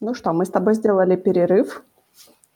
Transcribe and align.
Ну 0.00 0.14
что, 0.14 0.32
мы 0.32 0.44
с 0.44 0.50
тобой 0.50 0.74
сделали 0.74 1.16
перерыв. 1.16 1.82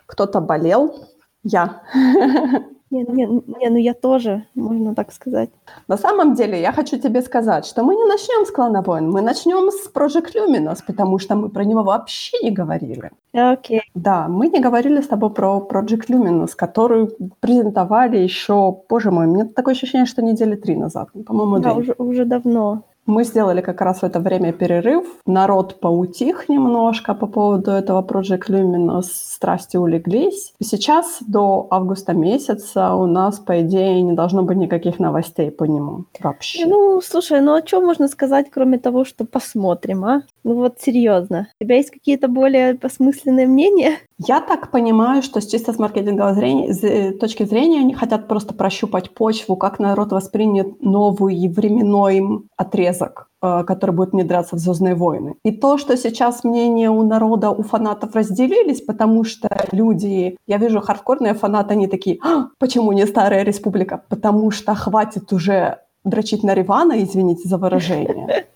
Кто-то 0.06 0.40
болел. 0.40 1.08
Я. 1.42 1.82
Не, 2.90 3.02
не, 3.02 3.26
не, 3.26 3.70
ну 3.70 3.76
я 3.76 3.92
тоже, 3.92 4.44
можно 4.54 4.94
так 4.94 5.12
сказать. 5.12 5.50
На 5.88 5.96
самом 5.96 6.34
деле, 6.34 6.60
я 6.60 6.72
хочу 6.72 6.96
тебе 6.98 7.22
сказать, 7.22 7.66
что 7.66 7.82
мы 7.82 7.96
не 7.96 8.04
начнем 8.04 8.46
с 8.46 8.52
клана 8.52 8.82
войн, 8.82 9.10
мы 9.10 9.20
начнем 9.20 9.70
с 9.72 9.90
Project 9.92 10.34
Luminous, 10.36 10.78
потому 10.86 11.18
что 11.18 11.34
мы 11.34 11.48
про 11.48 11.64
него 11.64 11.82
вообще 11.82 12.36
не 12.42 12.52
говорили. 12.52 13.10
Окей. 13.32 13.78
Okay. 13.78 13.82
Да, 13.94 14.28
мы 14.28 14.48
не 14.48 14.60
говорили 14.60 15.00
с 15.00 15.08
тобой 15.08 15.30
про 15.30 15.66
Project 15.68 16.08
Luminous, 16.08 16.50
который 16.54 17.08
презентовали 17.40 18.18
еще, 18.18 18.76
боже 18.88 19.10
мой, 19.10 19.26
мне 19.26 19.44
такое 19.44 19.74
ощущение, 19.74 20.06
что 20.06 20.22
недели 20.22 20.54
три 20.54 20.76
назад, 20.76 21.08
по-моему, 21.26 21.58
Да, 21.58 21.72
уже, 21.72 21.94
уже 21.98 22.24
давно. 22.24 22.82
Мы 23.06 23.24
сделали 23.24 23.60
как 23.60 23.80
раз 23.82 24.00
в 24.00 24.04
это 24.04 24.18
время 24.20 24.52
перерыв. 24.52 25.04
Народ 25.26 25.80
поутих 25.80 26.48
немножко 26.48 27.14
по 27.14 27.26
поводу 27.26 27.70
этого 27.70 28.02
Project 28.02 28.48
Luminous, 28.48 29.08
страсти 29.12 29.76
улеглись. 29.76 30.54
И 30.58 30.64
сейчас 30.64 31.18
до 31.26 31.66
августа 31.70 32.14
месяца 32.14 32.94
у 32.94 33.06
нас, 33.06 33.38
по 33.38 33.60
идее, 33.60 34.00
не 34.00 34.12
должно 34.12 34.42
быть 34.42 34.56
никаких 34.56 34.98
новостей 34.98 35.50
по 35.50 35.64
нему 35.64 36.04
вообще. 36.20 36.64
Ну, 36.66 37.00
слушай, 37.02 37.40
ну 37.42 37.54
а 37.54 37.66
что 37.66 37.82
можно 37.82 38.08
сказать, 38.08 38.46
кроме 38.50 38.78
того, 38.78 39.04
что 39.04 39.26
посмотрим, 39.26 40.04
а? 40.04 40.22
Ну 40.42 40.54
вот 40.54 40.80
серьезно. 40.80 41.48
У 41.60 41.64
тебя 41.64 41.76
есть 41.76 41.90
какие-то 41.90 42.28
более 42.28 42.74
посмысленные 42.74 43.46
мнения? 43.46 43.98
Я 44.18 44.40
так 44.40 44.70
понимаю, 44.70 45.22
что 45.22 45.40
с 45.40 45.46
чисто 45.46 45.72
с 45.72 45.78
маркетинговой 45.78 46.34
зрения, 46.34 46.72
с 46.72 46.84
э, 46.84 47.12
точки 47.12 47.42
зрения 47.42 47.80
они 47.80 47.94
хотят 47.94 48.28
просто 48.28 48.54
прощупать 48.54 49.10
почву, 49.10 49.56
как 49.56 49.78
народ 49.78 50.12
воспринят 50.12 50.80
новый 50.80 51.48
временной 51.48 52.22
отрезок 52.56 52.93
э, 53.02 53.64
который 53.64 53.90
будет 53.90 54.12
внедряться 54.12 54.56
в 54.56 54.58
«Звездные 54.58 54.94
войны». 54.94 55.34
И 55.44 55.52
то, 55.52 55.78
что 55.78 55.96
сейчас 55.96 56.44
мнения 56.44 56.90
у 56.90 57.02
народа, 57.02 57.50
у 57.50 57.62
фанатов 57.62 58.14
разделились, 58.14 58.80
потому 58.80 59.24
что 59.24 59.48
люди, 59.72 60.36
я 60.46 60.58
вижу 60.58 60.80
хардкорные 60.80 61.34
фанаты, 61.34 61.74
они 61.74 61.86
такие, 61.86 62.18
а, 62.22 62.48
почему 62.58 62.92
не 62.92 63.06
Старая 63.06 63.44
Республика? 63.44 64.02
Потому 64.08 64.50
что 64.50 64.74
хватит 64.74 65.32
уже 65.32 65.78
дрочить 66.04 66.44
на 66.44 66.54
Ривана, 66.54 67.02
извините 67.02 67.48
за 67.48 67.58
выражение. 67.58 68.46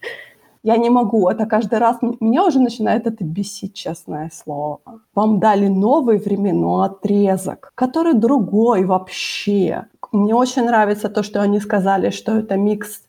Я 0.64 0.76
не 0.76 0.90
могу, 0.90 1.28
это 1.28 1.46
каждый 1.46 1.78
раз, 1.78 1.98
меня 2.20 2.44
уже 2.44 2.60
начинает 2.60 3.06
это 3.06 3.24
бесить, 3.24 3.74
честное 3.74 4.30
слово. 4.34 4.80
Вам 5.14 5.38
дали 5.38 5.68
новый 5.68 6.18
временной 6.18 6.86
отрезок, 6.86 7.72
который 7.74 8.14
другой 8.14 8.84
вообще. 8.84 9.86
Мне 10.12 10.34
очень 10.34 10.64
нравится 10.64 11.08
то, 11.08 11.22
что 11.22 11.40
они 11.40 11.60
сказали, 11.60 12.10
что 12.10 12.36
это 12.38 12.56
микс 12.56 13.02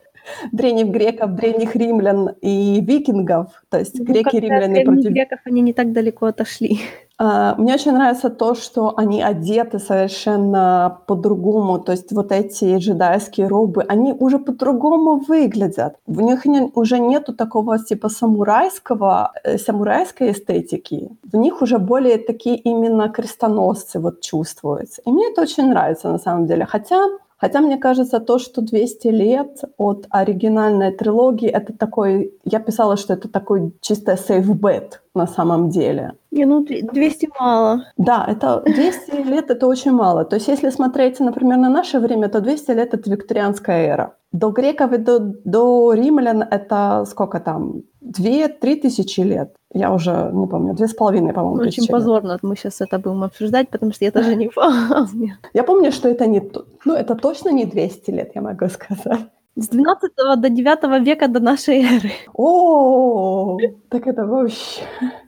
древних 0.51 0.87
греков, 0.87 1.35
древних 1.35 1.75
римлян 1.75 2.29
и 2.41 2.81
викингов. 2.81 3.47
То 3.69 3.79
есть 3.79 3.99
ну, 3.99 4.05
греки, 4.05 4.37
римляне 4.37 4.85
против... 4.85 5.11
греков 5.11 5.39
они 5.45 5.61
не 5.61 5.73
так 5.73 5.91
далеко 5.91 6.27
отошли. 6.27 6.79
А, 7.21 7.55
мне 7.57 7.73
очень 7.73 7.91
нравится 7.91 8.29
то, 8.29 8.55
что 8.55 8.93
они 8.97 9.21
одеты 9.21 9.79
совершенно 9.79 11.01
по-другому. 11.05 11.77
То 11.79 11.91
есть 11.91 12.13
вот 12.13 12.31
эти 12.31 12.77
джедайские 12.77 13.47
робы, 13.47 13.83
они 13.89 14.13
уже 14.13 14.39
по-другому 14.39 15.17
выглядят. 15.27 15.97
В 16.07 16.21
них 16.21 16.45
не, 16.45 16.71
уже 16.75 16.97
нету 16.99 17.33
такого 17.33 17.77
типа 17.77 18.07
самурайского, 18.07 19.33
э, 19.43 19.57
самурайской 19.57 20.31
эстетики. 20.31 21.09
В 21.29 21.35
них 21.35 21.61
уже 21.61 21.77
более 21.77 22.17
такие 22.19 22.55
именно 22.55 23.09
крестоносцы 23.09 23.99
вот 23.99 24.21
чувствуются. 24.21 25.01
И 25.05 25.11
мне 25.11 25.29
это 25.29 25.41
очень 25.41 25.67
нравится 25.67 26.09
на 26.09 26.19
самом 26.19 26.45
деле. 26.45 26.65
Хотя 26.65 27.05
Хотя 27.39 27.61
мне 27.61 27.77
кажется, 27.77 28.19
то, 28.19 28.37
что 28.37 28.61
200 28.61 29.07
лет 29.07 29.61
от 29.77 30.07
оригинальной 30.09 30.91
трилогии, 30.91 31.47
это 31.47 31.73
такой... 31.73 32.33
Я 32.43 32.59
писала, 32.59 32.97
что 32.97 33.13
это 33.13 33.29
такой 33.29 33.71
чисто 33.81 34.13
safe 34.13 34.59
bet 34.59 34.99
на 35.15 35.25
самом 35.27 35.69
деле. 35.69 36.13
Не, 36.31 36.45
ну 36.45 36.65
200 36.65 37.29
мало. 37.39 37.85
Да, 37.97 38.25
это 38.27 38.61
200 38.65 39.27
лет 39.29 39.49
это 39.49 39.67
очень 39.67 39.91
мало. 39.91 40.25
То 40.25 40.35
есть 40.35 40.47
если 40.49 40.69
смотреть, 40.69 41.19
например, 41.19 41.57
на 41.57 41.69
наше 41.69 41.99
время, 41.99 42.27
то 42.27 42.41
200 42.41 42.71
лет 42.71 42.93
это 42.93 43.09
викторианская 43.09 43.87
эра. 43.87 44.15
До 44.31 44.51
греков 44.51 44.91
и 44.93 44.97
до, 44.97 45.19
до 45.19 45.93
римлян 45.93 46.43
это 46.43 47.05
сколько 47.05 47.39
там? 47.39 47.83
Две-три 48.01 48.75
тысячи 48.75 49.21
лет. 49.21 49.55
Я 49.73 49.93
уже 49.93 50.31
не 50.33 50.47
помню, 50.47 50.73
две 50.73 50.87
с 50.87 50.93
половиной, 50.95 51.31
по-моему, 51.31 51.61
Очень 51.61 51.87
позорно 51.87 52.33
лет. 52.33 52.43
мы 52.43 52.55
сейчас 52.55 52.81
это 52.81 52.97
будем 52.97 53.23
обсуждать, 53.23 53.69
потому 53.69 53.91
что 53.93 54.05
я 54.05 54.11
тоже 54.11 54.35
не 54.35 54.47
помню. 54.49 55.37
Я 55.53 55.63
помню, 55.63 55.91
что 55.91 56.09
это 56.09 56.25
не... 56.25 56.41
Ну, 56.85 56.93
это 56.93 57.15
точно 57.15 57.49
не 57.49 57.65
200 57.65 58.11
лет, 58.11 58.31
я 58.35 58.41
могу 58.41 58.67
сказать. 58.67 59.27
С 59.55 59.67
12 59.67 60.11
до 60.37 60.49
9 60.49 61.05
века 61.05 61.27
до 61.27 61.39
нашей 61.39 61.83
эры. 61.83 62.11
О, 62.33 63.57
так 63.89 64.07
это 64.07 64.25
вообще... 64.25 64.81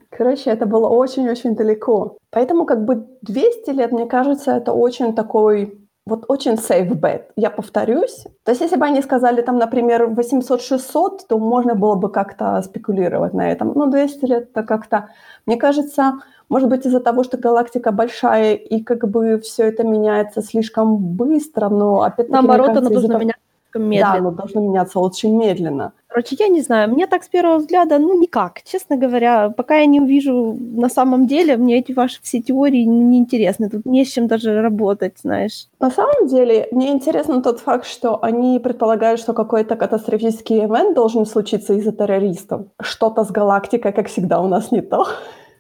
Короче, 0.10 0.50
это 0.50 0.66
было 0.66 0.90
очень-очень 0.90 1.56
далеко. 1.56 2.18
Поэтому 2.32 2.66
как 2.66 2.86
бы 2.86 3.08
200 3.22 3.70
лет, 3.72 3.92
мне 3.92 4.06
кажется, 4.06 4.52
это 4.52 4.74
очень 4.74 5.14
такой 5.16 5.81
вот 6.06 6.26
очень 6.28 6.54
safe 6.54 6.90
bet. 7.00 7.26
Я 7.36 7.52
повторюсь. 7.52 8.26
То 8.44 8.52
есть 8.52 8.62
если 8.62 8.76
бы 8.76 8.86
они 8.86 9.02
сказали 9.02 9.42
там, 9.42 9.58
например, 9.58 10.10
800-600, 10.10 11.20
то 11.28 11.38
можно 11.38 11.76
было 11.76 11.96
бы 11.96 12.10
как-то 12.10 12.62
спекулировать 12.64 13.34
на 13.34 13.52
этом. 13.52 13.74
Но 13.76 13.86
200 13.86 14.26
лет 14.26 14.50
это 14.52 14.64
как-то, 14.64 15.10
мне 15.46 15.58
кажется, 15.58 16.14
может 16.50 16.70
быть 16.70 16.86
из-за 16.86 17.00
того, 17.00 17.24
что 17.24 17.38
галактика 17.38 17.92
большая 17.92 18.56
и 18.56 18.82
как 18.82 19.08
бы 19.08 19.40
все 19.40 19.68
это 19.68 19.84
меняется 19.84 20.42
слишком 20.42 20.98
быстро, 20.98 21.70
но 21.70 22.02
опять-таки... 22.02 22.32
Наоборот, 22.32 22.70
оно 22.70 22.90
должно 22.90 23.18
меняться 23.20 23.42
медленно. 23.76 24.12
Да, 24.12 24.20
оно 24.20 24.32
должно 24.32 24.62
меняться 24.62 25.00
очень 25.00 25.38
медленно. 25.38 25.94
Короче, 26.12 26.36
я 26.40 26.50
не 26.50 26.62
знаю, 26.62 26.90
мне 26.90 27.08
так 27.08 27.24
с 27.24 27.30
первого 27.30 27.60
взгляда, 27.60 27.98
ну, 27.98 28.20
никак, 28.22 28.64
честно 28.64 28.98
говоря. 28.98 29.50
Пока 29.50 29.78
я 29.78 29.86
не 29.86 30.02
увижу 30.02 30.58
на 30.60 30.90
самом 30.90 31.26
деле, 31.26 31.56
мне 31.56 31.80
эти 31.80 31.94
ваши 31.94 32.22
все 32.22 32.42
теории 32.42 32.84
не 32.84 33.18
интересны. 33.18 33.70
Тут 33.70 33.86
не 33.86 34.04
с 34.04 34.10
чем 34.12 34.28
даже 34.28 34.62
работать, 34.62 35.14
знаешь. 35.24 35.68
На 35.80 35.90
самом 35.90 36.28
деле, 36.28 36.68
мне 36.72 36.90
интересно 36.90 37.42
тот 37.42 37.62
факт, 37.62 37.86
что 37.86 38.20
они 38.22 38.60
предполагают, 38.60 39.22
что 39.22 39.34
какой-то 39.34 39.78
катастрофический 39.78 40.60
event 40.60 40.94
должен 40.94 41.26
случиться 41.26 41.74
из-за 41.76 41.94
террористов. 41.94 42.66
Что-то 42.82 43.24
с 43.24 43.32
галактикой, 43.32 43.94
как 43.94 44.08
всегда, 44.08 44.42
у 44.42 44.50
нас 44.50 44.72
не 44.72 44.82
то. 44.82 45.08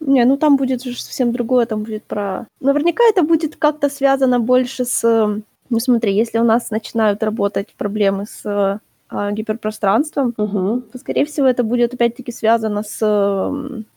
Не, 0.01 0.25
ну 0.25 0.35
там 0.35 0.57
будет 0.57 0.83
же 0.83 1.01
совсем 1.01 1.31
другое, 1.31 1.65
там 1.65 1.83
будет 1.83 2.03
про... 2.03 2.45
Наверняка 2.59 3.03
это 3.09 3.23
будет 3.23 3.55
как-то 3.55 3.89
связано 3.89 4.39
больше 4.39 4.83
с... 4.83 5.01
Ну 5.69 5.79
смотри, 5.79 6.13
если 6.13 6.39
у 6.39 6.43
нас 6.43 6.71
начинают 6.71 7.23
работать 7.23 7.73
проблемы 7.77 8.25
с 8.25 8.45
а, 8.45 8.79
гиперпространством, 9.31 10.33
угу. 10.37 10.83
скорее 10.95 11.25
всего, 11.25 11.47
это 11.47 11.63
будет 11.63 11.93
опять-таки 11.93 12.31
связано 12.31 12.83
с 12.83 12.99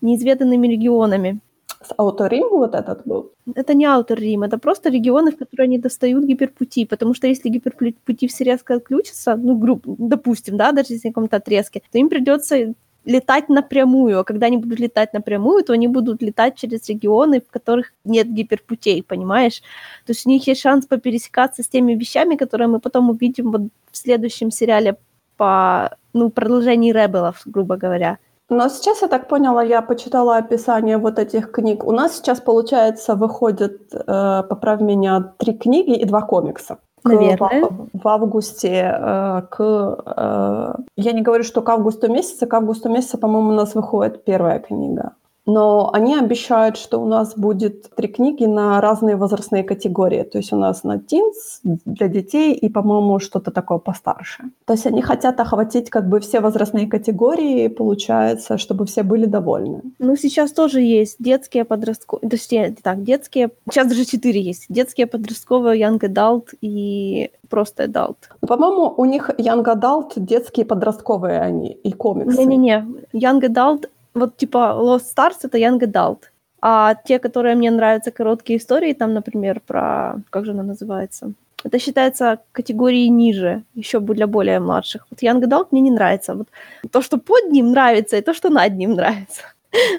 неизведанными 0.01 0.67
регионами. 0.67 1.41
С 1.83 1.93
Outer 1.99 2.31
Rim 2.31 2.49
вот 2.51 2.75
этот 2.75 3.03
был? 3.05 3.33
Это 3.55 3.75
не 3.75 3.85
Outer 3.85 4.17
Rim, 4.17 4.45
это 4.45 4.59
просто 4.59 4.89
регионы, 4.89 5.33
в 5.33 5.37
которые 5.37 5.65
они 5.65 5.79
достают 5.79 6.25
гиперпути, 6.25 6.87
потому 6.87 7.15
что 7.15 7.27
если 7.27 7.51
гиперпути 7.51 8.27
все 8.27 8.45
резко 8.45 8.75
отключатся, 8.75 9.37
ну, 9.37 9.57
грубо, 9.57 9.95
допустим, 9.99 10.57
да, 10.57 10.73
даже 10.73 10.95
если 10.95 11.09
на 11.09 11.13
каком-то 11.13 11.37
отрезке, 11.37 11.83
то 11.93 11.99
им 11.99 12.09
придется 12.09 12.75
летать 13.04 13.48
напрямую, 13.48 14.20
а 14.20 14.25
когда 14.25 14.47
они 14.47 14.56
будут 14.56 14.81
летать 14.81 15.12
напрямую, 15.12 15.65
то 15.65 15.72
они 15.72 15.88
будут 15.88 16.22
летать 16.22 16.56
через 16.56 16.88
регионы, 16.88 17.41
в 17.41 17.50
которых 17.50 17.92
нет 18.04 18.28
гиперпутей, 18.32 19.03
понимаешь? 19.03 19.60
То 20.06 20.12
есть 20.12 20.26
у 20.26 20.31
них 20.31 20.47
есть 20.47 20.60
шанс 20.60 20.87
попересекаться 20.87 21.62
с 21.62 21.69
теми 21.69 21.94
вещами, 21.94 22.37
которые 22.37 22.69
мы 22.69 22.81
потом 22.81 23.10
увидим 23.10 23.53
вот 23.53 23.62
в 23.91 23.97
следующем 23.97 24.50
сериале 24.50 24.97
по 25.37 25.97
ну, 26.12 26.31
продолжении 26.31 26.92
Ребелов, 26.92 27.42
грубо 27.44 27.76
говоря. 27.76 28.19
Но 28.50 28.69
сейчас, 28.69 29.03
я 29.03 29.09
так 29.09 29.28
поняла, 29.28 29.62
я 29.62 29.82
почитала 29.82 30.36
описание 30.36 30.98
вот 30.98 31.19
этих 31.19 31.50
книг. 31.50 31.84
У 31.84 31.92
нас 31.92 32.16
сейчас, 32.16 32.41
получается, 32.41 33.15
выходит, 33.15 33.92
э, 33.95 34.42
поправь 34.48 34.80
меня, 34.80 35.33
три 35.39 35.54
книги 35.54 35.97
и 35.97 36.04
два 36.04 36.21
комикса. 36.21 36.78
Наверное. 37.04 37.65
В, 37.65 37.89
в 38.03 38.09
августе 38.09 38.97
э, 38.98 39.42
к... 39.51 40.03
Э, 40.06 40.74
я 40.97 41.12
не 41.12 41.22
говорю, 41.22 41.45
что 41.45 41.62
к 41.62 41.68
августу 41.68 42.10
месяца, 42.10 42.47
к 42.47 42.54
августу 42.54 42.89
месяца, 42.89 43.18
по-моему, 43.18 43.51
у 43.51 43.53
нас 43.53 43.74
выходит 43.74 44.24
первая 44.24 44.59
книга. 44.59 45.12
Но 45.47 45.91
они 45.93 46.17
обещают, 46.17 46.77
что 46.79 46.99
у 46.99 47.07
нас 47.07 47.37
будет 47.37 47.95
три 47.95 48.09
книги 48.09 48.45
на 48.45 48.81
разные 48.81 49.17
возрастные 49.17 49.63
категории. 49.63 50.23
То 50.23 50.39
есть 50.39 50.53
у 50.53 50.57
нас 50.57 50.85
на 50.85 50.97
teens 50.97 51.61
для 51.63 52.09
детей 52.09 52.55
и, 52.55 52.69
по-моему, 52.69 53.19
что-то 53.19 53.51
такое 53.51 53.79
постарше. 53.79 54.45
То 54.65 54.73
есть 54.73 54.87
они 54.87 55.03
хотят 55.03 55.41
охватить 55.41 55.91
как 55.91 56.09
бы 56.09 56.21
все 56.21 56.41
возрастные 56.41 56.87
категории, 56.87 57.69
получается, 57.69 58.57
чтобы 58.57 58.87
все 58.87 59.03
были 59.03 59.27
довольны. 59.27 59.83
Ну, 59.99 60.17
сейчас 60.17 60.53
тоже 60.53 60.81
есть 60.81 61.17
детские, 61.19 61.65
подростковые, 61.65 62.31
точнее, 62.31 62.75
так, 62.83 63.03
детские, 63.03 63.51
сейчас 63.71 63.87
даже 63.87 64.05
четыре 64.05 64.41
есть. 64.41 64.67
Детские, 64.69 65.07
подростковые, 65.07 65.81
young 65.81 65.99
adult 66.01 66.55
и 66.63 67.31
просто 67.51 67.85
adult. 67.85 68.17
По-моему, 68.41 68.95
у 68.97 69.05
них 69.05 69.31
young 69.39 69.65
adult, 69.65 70.13
детские, 70.17 70.65
подростковые 70.65 71.41
они 71.41 71.73
и 71.73 71.93
комиксы. 71.93 72.39
Не-не-не, 72.39 72.87
young 73.13 73.41
adult 73.41 73.89
вот 74.15 74.37
типа 74.37 74.75
Lost 74.78 75.05
Stars 75.16 75.39
это 75.43 75.59
Young 75.59 75.81
Adult. 75.81 76.19
А 76.61 76.95
те, 76.95 77.19
которые 77.19 77.57
мне 77.57 77.71
нравятся, 77.71 78.11
короткие 78.11 78.59
истории, 78.59 78.95
там, 78.95 79.13
например, 79.13 79.61
про... 79.61 80.15
Как 80.31 80.47
же 80.47 80.53
она 80.53 80.63
называется? 80.63 81.33
Это 81.63 81.78
считается 81.78 82.39
категорией 82.53 83.11
ниже, 83.11 83.63
еще 83.75 84.01
для 84.01 84.27
более 84.27 84.61
младших. 84.61 85.07
Вот 85.11 85.22
Young 85.22 85.43
Adult 85.43 85.69
мне 85.71 85.83
не 85.83 85.91
нравится. 85.91 86.34
Вот 86.34 86.49
то, 86.91 87.03
что 87.03 87.19
под 87.19 87.51
ним 87.51 87.71
нравится, 87.71 88.16
и 88.16 88.22
то, 88.22 88.33
что 88.33 88.51
над 88.51 88.75
ним 88.75 88.95
нравится. 88.95 89.43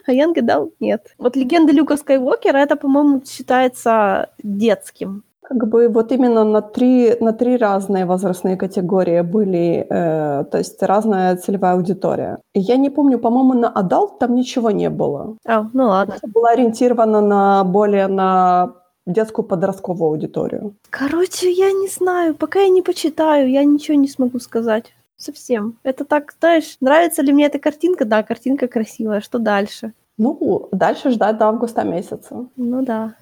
А 0.05 0.11
Young 0.11 0.33
Adult 0.33 0.71
нет. 0.79 1.13
Вот 1.17 1.35
легенда 1.35 1.73
Люка 1.73 1.97
Скайуокера, 1.97 2.57
это, 2.57 2.75
по-моему, 2.75 3.21
считается 3.25 4.29
детским. 4.41 5.23
Как 5.47 5.67
бы 5.67 5.87
вот 5.89 6.11
именно 6.11 6.43
на 6.43 6.61
три, 6.61 7.15
на 7.19 7.31
три 7.31 7.57
разные 7.57 8.05
возрастные 8.05 8.57
категории 8.57 9.21
были, 9.21 9.85
э, 9.89 10.43
то 10.51 10.57
есть 10.57 10.81
разная 10.83 11.35
целевая 11.35 11.73
аудитория. 11.73 12.39
И 12.53 12.59
я 12.59 12.77
не 12.77 12.89
помню, 12.89 13.19
по-моему, 13.19 13.53
Young 13.53 13.69
Adult 13.69 14.19
там 14.19 14.35
ничего 14.35 14.71
не 14.71 14.89
было. 14.89 15.37
А, 15.45 15.67
ну 15.73 15.85
ладно. 15.85 16.15
Это 16.17 16.27
было 16.27 16.49
ориентировано 16.49 17.21
на 17.21 17.63
более 17.63 18.07
на 18.07 18.73
детскую 19.05 19.45
подростковую 19.45 20.09
аудиторию. 20.09 20.73
Короче, 20.89 21.51
я 21.51 21.71
не 21.71 21.87
знаю, 21.87 22.33
пока 22.33 22.59
я 22.61 22.69
не 22.69 22.81
почитаю, 22.81 23.49
я 23.49 23.63
ничего 23.63 23.97
не 23.97 24.07
смогу 24.07 24.39
сказать. 24.39 24.93
Совсем. 25.17 25.77
Это 25.83 26.03
так, 26.03 26.33
знаешь, 26.39 26.77
нравится 26.81 27.21
ли 27.21 27.31
мне 27.31 27.45
эта 27.45 27.59
картинка? 27.59 28.03
Да, 28.05 28.23
картинка 28.23 28.67
красивая. 28.67 29.21
Что 29.21 29.39
дальше? 29.39 29.93
Ну, 30.17 30.67
дальше 30.71 31.09
ждать 31.11 31.37
до 31.37 31.45
августа 31.45 31.83
месяца. 31.83 32.47
Ну 32.55 32.81
да. 32.83 33.13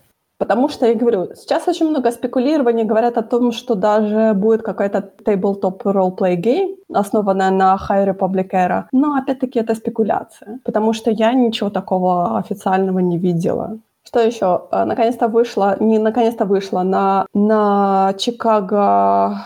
Потому 0.44 0.70
что, 0.70 0.86
я 0.86 0.94
говорю, 0.94 1.30
сейчас 1.36 1.68
очень 1.70 1.90
много 1.90 2.12
спекулирований, 2.12 2.84
говорят 2.84 3.18
о 3.18 3.22
том, 3.22 3.54
что 3.54 3.76
даже 3.76 4.34
будет 4.34 4.62
какой-то 4.62 5.10
tabletop 5.26 5.84
roleplay 5.84 6.36
game, 6.36 6.76
основанная 6.94 7.50
на 7.52 7.78
High 7.78 8.10
Republic 8.10 8.50
Era. 8.52 8.84
Но, 8.92 9.16
опять-таки, 9.16 9.60
это 9.60 9.74
спекуляция, 9.74 10.60
потому 10.66 10.94
что 10.94 11.12
я 11.12 11.34
ничего 11.34 11.70
такого 11.70 12.38
официального 12.38 13.00
не 13.00 13.18
видела. 13.18 13.80
Что 14.06 14.20
еще? 14.20 14.64
Э, 14.72 14.84
наконец-то 14.84 15.30
вышла, 15.30 15.78
не 15.80 15.98
наконец-то 15.98 16.44
вышла, 16.44 16.84
на, 16.84 17.26
на 17.34 18.14
Чикаго 18.18 19.38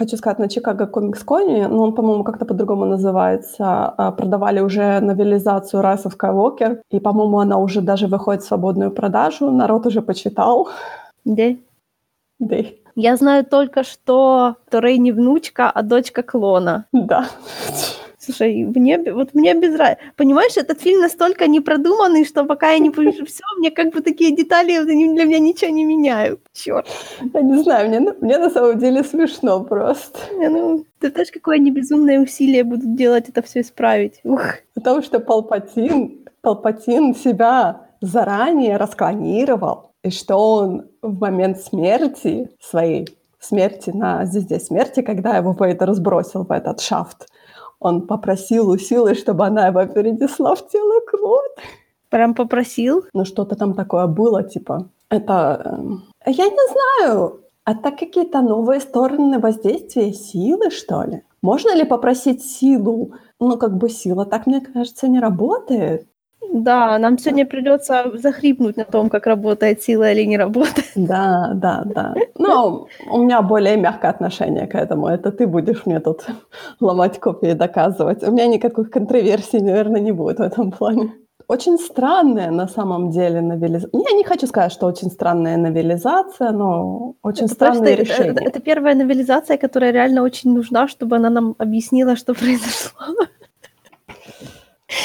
хочу 0.00 0.16
сказать, 0.16 0.38
на 0.38 0.48
Чикаго 0.48 0.86
Комикс 0.86 1.22
Коне, 1.24 1.68
но 1.68 1.82
он, 1.82 1.94
по-моему, 1.94 2.24
как-то 2.24 2.46
по-другому 2.46 2.86
называется, 2.86 3.94
а, 3.96 4.12
продавали 4.12 4.60
уже 4.60 5.00
новелизацию 5.00 5.82
Rise 5.82 6.04
of 6.04 6.16
Skywalker, 6.16 6.80
и, 6.90 7.00
по-моему, 7.00 7.38
она 7.38 7.58
уже 7.58 7.82
даже 7.82 8.06
выходит 8.06 8.42
в 8.42 8.46
свободную 8.46 8.90
продажу, 8.90 9.50
народ 9.50 9.86
уже 9.86 10.00
почитал. 10.00 10.68
Да? 11.24 11.48
Да. 12.38 12.56
Я 12.96 13.16
знаю 13.16 13.44
только, 13.44 13.84
что 13.84 14.56
Рей 14.72 14.98
не 14.98 15.12
внучка, 15.12 15.70
а 15.70 15.82
дочка 15.82 16.22
клона. 16.22 16.86
Да. 16.92 17.26
Слушай, 18.22 18.64
мне, 18.64 18.98
вот 19.12 19.32
мне 19.32 19.54
без 19.54 19.74
разницы. 19.76 20.02
Понимаешь, 20.16 20.56
этот 20.58 20.80
фильм 20.82 21.00
настолько 21.00 21.46
непродуманный, 21.46 22.26
что 22.26 22.44
пока 22.44 22.72
я 22.72 22.78
не 22.78 22.90
повижу 22.96 23.24
все, 23.24 23.42
мне 23.58 23.70
как 23.70 23.94
бы 23.94 24.02
такие 24.02 24.36
детали 24.36 24.78
для 24.84 25.24
меня 25.24 25.38
ничего 25.38 25.70
не 25.70 25.86
меняют. 25.86 26.40
Черт. 26.52 26.86
Я 27.32 27.40
не 27.40 27.62
знаю, 27.62 27.88
мне, 27.88 28.00
мне 28.20 28.38
на 28.38 28.50
самом 28.50 28.78
деле 28.78 29.02
смешно 29.04 29.64
просто. 29.64 30.18
Не, 30.34 30.48
ну, 30.48 30.84
ты 30.98 31.10
знаешь, 31.10 31.30
какое 31.32 31.56
они 31.56 31.70
безумное 31.70 32.20
усилие 32.20 32.62
будут 32.62 32.94
делать 32.94 33.30
это 33.30 33.40
все 33.40 33.62
исправить. 33.62 34.20
Ух. 34.24 34.42
Потому 34.74 35.02
что 35.02 35.18
Палпатин, 35.18 36.26
Палпатин 36.42 37.14
себя 37.14 37.86
заранее 38.02 38.76
расклонировал, 38.76 39.92
и 40.02 40.10
что 40.10 40.36
он 40.36 40.88
в 41.00 41.20
момент 41.20 41.60
смерти 41.60 42.50
своей, 42.60 43.08
смерти 43.38 43.90
на 43.90 44.26
звезде 44.26 44.60
смерти, 44.60 45.00
когда 45.00 45.36
его 45.36 45.56
Вейдер 45.58 45.88
разбросил 45.88 46.44
в 46.44 46.52
этот 46.52 46.80
шафт, 46.80 47.26
он 47.80 48.06
попросил 48.06 48.68
у 48.68 48.78
Силы, 48.78 49.14
чтобы 49.14 49.46
она 49.46 49.66
его 49.68 49.84
перенесла 49.86 50.54
в 50.54 50.68
тело 50.68 51.00
Клод. 51.10 51.50
Прям 52.10 52.34
попросил? 52.34 53.04
Ну, 53.14 53.24
что-то 53.24 53.56
там 53.56 53.74
такое 53.74 54.06
было, 54.06 54.42
типа. 54.42 54.88
Это... 55.08 55.62
Эм, 55.64 56.02
я 56.26 56.44
не 56.44 56.72
знаю. 56.72 57.40
Это 57.64 57.90
какие-то 57.90 58.40
новые 58.42 58.80
стороны 58.80 59.38
воздействия 59.38 60.12
силы, 60.12 60.70
что 60.70 61.04
ли? 61.04 61.22
Можно 61.42 61.74
ли 61.74 61.84
попросить 61.84 62.44
силу? 62.44 63.12
Ну, 63.38 63.56
как 63.56 63.76
бы 63.76 63.88
сила 63.88 64.26
так, 64.26 64.46
мне 64.46 64.60
кажется, 64.60 65.08
не 65.08 65.20
работает. 65.20 66.06
Да, 66.52 66.98
нам 66.98 67.18
сегодня 67.18 67.46
придется 67.46 68.10
захрипнуть 68.14 68.76
на 68.76 68.84
том, 68.84 69.08
как 69.08 69.26
работает 69.26 69.82
сила 69.82 70.10
или 70.12 70.26
не 70.26 70.36
работает. 70.36 70.90
Да, 70.96 71.52
да, 71.54 71.82
да. 71.84 72.14
Но 72.38 72.86
у 73.10 73.18
меня 73.18 73.42
более 73.42 73.76
мягкое 73.76 74.10
отношение 74.10 74.66
к 74.66 74.74
этому. 74.74 75.06
Это 75.06 75.30
ты 75.30 75.46
будешь 75.46 75.86
мне 75.86 76.00
тут 76.00 76.26
ломать 76.80 77.20
копии 77.20 77.50
и 77.50 77.54
доказывать. 77.54 78.22
У 78.22 78.32
меня 78.32 78.46
никаких 78.46 78.90
контроверсий, 78.90 79.60
наверное, 79.60 80.00
не 80.00 80.12
будет 80.12 80.38
в 80.38 80.42
этом 80.42 80.72
плане. 80.72 81.12
Очень 81.50 81.78
странная 81.78 82.50
на 82.52 82.68
самом 82.68 83.10
деле 83.10 83.40
новелизация. 83.40 84.00
Я 84.08 84.16
не 84.16 84.24
хочу 84.24 84.46
сказать, 84.46 84.72
что 84.72 84.86
очень 84.86 85.10
странная 85.10 85.56
новелизация, 85.56 86.52
но 86.52 87.14
очень 87.22 87.46
это 87.46 87.54
странное 87.54 87.96
просто, 87.96 88.14
решение. 88.14 88.32
Это, 88.32 88.44
это 88.44 88.60
первая 88.60 88.94
новелизация, 88.94 89.56
которая 89.56 89.90
реально 89.90 90.22
очень 90.22 90.54
нужна, 90.54 90.86
чтобы 90.86 91.16
она 91.16 91.28
нам 91.28 91.56
объяснила, 91.58 92.14
что 92.14 92.34
произошло. 92.34 93.26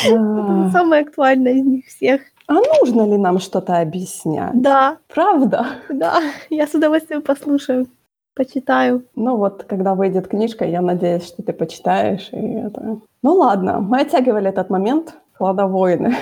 Это 0.05 0.69
самая 0.71 1.03
актуальная 1.03 1.53
из 1.53 1.65
них 1.65 1.85
всех. 1.85 2.21
А 2.47 2.53
нужно 2.53 3.07
ли 3.07 3.17
нам 3.17 3.39
что-то 3.39 3.79
объяснять? 3.79 4.61
Да. 4.61 4.97
Правда? 5.13 5.65
Да, 5.89 6.21
я 6.49 6.67
с 6.67 6.73
удовольствием 6.73 7.21
послушаю, 7.21 7.87
почитаю. 8.35 9.03
Ну 9.15 9.37
вот, 9.37 9.63
когда 9.63 9.95
выйдет 9.95 10.27
книжка, 10.27 10.65
я 10.65 10.81
надеюсь, 10.81 11.25
что 11.25 11.41
ты 11.41 11.53
почитаешь. 11.53 12.29
И 12.31 12.37
это... 12.37 12.99
Ну 13.23 13.33
ладно, 13.33 13.79
мы 13.79 14.01
оттягивали 14.01 14.49
этот 14.49 14.69
момент, 14.69 15.15
Кладовоины. 15.37 16.15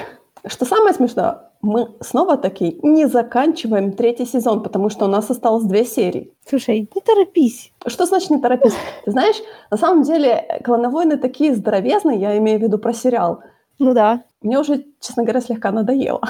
Что 0.45 0.65
самое 0.65 0.93
смешное, 0.93 1.37
мы 1.61 1.87
снова 2.01 2.35
таки 2.35 2.77
не 2.83 3.07
заканчиваем 3.07 3.93
третий 3.93 4.25
сезон, 4.25 4.61
потому 4.61 4.89
что 4.89 5.05
у 5.05 5.07
нас 5.07 5.29
осталось 5.29 5.63
две 5.63 5.85
серии. 5.85 6.33
Слушай, 6.45 6.89
не 6.93 7.01
торопись. 7.01 7.71
Что 7.87 8.05
значит 8.05 8.29
не 8.29 8.39
торопись? 8.41 8.75
Ты 9.05 9.11
знаешь, 9.11 9.37
на 9.71 9.77
самом 9.77 10.03
деле, 10.03 10.59
«Клоновойны» 10.65 11.17
такие 11.17 11.55
здоровезные, 11.55 12.19
я 12.19 12.37
имею 12.37 12.59
в 12.59 12.61
виду 12.61 12.77
про 12.77 12.93
сериал, 12.93 13.39
ну 13.83 13.93
да. 13.93 14.23
Мне 14.41 14.59
уже, 14.59 14.85
честно 15.01 15.23
говоря, 15.23 15.41
слегка 15.41 15.71
надоело. 15.71 16.21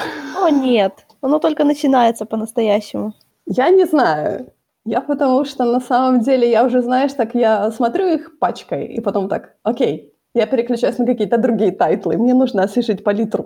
О, 0.41 0.49
нет. 0.49 1.05
Оно 1.21 1.39
только 1.39 1.63
начинается 1.63 2.25
по-настоящему. 2.25 3.13
Я 3.45 3.69
не 3.69 3.85
знаю. 3.85 4.47
Я 4.85 5.01
потому 5.01 5.45
что 5.45 5.65
на 5.65 5.79
самом 5.79 6.21
деле 6.21 6.49
я 6.49 6.65
уже, 6.65 6.81
знаешь, 6.81 7.13
так 7.13 7.35
я 7.35 7.71
смотрю 7.71 8.07
их 8.07 8.39
пачкой, 8.39 8.85
и 8.87 9.01
потом 9.01 9.29
так, 9.29 9.53
окей, 9.63 10.13
я 10.33 10.47
переключаюсь 10.47 10.97
на 10.97 11.05
какие-то 11.05 11.37
другие 11.37 11.71
тайтлы. 11.71 12.17
Мне 12.17 12.33
нужно 12.33 12.63
освежить 12.63 13.03
палитру. 13.03 13.45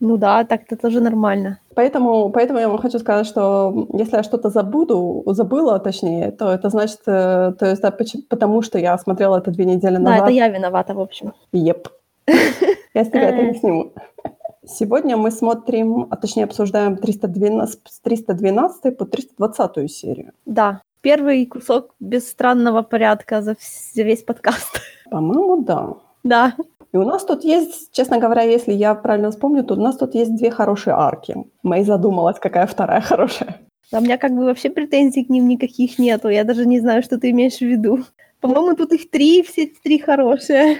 Ну 0.00 0.16
да, 0.16 0.44
так 0.44 0.62
это 0.66 0.76
тоже 0.76 1.00
нормально. 1.00 1.58
Поэтому, 1.74 2.30
поэтому 2.30 2.58
я 2.58 2.68
вам 2.68 2.78
хочу 2.78 2.98
сказать, 2.98 3.26
что 3.26 3.86
если 3.92 4.16
я 4.16 4.22
что-то 4.24 4.50
забуду, 4.50 5.22
забыла, 5.26 5.78
точнее, 5.78 6.32
то 6.32 6.50
это 6.50 6.70
значит, 6.70 7.00
э, 7.06 7.52
то 7.58 7.66
есть, 7.66 7.80
да, 7.80 7.92
потому 8.28 8.62
что 8.62 8.78
я 8.78 8.98
смотрела 8.98 9.38
это 9.38 9.52
две 9.52 9.64
недели 9.64 9.96
назад. 9.96 10.18
Да, 10.18 10.24
это 10.24 10.32
я 10.32 10.48
виновата, 10.48 10.94
в 10.94 11.00
общем. 11.00 11.32
Еп. 11.52 11.88
Я 12.94 13.04
с 13.04 13.08
тебя 13.08 13.30
это 13.30 13.42
не 13.42 13.54
сниму. 13.54 13.92
Сегодня 14.64 15.16
мы 15.16 15.32
смотрим, 15.32 16.06
а 16.10 16.16
точнее 16.16 16.44
обсуждаем 16.44 16.96
312, 16.96 17.80
с 17.86 18.00
312 18.00 18.96
по 18.96 19.04
320 19.04 19.90
серию. 19.90 20.32
Да, 20.46 20.80
первый 21.00 21.44
кусок 21.44 21.94
без 21.98 22.30
странного 22.30 22.82
порядка 22.82 23.42
за 23.42 23.56
весь 23.96 24.22
подкаст. 24.22 24.80
По-моему, 25.10 25.62
да. 25.62 25.94
Да. 26.22 26.54
И 26.92 26.96
у 26.96 27.04
нас 27.04 27.24
тут 27.24 27.42
есть, 27.42 27.90
честно 27.92 28.18
говоря, 28.18 28.42
если 28.42 28.72
я 28.72 28.94
правильно 28.94 29.32
вспомню, 29.32 29.64
то 29.64 29.74
у 29.74 29.80
нас 29.80 29.96
тут 29.96 30.14
есть 30.14 30.36
две 30.36 30.52
хорошие 30.52 30.94
арки. 30.94 31.34
Мэй 31.64 31.82
задумалась, 31.82 32.38
какая 32.38 32.68
вторая 32.68 33.00
хорошая. 33.02 33.60
А 33.92 33.98
у 33.98 34.00
меня 34.00 34.18
как 34.18 34.32
бы 34.32 34.44
вообще 34.44 34.70
претензий 34.70 35.24
к 35.24 35.30
ним 35.30 35.48
никаких 35.48 35.98
нету. 35.98 36.28
Я 36.28 36.44
даже 36.44 36.64
не 36.64 36.80
знаю, 36.80 37.02
что 37.02 37.18
ты 37.18 37.30
имеешь 37.30 37.58
в 37.58 37.62
виду. 37.62 38.04
По-моему, 38.40 38.76
тут 38.76 38.92
их 38.92 39.10
три, 39.10 39.42
все 39.42 39.72
три 39.82 39.98
хорошие. 39.98 40.78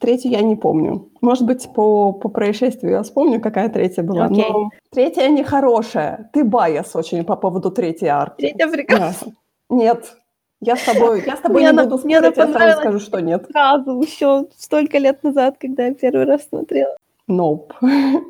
Третью 0.00 0.30
я 0.30 0.42
не 0.42 0.56
помню. 0.56 1.08
Может 1.20 1.44
быть, 1.44 1.68
по, 1.74 2.12
по 2.12 2.28
происшествию 2.28 2.92
я 2.92 3.02
вспомню, 3.02 3.40
какая 3.40 3.68
третья 3.68 4.02
была. 4.02 4.28
Okay. 4.28 4.44
Но 4.48 4.70
третья 4.90 5.28
нехорошая. 5.28 6.30
Ты 6.32 6.44
байас 6.44 6.94
очень 6.96 7.24
по 7.24 7.36
поводу 7.36 7.70
третьей 7.70 8.08
арки. 8.08 8.40
Третья 8.40 8.68
прекрасна. 8.68 9.32
Нет. 9.68 10.16
Я 10.60 10.76
с 10.76 10.82
тобой, 10.82 11.22
я 11.26 11.36
с 11.36 11.40
тобой 11.40 11.62
мне 11.62 11.72
не 11.72 11.84
буду 11.84 11.96
спорить, 11.96 12.36
я 12.36 12.46
сразу 12.52 12.80
скажу, 12.80 12.98
что 12.98 13.20
нет. 13.20 13.46
Сразу, 13.50 13.98
еще 14.02 14.46
столько 14.58 14.98
лет 14.98 15.22
назад, 15.22 15.56
когда 15.58 15.86
я 15.86 15.94
первый 15.94 16.26
раз 16.26 16.46
смотрела. 16.48 16.96
Nope. 17.28 17.72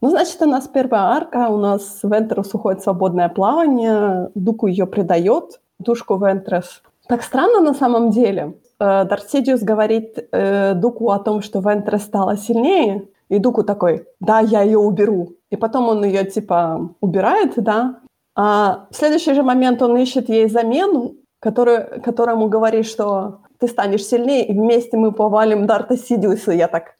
Ну, 0.00 0.10
значит, 0.10 0.36
у 0.42 0.44
нас 0.44 0.68
первая 0.68 1.16
арка, 1.16 1.48
у 1.48 1.56
нас 1.56 2.00
Вентрес 2.02 2.52
уходит 2.52 2.80
в 2.80 2.84
свободное 2.84 3.30
плавание, 3.30 4.30
Дуку 4.34 4.66
ее 4.66 4.86
предает, 4.86 5.62
душку 5.78 6.18
Вентрес. 6.18 6.82
Так 7.08 7.22
странно 7.22 7.60
на 7.60 7.72
самом 7.72 8.10
деле. 8.10 8.52
Э, 8.84 9.04
Дарсидиус 9.04 9.62
говорит 9.62 10.18
э, 10.30 10.74
Дуку 10.74 11.10
о 11.10 11.18
том, 11.18 11.40
что 11.40 11.60
Вентре 11.60 11.98
стала 11.98 12.36
сильнее, 12.36 13.08
и 13.30 13.38
Дуку 13.38 13.62
такой, 13.62 14.06
да, 14.20 14.40
я 14.40 14.62
ее 14.62 14.78
уберу. 14.78 15.32
И 15.50 15.56
потом 15.56 15.88
он 15.88 16.04
ее, 16.04 16.24
типа, 16.24 16.90
убирает, 17.00 17.54
да. 17.56 18.00
А 18.34 18.86
в 18.90 18.96
следующий 18.96 19.32
же 19.34 19.42
момент 19.42 19.80
он 19.80 19.96
ищет 19.96 20.28
ей 20.28 20.48
замену, 20.48 21.14
который, 21.40 22.00
которому 22.02 22.48
говорит, 22.48 22.86
что 22.86 23.40
ты 23.58 23.68
станешь 23.68 24.04
сильнее, 24.04 24.46
и 24.46 24.52
вместе 24.52 24.98
мы 24.98 25.12
повалим 25.12 25.66
Дарта 25.66 25.96
Сидиуса. 25.96 26.52
Я 26.52 26.68
так, 26.68 26.96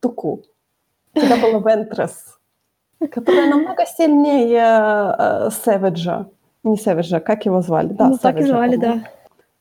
Дуку, 0.00 0.42
это 1.12 1.36
была 1.36 1.60
Вентрес, 1.60 2.38
которая 3.10 3.50
намного 3.50 3.84
сильнее 3.84 4.64
э, 5.18 5.50
Сэвиджа. 5.64 6.26
Не 6.64 6.76
Сэвиджа, 6.76 7.20
как 7.20 7.44
его 7.44 7.60
звали? 7.60 7.88
Да, 7.88 8.08
ну, 8.08 8.16
так 8.16 8.40
и 8.40 8.44
звали, 8.44 8.76
да 8.76 9.02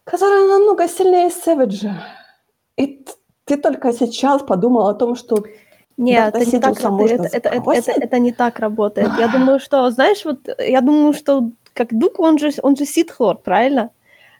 которая 0.04 0.48
намного 0.48 0.88
сильнее 0.88 1.30
Сэвиджа. 1.30 2.04
И 2.78 3.06
ты 3.46 3.58
только 3.58 3.94
сейчас 3.94 4.42
подумал 4.42 4.88
о 4.88 4.94
том, 4.94 5.16
что 5.16 5.44
Нет, 5.98 6.36
это 6.36 6.46
не, 6.46 6.60
так, 6.60 6.80
это, 6.80 6.88
это, 7.38 7.50
это, 7.50 7.72
это, 7.72 7.92
это 7.92 8.20
не 8.20 8.32
так 8.32 8.60
работает. 8.60 9.10
Я 9.20 9.28
думаю, 9.28 9.60
что, 9.60 9.90
знаешь, 9.92 10.24
вот 10.26 10.40
я 10.60 10.82
думаю, 10.82 11.14
что 11.14 11.52
как 11.74 11.98
Дук, 11.98 12.20
он 12.20 12.38
же, 12.38 12.52
он 12.62 12.76
же 12.76 12.86
ситхлор, 12.86 13.38
правильно? 13.38 13.92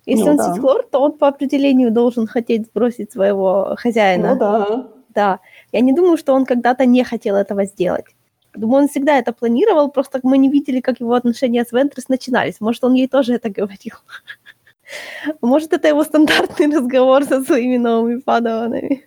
Если 0.06 0.26
ну, 0.26 0.32
он 0.32 0.38
да. 0.38 0.54
ситхлор, 0.54 0.84
то 0.92 1.00
он 1.00 1.12
по 1.14 1.28
определению 1.28 1.92
должен 1.92 2.28
хотеть 2.28 2.66
сбросить 2.66 3.12
своего 3.12 3.76
хозяина. 3.78 4.34
Ну 4.34 4.40
да. 4.40 4.88
Да. 5.10 5.40
Я 5.72 5.82
не 5.82 5.94
думаю, 5.94 6.18
что 6.18 6.34
он 6.34 6.46
когда-то 6.46 6.86
не 6.86 7.04
хотел 7.04 7.36
этого 7.36 7.66
сделать. 7.66 8.06
Думаю, 8.54 8.84
он 8.84 8.90
всегда 8.90 9.18
это 9.18 9.32
планировал, 9.32 9.90
просто 9.90 10.20
мы 10.24 10.38
не 10.38 10.50
видели, 10.50 10.82
как 10.82 11.00
его 11.00 11.14
отношения 11.14 11.64
с 11.64 11.72
Вентрес 11.72 12.10
начинались. 12.10 12.60
Может, 12.60 12.84
он 12.84 12.96
ей 12.96 13.08
тоже 13.08 13.36
это 13.36 13.50
говорил. 13.50 13.96
Может, 15.42 15.74
это 15.74 15.88
его 15.88 16.04
стандартный 16.04 16.68
разговор 16.78 17.24
со 17.24 17.44
своими 17.44 17.78
новыми 17.78 18.20
падаванами. 18.20 19.04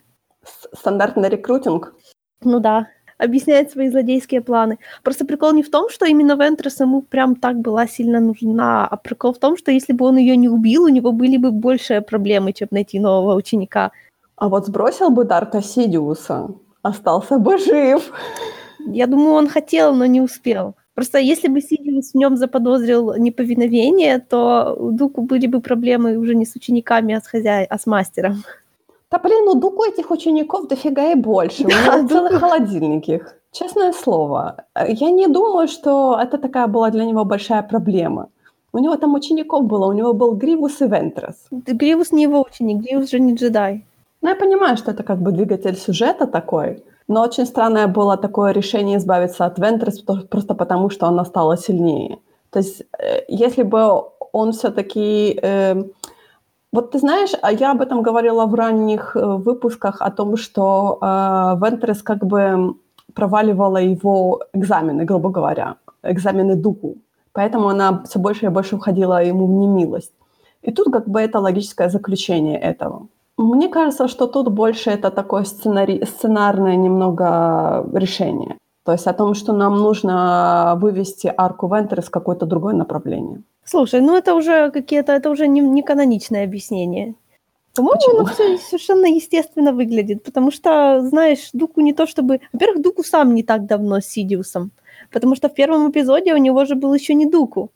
Стандартный 0.73 1.29
рекрутинг? 1.29 1.95
Ну 2.43 2.61
да, 2.61 2.89
объясняет 3.19 3.71
свои 3.71 3.91
злодейские 3.91 4.41
планы. 4.41 4.79
Просто 5.03 5.25
прикол 5.25 5.53
не 5.53 5.63
в 5.63 5.71
том, 5.71 5.89
что 5.89 6.07
именно 6.07 6.37
Вентрес 6.37 6.81
ему 6.81 7.03
прям 7.03 7.37
так 7.37 7.57
была 7.57 7.87
сильно 7.87 8.21
нужна, 8.21 8.87
а 8.87 8.97
прикол 8.97 9.33
в 9.33 9.39
том, 9.39 9.57
что 9.57 9.71
если 9.71 9.93
бы 9.93 10.05
он 10.07 10.19
ее 10.19 10.37
не 10.37 10.49
убил, 10.49 10.85
у 10.85 10.89
него 10.89 11.13
были 11.13 11.37
бы 11.37 11.51
больше 11.51 12.01
проблемы, 12.01 12.53
чем 12.53 12.69
найти 12.71 13.01
нового 13.01 13.35
ученика. 13.35 13.93
А 14.37 14.49
вот 14.49 14.67
сбросил 14.67 15.11
бы 15.11 15.25
Дарта 15.25 15.63
Сидиуса, 15.63 16.49
остался 16.83 17.39
бы 17.39 17.59
жив. 17.59 18.13
Я 18.87 19.07
думаю, 19.07 19.35
он 19.35 19.49
хотел, 19.49 19.95
но 19.95 20.07
не 20.07 20.21
успел. 20.21 20.75
Просто 20.95 21.19
если 21.19 21.49
бы 21.49 21.61
Сидиус 21.61 22.13
в 22.13 22.15
нем 22.15 22.37
заподозрил 22.37 23.15
неповиновение, 23.17 24.21
то 24.21 24.77
у 24.79 24.91
Дуку 24.91 25.23
были 25.23 25.49
бы 25.49 25.61
проблемы 25.61 26.17
уже 26.17 26.35
не 26.35 26.47
с 26.47 26.55
учениками, 26.57 27.15
а 27.15 27.21
с 27.21 27.27
хозяй, 27.27 27.65
а 27.65 27.79
с 27.79 27.87
мастером. 27.87 28.45
Да 29.11 29.19
блин, 29.19 29.49
у 29.49 29.55
Дуку 29.55 29.85
этих 29.85 30.11
учеников 30.11 30.69
дофига 30.69 31.13
и 31.13 31.15
больше. 31.15 31.65
У 31.65 31.69
него 31.69 32.09
целый 32.09 32.39
холодильник 32.39 33.09
их. 33.09 33.35
Честное 33.53 33.93
слово, 33.93 34.65
я 34.75 35.11
не 35.11 35.29
думаю, 35.29 35.69
что 35.69 36.19
это 36.21 36.39
такая 36.39 36.67
была 36.67 36.91
для 36.91 37.05
него 37.05 37.25
большая 37.25 37.63
проблема. 37.63 38.29
У 38.73 38.79
него 38.79 38.97
там 38.97 39.15
учеников 39.15 39.65
было, 39.65 39.87
у 39.87 39.93
него 39.93 40.13
был 40.13 40.35
Гривус 40.35 40.81
и 40.81 40.87
Вентрес. 40.87 41.37
Гривус 41.51 42.13
не 42.13 42.25
его 42.25 42.43
ученик, 42.43 42.83
Гривус 42.83 43.11
же 43.11 43.21
не 43.21 43.35
джедай. 43.35 43.85
Ну, 44.23 44.29
я 44.29 44.35
понимаю, 44.35 44.77
что 44.77 44.91
это 44.91 45.05
как 45.05 45.19
бы 45.19 45.31
двигатель 45.31 45.77
сюжета 45.77 46.27
такой, 46.27 46.83
но 47.09 47.23
очень 47.23 47.47
странное 47.47 47.87
было 47.87 48.17
такое 48.17 48.53
решение 48.53 48.99
избавиться 48.99 49.45
от 49.45 49.59
Вентрес 49.59 50.01
просто 50.01 50.55
потому, 50.55 50.91
что 50.91 51.07
она 51.07 51.25
стала 51.25 51.57
сильнее. 51.57 52.19
То 52.51 52.61
есть, 52.61 52.83
э, 52.99 53.21
если 53.29 53.63
бы 53.63 54.05
он 54.33 54.53
все-таки... 54.53 55.39
Э, 55.43 55.85
вот 56.73 56.91
ты 56.91 56.99
знаешь, 56.99 57.31
а 57.43 57.53
я 57.53 57.71
об 57.71 57.81
этом 57.81 58.03
говорила 58.03 58.47
в 58.47 58.55
ранних 58.55 59.17
э, 59.17 59.25
выпусках, 59.25 60.03
о 60.03 60.11
том, 60.11 60.37
что 60.37 60.99
э, 61.01 61.07
Вентрес 61.61 62.03
как 62.03 62.25
бы 62.27 62.75
проваливала 63.15 63.79
его 63.79 64.41
экзамены, 64.53 65.05
грубо 65.05 65.31
говоря, 65.31 65.77
экзамены 66.03 66.57
духу. 66.57 66.97
Поэтому 67.33 67.69
она 67.69 68.03
все 68.05 68.19
больше 68.19 68.47
и 68.47 68.49
больше 68.49 68.77
уходила 68.77 69.23
ему 69.23 69.47
в 69.47 69.51
немилость. 69.51 70.13
И 70.63 70.73
тут 70.73 70.93
как 70.93 71.09
бы 71.09 71.21
это 71.21 71.41
логическое 71.41 71.91
заключение 71.91 72.59
этого. 72.59 73.07
Мне 73.37 73.69
кажется, 73.69 74.09
что 74.09 74.27
тут 74.27 74.49
больше 74.49 74.91
это 74.91 75.11
такое 75.11 75.45
сценарий, 75.45 76.05
сценарное 76.05 76.77
немного 76.77 77.89
решение. 77.93 78.57
То 78.85 78.93
есть 78.93 79.07
о 79.07 79.13
том, 79.15 79.35
что 79.35 79.53
нам 79.53 79.77
нужно 79.77 80.77
вывести 80.81 81.33
арку 81.37 81.69
Вентер 81.69 82.01
из 82.01 82.11
какое-то 82.11 82.47
другое 82.47 82.75
направление. 82.75 83.43
Слушай, 83.65 84.01
ну 84.01 84.17
это 84.17 84.35
уже 84.35 84.71
какие-то, 84.71 85.13
это 85.13 85.31
уже 85.31 85.49
не, 85.49 85.61
не 85.61 85.83
каноничное 85.83 86.45
объяснение. 86.45 87.15
По-моему, 87.75 88.19
оно 88.19 88.27
все 88.27 88.57
совершенно 88.59 89.07
естественно 89.07 89.73
выглядит, 89.73 90.23
потому 90.23 90.53
что, 90.53 91.01
знаешь, 91.03 91.51
Дуку 91.53 91.81
не 91.81 91.93
то 91.93 92.07
чтобы... 92.07 92.41
Во-первых, 92.53 92.83
Дуку 92.83 93.03
сам 93.03 93.35
не 93.35 93.43
так 93.43 93.67
давно 93.67 94.01
с 94.01 94.05
Сидиусом, 94.05 94.71
потому 95.11 95.35
что 95.35 95.49
в 95.49 95.55
первом 95.55 95.91
эпизоде 95.91 96.35
у 96.35 96.37
него 96.37 96.65
же 96.67 96.77
был 96.77 96.95
еще 96.95 97.15
не 97.15 97.27
Дуку 97.27 97.71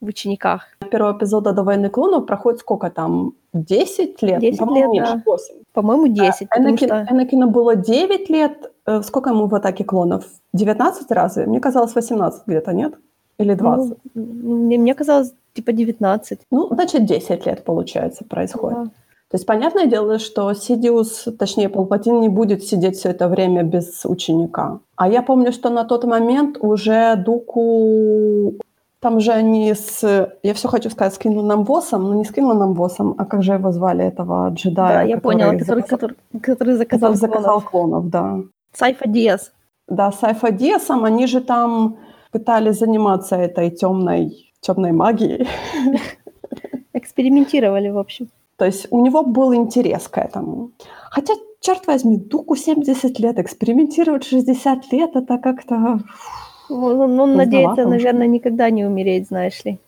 в 0.00 0.06
учениках. 0.06 0.66
Первого 0.90 1.16
эпизода 1.16 1.52
до 1.52 1.62
«Войны 1.62 1.88
клонов» 1.88 2.26
проходит 2.26 2.60
сколько 2.60 2.90
там? 2.90 3.32
10 3.52 4.22
лет? 4.22 4.40
10 4.40 4.58
По-моему, 4.58 4.94
лет, 4.94 5.04
да. 5.04 5.22
8. 5.24 5.54
По-моему, 5.72 6.06
10. 6.08 6.48
А, 6.50 6.58
Энакин, 6.58 6.88
что... 6.88 7.06
Энакину 7.10 7.50
было 7.50 7.76
9 7.76 8.30
лет. 8.30 8.72
Э, 8.86 9.02
сколько 9.02 9.30
ему 9.30 9.46
в 9.46 9.54
«Атаке 9.54 9.84
клонов»? 9.84 10.24
19 10.52 11.10
разве? 11.10 11.46
Мне 11.46 11.60
казалось, 11.60 11.94
18 11.94 12.46
где-то, 12.46 12.72
нет? 12.72 12.94
Или 13.38 13.54
20? 13.54 13.98
Ну, 14.14 14.22
мне, 14.64 14.78
мне 14.78 14.94
казалось, 14.94 15.32
типа 15.54 15.72
19. 15.72 16.40
Ну, 16.50 16.68
значит, 16.74 17.04
10 17.04 17.46
лет, 17.46 17.64
получается, 17.64 18.24
происходит. 18.24 18.78
Да. 18.78 18.90
То 19.30 19.36
есть 19.36 19.46
понятное 19.46 19.86
дело, 19.86 20.18
что 20.18 20.52
Сидиус, 20.54 21.26
точнее 21.38 21.68
Палпатин, 21.68 22.20
не 22.20 22.28
будет 22.28 22.62
сидеть 22.62 22.96
все 22.96 23.08
это 23.08 23.28
время 23.28 23.64
без 23.64 24.04
ученика. 24.04 24.78
А 24.94 25.08
я 25.08 25.22
помню, 25.22 25.50
что 25.50 25.70
на 25.70 25.84
тот 25.84 26.04
момент 26.04 26.58
уже 26.60 27.16
Дуку 27.16 28.54
там 29.04 29.20
же 29.20 29.32
они 29.32 29.74
с... 29.74 30.32
Я 30.42 30.54
все 30.54 30.68
хочу 30.68 30.88
сказать, 30.88 31.12
с 31.12 31.18
Кинланом 31.18 31.64
Восом, 31.64 32.04
но 32.04 32.14
не 32.14 32.24
с 32.24 32.32
Кинланом 32.32 32.72
Восом, 32.72 33.14
а 33.18 33.26
как 33.26 33.42
же 33.42 33.52
его 33.52 33.70
звали, 33.70 34.02
этого 34.02 34.48
джедая? 34.48 34.94
Да, 34.94 35.02
я 35.02 35.18
поняла, 35.18 35.52
который, 35.52 35.82
заказ... 35.82 35.90
который, 35.90 36.16
который 36.40 36.74
заказал, 36.74 37.12
который 37.12 37.20
заказал 37.20 37.60
клонов. 37.60 37.70
клонов, 37.70 38.08
да. 38.08 38.38
Сайфа 38.72 39.06
Диас. 39.06 39.52
Да, 39.88 40.10
Сайфа 40.10 40.50
Диасом, 40.50 41.04
они 41.04 41.26
же 41.26 41.42
там 41.42 41.96
пытались 42.32 42.78
заниматься 42.78 43.36
этой 43.36 43.70
темной, 43.70 44.50
темной 44.60 44.92
магией. 44.92 45.46
Экспериментировали, 46.94 47.90
в 47.90 47.98
общем. 47.98 48.28
То 48.56 48.64
есть 48.64 48.86
у 48.90 49.04
него 49.04 49.22
был 49.22 49.54
интерес 49.54 50.08
к 50.08 50.16
этому. 50.16 50.70
Хотя, 51.10 51.34
черт 51.60 51.86
возьми, 51.86 52.16
Дуку 52.16 52.56
70 52.56 53.20
лет, 53.20 53.38
экспериментировать 53.38 54.24
60 54.24 54.92
лет, 54.92 55.14
это 55.14 55.36
как-то... 55.36 56.00
Он, 56.70 57.00
он, 57.00 57.20
он 57.20 57.36
надеется, 57.36 57.86
наверное, 57.86 58.26
никогда 58.26 58.70
не 58.70 58.84
умереть, 58.84 59.28
знаешь 59.28 59.64
ли. 59.64 59.78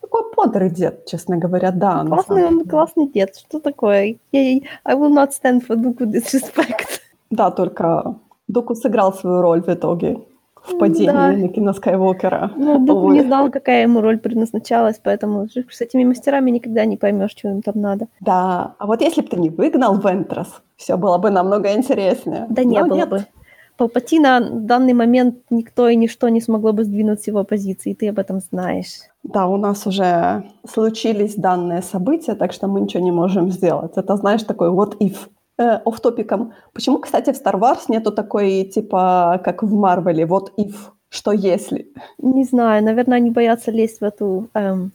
Такой 0.00 0.22
бодрый 0.36 0.70
дед, 0.70 1.06
честно 1.06 1.36
говоря, 1.36 1.70
да. 1.70 2.04
Классный 2.04 2.46
он, 2.46 2.64
классный 2.64 3.08
дед. 3.08 3.36
Что 3.36 3.60
такое? 3.60 4.16
I, 4.32 4.62
will 4.86 5.12
not 5.14 5.30
stand 5.30 5.66
for 5.66 5.76
Дуку 5.76 6.04
disrespect. 6.04 7.00
Да, 7.30 7.50
только 7.50 8.16
Дуку 8.48 8.74
сыграл 8.74 9.14
свою 9.14 9.40
роль 9.40 9.62
в 9.62 9.68
итоге 9.68 10.18
в 10.62 10.78
падении 10.78 11.06
да. 11.06 11.32
Накина 11.32 11.72
Скайуокера. 11.72 12.52
Ну, 12.56 12.78
Дуку 12.78 13.12
не 13.12 13.22
знал, 13.22 13.50
какая 13.50 13.82
ему 13.82 14.00
роль 14.00 14.18
предназначалась, 14.18 15.00
поэтому 15.02 15.48
с 15.48 15.80
этими 15.80 16.04
мастерами 16.04 16.50
никогда 16.50 16.84
не 16.84 16.96
поймешь, 16.96 17.32
что 17.32 17.48
им 17.48 17.62
там 17.62 17.80
надо. 17.80 18.06
Да, 18.20 18.74
а 18.78 18.86
вот 18.86 19.00
если 19.00 19.22
бы 19.22 19.28
ты 19.28 19.36
не 19.36 19.50
выгнал 19.50 19.96
Вентрос, 19.98 20.62
все 20.76 20.96
было 20.96 21.18
бы 21.18 21.30
намного 21.30 21.72
интереснее. 21.72 22.46
Да 22.48 22.64
не 22.64 22.78
Но 22.78 22.86
было 22.86 22.96
нет. 22.96 23.08
бы. 23.08 23.26
Палпатина 23.76 24.40
в 24.40 24.66
данный 24.66 24.92
момент 24.92 25.36
никто 25.50 25.88
и 25.88 25.96
ничто 25.96 26.28
не 26.28 26.40
смогло 26.40 26.72
бы 26.72 26.84
сдвинуть 26.84 27.22
с 27.22 27.26
его 27.26 27.44
позиции, 27.44 27.94
ты 27.94 28.08
об 28.08 28.18
этом 28.18 28.40
знаешь. 28.40 29.00
Да, 29.22 29.46
у 29.46 29.56
нас 29.56 29.86
уже 29.86 30.44
случились 30.68 31.34
данные 31.34 31.82
события, 31.82 32.34
так 32.34 32.52
что 32.52 32.68
мы 32.68 32.80
ничего 32.80 33.02
не 33.02 33.12
можем 33.12 33.50
сделать. 33.50 33.92
Это, 33.96 34.16
знаешь, 34.16 34.42
такой 34.42 34.70
вот 34.70 35.00
if 35.00 35.16
э, 35.58 35.80
оф-топиком. 35.84 36.52
Почему, 36.72 36.98
кстати, 36.98 37.32
в 37.32 37.40
Star 37.40 37.58
Wars 37.58 37.84
нету 37.88 38.12
такой, 38.12 38.64
типа, 38.64 39.40
как 39.44 39.62
в 39.62 39.74
Марвеле, 39.74 40.26
вот 40.26 40.52
if, 40.58 40.74
что 41.08 41.32
если? 41.32 41.92
Не 42.18 42.44
знаю, 42.44 42.82
наверное, 42.84 43.18
они 43.18 43.30
боятся 43.30 43.70
лезть 43.70 44.00
в 44.00 44.04
эту 44.04 44.48
эм, 44.54 44.92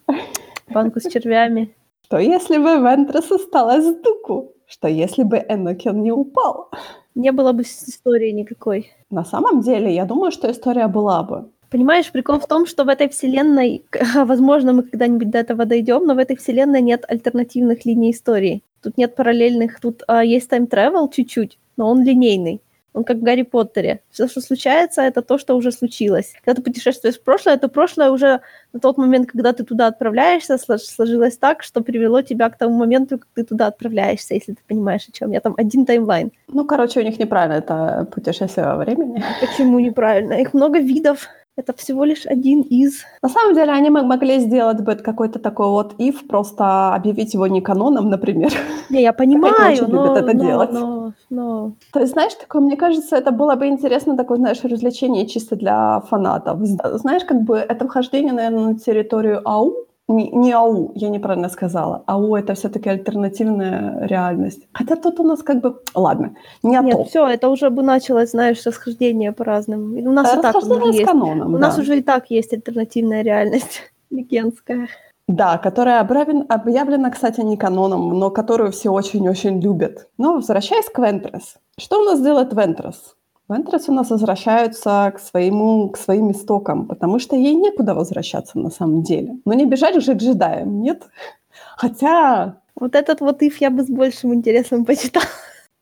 банку 0.70 1.00
с 1.00 1.04
червями. 1.04 1.74
Что 2.08 2.20
если 2.20 2.58
бы 2.58 2.78
Вентрес 2.78 3.30
осталась 3.32 3.86
с 3.86 3.96
Дуку? 4.02 4.54
Что 4.68 4.88
если 4.88 5.24
бы 5.24 5.38
Энакин 5.38 6.04
не 6.04 6.12
упал? 6.12 6.70
не 7.18 7.32
было 7.32 7.52
бы 7.52 7.64
истории 7.64 8.32
никакой. 8.32 8.92
На 9.10 9.26
самом 9.26 9.62
деле, 9.62 9.94
я 9.94 10.06
думаю, 10.06 10.32
что 10.32 10.50
история 10.50 10.88
была 10.88 11.24
бы. 11.24 11.50
Понимаешь, 11.70 12.12
прикол 12.12 12.40
в 12.40 12.48
том, 12.48 12.66
что 12.66 12.86
в 12.86 12.90
этой 12.90 13.10
вселенной, 13.10 13.84
возможно, 14.16 14.74
мы 14.74 14.84
когда-нибудь 14.84 15.30
до 15.30 15.40
этого 15.40 15.66
дойдем, 15.66 16.06
но 16.06 16.14
в 16.14 16.20
этой 16.20 16.38
вселенной 16.38 16.82
нет 16.82 17.04
альтернативных 17.08 17.86
линий 17.86 18.12
истории. 18.12 18.62
Тут 18.82 18.98
нет 18.98 19.16
параллельных, 19.16 19.80
тут 19.82 20.04
а, 20.08 20.24
есть 20.24 20.50
тайм-тревел 20.50 21.10
чуть-чуть, 21.10 21.58
но 21.76 21.90
он 21.90 22.04
линейный. 22.04 22.62
Он 22.98 23.04
как 23.04 23.18
в 23.18 23.22
Гарри 23.22 23.44
Поттере. 23.44 24.00
Все, 24.10 24.28
что 24.28 24.42
случается, 24.42 25.04
это 25.04 25.22
то, 25.22 25.38
что 25.38 25.56
уже 25.56 25.72
случилось. 25.72 26.34
Когда 26.44 26.56
ты 26.56 26.64
путешествуешь 26.64 27.20
в 27.20 27.24
прошлое, 27.24 27.58
то 27.58 27.68
прошлое 27.68 28.10
уже 28.10 28.42
на 28.74 28.80
тот 28.80 28.98
момент, 28.98 29.30
когда 29.30 29.54
ты 29.54 29.64
туда 29.64 29.86
отправляешься, 29.86 30.58
сложилось 30.58 31.38
так, 31.38 31.62
что 31.62 31.82
привело 31.82 32.24
тебя 32.24 32.50
к 32.50 32.58
тому 32.58 32.76
моменту, 32.76 33.20
как 33.20 33.28
ты 33.36 33.44
туда 33.44 33.68
отправляешься, 33.68 34.34
если 34.34 34.54
ты 34.54 34.62
понимаешь, 34.68 35.08
о 35.08 35.12
чем. 35.12 35.32
Я 35.32 35.42
там 35.42 35.54
один 35.58 35.86
таймлайн. 35.86 36.32
Ну, 36.48 36.66
короче, 36.66 37.02
у 37.02 37.04
них 37.04 37.20
неправильно 37.20 37.60
это 37.60 38.08
путешествие 38.12 38.66
во 38.66 38.78
времени. 38.78 39.24
Почему 39.42 39.80
неправильно? 39.80 40.34
Их 40.34 40.56
много 40.56 40.80
видов. 40.80 41.30
Это 41.58 41.74
всего 41.74 42.06
лишь 42.06 42.28
один 42.28 42.62
из. 42.62 43.04
На 43.24 43.30
самом 43.30 43.56
деле, 43.56 43.72
они 43.72 43.90
могли 43.90 44.40
сделать 44.40 44.80
бы 44.82 44.94
какой-то 44.94 45.40
такой 45.40 45.68
вот 45.68 45.96
if, 46.00 46.28
просто 46.28 46.94
объявить 46.94 47.34
его 47.34 47.48
не 47.48 47.62
каноном, 47.62 48.12
например. 48.12 48.52
Не, 48.92 49.02
я 49.02 49.12
понимаю, 49.24 49.74
очень 49.74 49.88
но, 49.88 50.06
любят 50.06 50.18
это 50.18 50.38
но, 50.38 50.44
делать. 50.44 50.72
Но, 50.72 51.14
но... 51.32 51.72
То 51.92 52.00
есть, 52.00 52.14
знаешь, 52.14 52.36
такое, 52.36 52.62
мне 52.62 52.78
кажется, 52.78 53.16
это 53.16 53.32
было 53.32 53.56
бы 53.56 53.66
интересно, 53.66 54.16
такое, 54.16 54.38
знаешь, 54.38 54.64
развлечение 54.64 55.26
чисто 55.26 55.56
для 55.56 56.02
фанатов. 56.02 56.60
Знаешь, 56.62 57.26
как 57.26 57.42
бы 57.42 57.58
это 57.58 57.88
вхождение, 57.88 58.34
наверное, 58.34 58.74
на 58.74 58.80
территорию 58.80 59.42
АУ, 59.44 59.88
Не, 60.10 60.30
не 60.32 60.54
АУ, 60.54 60.92
я 60.96 61.10
неправильно 61.10 61.50
сказала. 61.50 62.04
АУ 62.06 62.36
это 62.36 62.54
все-таки 62.54 62.90
альтернативная 62.90 64.08
реальность. 64.08 64.62
Хотя 64.72 64.96
тут 64.96 65.20
у 65.20 65.24
нас 65.24 65.44
как 65.44 65.60
бы... 65.62 65.82
Ладно, 65.96 66.36
не 66.64 66.80
Нет, 66.80 66.96
то. 66.98 67.04
все, 67.04 67.28
это 67.28 67.50
уже 67.50 67.70
бы 67.70 67.84
началось, 67.84 68.32
знаешь, 68.32 68.66
расхождение 68.66 69.34
по 69.34 69.44
разным. 69.44 69.94
У 69.98 70.12
нас 70.12 70.34
А 70.34 70.40
и 70.40 70.42
так 70.42 70.56
уже 70.56 70.88
есть. 70.88 71.04
каноном, 71.06 71.54
У 71.54 71.58
нас 71.58 71.76
да. 71.76 71.82
уже 71.82 71.98
и 71.98 72.02
так 72.02 72.32
есть 72.32 72.54
альтернативная 72.54 73.22
реальность 73.22 73.82
легендская. 74.10 74.88
Да, 75.28 75.58
которая 75.58 76.02
обравен- 76.02 76.46
объявлена, 76.48 77.10
кстати, 77.10 77.42
не 77.42 77.58
каноном, 77.58 78.18
но 78.18 78.30
которую 78.30 78.72
все 78.72 78.90
очень-очень 78.92 79.60
любят. 79.60 80.08
Но 80.18 80.36
возвращаясь 80.36 80.86
к 80.90 81.00
Вентрес. 81.00 81.58
Что 81.78 82.00
у 82.00 82.04
нас 82.06 82.22
делает 82.22 82.54
Вентрес? 82.54 83.17
Вентрес 83.50 83.88
у 83.88 83.94
нас 83.94 84.10
возвращаются 84.10 85.14
к, 85.16 85.20
своему, 85.20 85.90
к 85.90 85.98
своим 85.98 86.32
истокам, 86.32 86.86
потому 86.86 87.20
что 87.20 87.36
ей 87.36 87.56
некуда 87.56 87.94
возвращаться 87.94 88.60
на 88.60 88.70
самом 88.70 89.04
деле. 89.04 89.38
Но 89.46 89.54
не 89.54 89.66
бежать 89.66 90.04
же 90.04 90.14
джедаем, 90.14 90.82
нет? 90.82 91.04
Хотя, 91.78 92.56
Вот 92.76 92.96
этот 92.96 93.22
вот 93.22 93.42
if 93.42 93.54
я 93.60 93.70
бы 93.70 93.84
с 93.84 93.88
большим 93.90 94.34
интересом 94.34 94.84
почитала. 94.86 95.26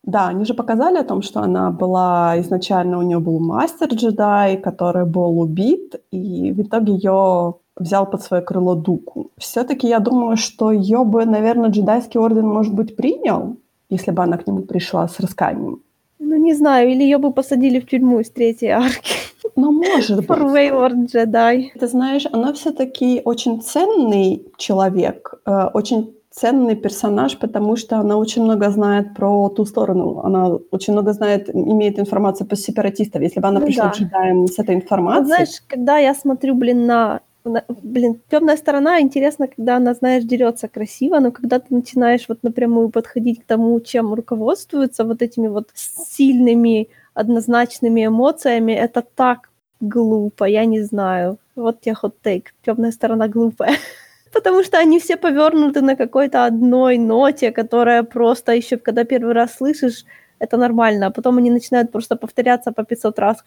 да, 0.04 0.28
они 0.28 0.46
же 0.46 0.54
показали 0.54 1.00
о 1.00 1.04
том, 1.04 1.24
что 1.24 1.42
она 1.42 1.72
была 1.72 2.40
изначально, 2.40 3.00
у 3.00 3.02
нее 3.02 3.20
был 3.20 3.40
мастер 3.40 3.88
джедай, 3.88 4.58
который 4.58 5.06
был 5.06 5.40
убит, 5.40 5.96
и 6.12 6.52
в 6.52 6.62
итоге 6.62 6.94
ее 6.94 7.56
взял 7.76 8.06
под 8.06 8.22
свое 8.22 8.44
крыло 8.44 8.76
Дуку. 8.76 9.32
Все-таки 9.38 9.88
я 9.88 10.00
думаю, 10.00 10.38
что 10.38 10.72
ее 10.72 11.04
бы, 11.04 11.26
наверное, 11.26 11.70
джедайский 11.70 12.20
орден, 12.20 12.48
может 12.48 12.74
быть, 12.74 12.96
принял, 12.96 13.58
если 13.90 14.12
бы 14.12 14.24
она 14.24 14.38
к 14.38 14.48
нему 14.48 14.62
пришла 14.62 15.08
с 15.08 15.20
расканием. 15.20 15.82
Ну, 16.26 16.38
не 16.38 16.54
знаю, 16.54 16.90
или 16.90 17.04
ее 17.04 17.18
бы 17.18 17.32
посадили 17.32 17.80
в 17.80 17.86
тюрьму 17.86 18.20
из 18.20 18.30
третьей 18.30 18.70
арки. 18.70 19.16
Но 19.56 19.72
может 19.72 20.18
быть. 20.28 20.28
For 20.28 20.54
Wayward 20.54 21.06
Jedi. 21.14 21.70
Ты 21.80 21.88
знаешь, 21.88 22.26
она 22.32 22.52
все-таки 22.54 23.22
очень 23.24 23.62
ценный 23.62 24.46
человек, 24.58 25.36
э, 25.46 25.70
очень 25.74 26.16
ценный 26.32 26.76
персонаж, 26.76 27.38
потому 27.38 27.78
что 27.78 27.98
она 27.98 28.18
очень 28.18 28.44
много 28.44 28.70
знает 28.70 29.14
про 29.14 29.50
ту 29.50 29.66
сторону. 29.66 30.20
Она 30.24 30.50
очень 30.72 30.94
много 30.94 31.14
знает, 31.14 31.50
имеет 31.50 32.00
информацию 32.00 32.48
по 32.48 32.56
сепаратистам. 32.56 33.22
Если 33.22 33.40
бы 33.40 33.48
она 33.48 33.60
Ну 33.60 33.66
пришла 33.66 33.86
да. 33.86 33.92
джедаем 33.92 34.48
с 34.48 34.60
этой 34.60 34.76
информацией... 34.76 35.22
Вот 35.22 35.28
знаешь, 35.28 35.62
когда 35.68 35.98
я 35.98 36.14
смотрю, 36.14 36.56
блин, 36.56 36.86
на... 36.86 37.22
Блин, 37.46 38.22
темная 38.32 38.58
сторона, 38.58 39.00
интересно, 39.02 39.48
когда 39.48 39.78
она, 39.78 39.94
знаешь, 39.94 40.24
дерется 40.24 40.68
красиво, 40.68 41.20
но 41.20 41.32
когда 41.32 41.60
ты 41.60 41.76
начинаешь 41.76 42.26
вот 42.28 42.42
напрямую 42.42 42.90
подходить 42.90 43.44
к 43.44 43.46
тому, 43.46 43.80
чем 43.82 44.16
руководствуются 44.16 45.04
вот 45.04 45.22
этими 45.22 45.48
вот 45.48 45.70
сильными, 45.76 46.90
однозначными 47.14 48.08
эмоциями, 48.08 48.72
это 48.72 49.04
так 49.04 49.52
глупо, 49.80 50.46
я 50.46 50.66
не 50.66 50.82
знаю. 50.82 51.38
Вот 51.56 51.82
тебе 51.82 51.94
хот-тейк. 51.94 52.54
Темная 52.66 52.92
сторона 52.92 53.28
глупая. 53.28 53.76
Потому 54.34 54.64
что 54.64 54.80
они 54.80 55.00
все 55.00 55.16
повернуты 55.16 55.82
на 55.82 55.96
какой-то 55.96 56.46
одной 56.46 56.98
ноте, 56.98 57.52
которая 57.52 58.02
просто 58.04 58.54
еще, 58.54 58.78
когда 58.78 59.04
первый 59.04 59.34
раз 59.34 59.56
слышишь, 59.58 60.04
это 60.40 60.58
нормально, 60.58 61.08
а 61.08 61.12
потом 61.12 61.38
они 61.38 61.50
начинают 61.50 61.92
просто 61.92 62.16
повторяться 62.16 62.72
по 62.72 62.84
500 62.84 63.20
раз. 63.20 63.44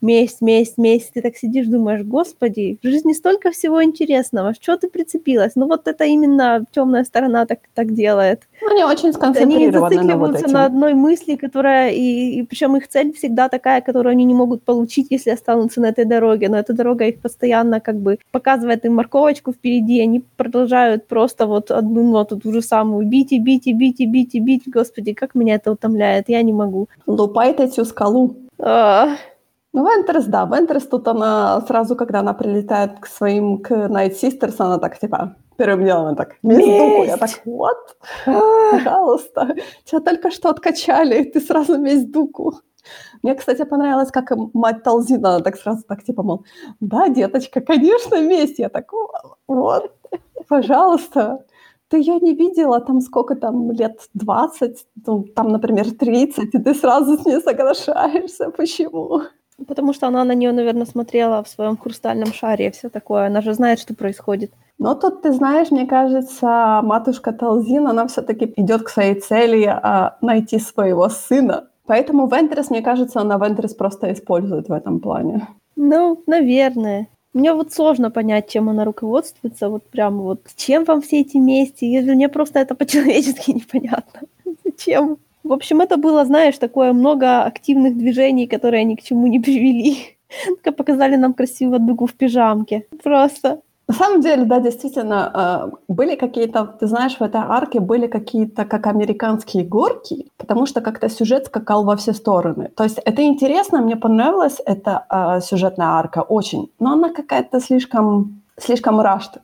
Месть, 0.00 0.40
месть, 0.40 0.78
месть. 0.78 1.12
Ты 1.12 1.22
так 1.22 1.36
сидишь, 1.36 1.66
думаешь, 1.66 2.02
господи, 2.02 2.78
в 2.82 2.86
жизни 2.86 3.12
столько 3.12 3.50
всего 3.50 3.82
интересного, 3.82 4.54
что 4.54 4.76
ты 4.76 4.88
прицепилась? 4.88 5.52
Ну 5.56 5.66
вот 5.66 5.88
это 5.88 6.04
именно 6.04 6.64
темная 6.72 7.04
сторона 7.04 7.46
так, 7.46 7.60
так 7.74 7.94
делает. 7.94 8.42
Они 8.70 8.84
очень 8.84 9.08
Они 9.08 9.12
сконцентрированы 9.12 9.70
на 9.72 9.80
вот 9.80 9.92
зацикливаются 9.92 10.48
на 10.48 10.64
одной 10.66 10.94
мысли, 10.94 11.36
которая, 11.36 11.90
и, 11.90 12.40
и 12.40 12.42
причем 12.42 12.76
их 12.76 12.88
цель 12.88 13.12
всегда 13.12 13.48
такая, 13.48 13.80
которую 13.80 14.12
они 14.12 14.24
не 14.24 14.34
могут 14.34 14.62
получить, 14.62 15.08
если 15.10 15.30
останутся 15.30 15.80
на 15.80 15.86
этой 15.86 16.04
дороге. 16.04 16.48
Но 16.48 16.58
эта 16.58 16.72
дорога 16.72 17.06
их 17.06 17.20
постоянно 17.20 17.80
как 17.80 17.96
бы 17.96 18.18
показывает 18.30 18.84
им 18.84 18.94
морковочку 18.94 19.52
впереди, 19.52 20.00
они 20.00 20.24
продолжают 20.36 21.06
просто 21.06 21.46
вот 21.46 21.70
одну 21.70 22.10
ноту 22.10 22.38
ту 22.38 22.52
же 22.52 22.62
самую 22.62 23.06
бить 23.06 23.32
и 23.32 23.38
бить 23.38 23.66
и 23.66 23.72
бить 23.72 24.00
и 24.00 24.06
бить 24.06 24.34
и 24.34 24.40
бить. 24.40 24.62
Господи, 24.66 25.12
как 25.12 25.34
меня 25.34 25.54
это 25.54 25.72
утомляет, 25.72 26.28
я 26.30 26.42
не 26.42 26.52
могу. 26.52 26.88
Лупает 27.06 27.60
эту 27.60 27.84
скалу. 27.84 28.36
А, 28.58 29.16
Ну, 29.72 29.84
Вентрес, 29.86 30.24
да, 30.24 30.46
Вентрес 30.46 30.86
тут 30.86 31.06
она 31.08 31.60
сразу, 31.66 31.94
когда 31.96 32.20
она 32.20 32.34
прилетает 32.34 32.98
к 33.00 33.06
своим, 33.06 33.58
к 33.58 33.70
Night 33.70 34.14
Sisters, 34.20 34.56
она 34.58 34.78
так, 34.78 34.98
типа, 34.98 35.36
первым 35.56 35.84
делом 35.84 36.06
она 36.06 36.14
так, 36.16 36.36
месть 36.42 36.66
Я 37.06 37.16
так, 37.16 37.30
вот, 37.44 37.96
пожалуйста, 38.72 39.54
тебя 39.84 40.00
только 40.00 40.30
что 40.30 40.48
откачали, 40.48 41.22
ты 41.22 41.40
сразу 41.40 41.78
месть 41.78 42.10
дуку. 42.10 42.54
Мне, 43.22 43.34
кстати, 43.34 43.64
понравилось, 43.64 44.10
как 44.10 44.32
мать 44.54 44.82
Талзина, 44.82 45.36
она 45.36 45.40
так 45.40 45.56
сразу 45.56 45.82
так, 45.86 46.02
типа, 46.02 46.22
мол, 46.22 46.44
да, 46.80 47.08
деточка, 47.08 47.60
конечно, 47.60 48.20
месть. 48.20 48.58
Я 48.58 48.68
так, 48.68 48.92
«О, 48.92 49.36
вот, 49.46 49.92
пожалуйста. 50.48 51.44
Ты 51.90 51.98
ее 51.98 52.20
не 52.20 52.34
видела 52.34 52.80
там 52.80 53.00
сколько 53.00 53.34
там, 53.34 53.72
лет 53.72 54.08
20, 54.14 54.86
ну, 55.06 55.24
там, 55.34 55.48
например, 55.48 55.90
30, 55.90 56.54
и 56.54 56.58
ты 56.58 56.74
сразу 56.74 57.18
с 57.18 57.26
ней 57.26 57.40
соглашаешься. 57.40 58.50
Почему? 58.50 59.22
потому 59.66 59.92
что 59.92 60.06
она 60.06 60.24
на 60.24 60.34
нее, 60.34 60.52
наверное, 60.52 60.86
смотрела 60.86 61.42
в 61.42 61.48
своем 61.48 61.76
хрустальном 61.76 62.32
шаре 62.32 62.68
и 62.68 62.70
все 62.70 62.88
такое. 62.88 63.26
Она 63.26 63.40
же 63.40 63.54
знает, 63.54 63.78
что 63.78 63.94
происходит. 63.94 64.52
Но 64.78 64.94
тут, 64.94 65.22
ты 65.22 65.32
знаешь, 65.32 65.70
мне 65.70 65.86
кажется, 65.86 66.80
матушка 66.82 67.32
Талзин, 67.32 67.86
она 67.86 68.06
все-таки 68.06 68.52
идет 68.56 68.82
к 68.82 68.88
своей 68.88 69.20
цели 69.20 69.64
а, 69.64 70.16
найти 70.22 70.58
своего 70.58 71.08
сына. 71.08 71.68
Поэтому 71.86 72.28
Вентрес, 72.28 72.70
мне 72.70 72.82
кажется, 72.82 73.20
она 73.20 73.36
Вентрес 73.36 73.74
просто 73.74 74.12
использует 74.12 74.68
в 74.68 74.72
этом 74.72 75.00
плане. 75.00 75.46
Ну, 75.76 76.22
наверное. 76.26 77.08
Мне 77.32 77.52
вот 77.54 77.72
сложно 77.72 78.10
понять, 78.10 78.50
чем 78.50 78.68
она 78.68 78.84
руководствуется, 78.84 79.68
вот 79.68 79.84
прям 79.84 80.18
вот, 80.20 80.40
чем 80.56 80.84
вам 80.84 81.00
все 81.00 81.20
эти 81.20 81.36
мести, 81.36 81.84
если 81.84 82.14
мне 82.14 82.28
просто 82.28 82.58
это 82.58 82.74
по-человечески 82.74 83.50
непонятно. 83.52 84.22
Зачем? 84.64 85.18
В 85.44 85.52
общем, 85.52 85.80
это 85.80 85.96
было, 85.96 86.24
знаешь, 86.24 86.58
такое 86.58 86.92
много 86.92 87.44
активных 87.44 87.96
движений, 87.96 88.46
которые 88.46 88.84
ни 88.84 88.96
к 88.96 89.02
чему 89.02 89.26
не 89.28 89.40
привели. 89.40 90.18
Только 90.46 90.72
показали 90.72 91.16
нам 91.16 91.34
красивую 91.34 91.80
дугу 91.80 92.06
в 92.06 92.14
пижамке. 92.14 92.86
Просто. 93.02 93.62
На 93.90 93.96
самом 93.96 94.20
деле, 94.20 94.44
да, 94.44 94.60
действительно, 94.60 95.32
э, 95.34 95.70
были 95.88 96.14
какие-то, 96.14 96.64
ты 96.64 96.86
знаешь, 96.86 97.16
в 97.16 97.22
этой 97.22 97.40
арке 97.40 97.80
были 97.80 98.06
какие-то 98.06 98.64
как 98.64 98.86
американские 98.86 99.64
горки, 99.64 100.30
потому 100.36 100.66
что 100.66 100.80
как-то 100.80 101.08
сюжет 101.08 101.46
скакал 101.46 101.82
во 101.84 101.96
все 101.96 102.12
стороны. 102.12 102.68
То 102.76 102.84
есть 102.84 103.00
это 103.04 103.22
интересно, 103.22 103.80
мне 103.80 103.96
понравилась 103.96 104.60
эта 104.64 105.06
э, 105.10 105.40
сюжетная 105.40 105.88
арка 105.88 106.22
очень, 106.22 106.70
но 106.78 106.92
она 106.92 107.08
какая-то 107.12 107.60
слишком 107.60 108.42
слишком 108.58 109.00
рашт 109.00 109.38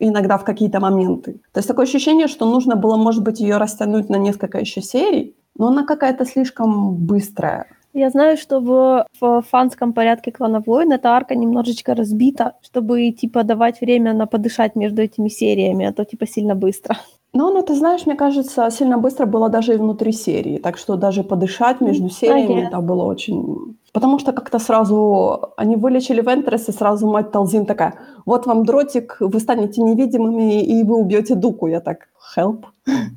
иногда 0.00 0.38
в 0.38 0.44
какие-то 0.44 0.80
моменты. 0.80 1.34
То 1.52 1.58
есть 1.58 1.68
такое 1.68 1.86
ощущение, 1.86 2.26
что 2.26 2.46
нужно 2.46 2.74
было, 2.74 2.96
может 2.96 3.22
быть, 3.22 3.38
ее 3.38 3.58
растянуть 3.58 4.08
на 4.08 4.16
несколько 4.16 4.58
еще 4.58 4.82
серий, 4.82 5.36
но 5.56 5.68
она 5.68 5.84
какая-то 5.84 6.24
слишком 6.24 6.96
быстрая. 6.96 7.66
Я 7.94 8.10
знаю, 8.10 8.36
что 8.36 8.60
в, 8.60 9.06
в 9.20 9.42
фанском 9.42 9.92
порядке 9.92 10.30
клана 10.30 10.60
Воин 10.60 10.92
эта 10.92 11.10
арка 11.10 11.34
немножечко 11.34 11.94
разбита, 11.94 12.52
чтобы, 12.62 13.10
типа, 13.10 13.44
давать 13.44 13.80
время 13.80 14.12
на 14.12 14.26
подышать 14.26 14.76
между 14.76 15.02
этими 15.02 15.28
сериями, 15.28 15.86
а 15.86 15.92
то, 15.92 16.04
типа, 16.04 16.26
сильно 16.26 16.54
быстро. 16.54 16.96
Ну, 17.34 17.52
ну, 17.52 17.62
ты 17.62 17.74
знаешь, 17.74 18.06
мне 18.06 18.16
кажется, 18.16 18.70
сильно 18.70 18.98
быстро 18.98 19.26
было 19.26 19.48
даже 19.48 19.74
и 19.74 19.76
внутри 19.76 20.12
серии, 20.12 20.58
так 20.58 20.78
что 20.78 20.96
даже 20.96 21.22
подышать 21.22 21.80
между 21.80 22.08
сериями 22.08 22.62
yes. 22.62 22.68
это 22.68 22.80
было 22.80 23.04
очень... 23.04 23.76
Потому 23.92 24.18
что 24.18 24.32
как-то 24.32 24.58
сразу 24.58 25.52
они 25.56 25.76
вылечили 25.76 26.22
Вентрес, 26.22 26.68
и 26.68 26.72
сразу 26.72 27.06
мать 27.06 27.30
Талзин 27.30 27.66
такая, 27.66 27.94
вот 28.26 28.46
вам 28.46 28.64
дротик, 28.64 29.16
вы 29.20 29.40
станете 29.40 29.82
невидимыми, 29.82 30.62
и 30.62 30.82
вы 30.84 30.96
убьете 30.96 31.34
Дуку. 31.34 31.66
Я 31.68 31.80
так, 31.80 32.08
help. 32.36 32.64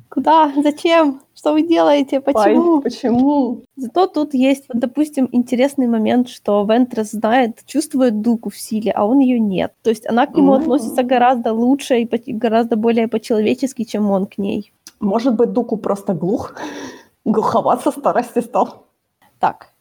Куда? 0.08 0.52
Зачем? 0.62 1.20
Что 1.42 1.54
вы 1.54 1.62
делаете? 1.62 2.20
Почему? 2.20 2.76
Ай, 2.76 2.82
почему? 2.82 3.62
Зато 3.74 4.06
тут 4.06 4.32
есть, 4.32 4.64
вот, 4.68 4.78
допустим, 4.78 5.28
интересный 5.32 5.88
момент, 5.88 6.28
что 6.28 6.64
Вентрес 6.64 7.10
знает, 7.10 7.64
чувствует 7.66 8.20
Дуку 8.20 8.48
в 8.48 8.56
силе, 8.56 8.92
а 8.92 9.04
он 9.04 9.18
ее 9.18 9.40
нет. 9.40 9.72
То 9.82 9.90
есть 9.90 10.06
она 10.08 10.26
к 10.28 10.36
нему 10.36 10.52
Mm. 10.54 10.60
относится 10.60 11.02
гораздо 11.02 11.52
лучше 11.52 11.98
и 11.98 12.06
по- 12.06 12.18
гораздо 12.38 12.76
более 12.76 13.08
по-человечески, 13.08 13.82
чем 13.82 14.08
он 14.12 14.26
к 14.26 14.38
ней. 14.38 14.72
Может 15.00 15.34
быть, 15.34 15.52
Дуку 15.52 15.76
просто 15.76 16.14
глух? 16.14 16.54
Глуховат 17.24 17.82
со 17.82 17.90
старости 17.90 18.38
стал. 18.40 18.86
Так, 19.40 19.72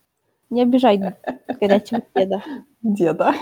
не 0.50 0.64
обижай 0.64 0.98
горячего 1.62 2.02
деда. 2.16 2.42
Деда. 2.82 3.34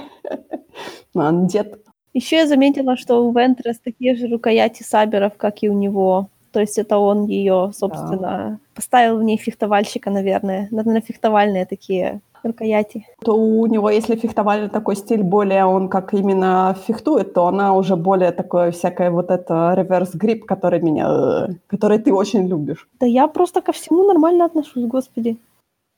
Он 1.15 1.47
дед. 1.47 1.85
Еще 2.13 2.35
я 2.35 2.47
заметила, 2.47 2.97
что 2.97 3.25
у 3.25 3.31
Вентрес 3.31 3.79
такие 3.79 4.15
же 4.15 4.27
рукояти 4.27 4.83
саберов, 4.83 5.37
как 5.37 5.63
и 5.63 5.69
у 5.69 5.73
него. 5.73 6.27
То 6.59 6.63
есть 6.63 6.77
это 6.77 6.97
он 6.97 7.27
ее, 7.27 7.71
собственно, 7.73 8.59
поставил 8.75 9.17
в 9.17 9.23
ней 9.23 9.37
фехтовальщика, 9.37 10.09
наверное. 10.11 10.67
Наверное, 10.71 10.99
фехтовальные 10.99 11.65
такие 11.65 12.19
рукояти. 12.43 13.07
То 13.23 13.33
у 13.33 13.65
него, 13.65 13.89
если 13.89 14.17
фехтовальный 14.17 14.67
такой 14.67 14.97
стиль, 14.97 15.23
более 15.23 15.63
он 15.63 15.87
как 15.87 16.13
именно 16.13 16.75
фехтует, 16.85 17.33
то 17.33 17.47
она 17.47 17.73
уже 17.73 17.95
более 17.95 18.33
такое 18.33 18.71
всякое 18.71 19.09
вот 19.09 19.31
это 19.31 19.73
реверс-грип, 19.73 20.43
который 20.43 20.81
меня, 20.81 21.47
который 21.67 21.97
ты 21.97 22.13
очень 22.13 22.45
любишь. 22.45 22.89
Да 22.99 23.05
я 23.05 23.29
просто 23.29 23.61
ко 23.61 23.71
всему 23.71 24.03
нормально 24.03 24.43
отношусь, 24.43 24.83
господи. 24.83 25.37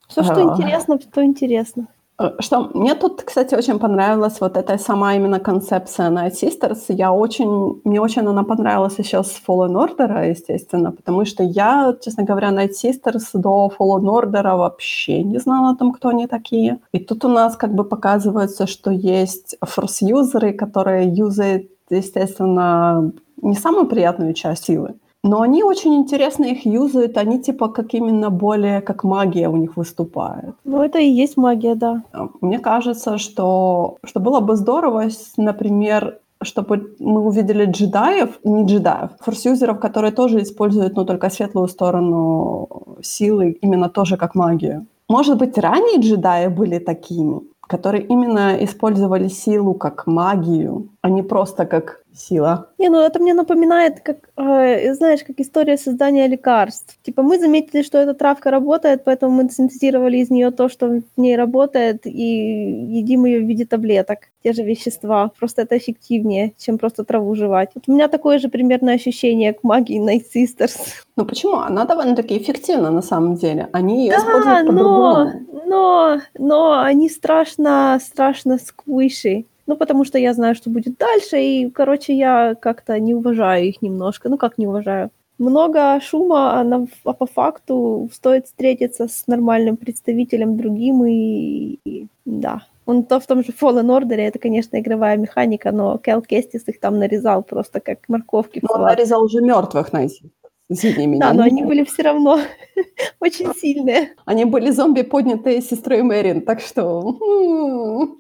Все, 0.07 0.21
что 0.21 0.35
А. 0.35 0.53
интересно, 0.53 0.99
то 0.99 1.23
интересно. 1.23 1.87
Э, 2.21 2.31
что 2.39 2.69
мне 2.73 2.95
тут, 2.95 3.23
кстати, 3.23 3.55
очень 3.55 3.79
понравилась 3.79 4.41
вот 4.41 4.57
эта 4.57 4.77
сама 4.77 5.15
именно 5.15 5.39
концепция 5.39 6.09
Night 6.09 6.33
Sisters. 6.41 6.85
Я 6.89 7.11
очень, 7.11 7.81
мне 7.83 8.01
очень 8.01 8.21
она 8.21 8.43
понравилась 8.43 8.99
еще 8.99 9.23
с 9.23 9.41
Fallen 9.47 9.73
Order, 9.75 10.29
естественно, 10.29 10.91
потому 10.91 11.25
что 11.25 11.43
я, 11.43 11.95
честно 12.03 12.23
говоря, 12.23 12.49
Night 12.49 12.71
Sisters 12.83 13.29
до 13.33 13.71
Fallen 13.77 14.05
Order 14.05 14.57
вообще 14.57 15.23
не 15.23 15.39
знала 15.39 15.71
о 15.71 15.75
том, 15.75 15.91
кто 15.91 16.09
они 16.09 16.27
такие. 16.27 16.79
И 16.91 16.99
тут 16.99 17.25
у 17.25 17.29
нас 17.29 17.55
как 17.55 17.73
бы 17.73 17.83
показывается, 17.83 18.67
что 18.67 18.91
есть 18.91 19.55
форс-юзеры, 19.61 20.53
которые 20.53 21.09
юзают, 21.09 21.69
естественно, 21.89 23.11
не 23.41 23.55
самую 23.55 23.87
приятную 23.87 24.33
часть 24.33 24.65
силы, 24.65 24.95
но 25.23 25.41
они 25.41 25.63
очень 25.63 25.93
интересно 25.95 26.45
их 26.45 26.65
юзают, 26.65 27.17
они 27.17 27.39
типа 27.39 27.67
как 27.67 27.93
именно 27.93 28.29
более 28.29 28.81
как 28.81 29.03
магия 29.03 29.49
у 29.49 29.57
них 29.57 29.77
выступает. 29.77 30.55
Ну, 30.63 30.81
это 30.81 30.99
и 30.99 31.09
есть 31.09 31.37
магия, 31.37 31.75
да. 31.75 32.01
Мне 32.41 32.59
кажется, 32.59 33.17
что, 33.17 33.97
что 34.03 34.19
было 34.19 34.39
бы 34.39 34.55
здорово, 34.55 35.09
например, 35.37 36.19
чтобы 36.43 36.95
мы 36.99 37.21
увидели 37.21 37.65
джедаев, 37.65 38.39
не 38.43 38.65
джедаев, 38.65 39.11
форсюзеров, 39.19 39.79
которые 39.79 40.11
тоже 40.11 40.41
используют, 40.41 40.95
но 40.95 41.05
только 41.05 41.29
светлую 41.29 41.67
сторону 41.67 42.67
силы, 43.03 43.57
именно 43.61 43.89
тоже 43.89 44.17
как 44.17 44.35
магию. 44.35 44.85
Может 45.07 45.37
быть, 45.37 45.57
ранние 45.57 45.99
джедаи 45.99 46.47
были 46.47 46.79
такими, 46.79 47.41
которые 47.67 48.03
именно 48.03 48.55
использовали 48.63 49.27
силу 49.27 49.73
как 49.73 50.07
магию, 50.07 50.87
а 51.01 51.09
не 51.09 51.21
просто 51.21 51.65
как 51.65 52.00
сила. 52.15 52.67
Не, 52.77 52.89
ну 52.89 52.99
это 52.99 53.19
мне 53.19 53.33
напоминает, 53.33 54.01
как, 54.01 54.29
э, 54.37 54.93
знаешь, 54.93 55.23
как 55.23 55.39
история 55.39 55.77
создания 55.77 56.27
лекарств. 56.27 56.97
Типа 57.03 57.21
мы 57.21 57.39
заметили, 57.39 57.81
что 57.81 57.97
эта 57.97 58.13
травка 58.13 58.51
работает, 58.51 59.03
поэтому 59.03 59.43
мы 59.43 59.49
синтезировали 59.49 60.17
из 60.17 60.29
нее 60.29 60.51
то, 60.51 60.69
что 60.69 60.87
в 60.87 61.03
ней 61.17 61.35
работает, 61.35 62.05
и 62.05 62.11
едим 62.11 63.25
ее 63.25 63.39
в 63.39 63.47
виде 63.47 63.65
таблеток. 63.65 64.19
Те 64.43 64.53
же 64.53 64.63
вещества. 64.63 65.31
Просто 65.39 65.61
это 65.61 65.77
эффективнее, 65.77 66.53
чем 66.57 66.77
просто 66.77 67.03
траву 67.03 67.35
жевать. 67.35 67.71
Вот 67.75 67.85
у 67.87 67.93
меня 67.93 68.07
такое 68.07 68.39
же 68.39 68.49
примерное 68.49 68.95
ощущение 68.95 69.53
к 69.53 69.63
магии 69.63 69.99
Night 70.01 70.25
Sisters. 70.35 70.77
Ну 71.15 71.25
почему? 71.25 71.57
Она 71.57 71.85
довольно-таки 71.85 72.37
эффективна 72.37 72.91
на 72.91 73.01
самом 73.01 73.35
деле. 73.35 73.69
Они 73.73 74.05
ее 74.05 74.11
да, 74.11 74.17
используют 74.17 74.67
по-другому. 74.67 75.31
Но, 75.51 75.61
но, 75.65 76.21
но 76.37 76.81
они 76.81 77.09
страшно, 77.09 77.99
страшно 78.01 78.57
сквиши. 78.57 79.45
Ну, 79.71 79.77
потому 79.77 80.03
что 80.03 80.17
я 80.17 80.33
знаю, 80.33 80.53
что 80.53 80.69
будет 80.69 80.97
дальше, 80.97 81.39
и, 81.41 81.69
короче, 81.69 82.13
я 82.13 82.55
как-то 82.55 82.99
не 82.99 83.15
уважаю 83.15 83.69
их 83.69 83.81
немножко. 83.81 84.27
Ну, 84.27 84.37
как 84.37 84.57
не 84.57 84.67
уважаю? 84.67 85.11
Много 85.37 86.01
шума, 86.01 86.59
а, 86.59 86.63
на, 86.65 86.87
а 87.05 87.13
по 87.13 87.25
факту 87.25 88.09
стоит 88.11 88.47
встретиться 88.47 89.07
с 89.07 89.27
нормальным 89.27 89.77
представителем 89.77 90.57
другим, 90.57 91.05
и, 91.05 91.79
и 91.85 92.07
да. 92.25 92.63
Он 92.85 93.03
то 93.03 93.21
в 93.21 93.25
том 93.25 93.45
же 93.45 93.53
Fallen 93.53 93.87
Order, 93.87 94.17
это, 94.17 94.39
конечно, 94.39 94.77
игровая 94.77 95.15
механика, 95.15 95.71
но 95.71 95.97
Кел 95.99 96.21
Кестис 96.21 96.67
их 96.67 96.81
там 96.81 96.99
нарезал 96.99 97.41
просто 97.41 97.79
как 97.79 97.99
морковки. 98.09 98.59
Ну, 98.61 98.75
он 98.75 98.81
нарезал 98.81 99.23
уже 99.23 99.39
мертвых, 99.39 99.93
найти. 99.93 100.31
Извини 100.71 101.05
меня. 101.05 101.19
Да, 101.19 101.33
но 101.33 101.43
они 101.43 101.63
были 101.65 101.83
все 101.83 102.01
равно 102.01 102.39
очень 103.19 103.53
сильные. 103.55 104.11
Они 104.23 104.45
были 104.45 104.71
зомби, 104.71 105.01
поднятые 105.01 105.61
сестрой 105.61 106.01
Мэрин, 106.01 106.41
так 106.43 106.61
что 106.61 107.17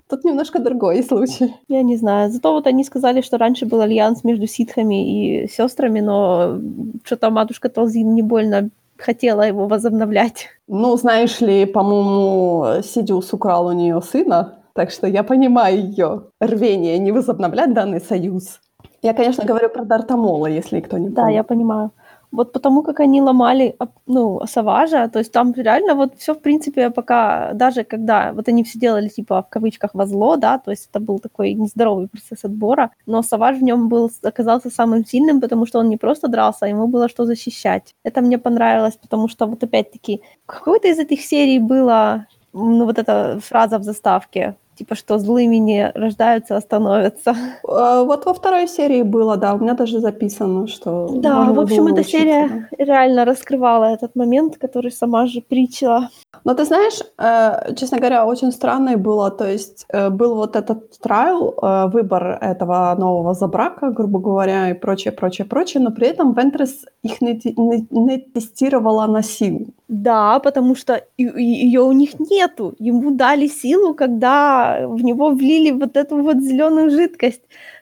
тут 0.09 0.25
немножко 0.25 0.59
другой 0.59 1.01
случай. 1.01 1.55
Я 1.69 1.81
не 1.81 1.95
знаю. 1.95 2.29
Зато 2.29 2.51
вот 2.51 2.67
они 2.67 2.83
сказали, 2.83 3.21
что 3.21 3.37
раньше 3.37 3.65
был 3.65 3.79
альянс 3.79 4.25
между 4.25 4.47
ситхами 4.47 5.43
и 5.43 5.47
сестрами, 5.47 6.01
но 6.01 6.59
что-то 7.05 7.29
матушка 7.29 7.69
Толзин 7.69 8.13
не 8.15 8.21
больно 8.21 8.69
хотела 8.97 9.43
его 9.43 9.67
возобновлять. 9.67 10.49
Ну, 10.67 10.97
знаешь 10.97 11.39
ли, 11.39 11.65
по-моему, 11.65 12.83
Сидиус 12.83 13.31
украл 13.31 13.67
у 13.67 13.71
нее 13.71 14.01
сына, 14.01 14.59
так 14.73 14.91
что 14.91 15.07
я 15.07 15.23
понимаю 15.23 15.87
ее 15.87 16.23
рвение 16.41 16.99
не 16.99 17.13
возобновлять 17.13 17.73
данный 17.73 18.01
союз. 18.01 18.59
Я, 19.01 19.13
конечно, 19.13 19.45
говорю 19.45 19.69
про 19.69 19.85
Дартамола, 19.85 20.47
если 20.47 20.81
кто 20.81 20.97
не 20.97 21.05
помнит. 21.05 21.15
Да, 21.15 21.29
я 21.29 21.43
понимаю 21.43 21.91
вот 22.31 22.53
потому 22.53 22.83
как 22.83 22.99
они 22.99 23.21
ломали, 23.21 23.75
ну, 24.07 24.41
Саважа, 24.47 25.09
то 25.09 25.19
есть 25.19 25.31
там 25.31 25.53
реально 25.53 25.95
вот 25.95 26.17
все, 26.17 26.33
в 26.33 26.41
принципе, 26.41 26.89
пока, 26.89 27.53
даже 27.53 27.83
когда 27.83 28.33
вот 28.33 28.47
они 28.47 28.63
все 28.63 28.79
делали, 28.79 29.09
типа, 29.09 29.43
в 29.43 29.49
кавычках, 29.49 29.91
во 29.93 30.05
зло, 30.05 30.37
да, 30.37 30.57
то 30.57 30.71
есть 30.71 30.89
это 30.89 30.99
был 30.99 31.19
такой 31.19 31.53
нездоровый 31.53 32.07
процесс 32.07 32.45
отбора, 32.45 32.91
но 33.05 33.21
Саваж 33.21 33.57
в 33.57 33.63
нем 33.63 33.89
был, 33.89 34.11
оказался 34.23 34.69
самым 34.69 35.05
сильным, 35.05 35.41
потому 35.41 35.65
что 35.65 35.79
он 35.79 35.89
не 35.89 35.97
просто 35.97 36.27
дрался, 36.27 36.65
а 36.65 36.69
ему 36.69 36.87
было 36.87 37.09
что 37.09 37.25
защищать. 37.25 37.95
Это 38.03 38.21
мне 38.21 38.37
понравилось, 38.37 38.97
потому 39.01 39.27
что 39.27 39.47
вот 39.47 39.63
опять-таки, 39.63 40.21
какой-то 40.45 40.87
из 40.87 40.99
этих 40.99 41.21
серий 41.21 41.59
было, 41.59 42.27
ну, 42.53 42.85
вот 42.85 42.97
эта 42.97 43.39
фраза 43.41 43.77
в 43.77 43.83
заставке, 43.83 44.55
типа, 44.81 44.95
что 44.95 45.19
злыми 45.19 45.57
не 45.57 45.91
рождаются, 45.93 46.57
а 46.57 46.61
становятся. 46.61 47.35
А, 47.67 48.03
вот 48.03 48.25
во 48.25 48.33
второй 48.33 48.67
серии 48.67 49.03
было, 49.03 49.37
да, 49.37 49.53
у 49.53 49.59
меня 49.59 49.75
даже 49.75 49.99
записано, 49.99 50.67
что... 50.67 51.07
Да, 51.13 51.53
в 51.53 51.59
общем, 51.59 51.87
эта 51.87 52.03
серия 52.03 52.67
реально 52.79 53.25
раскрывала 53.25 53.85
этот 53.85 54.15
момент, 54.15 54.57
который 54.57 54.91
сама 54.91 55.27
же 55.27 55.41
притчила. 55.41 56.09
Но 56.43 56.53
ты 56.53 56.65
знаешь, 56.65 56.99
э, 57.17 57.75
честно 57.75 57.97
говоря, 57.97 58.25
очень 58.25 58.51
странный 58.51 58.95
было, 58.95 59.29
то 59.29 59.45
есть 59.45 59.85
э, 59.89 60.09
был 60.09 60.35
вот 60.35 60.55
этот 60.55 60.97
трайл, 60.99 61.53
э, 61.61 61.87
выбор 61.93 62.37
этого 62.41 62.95
нового 62.97 63.33
забрака, 63.33 63.91
грубо 63.91 64.19
говоря, 64.19 64.69
и 64.69 64.73
прочее, 64.73 65.11
прочее, 65.11 65.45
прочее, 65.45 65.83
но 65.83 65.91
при 65.91 66.07
этом 66.07 66.33
Вентрес 66.33 66.85
их 67.03 67.21
не, 67.21 67.39
не, 67.57 67.87
не 67.91 68.17
тестировала 68.17 69.07
на 69.07 69.21
силу. 69.21 69.67
Да, 69.87 70.39
потому 70.39 70.75
что 70.75 71.03
ее 71.17 71.81
у 71.81 71.91
них 71.91 72.19
нету. 72.19 72.75
Ему 72.79 73.11
дали 73.11 73.47
силу, 73.47 73.93
когда 73.93 74.87
в 74.87 75.03
него 75.03 75.29
влили 75.29 75.71
вот 75.71 75.97
эту 75.97 76.23
вот 76.23 76.37
зеленую 76.37 76.89
жидкость. 76.89 77.41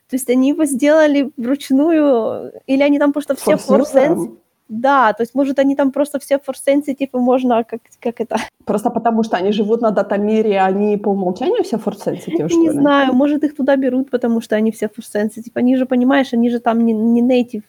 То 0.10 0.16
есть 0.16 0.30
они 0.30 0.50
его 0.50 0.66
сделали 0.66 1.32
вручную, 1.38 2.52
или 2.66 2.84
они 2.84 3.00
там 3.00 3.14
просто 3.14 3.36
все 3.36 3.58
форсенс... 3.58 4.30
Да, 4.70 5.14
то 5.14 5.24
есть, 5.24 5.36
может, 5.36 5.60
они 5.60 5.76
там 5.76 5.92
просто 5.92 6.20
все 6.20 6.38
форсенсы, 6.38 6.94
типа, 6.94 7.20
можно, 7.20 7.64
как, 7.64 7.82
как 8.00 8.22
это... 8.22 8.38
Просто 8.66 8.92
потому, 8.92 9.24
что 9.24 9.38
они 9.38 9.52
живут 9.52 9.82
на 9.82 9.92
датамире, 9.92 10.62
они 10.62 10.98
по 10.98 11.10
умолчанию 11.10 11.64
все 11.64 11.78
форсенситив, 11.78 12.52
что 12.52 12.60
Не 12.60 12.68
ли? 12.70 12.74
знаю, 12.74 13.14
может, 13.14 13.44
их 13.44 13.56
туда 13.56 13.76
берут, 13.76 14.12
потому 14.12 14.42
что 14.42 14.56
они 14.56 14.72
все 14.72 14.88
форсенситив. 14.88 15.52
Они 15.56 15.76
же, 15.76 15.86
понимаешь, 15.86 16.34
они 16.34 16.50
же 16.52 16.60
там 16.60 16.86
не, 16.86 16.94
не 16.94 17.22
нейтив 17.22 17.64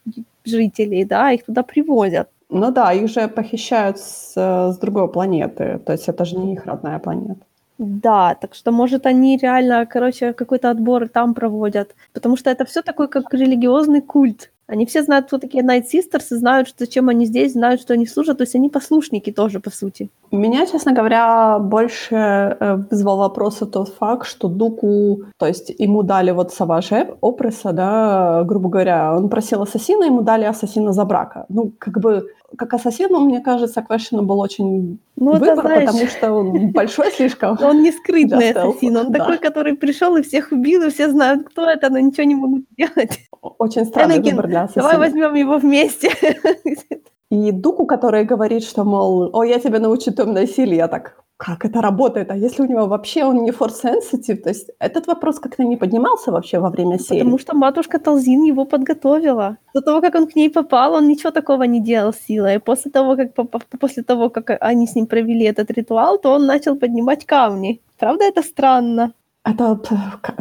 жителей, 0.45 1.05
да, 1.05 1.33
их 1.33 1.45
туда 1.45 1.63
привозят. 1.63 2.29
Ну 2.51 2.71
да, 2.71 2.93
их 2.93 3.09
же 3.09 3.29
похищают 3.29 3.99
с, 3.99 4.35
с 4.37 4.79
другой 4.79 5.09
планеты, 5.09 5.81
то 5.87 5.93
есть 5.93 6.09
это 6.09 6.25
же 6.25 6.37
не 6.37 6.53
их 6.53 6.67
родная 6.67 6.99
планета. 6.99 7.41
Да, 7.79 8.35
так 8.35 8.55
что, 8.55 8.73
может, 8.73 9.07
они 9.07 9.39
реально, 9.39 9.87
короче, 9.87 10.35
какой-то 10.35 10.69
отбор 10.71 11.09
там 11.09 11.33
проводят, 11.33 11.95
потому 12.13 12.37
что 12.37 12.51
это 12.51 12.67
все 12.67 12.83
такой 12.83 13.09
как 13.09 13.33
религиозный 13.33 14.03
культ. 14.03 14.51
Они 14.71 14.87
все 14.87 15.03
знают, 15.03 15.27
кто 15.27 15.39
такие 15.39 15.65
Night 15.65 15.87
Sisters, 15.93 16.27
и 16.31 16.37
знают, 16.37 16.69
что, 16.69 16.85
зачем 16.85 17.09
они 17.09 17.27
здесь, 17.27 17.55
знают, 17.55 17.81
что 17.81 17.95
они 17.95 18.07
служат. 18.07 18.39
То 18.39 18.43
есть 18.43 18.55
они 18.55 18.71
послушники 18.71 19.33
тоже, 19.33 19.59
по 19.59 19.69
сути. 19.69 20.11
Меня, 20.33 20.67
честно 20.67 20.93
говоря, 20.93 21.59
больше 21.59 22.15
э, 22.15 22.77
вызвал 22.91 23.19
вопрос 23.19 23.57
тот 23.57 23.89
факт, 23.89 24.27
что 24.27 24.49
Дуку, 24.49 25.25
то 25.39 25.47
есть 25.47 25.73
ему 25.79 26.03
дали 26.03 26.31
вот 26.31 26.53
Саваже, 26.53 27.17
Опреса, 27.21 27.73
да, 27.73 28.45
грубо 28.45 28.69
говоря, 28.69 29.17
он 29.17 29.29
просил 29.29 29.63
ассасина, 29.63 30.05
ему 30.05 30.23
дали 30.23 30.45
ассасина 30.45 30.93
за 30.93 31.05
брака. 31.05 31.47
Ну, 31.49 31.73
как 31.79 32.01
бы 32.01 32.29
как 32.57 32.75
ассасину, 32.75 33.21
мне 33.21 33.41
кажется, 33.41 33.83
Квешину 33.83 34.23
был 34.23 34.41
очень 34.41 34.99
ну, 35.17 35.33
выбор, 35.33 35.51
это, 35.51 35.63
знаешь, 35.63 35.87
потому 35.87 36.07
что 36.07 36.33
он 36.33 36.71
большой 36.73 37.11
слишком. 37.13 37.59
Он 37.63 37.83
не 37.83 37.93
скрытный 37.93 38.53
ассасин, 38.53 38.97
он 38.97 39.13
такой, 39.13 39.39
который 39.39 39.75
пришел 39.75 40.17
и 40.17 40.23
всех 40.23 40.53
убил, 40.53 40.83
и 40.83 40.91
все 40.91 41.09
знают, 41.11 41.49
кто 41.49 41.69
это, 41.69 41.91
но 41.91 41.99
ничего 41.99 42.25
не 42.25 42.35
могут 42.35 42.65
сделать. 42.73 43.21
Очень 43.59 43.85
странный 43.87 44.21
выбор 44.21 44.47
для 44.47 44.63
ассасина. 44.63 44.83
Давай 44.83 44.99
возьмем 44.99 45.35
его 45.35 45.59
вместе. 45.59 46.11
И 47.31 47.53
Дуку, 47.53 47.87
который 47.87 48.25
говорит, 48.25 48.65
что, 48.65 48.85
мол, 48.85 49.31
о, 49.33 49.45
я 49.45 49.61
тебя 49.61 49.79
научу 49.79 50.13
темной 50.13 50.49
силе, 50.49 50.77
я 50.77 50.89
так, 50.89 51.15
как 51.37 51.65
это 51.65 51.81
работает, 51.81 52.31
а 52.31 52.37
если 52.37 52.63
у 52.63 52.67
него 52.67 52.87
вообще 52.87 53.25
он 53.25 53.45
не 53.45 53.51
force 53.51 53.83
sensitive, 53.85 54.43
то 54.43 54.49
есть 54.51 54.71
этот 54.81 55.07
вопрос 55.07 55.39
как-то 55.39 55.65
не 55.65 55.77
поднимался 55.77 56.33
вообще 56.33 56.59
во 56.59 56.71
время 56.71 56.99
серии. 56.99 57.21
Потому 57.21 57.39
что 57.39 57.55
матушка 57.55 57.99
Талзин 57.99 58.43
его 58.43 58.65
подготовила. 58.65 59.57
До 59.75 59.81
того, 59.81 60.01
как 60.01 60.15
он 60.17 60.27
к 60.27 60.37
ней 60.37 60.51
попал, 60.51 60.95
он 60.95 61.09
ничего 61.09 61.31
такого 61.31 61.63
не 61.63 61.81
делал 61.81 62.13
силой. 62.13 62.57
И 62.57 62.59
после 62.59 62.91
того, 62.91 63.17
как, 63.17 63.33
после 63.81 64.03
того, 64.03 64.29
как 64.29 64.51
они 64.61 64.87
с 64.87 64.97
ним 64.97 65.07
провели 65.07 65.45
этот 65.45 65.71
ритуал, 65.71 66.19
то 66.19 66.33
он 66.33 66.47
начал 66.47 66.77
поднимать 66.77 67.25
камни. 67.27 67.81
Правда, 67.99 68.25
это 68.25 68.43
странно? 68.43 69.13
Это 69.43 69.81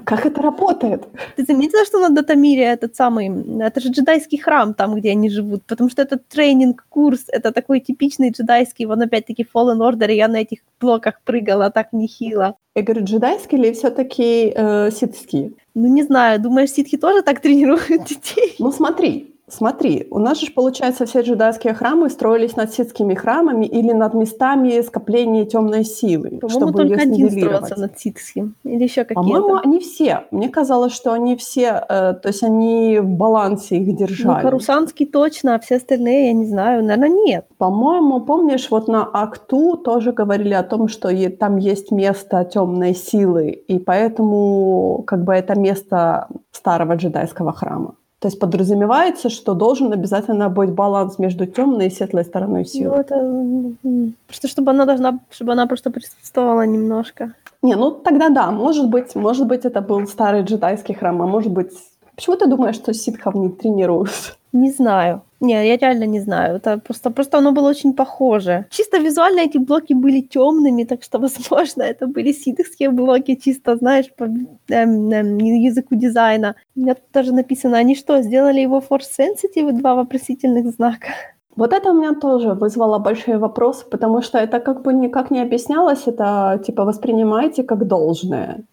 как 0.04 0.26
это 0.26 0.42
работает? 0.42 1.08
Ты 1.38 1.46
заметила, 1.46 1.86
что 1.86 2.00
на 2.00 2.10
Датамире 2.10 2.64
этот 2.64 2.96
самый, 2.96 3.30
это 3.62 3.80
же 3.80 3.90
джедайский 3.90 4.38
храм 4.38 4.74
там, 4.74 4.96
где 4.96 5.12
они 5.12 5.30
живут, 5.30 5.64
потому 5.64 5.90
что 5.90 6.02
это 6.02 6.18
тренинг-курс, 6.18 7.26
это 7.28 7.52
такой 7.54 7.80
типичный 7.80 8.32
джедайский, 8.32 8.86
вон 8.86 9.02
опять-таки 9.02 9.48
Fallen 9.54 9.80
Order, 9.80 10.12
и 10.12 10.18
я 10.18 10.28
на 10.28 10.38
этих 10.38 10.60
блоках 10.82 11.22
прыгала 11.24 11.70
так 11.70 11.94
нехило. 11.94 12.56
Я 12.76 12.84
говорю, 12.84 13.06
джедайский 13.06 13.58
или 13.58 13.72
все-таки 13.74 14.52
э, 14.56 14.92
ситхский? 14.92 15.56
Ну, 15.76 15.88
не 15.88 16.04
знаю, 16.04 16.42
думаешь, 16.42 16.72
ситхи 16.72 16.98
тоже 16.98 17.22
так 17.22 17.40
тренируют 17.40 17.88
детей? 18.10 18.56
Ну, 18.60 18.72
смотри, 18.72 19.29
Смотри, 19.52 20.08
у 20.12 20.20
нас 20.20 20.40
же, 20.40 20.52
получается, 20.52 21.06
все 21.06 21.22
джедайские 21.22 21.74
храмы 21.74 22.10
строились 22.10 22.56
над 22.56 22.74
ситскими 22.74 23.16
храмами 23.16 23.66
или 23.66 23.92
над 23.92 24.14
местами 24.14 24.82
скопления 24.82 25.46
темной 25.46 25.84
силы, 25.84 26.40
По-моему, 26.40 26.50
чтобы 26.50 26.74
только 26.74 27.02
один 27.02 27.30
строился 27.30 27.80
над 27.80 28.00
ситским. 28.00 28.56
Или 28.64 28.84
еще 28.84 29.04
По-моему, 29.06 29.56
какие-то. 29.56 29.68
они 29.68 29.80
все. 29.80 30.24
Мне 30.32 30.50
казалось, 30.50 30.94
что 30.94 31.14
они 31.14 31.36
все, 31.36 31.84
э, 31.90 32.14
то 32.14 32.28
есть 32.28 32.44
они 32.44 33.00
в 33.00 33.08
балансе 33.08 33.78
их 33.78 33.88
Ну, 33.88 33.98
держали. 33.98 34.42
Карусанский 34.42 35.06
точно, 35.06 35.56
а 35.56 35.60
все 35.60 35.78
остальные, 35.78 36.28
я 36.28 36.34
не 36.34 36.46
знаю, 36.46 36.84
наверное, 36.84 37.10
нет. 37.10 37.46
По-моему, 37.58 38.22
помнишь, 38.22 38.70
вот 38.72 38.88
на 38.88 39.10
Акту 39.12 39.78
тоже 39.78 40.12
говорили 40.12 40.54
о 40.54 40.64
том, 40.64 40.88
что 40.88 41.10
там 41.30 41.58
есть 41.58 41.92
место 41.92 42.46
темной 42.46 42.94
силы, 42.94 43.50
и 43.50 43.80
поэтому 43.80 45.04
как 45.06 45.24
бы 45.24 45.34
это 45.34 45.58
место 45.58 46.28
старого 46.52 46.96
джедайского 46.96 47.52
храма. 47.52 47.96
То 48.20 48.28
есть 48.28 48.40
подразумевается, 48.40 49.30
что 49.30 49.54
должен 49.54 49.94
обязательно 49.94 50.50
быть 50.50 50.72
баланс 50.72 51.20
между 51.20 51.46
темной 51.46 51.88
и 51.88 51.90
светлой 51.90 52.26
стороной 52.26 52.60
Ну, 52.62 52.66
силы. 52.66 52.96
это... 52.98 53.16
м, 53.16 54.14
Просто 54.28 54.48
чтобы 54.50 54.72
она 54.72 54.86
должна, 54.86 55.20
чтобы 55.32 55.54
она 55.54 55.68
просто 55.68 55.90
присутствовала 55.90 56.66
немножко. 56.66 57.34
Не, 57.62 57.76
ну 57.76 57.92
тогда 57.92 58.30
да, 58.30 58.52
может 58.52 58.90
быть, 58.90 59.16
может 59.16 59.48
быть, 59.48 59.66
это 59.66 59.82
был 59.82 60.06
старый 60.08 60.44
джедайский 60.44 60.96
храм, 60.96 61.22
а 61.22 61.28
может 61.28 61.52
быть... 61.52 61.72
Почему 62.16 62.36
ты 62.36 62.48
думаешь, 62.48 62.76
что 62.76 62.94
ситхов 62.94 63.36
не 63.36 63.50
тренируют? 63.50 64.38
Не 64.54 64.72
знаю. 64.72 65.22
Не, 65.42 65.68
я 65.68 65.78
реально 65.78 66.06
не 66.06 66.20
знаю. 66.20 66.56
Это 66.58 66.78
просто, 66.78 67.12
просто 67.12 67.38
оно 67.38 67.52
было 67.52 67.70
очень 67.70 67.94
похоже. 67.94 68.66
Чисто 68.70 68.98
визуально 68.98 69.42
эти 69.42 69.58
блоки 69.58 69.94
были 69.94 70.22
темными, 70.22 70.84
так 70.84 71.04
что, 71.04 71.20
возможно, 71.20 71.84
это 71.84 72.08
были 72.08 72.34
ситовские 72.34 72.90
блоки, 72.90 73.36
чисто, 73.36 73.76
знаешь, 73.76 74.06
по 74.18 74.26
эм, 74.26 75.12
эм, 75.12 75.38
языку 75.38 75.96
дизайна. 75.96 76.56
У 76.76 76.82
меня 76.82 76.96
тут 76.96 77.06
даже 77.14 77.34
написано, 77.34 77.78
они 77.78 77.96
что, 77.96 78.22
сделали 78.22 78.62
его 78.62 78.80
force 78.80 79.10
sensitive, 79.20 79.72
два 79.72 79.96
вопросительных 79.96 80.72
знака. 80.72 81.08
Вот 81.56 81.74
это 81.74 81.92
у 81.92 81.94
меня 81.94 82.14
тоже 82.14 82.54
вызвало 82.54 83.00
большие 83.00 83.38
вопросы, 83.38 83.86
потому 83.92 84.22
что 84.22 84.38
это 84.38 84.62
как 84.62 84.82
бы 84.82 84.94
никак 84.94 85.30
не 85.30 85.42
объяснялось, 85.42 86.08
это 86.08 86.62
типа 86.66 86.86
воспринимайте 86.86 87.64
как 87.64 87.86
должное. 87.86 88.64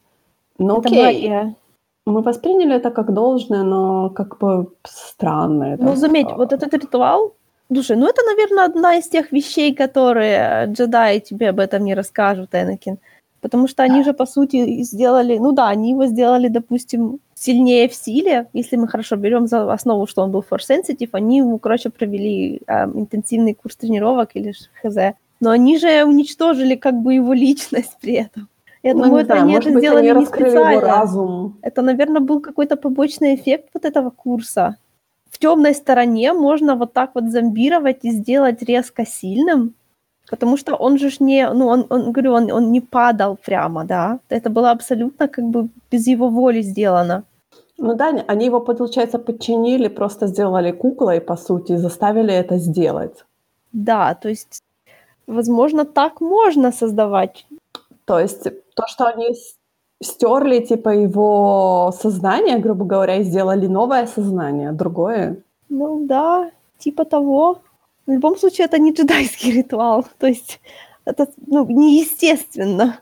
Ну 0.59 0.79
Это 0.79 0.89
окей, 0.89 1.05
магия. 1.05 1.55
Мы 2.07 2.23
восприняли 2.23 2.77
это 2.77 2.91
как 2.91 3.13
должное, 3.13 3.65
но 3.65 4.11
как 4.11 4.39
бы 4.39 4.69
странно 4.85 5.75
это. 5.75 5.85
Ну, 5.85 5.97
заметь, 5.97 6.29
вот 6.37 6.53
этот 6.53 6.73
ритуал, 6.73 7.35
слушай, 7.73 7.97
ну 7.97 8.07
это, 8.07 8.23
наверное, 8.25 8.65
одна 8.65 8.97
из 8.97 9.09
тех 9.09 9.33
вещей, 9.33 9.75
которые 9.75 10.67
джедаи 10.67 11.19
тебе 11.19 11.51
об 11.51 11.59
этом 11.59 11.85
не 11.85 11.95
расскажут, 11.95 12.55
Энакин. 12.55 12.99
Потому 13.41 13.69
что 13.69 13.83
они 13.83 14.03
же, 14.03 14.13
по 14.13 14.27
сути, 14.27 14.83
сделали, 14.83 15.39
ну 15.39 15.53
да, 15.53 15.69
они 15.69 15.91
его 15.91 16.07
сделали, 16.07 16.49
допустим, 16.49 17.19
сильнее 17.35 17.89
в 17.89 17.95
силе, 17.95 18.47
если 18.55 18.77
мы 18.77 18.89
хорошо 18.89 19.17
берем 19.17 19.47
за 19.47 19.73
основу, 19.73 20.07
что 20.07 20.23
он 20.23 20.31
был 20.31 20.45
force 20.49 20.69
sensitive, 20.71 21.11
они 21.13 21.39
ему, 21.39 21.59
короче, 21.59 21.91
провели 21.91 22.61
эм, 22.67 23.01
интенсивный 23.01 23.55
курс 23.55 23.77
тренировок 23.77 24.31
или 24.35 24.53
хз. 24.83 24.97
Но 25.41 25.51
они 25.51 25.79
же 25.79 26.05
уничтожили 26.05 26.77
как 26.77 26.95
бы 26.95 27.15
его 27.15 27.35
личность 27.35 27.97
при 28.01 28.15
этом. 28.15 28.49
Я 28.87 28.95
Ну, 28.95 29.03
думаю, 29.03 29.15
не 29.15 29.23
это 29.23 29.27
знаю, 29.27 29.43
они 29.43 29.53
может 29.55 29.67
это 29.67 29.75
быть, 29.75 29.83
сделали 29.83 30.09
они 30.09 30.21
не 30.21 30.27
специально. 30.27 30.81
разум. 30.81 31.55
Это, 31.63 31.83
наверное, 31.83 32.21
был 32.21 32.41
какой-то 32.41 32.77
побочный 32.77 33.35
эффект 33.35 33.69
вот 33.75 33.85
этого 33.85 34.11
курса. 34.11 34.77
В 35.31 35.39
темной 35.39 35.75
стороне 35.75 36.33
можно 36.33 36.77
вот 36.77 36.93
так 36.93 37.11
вот 37.15 37.25
зомбировать 37.25 38.05
и 38.05 38.11
сделать 38.13 38.63
резко 38.63 39.05
сильным, 39.05 39.75
потому 40.31 40.57
что 40.57 40.77
он 40.77 40.99
же 40.99 41.11
ж 41.11 41.21
не, 41.21 41.53
ну, 41.53 41.67
он, 41.67 41.87
он 41.91 42.13
говорю, 42.13 42.33
он, 42.33 42.51
он 42.53 42.71
не 42.73 42.81
падал 42.81 43.37
прямо, 43.47 43.85
да. 43.85 44.19
Это 44.29 44.51
было 44.51 44.71
абсолютно 44.71 45.27
как 45.29 45.45
бы 45.45 45.69
без 45.91 46.07
его 46.07 46.29
воли 46.29 46.63
сделано. 46.63 47.23
Ну 47.79 47.95
да, 47.95 48.25
они 48.29 48.47
его, 48.47 48.61
получается, 48.61 49.19
подчинили, 49.19 49.89
просто 49.89 50.29
сделали 50.29 50.71
куклой, 50.73 51.21
по 51.21 51.37
сути, 51.37 51.73
и 51.73 51.77
заставили 51.77 52.33
это 52.33 52.59
сделать. 52.59 53.25
Да, 53.73 54.15
то 54.15 54.29
есть, 54.29 54.63
возможно, 55.27 55.85
так 55.85 56.21
можно 56.21 56.73
создавать. 56.73 57.47
То 58.05 58.21
есть 58.21 58.47
то, 58.77 58.87
что 58.87 59.07
они 59.07 59.35
стерли, 60.03 60.61
типа, 60.61 60.91
его 60.91 61.93
сознание, 61.99 62.59
грубо 62.59 62.85
говоря, 62.85 63.17
и 63.17 63.25
сделали 63.25 63.67
новое 63.67 64.07
сознание, 64.07 64.73
другое. 64.73 65.43
Ну 65.69 66.07
да, 66.07 66.51
типа 66.79 67.05
того. 67.05 67.59
В 68.07 68.11
любом 68.13 68.37
случае, 68.37 68.67
это 68.67 68.79
не 68.79 68.93
джедайский 68.93 69.53
ритуал. 69.59 70.05
То 70.19 70.27
есть, 70.27 70.61
это 71.07 71.27
ну, 71.47 71.67
неестественно. 71.67 73.01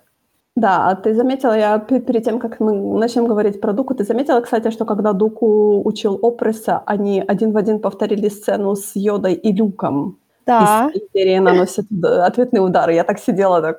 Да, 0.56 0.88
а 0.88 0.94
ты 0.94 1.14
заметила, 1.14 1.58
я 1.58 1.78
пе- 1.78 2.00
перед 2.00 2.24
тем, 2.24 2.38
как 2.38 2.60
мы 2.60 2.72
начнем 2.98 3.26
говорить 3.26 3.60
про 3.60 3.72
Дуку, 3.72 3.94
ты 3.94 4.04
заметила, 4.04 4.40
кстати, 4.40 4.70
что 4.70 4.84
когда 4.84 5.12
Дуку 5.12 5.82
учил 5.84 6.18
Опреса, 6.22 6.80
они 6.86 7.24
один 7.26 7.50
в 7.50 7.56
один 7.56 7.80
повторили 7.80 8.28
сцену 8.28 8.76
с 8.76 8.92
Йодой 8.94 9.34
и 9.34 9.52
Люком. 9.52 10.18
Да. 10.46 10.90
Из 10.94 11.02
Империи 11.02 11.38
наносят 11.38 11.86
д- 11.90 12.24
ответные 12.26 12.60
удары. 12.60 12.94
Я 12.94 13.04
так 13.04 13.18
сидела, 13.18 13.60
так... 13.62 13.78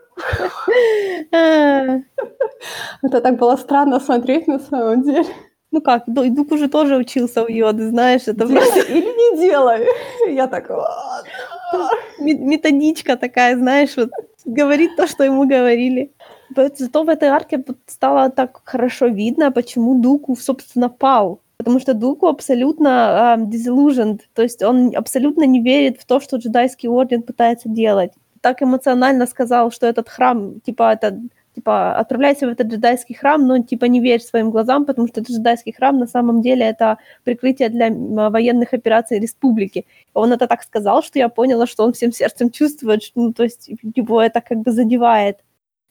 Э, 1.32 2.00
Это 3.04 3.22
так 3.22 3.38
было 3.38 3.56
странно 3.58 4.00
смотреть 4.00 4.48
на 4.48 4.60
самом 4.60 5.04
деле. 5.04 5.26
Ну 5.72 5.82
как, 5.82 6.04
Ду- 6.08 6.30
Дук 6.30 6.52
уже 6.52 6.68
тоже 6.70 6.96
учился 6.96 7.44
у 7.44 7.48
Йоды, 7.48 7.90
знаешь, 7.90 8.28
это 8.28 8.48
просто 8.48 8.80
или 8.80 9.06
не 9.06 9.38
делай. 9.38 9.86
Я 10.30 10.48
так... 10.48 10.72
Методичка 12.20 13.18
такая, 13.18 13.58
знаешь, 13.58 13.98
вот 13.98 14.10
говорит 14.46 14.96
то, 14.96 15.08
что 15.08 15.24
ему 15.24 15.48
говорили. 15.48 16.14
Зато 16.56 17.04
в 17.04 17.10
этой 17.10 17.30
арке 17.30 17.64
стало 17.88 18.30
так 18.30 18.62
хорошо 18.64 19.08
видно, 19.08 19.52
почему 19.52 20.02
Дуку, 20.02 20.36
собственно, 20.36 20.90
пал. 20.90 21.42
Потому 21.58 21.80
что 21.80 21.94
Дуку 21.94 22.28
абсолютно 22.28 23.34
ам, 23.34 23.50
disillusioned, 23.50 24.22
то 24.34 24.44
есть 24.44 24.62
он 24.64 24.96
абсолютно 24.96 25.44
не 25.46 25.62
верит 25.62 26.00
в 26.00 26.06
то, 26.06 26.20
что 26.20 26.38
джедайский 26.38 26.90
орден 26.90 27.24
пытается 27.24 27.70
делать. 27.70 28.12
Так 28.42 28.62
эмоционально 28.62 29.26
сказал, 29.26 29.72
что 29.72 29.88
этот 29.88 30.10
храм, 30.10 30.60
типа, 30.62 30.94
это 30.94 31.20
типа, 31.56 31.98
отправляйся 31.98 32.48
в 32.48 32.50
этот 32.50 32.68
джедайский 32.68 33.16
храм, 33.16 33.48
но, 33.48 33.60
типа, 33.64 33.86
не 33.86 34.02
верь 34.02 34.22
своим 34.22 34.52
глазам, 34.52 34.86
потому 34.86 35.08
что 35.08 35.22
этот 35.22 35.34
джедайский 35.34 35.72
храм 35.72 35.98
на 35.98 36.08
самом 36.08 36.42
деле 36.42 36.66
это 36.66 36.98
прикрытие 37.24 37.70
для 37.70 37.88
м, 37.88 38.32
военных 38.32 38.74
операций 38.74 39.20
республики. 39.20 39.86
Он 40.14 40.34
это 40.34 40.48
так 40.48 40.64
сказал, 40.64 41.02
что 41.02 41.18
я 41.18 41.30
поняла, 41.30 41.66
что 41.66 41.84
он 41.86 41.94
всем 41.94 42.12
сердцем 42.12 42.52
чувствует, 42.52 43.04
что, 43.04 43.22
ну, 43.22 43.34
то 43.34 43.44
есть 43.44 43.70
его 43.96 44.22
это 44.22 44.42
как 44.42 44.60
бы 44.60 44.72
задевает. 44.72 45.38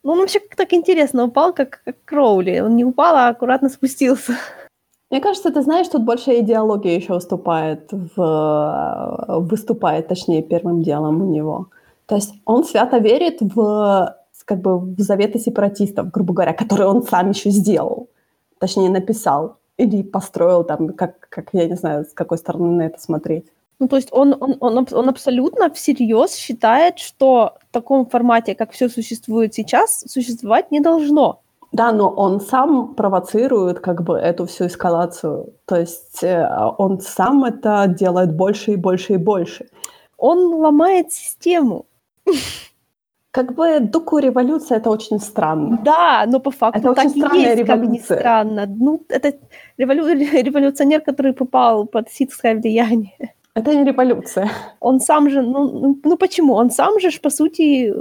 Ну, 0.03 0.13
он 0.13 0.19
вообще 0.19 0.41
так 0.55 0.73
интересно 0.75 1.25
упал, 1.25 1.55
как, 1.55 1.81
как 1.85 1.97
Кроули. 2.05 2.61
Он 2.61 2.77
не 2.77 2.85
упал, 2.85 3.17
а 3.17 3.29
аккуратно 3.29 3.71
спустился. 3.71 4.35
Мне 5.11 5.21
кажется, 5.21 5.51
ты 5.51 5.63
знаешь, 5.63 5.89
тут 5.89 6.03
больше 6.03 6.39
идеология 6.41 6.97
еще 6.97 7.15
выступает, 7.15 7.89
в, 7.93 9.27
выступает, 9.29 10.09
точнее, 10.09 10.43
первым 10.43 10.83
делом 10.83 11.23
у 11.23 11.31
него. 11.31 11.69
То 12.07 12.17
есть 12.17 12.35
он 12.45 12.65
свято 12.65 12.99
верит 12.99 13.39
в, 13.41 14.17
как 14.45 14.61
бы, 14.61 14.79
в 14.79 15.01
заветы 15.01 15.39
сепаратистов, 15.39 16.11
грубо 16.11 16.35
говоря, 16.35 16.53
которые 16.53 16.89
он 16.89 17.03
сам 17.03 17.31
еще 17.31 17.51
сделал, 17.51 18.09
точнее, 18.59 18.91
написал 18.91 19.59
или 19.77 20.03
построил 20.03 20.65
там, 20.65 20.93
как, 20.93 21.29
как 21.29 21.49
я 21.53 21.69
не 21.69 21.77
знаю, 21.77 22.05
с 22.05 22.13
какой 22.13 22.39
стороны 22.39 22.71
на 22.71 22.83
это 22.83 23.01
смотреть. 23.01 23.47
Ну, 23.81 23.89
то 23.89 23.97
есть 23.97 24.09
он, 24.13 24.37
он, 24.41 24.57
он, 24.61 24.87
он 24.91 25.09
абсолютно 25.09 25.69
всерьез 25.71 26.35
считает, 26.35 26.99
что 26.99 27.57
в 27.69 27.73
таком 27.73 28.07
формате, 28.07 28.55
как 28.55 28.71
все 28.71 28.89
существует 28.89 29.53
сейчас, 29.53 30.05
существовать 30.07 30.71
не 30.71 30.81
должно. 30.81 31.41
Да, 31.75 31.91
но 31.91 32.09
он 32.09 32.41
сам 32.41 32.95
провоцирует 32.95 33.81
как 33.81 34.05
бы 34.05 34.17
эту 34.17 34.47
всю 34.47 34.67
эскалацию. 34.67 35.55
То 35.67 35.77
есть 35.81 36.23
э, 36.23 36.49
он 36.79 37.01
сам 37.01 37.45
это 37.45 37.89
делает 37.89 38.37
больше 38.37 38.73
и 38.73 38.77
больше 38.77 39.15
и 39.15 39.17
больше. 39.17 39.67
Он 40.17 40.55
ломает 40.55 41.13
систему. 41.13 41.87
Как 43.33 43.55
бы 43.57 43.81
дуку 43.81 44.19
революция 44.19 44.79
это 44.79 44.91
очень 44.91 45.19
странно. 45.19 45.81
Да, 45.85 46.25
но 46.29 46.39
по 46.39 46.53
факту 46.53 46.79
Это 46.79 46.95
так 46.95 47.07
очень 47.07 47.19
и 47.37 47.41
есть, 47.43 47.67
как 47.67 47.81
ни 47.81 47.83
революция. 47.83 48.19
странно. 48.21 48.67
Ну, 48.67 49.05
это 49.09 49.33
револю- 49.77 50.43
революционер, 50.43 51.01
который 51.01 51.33
попал 51.33 51.87
под 51.87 52.09
ситское 52.09 52.55
влияние. 52.55 53.35
Это 53.57 53.75
не 53.75 53.85
революция. 53.85 54.49
Он 54.79 55.01
сам 55.01 55.29
же, 55.29 55.43
ну, 55.43 55.69
ну, 55.81 56.01
ну 56.05 56.17
почему? 56.17 56.55
Он 56.55 56.71
сам 56.71 57.01
же, 57.01 57.11
по 57.21 57.31
сути, 57.31 57.93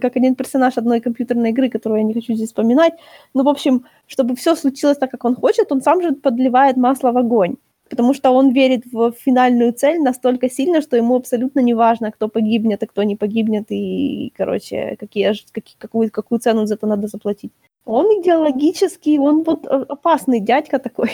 как 0.00 0.16
один 0.16 0.34
персонаж 0.34 0.78
одной 0.78 1.00
компьютерной 1.00 1.50
игры, 1.50 1.68
которую 1.68 2.00
я 2.00 2.06
не 2.06 2.14
хочу 2.14 2.34
здесь 2.34 2.48
вспоминать. 2.48 2.92
Ну, 3.34 3.42
в 3.44 3.48
общем, 3.48 3.84
чтобы 4.06 4.34
все 4.34 4.56
случилось 4.56 4.98
так, 4.98 5.10
как 5.10 5.24
он 5.24 5.34
хочет, 5.34 5.72
он 5.72 5.82
сам 5.82 6.02
же 6.02 6.12
подливает 6.12 6.76
масло 6.76 7.12
в 7.12 7.16
огонь. 7.18 7.56
Потому 7.88 8.14
что 8.14 8.30
он 8.30 8.52
верит 8.52 8.84
в 8.92 9.12
финальную 9.12 9.72
цель 9.72 10.00
настолько 10.00 10.48
сильно, 10.48 10.80
что 10.80 10.96
ему 10.96 11.14
абсолютно 11.14 11.60
не 11.60 11.74
важно, 11.74 12.10
кто 12.10 12.28
погибнет, 12.28 12.82
а 12.82 12.86
кто 12.86 13.02
не 13.02 13.16
погибнет, 13.16 13.66
и, 13.70 14.32
короче, 14.36 14.96
какие, 14.98 15.34
какие, 15.52 15.76
какую, 15.78 16.10
какую 16.10 16.38
цену 16.38 16.66
за 16.66 16.74
это 16.74 16.86
надо 16.86 17.08
заплатить. 17.08 17.52
Он 17.84 18.06
идеологический, 18.06 19.18
он 19.18 19.42
вот 19.42 19.66
э, 19.66 19.84
опасный 19.88 20.40
дядька 20.40 20.78
такой. 20.78 21.10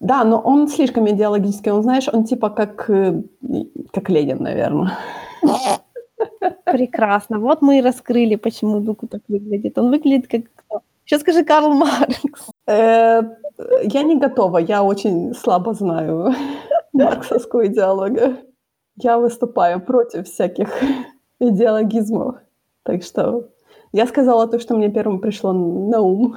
Да, 0.00 0.24
но 0.24 0.40
он 0.40 0.66
слишком 0.68 1.06
идеологический. 1.08 1.70
Он, 1.70 1.82
знаешь, 1.82 2.08
он 2.12 2.24
типа 2.24 2.50
как, 2.50 2.90
э, 2.90 3.22
как 3.92 4.10
Ленин, 4.10 4.42
наверное. 4.42 4.98
Прекрасно. 6.64 7.38
Вот 7.38 7.62
мы 7.62 7.78
и 7.78 7.82
раскрыли, 7.82 8.36
почему 8.36 8.80
Дуку 8.80 9.06
так 9.06 9.22
выглядит. 9.28 9.78
Он 9.78 9.90
выглядит 9.90 10.28
как? 10.28 10.82
Сейчас 11.04 11.22
скажи 11.22 11.44
Карл 11.44 11.72
Маркс. 11.72 12.50
Э, 12.66 13.22
Я 13.84 14.02
не 14.02 14.16
готова, 14.16 14.58
я 14.58 14.82
очень 14.82 15.34
слабо 15.34 15.74
знаю. 15.74 16.34
марксовского 16.92 17.66
идеологию. 17.66 18.38
Я 18.96 19.18
выступаю 19.18 19.80
против 19.80 20.26
всяких 20.26 20.68
идеологизмов. 21.40 22.36
Так 22.82 23.02
что 23.02 23.48
я 23.92 24.06
сказала 24.06 24.46
то, 24.46 24.58
что 24.58 24.76
мне 24.76 24.88
первым 24.90 25.18
пришло 25.20 25.52
на 25.52 26.00
ум. 26.00 26.36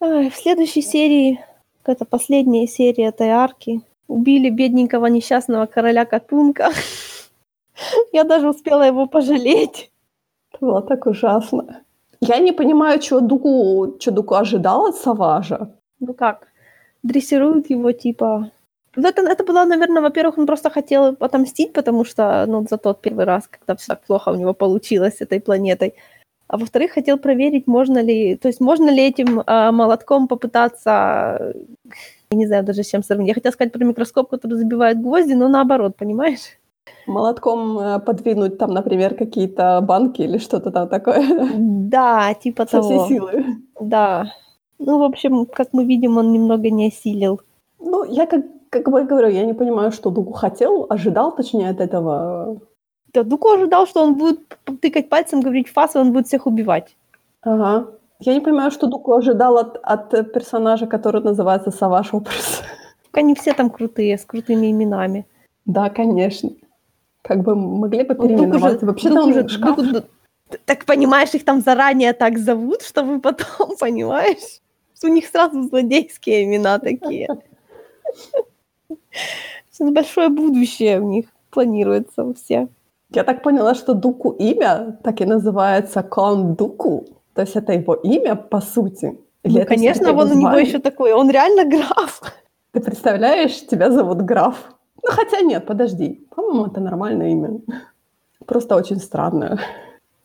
в 0.00 0.32
следующей 0.34 0.82
серии, 0.82 1.40
это 1.84 2.04
последняя 2.04 2.66
серия 2.66 3.06
этой 3.06 3.28
арки, 3.28 3.82
убили 4.08 4.50
бедненького 4.50 5.06
несчастного 5.06 5.66
короля 5.66 6.04
Катунка. 6.04 6.70
Я 8.12 8.24
даже 8.24 8.48
успела 8.48 8.82
его 8.82 9.06
пожалеть. 9.06 9.90
Это 10.52 10.66
было 10.66 10.82
так 10.82 11.06
ужасно. 11.06 11.82
Я 12.20 12.38
не 12.38 12.52
понимаю, 12.52 13.00
чего 13.00 13.20
Дуку, 13.20 13.96
что 13.98 14.10
Дуку 14.10 14.34
ожидал 14.34 14.86
от 14.86 14.96
Саважа. 14.96 15.70
Ну 16.00 16.14
как? 16.14 16.48
Дрессируют 17.02 17.70
его, 17.70 17.92
типа... 17.92 18.50
Это, 18.96 19.22
это 19.22 19.44
было, 19.44 19.64
наверное, 19.64 20.02
во-первых, 20.02 20.38
он 20.38 20.46
просто 20.46 20.68
хотел 20.68 21.16
отомстить, 21.20 21.72
потому 21.72 22.04
что, 22.04 22.44
ну, 22.48 22.66
за 22.68 22.76
тот 22.76 23.00
первый 23.00 23.24
раз, 23.24 23.48
когда 23.48 23.76
все 23.76 23.86
так 23.86 24.02
плохо 24.02 24.30
у 24.30 24.34
него 24.34 24.52
получилось 24.52 25.18
с 25.18 25.20
этой 25.20 25.40
планетой. 25.40 25.94
А 26.48 26.56
во-вторых, 26.56 26.92
хотел 26.92 27.16
проверить, 27.16 27.68
можно 27.68 28.02
ли, 28.02 28.36
то 28.36 28.48
есть 28.48 28.60
можно 28.60 28.90
ли 28.90 29.06
этим 29.06 29.40
э, 29.40 29.70
молотком 29.70 30.26
попытаться, 30.26 31.54
я 32.30 32.36
не 32.36 32.46
знаю 32.46 32.64
даже 32.64 32.82
с 32.82 32.90
чем 32.90 33.04
сравнить. 33.04 33.28
Я 33.28 33.34
хотела 33.34 33.52
сказать 33.52 33.72
про 33.72 33.84
микроскоп, 33.84 34.28
который 34.28 34.58
забивает 34.58 35.00
гвозди, 35.00 35.34
но 35.34 35.48
наоборот, 35.48 35.96
понимаешь? 35.96 36.59
Молотком 37.06 37.78
э, 37.78 37.98
подвинуть 38.00 38.58
там, 38.58 38.70
например, 38.70 39.14
какие-то 39.14 39.80
банки 39.80 40.22
или 40.22 40.38
что-то 40.38 40.70
там 40.70 40.88
такое. 40.88 41.22
Да, 41.56 42.34
типа 42.34 42.64
Со 42.64 42.70
того. 42.70 43.04
всей 43.04 43.16
силы. 43.16 43.44
Да. 43.80 44.32
Ну, 44.78 44.98
в 44.98 45.02
общем, 45.02 45.46
как 45.46 45.68
мы 45.72 45.84
видим, 45.84 46.16
он 46.18 46.32
немного 46.32 46.70
не 46.70 46.88
осилил. 46.88 47.40
Ну, 47.78 48.04
я 48.04 48.26
как, 48.26 48.44
как 48.70 48.88
бы 48.90 49.02
говорю, 49.04 49.28
я 49.28 49.44
не 49.44 49.54
понимаю, 49.54 49.92
что 49.92 50.10
Дугу 50.10 50.32
хотел, 50.32 50.86
ожидал, 50.88 51.34
точнее, 51.34 51.70
от 51.70 51.80
этого. 51.80 52.60
Да, 53.12 53.22
Дуку 53.22 53.48
ожидал, 53.50 53.86
что 53.86 54.02
он 54.02 54.14
будет 54.14 54.40
тыкать 54.80 55.08
пальцем, 55.08 55.40
говорить 55.40 55.68
фас, 55.68 55.94
и 55.94 55.98
он 55.98 56.12
будет 56.12 56.26
всех 56.26 56.46
убивать. 56.46 56.96
Ага. 57.42 57.88
Я 58.20 58.34
не 58.34 58.40
понимаю, 58.40 58.70
что 58.70 58.86
Дуку 58.86 59.14
ожидал 59.14 59.56
от, 59.56 59.78
от 59.82 60.10
персонажа, 60.32 60.86
который 60.86 61.22
называется 61.22 61.70
Саваш 61.70 62.14
Образ. 62.14 62.62
Они 63.12 63.34
все 63.34 63.54
там 63.54 63.70
крутые, 63.70 64.16
с 64.18 64.24
крутыми 64.24 64.70
именами. 64.70 65.26
Да, 65.64 65.90
конечно. 65.90 66.50
Как 67.22 67.42
бы 67.42 67.54
могли 67.54 68.02
бы 68.04 68.14
переименовать. 68.14 68.82
Вообще-то 68.82 69.24
уже, 69.24 69.42
он 69.42 69.48
шкаф. 69.48 69.76
Дуку- 69.78 70.06
так 70.64 70.84
понимаешь, 70.84 71.34
их 71.34 71.44
там 71.44 71.60
заранее 71.60 72.12
так 72.12 72.38
зовут, 72.38 72.82
чтобы 72.82 73.20
потом, 73.20 73.76
понимаешь? 73.80 74.60
У 75.02 75.08
них 75.08 75.26
сразу 75.26 75.62
злодейские 75.62 76.44
имена 76.44 76.78
такие. 76.78 77.28
Сейчас 79.70 79.92
Большое 79.92 80.28
будущее 80.28 81.00
у 81.00 81.08
них 81.08 81.26
планируется 81.50 82.24
у 82.24 82.34
всех. 82.34 82.68
Я 83.10 83.24
так 83.24 83.42
поняла, 83.42 83.74
что 83.74 83.94
Дуку 83.94 84.30
имя 84.30 84.98
так 85.02 85.20
и 85.20 85.24
называется 85.24 86.02
Кон 86.02 86.54
Дуку. 86.54 87.06
То 87.34 87.42
есть 87.42 87.56
это 87.56 87.72
его 87.72 87.94
имя, 87.94 88.34
по 88.34 88.60
сути. 88.60 89.18
Или 89.42 89.60
Ну, 89.60 89.66
конечно, 89.66 90.12
вон 90.12 90.28
у 90.28 90.30
его 90.32 90.40
него 90.40 90.58
еще 90.58 90.78
такой, 90.78 91.12
он 91.12 91.30
реально 91.30 91.64
граф. 91.64 92.20
Ты 92.72 92.80
представляешь, 92.80 93.66
тебя 93.66 93.90
зовут 93.90 94.22
Граф. 94.22 94.56
Ну, 95.02 95.10
хотя 95.12 95.40
нет, 95.40 95.66
подожди. 95.66 96.20
По-моему, 96.34 96.66
это 96.66 96.80
нормальное 96.80 97.30
имя. 97.32 97.60
Просто 98.46 98.76
очень 98.76 98.98
странное. 98.98 99.58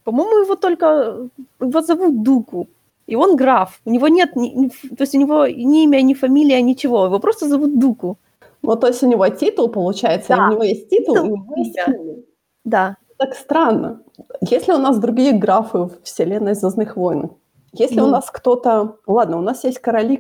По-моему, 0.04 0.44
его 0.44 0.56
только... 0.56 1.30
Его 1.62 1.82
зовут 1.82 2.24
Дуку. 2.24 2.68
И 3.08 3.16
он 3.16 3.36
граф. 3.36 3.80
У 3.86 3.92
него 3.92 4.08
нет... 4.08 4.36
ни- 4.36 4.70
то 4.70 5.04
есть 5.04 5.16
у 5.16 5.20
него 5.20 5.48
ни 5.48 5.84
имя, 5.84 6.02
ни 6.02 6.14
фамилия, 6.14 6.62
ничего. 6.62 7.06
Его 7.06 7.20
просто 7.20 7.48
зовут 7.48 7.80
Дуку. 7.80 8.18
Ну, 8.62 8.76
то 8.76 8.88
есть 8.88 9.04
у 9.04 9.08
него 9.08 9.28
титул, 9.30 9.70
получается, 9.70 10.36
Да. 10.36 10.48
у 10.48 10.52
него 10.52 10.64
есть 10.64 10.90
титул, 10.90 11.16
Титул, 11.16 11.28
и 11.28 11.32
у 11.32 11.36
него 11.38 11.56
есть 11.58 11.78
имя. 11.88 12.16
Да. 12.64 12.98
Так 13.18 13.36
странно. 13.36 14.02
Если 14.42 14.74
у 14.74 14.78
нас 14.78 14.98
другие 15.00 15.32
графы 15.34 15.78
в 15.78 15.92
вселенной 16.04 16.56
«Звездных 16.56 16.98
войн», 16.98 17.30
если 17.74 18.00
у 18.02 18.06
Ну. 18.06 18.12
нас 18.12 18.30
кто-то... 18.32 18.96
Ладно, 19.08 19.38
у 19.38 19.42
нас 19.42 19.64
есть 19.66 19.80
короли, 19.80 20.18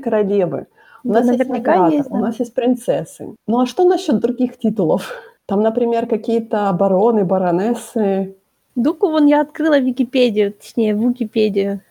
у 1.06 1.14
Да, 1.14 1.20
нас 1.20 1.28
есть 1.28 1.40
наверняка 1.40 1.88
есть, 1.88 2.10
у 2.10 2.14
да. 2.16 2.20
нас 2.20 2.40
есть 2.40 2.54
принцессы. 2.54 3.36
Ну, 3.48 3.60
а 3.60 3.66
что 3.68 3.86
насчет 3.88 4.20
других 4.20 4.58
титулов? 4.58 5.14
Там, 5.46 5.62
например, 5.62 6.08
какие-то 6.08 6.74
бароны, 6.74 7.24
баронессы. 7.24 8.36
Дуку 8.76 9.10
вон 9.10 9.28
я 9.28 9.42
открыла 9.42 9.80
Википедию, 9.80 10.52
точнее, 10.54 10.94
Википедию. 10.94 11.82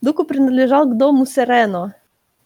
Дуку 0.00 0.24
принадлежал 0.24 0.86
к 0.86 0.96
дому 0.96 1.24
Серено. 1.24 1.94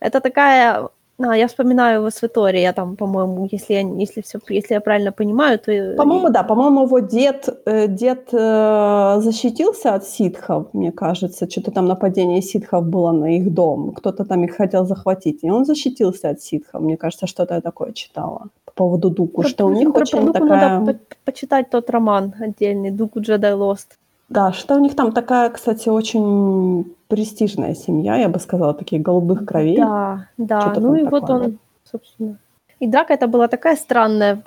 Это 0.00 0.20
такая... 0.20 0.88
А, 1.24 1.36
я 1.36 1.46
вспоминаю 1.46 2.00
его 2.00 2.10
с 2.10 2.22
Витории, 2.22 2.60
я 2.60 2.72
там, 2.72 2.96
по-моему, 2.96 3.48
если 3.50 3.74
я, 3.74 3.80
если, 3.80 4.22
всё, 4.22 4.38
если 4.48 4.74
я 4.74 4.80
правильно 4.80 5.12
понимаю, 5.12 5.58
то... 5.58 5.94
По-моему, 5.96 6.30
да, 6.30 6.42
по-моему, 6.42 6.84
его 6.84 6.98
дед, 7.00 7.48
э, 7.66 7.86
дед 7.88 8.28
э, 8.32 9.20
защитился 9.20 9.94
от 9.94 10.04
ситхов, 10.04 10.66
мне 10.72 10.92
кажется. 10.92 11.48
Что-то 11.50 11.70
там 11.70 11.86
нападение 11.86 12.42
ситхов 12.42 12.84
было 12.84 13.12
на 13.12 13.36
их 13.36 13.52
дом. 13.54 13.92
Кто-то 13.92 14.24
там 14.24 14.44
их 14.44 14.56
хотел 14.56 14.84
захватить. 14.86 15.44
И 15.44 15.50
он 15.50 15.64
защитился 15.64 16.30
от 16.30 16.40
ситхов. 16.40 16.80
Мне 16.80 16.96
кажется, 16.96 17.26
что-то 17.26 17.54
я 17.54 17.60
такое 17.60 17.92
читала 17.92 18.48
по 18.64 18.72
поводу 18.72 19.10
Дуку, 19.10 19.42
Про- 19.42 19.48
что 19.50 19.66
у 19.66 19.70
них 19.70 19.92
про- 19.92 20.02
очень 20.02 20.18
про 20.18 20.26
Дуку 20.26 20.38
такая... 20.38 20.78
надо 20.78 20.92
по- 20.92 20.98
почитать 21.24 21.70
тот 21.70 21.90
роман 21.90 22.34
отдельный, 22.40 22.90
Дуку 22.90 23.20
Джедай 23.20 23.52
Лост. 23.54 23.98
Да, 24.32 24.52
что 24.52 24.76
у 24.76 24.78
них 24.78 24.96
там 24.96 25.12
такая, 25.12 25.50
кстати, 25.50 25.90
очень 25.90 26.94
престижная 27.08 27.74
семья, 27.74 28.16
я 28.16 28.28
бы 28.30 28.38
сказала, 28.38 28.72
таких 28.72 29.02
голубых 29.02 29.44
кровей. 29.44 29.76
Да, 29.76 30.28
да. 30.38 30.72
Ну 30.78 30.94
и 30.94 31.02
вот 31.04 31.20
такое, 31.20 31.36
он, 31.36 31.58
собственно. 31.84 32.38
И 32.80 32.86
драка 32.86 33.12
это 33.12 33.26
была 33.26 33.48
такая 33.48 33.76
странная, 33.76 34.42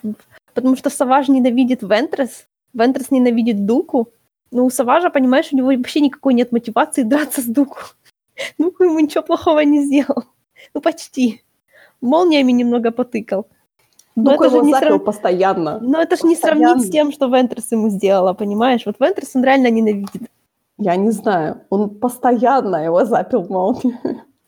потому 0.56 0.76
что 0.76 0.90
Саваж 0.90 1.28
ненавидит 1.28 1.84
Вентрес, 1.84 2.48
Вентрес 2.74 3.12
ненавидит 3.12 3.66
Дуку. 3.66 4.10
Ну, 4.52 4.66
у 4.66 4.70
Саважа, 4.72 5.12
понимаешь, 5.12 5.50
у 5.52 5.58
него 5.58 5.68
вообще 5.68 6.00
никакой 6.00 6.34
нет 6.34 6.52
мотивации 6.52 7.04
драться 7.04 7.42
с 7.42 7.46
Дуку. 7.46 7.78
Дуку 8.58 8.84
ему 8.86 9.00
ничего 9.00 9.24
плохого 9.24 9.60
не 9.60 9.86
сделал. 9.86 10.24
Ну, 10.74 10.82
почти. 10.82 11.44
Молниями 12.02 12.52
немного 12.52 12.90
потыкал. 12.90 13.46
Но 14.16 14.32
Дуку 14.32 14.46
это 14.46 14.56
же 14.56 14.62
не 14.62 14.74
срав- 14.74 15.04
постоянно. 15.04 15.80
Но 15.82 16.02
это 16.02 16.16
же 16.16 16.26
не 16.26 16.36
сравнить 16.36 16.86
с 16.86 16.90
тем, 16.90 17.12
что 17.12 17.28
Вентрес 17.28 17.72
ему 17.72 17.90
сделала, 17.90 18.34
понимаешь? 18.34 18.86
Вот 18.86 18.96
Вентрес 19.00 19.36
он 19.36 19.44
реально 19.44 19.70
ненавидит. 19.70 20.30
Я 20.78 20.96
не 20.96 21.12
знаю, 21.12 21.62
он 21.70 21.90
постоянно 21.90 22.78
его 22.78 23.06
запил 23.06 23.46
молнией. 23.50 23.98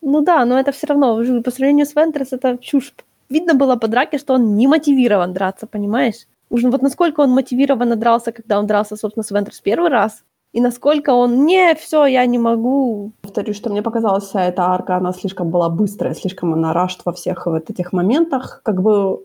Ну 0.02 0.22
да, 0.22 0.46
но 0.46 0.58
это 0.58 0.72
все 0.72 0.88
равно, 0.88 1.18
по 1.42 1.52
сравнению 1.52 1.86
с 1.86 1.96
Вентрес, 1.96 2.32
это 2.32 2.58
чушь. 2.58 2.94
Видно 3.30 3.56
было 3.56 3.76
по 3.76 3.88
драке, 3.88 4.18
что 4.18 4.36
он 4.36 4.56
не 4.56 4.68
мотивирован 4.68 5.34
драться, 5.34 5.68
понимаешь? 5.68 6.28
Уж 6.50 6.64
вот 6.64 6.82
насколько 6.82 7.22
он 7.22 7.32
мотивированно 7.32 7.98
дрался, 7.98 8.32
когда 8.32 8.60
он 8.60 8.68
дрался, 8.68 8.96
собственно, 8.96 9.24
с 9.24 9.32
Вентрес 9.32 9.60
первый 9.60 9.90
раз, 9.90 10.24
и 10.54 10.62
насколько 10.62 11.10
он, 11.10 11.46
не, 11.46 11.76
все, 11.76 12.06
я 12.06 12.26
не 12.26 12.40
могу. 12.40 13.12
Повторюсь, 13.22 13.58
что 13.58 13.70
мне 13.70 13.82
показалось, 13.82 14.24
вся 14.24 14.46
эта 14.46 14.64
арка, 14.64 14.96
она 14.96 15.12
слишком 15.12 15.50
была 15.50 15.70
быстрая, 15.70 16.14
слишком 16.14 16.54
она 16.54 16.72
рашт 16.72 17.02
во 17.04 17.12
всех 17.12 17.46
вот 17.46 17.70
этих 17.70 17.92
моментах. 17.92 18.62
Как 18.64 18.82
бы 18.82 19.20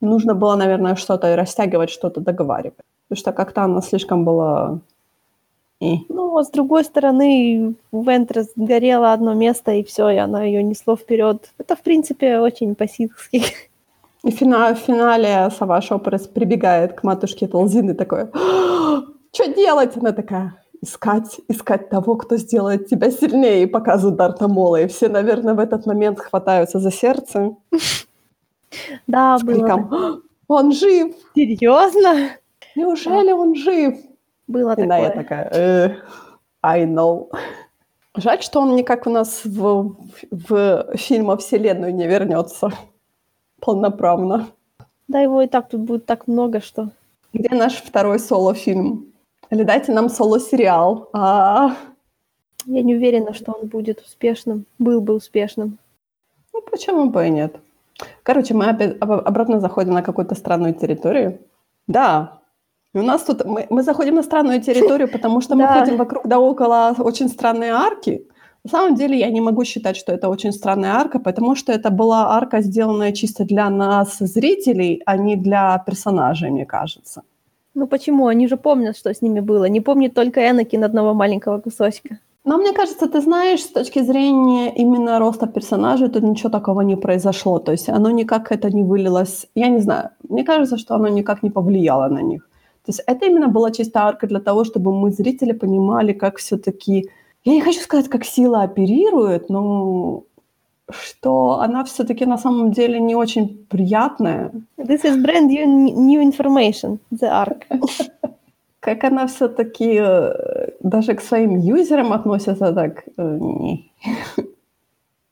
нужно 0.00 0.34
было, 0.34 0.56
наверное, 0.56 0.96
что-то 0.96 1.34
растягивать, 1.36 1.90
что-то 1.90 2.20
договаривать. 2.20 2.74
Потому 3.08 3.18
что 3.18 3.32
как-то 3.32 3.62
она 3.62 3.80
слишком 3.80 4.24
была... 4.24 4.78
И. 5.78 6.06
Ну, 6.08 6.38
а 6.38 6.44
с 6.44 6.50
другой 6.50 6.84
стороны, 6.84 7.74
у 7.92 8.02
Вентрес 8.02 8.48
горело 8.56 9.12
одно 9.12 9.34
место, 9.34 9.72
и 9.72 9.84
все, 9.84 10.08
и 10.08 10.16
она 10.16 10.42
ее 10.42 10.62
несло 10.62 10.96
вперед. 10.96 11.50
Это, 11.58 11.76
в 11.76 11.82
принципе, 11.82 12.38
очень 12.38 12.74
по-ситхски. 12.74 13.42
И 14.24 14.30
фина- 14.30 14.74
в 14.74 14.78
финале 14.78 15.50
Сава 15.50 15.80
Шопорес 15.82 16.26
прибегает 16.26 16.94
к 16.94 17.04
матушке 17.04 17.46
Толзины 17.46 17.94
такой, 17.94 18.28
что 19.32 19.52
делать? 19.54 19.96
Она 19.96 20.12
такая, 20.12 20.54
искать, 20.80 21.40
искать 21.48 21.90
того, 21.90 22.16
кто 22.16 22.36
сделает 22.36 22.88
тебя 22.88 23.10
сильнее, 23.10 23.62
и 23.62 23.66
показывает 23.66 24.16
Дарта 24.16 24.48
Мола. 24.48 24.80
И 24.80 24.88
все, 24.88 25.08
наверное, 25.08 25.54
в 25.54 25.58
этот 25.58 25.86
момент 25.86 26.20
хватаются 26.20 26.80
за 26.80 26.90
сердце 26.90 27.54
Да, 29.06 29.38
с 29.38 29.42
было. 29.42 29.54
криком 29.54 30.22
«Он 30.48 30.72
жив! 30.72 31.14
Серьезно? 31.34 32.30
Неужели 32.74 33.32
он 33.32 33.54
жив?» 33.54 33.98
Было 34.46 34.72
И 34.72 34.76
такое. 34.76 35.10
такая 35.10 35.50
«Э, 35.52 35.96
I 36.62 36.84
know. 36.86 37.30
Жаль, 38.16 38.42
что 38.42 38.60
он 38.60 38.76
никак 38.76 39.06
у 39.06 39.10
нас 39.10 39.42
в, 39.44 39.96
в 40.30 40.96
фильма 40.96 41.36
«Вселенную» 41.36 41.94
не 41.94 42.06
вернется 42.06 42.70
полноправно. 43.60 44.48
Да, 45.08 45.20
его 45.20 45.42
и 45.42 45.46
так 45.46 45.68
тут 45.68 45.80
будет 45.80 46.06
так 46.06 46.26
много, 46.26 46.60
что... 46.60 46.90
Где 47.32 47.54
наш 47.54 47.74
второй 47.82 48.18
соло-фильм? 48.18 49.12
Или 49.50 49.62
дайте 49.62 49.92
нам 49.92 50.08
соло-сериал. 50.08 51.08
А, 51.12 51.76
Я 52.64 52.82
не 52.82 52.94
уверена, 52.96 53.32
что 53.34 53.52
он 53.52 53.68
будет 53.68 54.00
успешным, 54.00 54.64
был 54.78 55.00
бы 55.00 55.14
успешным. 55.14 55.78
ну, 56.52 56.62
почему 56.70 57.10
бы 57.10 57.26
и 57.26 57.30
нет? 57.30 57.56
Короче, 58.22 58.54
мы 58.54 58.66
опять 58.66 58.96
об- 59.00 59.26
обратно 59.28 59.60
заходим 59.60 59.94
на 59.94 60.02
какую-то 60.02 60.34
странную 60.34 60.74
территорию. 60.74 61.38
Да, 61.86 62.40
у 62.94 63.02
нас 63.02 63.22
тут... 63.24 63.44
Мы, 63.44 63.66
мы 63.70 63.82
заходим 63.82 64.14
на 64.14 64.22
странную 64.22 64.60
территорию, 64.60 65.08
потому 65.08 65.40
что 65.40 65.54
мы 65.54 65.66
ходим 65.66 65.96
вокруг 65.96 66.26
да 66.26 66.38
около 66.38 66.94
очень 66.98 67.28
странной 67.28 67.68
арки. 67.68 68.26
На 68.64 68.70
самом 68.70 68.94
деле 68.96 69.18
я 69.18 69.30
не 69.30 69.40
могу 69.40 69.64
считать, 69.64 69.96
что 69.96 70.12
это 70.12 70.28
очень 70.28 70.52
странная 70.52 70.94
арка, 70.94 71.20
потому 71.20 71.54
что 71.54 71.72
это 71.72 71.90
была 71.90 72.36
арка, 72.36 72.62
сделанная 72.62 73.12
чисто 73.12 73.44
для 73.44 73.70
нас, 73.70 74.18
зрителей, 74.18 75.02
а 75.06 75.16
не 75.16 75.36
для 75.36 75.78
персонажей, 75.86 76.50
мне 76.50 76.66
кажется. 76.66 77.22
Ну 77.74 77.86
почему? 77.86 78.26
Они 78.26 78.48
же 78.48 78.56
помнят, 78.56 78.96
что 78.96 79.10
с 79.10 79.22
ними 79.22 79.40
было. 79.40 79.68
Не 79.68 79.80
помнит 79.80 80.14
только 80.14 80.40
Энакин 80.40 80.82
одного 80.82 81.14
маленького 81.14 81.60
кусочка. 81.60 82.18
Но 82.46 82.58
мне 82.58 82.72
кажется, 82.72 83.06
ты 83.06 83.20
знаешь, 83.20 83.60
с 83.60 83.72
точки 83.72 84.02
зрения 84.02 84.72
именно 84.76 85.18
роста 85.18 85.46
персонажей, 85.46 86.08
тут 86.08 86.22
ничего 86.22 86.48
такого 86.48 86.82
не 86.82 86.96
произошло. 86.96 87.58
То 87.58 87.72
есть 87.72 87.88
оно 87.88 88.10
никак 88.10 88.52
это 88.52 88.70
не 88.70 88.84
вылилось. 88.84 89.48
Я 89.56 89.68
не 89.68 89.80
знаю. 89.80 90.10
Мне 90.28 90.44
кажется, 90.44 90.78
что 90.78 90.94
оно 90.94 91.08
никак 91.08 91.42
не 91.42 91.50
повлияло 91.50 92.08
на 92.08 92.22
них. 92.22 92.48
То 92.84 92.92
есть 92.92 93.02
это 93.08 93.26
именно 93.26 93.48
была 93.48 93.72
чисто 93.72 94.00
арка 94.00 94.28
для 94.28 94.38
того, 94.38 94.64
чтобы 94.64 94.92
мы, 94.92 95.10
зрители, 95.10 95.52
понимали, 95.52 96.12
как 96.12 96.36
все-таки... 96.36 97.10
Я 97.44 97.52
не 97.52 97.60
хочу 97.60 97.80
сказать, 97.80 98.08
как 98.08 98.24
сила 98.24 98.62
оперирует, 98.62 99.50
но 99.50 100.22
что 100.90 101.58
она 101.60 101.82
все-таки 101.82 102.26
на 102.26 102.38
самом 102.38 102.70
деле 102.70 103.00
не 103.00 103.16
очень 103.16 103.66
приятная. 103.68 104.52
This 104.78 105.04
is 105.04 105.16
brand 105.16 105.48
new, 105.48 105.66
new 105.66 106.22
information, 106.22 106.98
the 107.10 107.28
arc. 107.28 107.64
как 108.86 109.02
она 109.02 109.26
все-таки 109.26 109.98
э, 110.00 110.68
даже 110.78 111.14
к 111.14 111.20
своим 111.20 111.58
юзерам 111.58 112.12
относится 112.12 112.72
так 112.72 113.04
э, 113.16 113.38
не. 113.40 113.92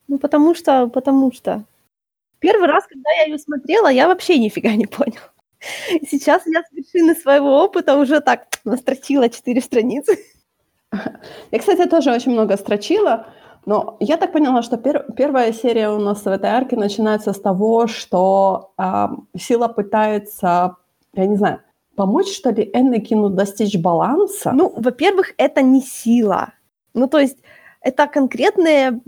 Ну, 0.09 0.19
потому 0.19 0.55
что, 0.55 0.89
потому 0.89 1.33
что. 1.33 1.65
Первый 2.41 2.69
раз, 2.69 2.85
когда 2.87 3.11
я 3.11 3.27
ее 3.27 3.39
смотрела, 3.39 3.89
я 3.89 4.09
вообще 4.09 4.39
нифига 4.39 4.75
не 4.75 4.87
понял. 4.87 5.23
Сейчас 6.11 6.43
я 6.47 6.63
с 6.63 6.73
вершины 6.73 7.15
своего 7.15 7.65
опыта 7.65 7.97
уже 7.97 8.21
так 8.21 8.47
настрочила 8.65 9.29
четыре 9.29 9.61
страницы. 9.61 10.19
Я, 11.53 11.59
кстати, 11.59 11.89
тоже 11.89 12.13
очень 12.13 12.33
много 12.33 12.57
строчила, 12.57 13.27
но 13.67 13.97
я 14.01 14.17
так 14.17 14.33
поняла, 14.33 14.63
что 14.63 14.77
пер- 14.77 15.13
первая 15.15 15.53
серия 15.53 15.91
у 15.91 16.01
нас 16.01 16.25
в 16.25 16.29
этой 16.29 16.51
арке 16.51 16.77
начинается 16.77 17.33
с 17.33 17.41
того, 17.41 17.87
что 17.87 18.73
э, 18.79 19.07
Сила 19.39 19.69
пытается, 19.69 20.77
я 21.15 21.27
не 21.27 21.37
знаю, 21.37 21.61
помочь, 21.95 22.33
что 22.33 22.51
ли, 22.51 22.71
Энакину 22.73 23.31
достичь 23.31 23.77
баланса? 23.77 24.53
Ну, 24.53 24.73
во-первых, 24.77 25.33
это 25.37 25.63
не 25.63 25.81
сила. 25.83 26.53
Ну, 26.95 27.09
то 27.09 27.19
есть 27.19 27.39
это 27.85 28.07
конкретные 28.07 29.01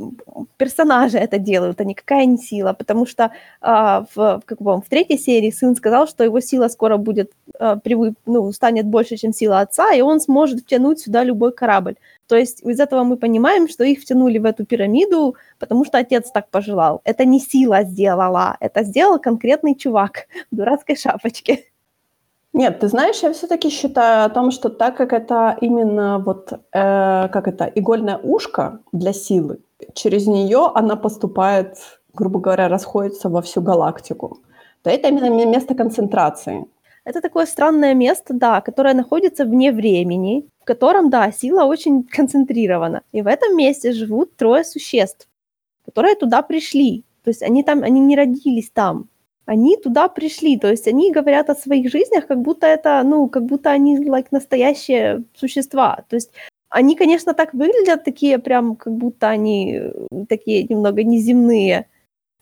персонажи 0.58 1.16
это 1.16 1.38
делают, 1.38 1.80
а 1.80 1.84
никакая 1.84 2.26
не 2.26 2.36
сила, 2.36 2.74
потому 2.74 3.06
что 3.06 3.32
а, 3.60 4.04
в, 4.14 4.42
как 4.44 4.60
бы, 4.60 4.76
в 4.76 4.88
третьей 4.88 5.18
серии 5.18 5.50
сын 5.50 5.74
сказал, 5.74 6.06
что 6.06 6.24
его 6.24 6.40
сила 6.40 6.68
скоро 6.68 6.98
будет, 6.98 7.32
а, 7.58 7.76
привы, 7.76 8.14
ну, 8.26 8.52
станет 8.52 8.86
больше, 8.86 9.16
чем 9.16 9.32
сила 9.32 9.60
отца, 9.60 9.94
и 9.94 10.02
он 10.02 10.20
сможет 10.20 10.60
втянуть 10.60 11.00
сюда 11.00 11.24
любой 11.24 11.52
корабль. 11.52 11.94
То 12.28 12.36
есть 12.36 12.62
из 12.62 12.78
этого 12.78 13.02
мы 13.02 13.16
понимаем, 13.16 13.66
что 13.68 13.82
их 13.82 14.00
втянули 14.00 14.38
в 14.38 14.44
эту 14.44 14.66
пирамиду, 14.66 15.36
потому 15.58 15.86
что 15.86 15.98
отец 15.98 16.30
так 16.30 16.50
пожелал. 16.50 17.00
Это 17.04 17.24
не 17.24 17.40
сила 17.40 17.82
сделала, 17.82 18.58
это 18.60 18.82
сделал 18.82 19.18
конкретный 19.18 19.74
чувак 19.74 20.26
в 20.50 20.56
дурацкой 20.56 20.96
шапочке. 20.96 21.64
Нет, 22.56 22.78
ты 22.78 22.88
знаешь, 22.88 23.22
я 23.22 23.32
все-таки 23.32 23.68
считаю 23.68 24.24
о 24.24 24.30
том, 24.30 24.50
что 24.50 24.70
так 24.70 24.96
как 24.96 25.12
это 25.12 25.58
именно 25.60 26.18
вот, 26.18 26.52
э, 26.52 27.28
как 27.28 27.48
это, 27.48 27.70
игольное 27.74 28.16
ушко 28.16 28.80
для 28.92 29.12
силы, 29.12 29.58
через 29.92 30.26
нее 30.26 30.70
она 30.74 30.96
поступает, 30.96 31.76
грубо 32.14 32.40
говоря, 32.40 32.68
расходится 32.68 33.28
во 33.28 33.42
всю 33.42 33.60
галактику, 33.60 34.38
то 34.82 34.88
это 34.88 35.08
именно 35.08 35.44
место 35.44 35.74
концентрации. 35.74 36.64
Это 37.04 37.20
такое 37.20 37.44
странное 37.44 37.92
место, 37.92 38.32
да, 38.32 38.62
которое 38.62 38.94
находится 38.94 39.44
вне 39.44 39.70
времени, 39.70 40.48
в 40.62 40.64
котором, 40.64 41.10
да, 41.10 41.30
сила 41.32 41.64
очень 41.64 42.04
концентрирована. 42.16 43.02
И 43.12 43.20
в 43.20 43.26
этом 43.26 43.54
месте 43.54 43.92
живут 43.92 44.34
трое 44.34 44.64
существ, 44.64 45.28
которые 45.84 46.14
туда 46.14 46.40
пришли. 46.40 47.04
То 47.22 47.28
есть 47.28 47.42
они 47.42 47.62
там, 47.62 47.82
они 47.82 48.00
не 48.00 48.16
родились 48.16 48.70
там, 48.70 49.08
они 49.46 49.76
туда 49.76 50.08
пришли, 50.08 50.58
то 50.58 50.68
есть 50.68 50.88
они 50.88 51.12
говорят 51.12 51.50
о 51.50 51.54
своих 51.54 51.90
жизнях, 51.90 52.26
как 52.26 52.40
будто 52.40 52.66
это, 52.66 53.02
ну, 53.04 53.28
как 53.28 53.44
будто 53.44 53.70
они, 53.70 53.96
like, 53.98 54.26
настоящие 54.30 55.24
существа, 55.34 56.04
то 56.08 56.16
есть 56.16 56.32
они, 56.68 56.96
конечно, 56.96 57.32
так 57.32 57.54
выглядят, 57.54 58.04
такие 58.04 58.38
прям, 58.38 58.76
как 58.76 58.92
будто 58.92 59.28
они 59.28 59.78
э, 59.78 59.92
такие 60.28 60.64
немного 60.64 61.04
неземные, 61.04 61.86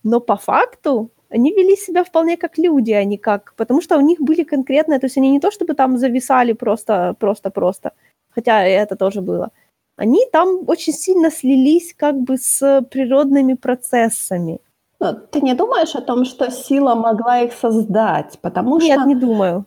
но 0.03 0.21
по 0.21 0.37
факту 0.37 1.11
они 1.29 1.53
вели 1.53 1.77
себя 1.77 2.05
вполне 2.05 2.37
как 2.37 2.59
люди, 2.59 2.93
а 2.93 3.05
не 3.05 3.19
как... 3.19 3.55
Потому 3.57 3.83
что 3.83 3.99
у 3.99 4.01
них 4.01 4.21
были 4.21 4.45
конкретные... 4.45 5.01
То 5.01 5.07
есть 5.07 5.17
они 5.19 5.31
не 5.31 5.41
то 5.41 5.51
чтобы 5.51 5.75
там 5.75 5.99
зависали 5.99 6.53
просто, 6.53 7.17
просто, 7.19 7.51
просто, 7.51 7.93
хотя 8.31 8.65
это 8.65 8.97
тоже 8.97 9.21
было. 9.21 9.51
Они 9.97 10.21
там 10.33 10.69
очень 10.69 10.93
сильно 10.93 11.31
слились 11.31 11.95
как 11.95 12.17
бы 12.21 12.37
с 12.39 12.83
природными 12.91 13.55
процессами. 13.55 14.61
Но 15.05 15.13
ты 15.13 15.43
не 15.43 15.55
думаешь 15.55 15.95
о 15.95 16.01
том, 16.01 16.25
что 16.25 16.51
сила 16.51 16.95
могла 16.95 17.41
их 17.41 17.53
создать? 17.53 18.39
Потому 18.41 18.79
Нет, 18.79 18.99
что... 18.99 19.09
не 19.09 19.15
думаю. 19.15 19.67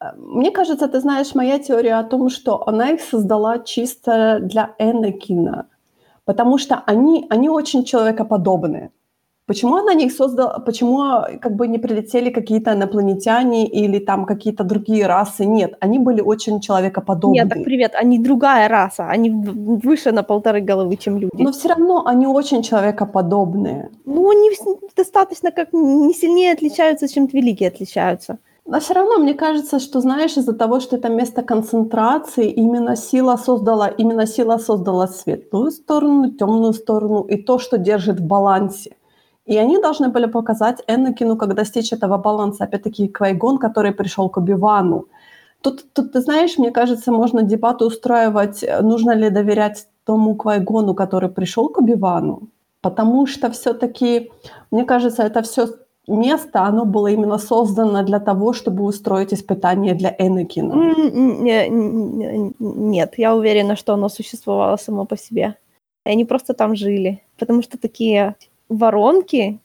Э, 0.00 0.06
мне 0.16 0.50
кажется, 0.50 0.88
ты 0.88 1.00
знаешь, 1.00 1.34
моя 1.36 1.58
теория 1.58 2.00
о 2.00 2.04
том, 2.04 2.28
что 2.30 2.68
она 2.68 2.90
их 2.90 3.00
создала 3.00 3.58
чисто 3.58 4.40
для 4.40 4.74
Энакина. 4.78 5.66
Потому 6.24 6.58
что 6.58 6.82
они, 6.86 7.26
они 7.30 7.48
очень 7.48 7.84
человекоподобные. 7.84 8.90
Почему 9.46 9.76
она 9.76 9.94
не 9.94 10.08
создала, 10.08 10.58
почему 10.60 11.00
как 11.40 11.56
бы 11.56 11.66
не 11.66 11.78
прилетели 11.78 12.30
какие-то 12.30 12.74
инопланетяне 12.74 13.66
или 13.66 13.98
там 13.98 14.24
какие-то 14.24 14.62
другие 14.62 15.06
расы? 15.06 15.44
Нет, 15.44 15.74
они 15.80 15.98
были 15.98 16.20
очень 16.20 16.60
человекоподобные. 16.60 17.42
Нет, 17.42 17.52
так 17.52 17.64
привет, 17.64 17.92
они 17.94 18.18
другая 18.18 18.68
раса, 18.68 19.08
они 19.08 19.30
выше 19.30 20.12
на 20.12 20.22
полторы 20.22 20.60
головы, 20.60 20.96
чем 20.96 21.18
люди. 21.18 21.42
Но 21.42 21.50
все 21.50 21.68
равно 21.68 22.04
они 22.06 22.26
очень 22.26 22.62
человекоподобные. 22.62 23.90
Ну, 24.04 24.30
они 24.30 24.50
достаточно 24.96 25.50
как 25.50 25.72
не 25.72 26.14
сильнее 26.14 26.52
отличаются, 26.52 27.08
чем 27.08 27.26
великие 27.26 27.68
отличаются. 27.68 28.38
Но 28.64 28.78
все 28.78 28.94
равно 28.94 29.18
мне 29.18 29.34
кажется, 29.34 29.80
что, 29.80 30.00
знаешь, 30.00 30.36
из-за 30.36 30.52
того, 30.52 30.78
что 30.78 30.96
это 30.96 31.08
место 31.08 31.42
концентрации, 31.42 32.48
именно 32.48 32.94
сила 32.94 33.36
создала, 33.36 33.88
именно 33.88 34.24
сила 34.24 34.58
создала 34.58 35.08
светлую 35.08 35.72
сторону, 35.72 36.30
темную 36.30 36.72
сторону 36.72 37.22
и 37.22 37.42
то, 37.42 37.58
что 37.58 37.76
держит 37.76 38.20
в 38.20 38.24
балансе. 38.24 38.94
И 39.46 39.56
они 39.56 39.78
должны 39.78 40.08
были 40.08 40.26
показать 40.26 40.82
Энакину, 40.86 41.36
как 41.36 41.54
достичь 41.54 41.92
этого 41.92 42.18
баланса. 42.18 42.64
Опять-таки, 42.64 43.08
Квайгон, 43.08 43.58
который 43.58 43.92
пришел 43.92 44.28
к 44.28 44.36
Убивану. 44.36 45.06
Тут, 45.62 45.92
тут, 45.92 46.12
ты 46.12 46.20
знаешь, 46.20 46.58
мне 46.58 46.70
кажется, 46.70 47.12
можно 47.12 47.42
дебаты 47.42 47.84
устраивать, 47.84 48.64
нужно 48.82 49.14
ли 49.14 49.30
доверять 49.30 49.86
тому 50.04 50.34
Квайгону, 50.34 50.94
который 50.94 51.28
пришел 51.28 51.68
к 51.68 51.78
Убивану. 51.78 52.48
Потому 52.80 53.26
что 53.26 53.48
все-таки, 53.50 54.30
мне 54.72 54.84
кажется, 54.84 55.22
это 55.22 55.42
все 55.42 55.68
место, 56.08 56.62
оно 56.62 56.84
было 56.84 57.06
именно 57.06 57.38
создано 57.38 58.02
для 58.02 58.18
того, 58.18 58.52
чтобы 58.52 58.84
устроить 58.84 59.32
испытание 59.32 59.94
для 59.94 60.14
Энакина. 60.18 60.94
Нет, 62.58 63.14
я 63.18 63.34
уверена, 63.36 63.76
что 63.76 63.94
оно 63.94 64.08
существовало 64.08 64.76
само 64.76 65.04
по 65.04 65.16
себе. 65.16 65.54
И 66.06 66.10
они 66.10 66.24
просто 66.24 66.54
там 66.54 66.74
жили. 66.74 67.22
Потому 67.38 67.62
что 67.62 67.78
такие 67.78 68.34
воронки. 68.76 69.58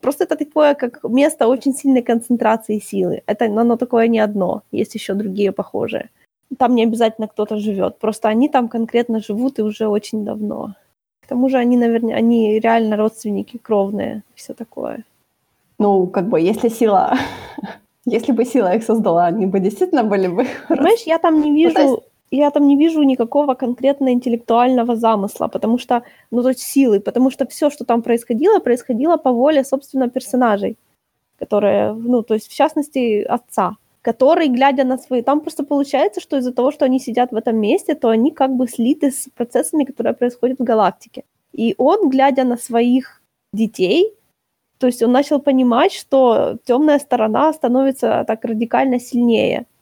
Просто 0.00 0.24
это 0.24 0.36
такое, 0.36 0.74
как 0.74 1.02
место 1.04 1.48
очень 1.48 1.74
сильной 1.74 2.02
концентрации 2.02 2.78
силы. 2.78 3.22
Это 3.26 3.46
оно 3.46 3.76
такое 3.76 4.08
не 4.08 4.18
одно, 4.18 4.62
есть 4.72 4.94
еще 4.94 5.14
другие 5.14 5.52
похожие. 5.52 6.10
Там 6.58 6.74
не 6.74 6.84
обязательно 6.84 7.28
кто-то 7.28 7.56
живет, 7.56 7.98
просто 7.98 8.28
они 8.28 8.48
там 8.48 8.68
конкретно 8.68 9.20
живут 9.20 9.58
и 9.58 9.62
уже 9.62 9.88
очень 9.88 10.24
давно. 10.24 10.74
К 11.22 11.28
тому 11.28 11.48
же 11.48 11.56
они, 11.58 11.76
наверное, 11.76 12.14
они 12.14 12.60
реально 12.60 12.96
родственники 12.96 13.58
кровные, 13.58 14.22
все 14.34 14.54
такое. 14.54 15.04
Ну, 15.78 16.06
как 16.06 16.28
бы, 16.28 16.40
если 16.40 16.68
сила, 16.68 17.18
если 18.04 18.32
бы 18.32 18.44
сила 18.44 18.76
их 18.76 18.84
создала, 18.84 19.26
они 19.26 19.46
бы 19.46 19.60
действительно 19.60 20.04
были 20.04 20.28
бы... 20.28 20.46
Понимаешь, 20.68 21.02
я 21.06 21.18
там 21.18 21.40
не 21.40 21.52
вижу... 21.52 21.78
Ну, 21.78 22.02
я 22.30 22.50
там 22.50 22.66
не 22.66 22.76
вижу 22.76 23.02
никакого 23.02 23.54
конкретно 23.54 24.12
интеллектуального 24.12 24.96
замысла, 24.96 25.48
потому 25.48 25.78
что, 25.78 26.02
ну, 26.30 26.42
то 26.42 26.48
есть 26.48 26.60
силы, 26.60 27.00
потому 27.00 27.30
что 27.30 27.46
все, 27.46 27.70
что 27.70 27.84
там 27.84 28.02
происходило, 28.02 28.58
происходило 28.58 29.16
по 29.16 29.32
воле, 29.32 29.64
собственно, 29.64 30.10
персонажей, 30.10 30.76
которые, 31.38 31.92
ну, 31.92 32.22
то 32.22 32.34
есть, 32.34 32.48
в 32.48 32.54
частности, 32.54 33.22
отца, 33.22 33.76
который, 34.02 34.48
глядя 34.48 34.84
на 34.84 34.98
свои... 34.98 35.22
Там 35.22 35.40
просто 35.40 35.64
получается, 35.64 36.20
что 36.20 36.36
из-за 36.36 36.52
того, 36.52 36.72
что 36.72 36.84
они 36.84 37.00
сидят 37.00 37.32
в 37.32 37.36
этом 37.36 37.56
месте, 37.56 37.94
то 37.94 38.08
они 38.08 38.30
как 38.30 38.50
бы 38.50 38.68
слиты 38.68 39.10
с 39.10 39.28
процессами, 39.34 39.84
которые 39.84 40.14
происходят 40.14 40.58
в 40.58 40.64
галактике. 40.64 41.24
И 41.52 41.74
он, 41.78 42.10
глядя 42.10 42.44
на 42.44 42.56
своих 42.56 43.22
детей, 43.52 44.12
то 44.78 44.86
есть 44.86 45.02
он 45.02 45.12
начал 45.12 45.40
понимать, 45.40 45.92
что 45.92 46.58
темная 46.64 46.98
сторона 46.98 47.52
становится 47.52 48.24
так 48.26 48.44
радикально 48.44 48.98
сильнее– 49.00 49.66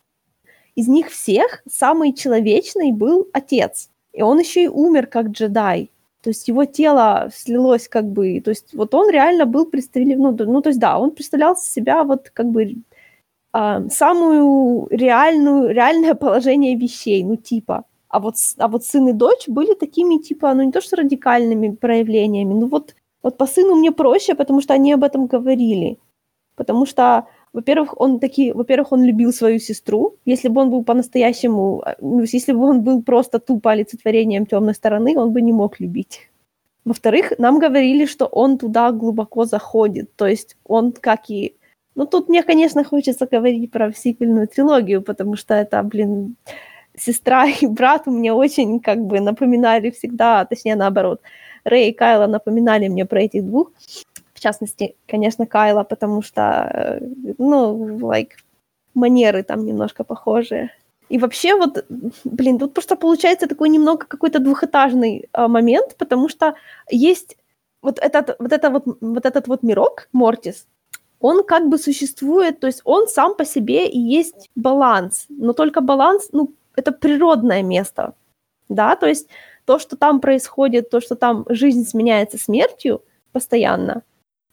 из 0.77 0.89
них 0.89 1.11
всех 1.11 1.63
самый 1.71 2.13
человечный 2.13 2.93
был 2.93 3.29
отец. 3.33 3.91
И 4.13 4.23
он 4.23 4.39
еще 4.39 4.65
и 4.65 4.69
умер 4.69 5.07
как 5.07 5.29
джедай. 5.29 5.91
То 6.23 6.31
есть 6.31 6.49
его 6.49 6.65
тело 6.65 7.29
слилось 7.35 7.89
как 7.89 8.07
бы... 8.07 8.41
То 8.41 8.51
есть 8.51 8.75
вот 8.75 8.95
он 8.95 9.11
реально 9.11 9.45
был 9.47 9.67
представлен... 9.67 10.19
Ну, 10.19 10.37
ну 10.37 10.63
то 10.63 10.71
есть 10.71 10.81
да, 10.81 10.99
он 10.99 11.11
представлял 11.11 11.57
себя 11.57 12.03
вот 12.03 12.31
как 12.31 12.47
бы 12.47 12.77
э, 13.53 13.89
самую 13.91 14.89
реальную, 14.91 15.71
реальное 15.75 16.15
положение 16.25 16.77
вещей, 16.77 17.23
ну 17.25 17.37
типа. 17.37 17.85
А 18.09 18.21
вот, 18.21 18.37
а 18.59 18.69
вот 18.69 18.85
сын 18.85 19.09
и 19.09 19.13
дочь 19.13 19.49
были 19.49 19.75
такими, 19.75 20.19
типа, 20.19 20.55
ну 20.55 20.63
не 20.63 20.73
то 20.73 20.81
что 20.81 20.97
радикальными 20.97 21.75
проявлениями, 21.75 22.55
ну 22.55 22.69
вот, 22.69 22.95
вот 23.23 23.37
по 23.37 23.47
сыну 23.47 23.75
мне 23.75 23.91
проще, 23.91 24.37
потому 24.37 24.61
что 24.61 24.73
они 24.73 24.93
об 24.93 25.03
этом 25.03 25.27
говорили. 25.27 25.99
Потому 26.55 26.87
что, 26.87 27.27
во-первых, 27.55 28.01
он 28.01 28.19
такие, 28.19 28.53
во-первых, 28.53 28.93
он 28.93 29.05
любил 29.05 29.33
свою 29.33 29.61
сестру. 29.61 30.17
Если 30.27 30.49
бы 30.49 30.61
он 30.61 30.71
был 30.71 30.85
по-настоящему, 30.85 31.83
э, 31.87 31.95
ну, 32.01 32.21
если 32.21 32.53
бы 32.53 32.65
он 32.69 32.83
был 32.83 33.03
просто 33.03 33.39
тупо 33.39 33.71
олицетворением 33.71 34.45
темной 34.45 34.75
стороны, 34.75 35.17
он 35.17 35.33
бы 35.33 35.41
не 35.41 35.53
мог 35.53 35.81
любить. 35.81 36.29
Во-вторых, 36.85 37.33
нам 37.39 37.61
говорили, 37.61 38.07
что 38.07 38.27
он 38.27 38.59
туда 38.59 38.91
глубоко 38.91 39.45
заходит. 39.45 40.17
То 40.17 40.27
есть 40.27 40.57
он, 40.65 40.93
как 40.93 41.31
и... 41.31 41.55
Ну, 41.95 42.07
тут 42.07 42.29
мне, 42.29 42.43
конечно, 42.43 42.83
хочется 42.85 43.27
говорить 43.33 43.71
про 43.71 43.93
сиквельную 43.93 44.49
трилогию, 44.49 45.01
потому 45.01 45.37
что 45.37 45.55
это, 45.55 45.81
блин, 45.85 46.35
сестра 46.97 47.47
и 47.63 47.67
брат 47.67 48.07
мне 48.07 48.33
очень 48.33 48.81
как 48.81 48.99
бы 48.99 49.21
напоминали 49.21 49.91
всегда, 49.91 50.45
точнее 50.45 50.77
наоборот, 50.77 51.21
Рэй 51.65 51.91
и 51.91 51.93
Кайла 51.93 52.27
напоминали 52.27 52.89
мне 52.89 53.07
про 53.07 53.23
этих 53.23 53.45
двух. 53.45 53.71
Частности, 54.45 54.95
конечно, 55.09 55.47
Кайла, 55.47 55.85
потому 55.85 56.23
что, 56.23 56.41
э, 56.43 57.01
ну, 57.39 57.99
like, 57.99 58.33
манеры 58.95 59.43
там 59.43 59.65
немножко 59.65 60.05
похожие. 60.05 60.71
И 61.09 61.19
вообще 61.19 61.55
вот, 61.55 61.87
блин, 62.25 62.59
тут 62.59 62.75
просто 62.75 62.97
получается 62.97 63.47
такой 63.47 63.71
немного 63.71 64.05
какой-то 64.07 64.41
двухэтажный 64.41 65.29
э, 65.33 65.49
момент, 65.49 65.97
потому 65.97 66.29
что 66.29 66.55
есть 66.91 67.37
вот 67.83 67.99
этот 67.99 68.37
вот, 68.39 68.53
это 68.53 68.71
вот, 68.71 68.85
вот 69.01 69.25
этот 69.25 69.49
вот 69.49 69.63
мирок, 69.63 70.09
Мортис, 70.13 70.67
он 71.21 71.43
как 71.43 71.69
бы 71.69 71.79
существует, 71.79 72.61
то 72.61 72.67
есть 72.67 72.83
он 72.85 73.07
сам 73.09 73.35
по 73.35 73.47
себе 73.47 73.89
и 73.89 73.99
есть 73.99 74.51
баланс, 74.57 75.25
но 75.29 75.55
только 75.55 75.81
баланс, 75.81 76.29
ну, 76.33 76.53
это 76.77 76.93
природное 76.93 77.63
место, 77.63 78.13
да, 78.69 78.95
то 78.97 79.07
есть 79.07 79.29
то, 79.65 79.79
что 79.79 79.97
там 79.97 80.21
происходит, 80.21 80.91
то, 80.91 81.01
что 81.01 81.15
там 81.15 81.47
жизнь 81.49 81.87
сменяется 81.87 82.37
смертью 82.37 83.01
постоянно, 83.33 84.03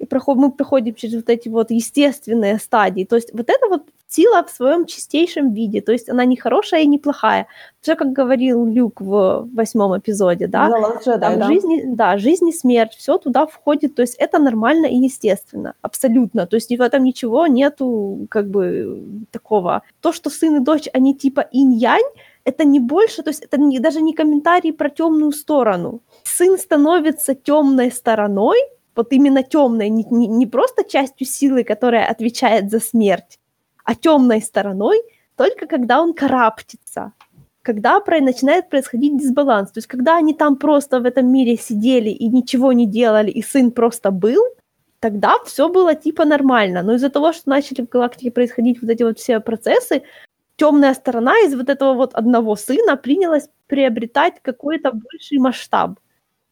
и 0.01 0.05
проход, 0.05 0.37
мы 0.37 0.51
проходим 0.51 0.95
через 0.95 1.15
вот 1.15 1.29
эти 1.29 1.47
вот 1.49 1.71
естественные 1.71 2.57
стадии, 2.57 3.05
то 3.05 3.15
есть 3.15 3.33
вот 3.33 3.49
это 3.49 3.67
вот 3.67 3.83
сила 4.07 4.43
в 4.43 4.49
своем 4.49 4.85
чистейшем 4.85 5.53
виде, 5.53 5.79
то 5.79 5.91
есть 5.91 6.09
она 6.09 6.25
не 6.25 6.35
хорошая 6.35 6.81
и 6.81 6.87
не 6.87 6.97
плохая. 6.97 7.47
Все, 7.81 7.95
как 7.95 8.11
говорил 8.11 8.65
Люк 8.65 8.99
в 8.99 9.47
восьмом 9.53 9.97
эпизоде, 9.97 10.47
да, 10.47 10.69
Джедай, 10.99 11.19
там 11.19 11.39
да. 11.39 11.47
жизнь, 11.47 11.95
да, 11.95 12.17
жизнь 12.17 12.49
и 12.49 12.51
смерть, 12.51 12.93
все 12.97 13.17
туда 13.17 13.45
входит, 13.45 13.95
то 13.95 14.01
есть 14.01 14.15
это 14.15 14.39
нормально 14.39 14.87
и 14.87 14.95
естественно, 14.95 15.75
абсолютно, 15.81 16.45
то 16.47 16.55
есть 16.55 16.69
в 16.69 16.81
этом 16.81 17.03
ничего 17.03 17.47
нету, 17.47 18.27
как 18.29 18.49
бы, 18.49 19.01
такого. 19.31 19.83
То, 20.01 20.11
что 20.11 20.29
сын 20.29 20.55
и 20.57 20.59
дочь, 20.59 20.89
они 20.93 21.15
типа 21.15 21.41
инь-янь, 21.51 22.11
это 22.43 22.63
не 22.65 22.79
больше, 22.79 23.21
то 23.21 23.29
есть 23.29 23.43
это 23.43 23.57
не, 23.57 23.79
даже 23.79 24.01
не 24.01 24.13
комментарий 24.13 24.73
про 24.73 24.89
темную 24.89 25.31
сторону. 25.31 26.01
Сын 26.23 26.57
становится 26.57 27.35
темной 27.35 27.91
стороной, 27.91 28.57
вот 28.95 29.13
именно 29.13 29.43
темной, 29.43 29.89
не, 29.89 30.03
не, 30.09 30.27
не 30.27 30.47
просто 30.47 30.83
частью 30.83 31.27
силы, 31.27 31.63
которая 31.63 32.05
отвечает 32.05 32.69
за 32.69 32.79
смерть, 32.79 33.39
а 33.83 33.95
темной 33.95 34.41
стороной 34.41 35.01
только 35.35 35.65
когда 35.65 36.01
он 36.01 36.13
караптится, 36.13 37.13
когда 37.61 37.99
про- 37.99 38.21
начинает 38.21 38.69
происходить 38.69 39.17
дисбаланс. 39.17 39.71
То 39.71 39.77
есть 39.79 39.87
когда 39.87 40.17
они 40.17 40.33
там 40.33 40.55
просто 40.55 40.99
в 40.99 41.05
этом 41.05 41.31
мире 41.31 41.57
сидели 41.57 42.09
и 42.09 42.27
ничего 42.27 42.73
не 42.73 42.85
делали, 42.85 43.31
и 43.31 43.41
сын 43.41 43.71
просто 43.71 44.11
был, 44.11 44.43
тогда 44.99 45.37
все 45.45 45.69
было 45.69 45.95
типа 45.95 46.25
нормально. 46.25 46.83
Но 46.83 46.93
из-за 46.93 47.09
того, 47.09 47.33
что 47.33 47.49
начали 47.49 47.81
в 47.81 47.89
галактике 47.89 48.31
происходить 48.31 48.81
вот 48.81 48.91
эти 48.91 49.03
вот 49.03 49.19
все 49.19 49.39
процессы, 49.39 50.03
темная 50.57 50.93
сторона 50.93 51.33
из 51.39 51.55
вот 51.55 51.69
этого 51.69 51.93
вот 51.93 52.13
одного 52.13 52.55
сына 52.55 52.97
принялась 52.97 53.49
приобретать 53.67 54.35
какой-то 54.43 54.91
больший 54.91 55.39
масштаб. 55.39 55.99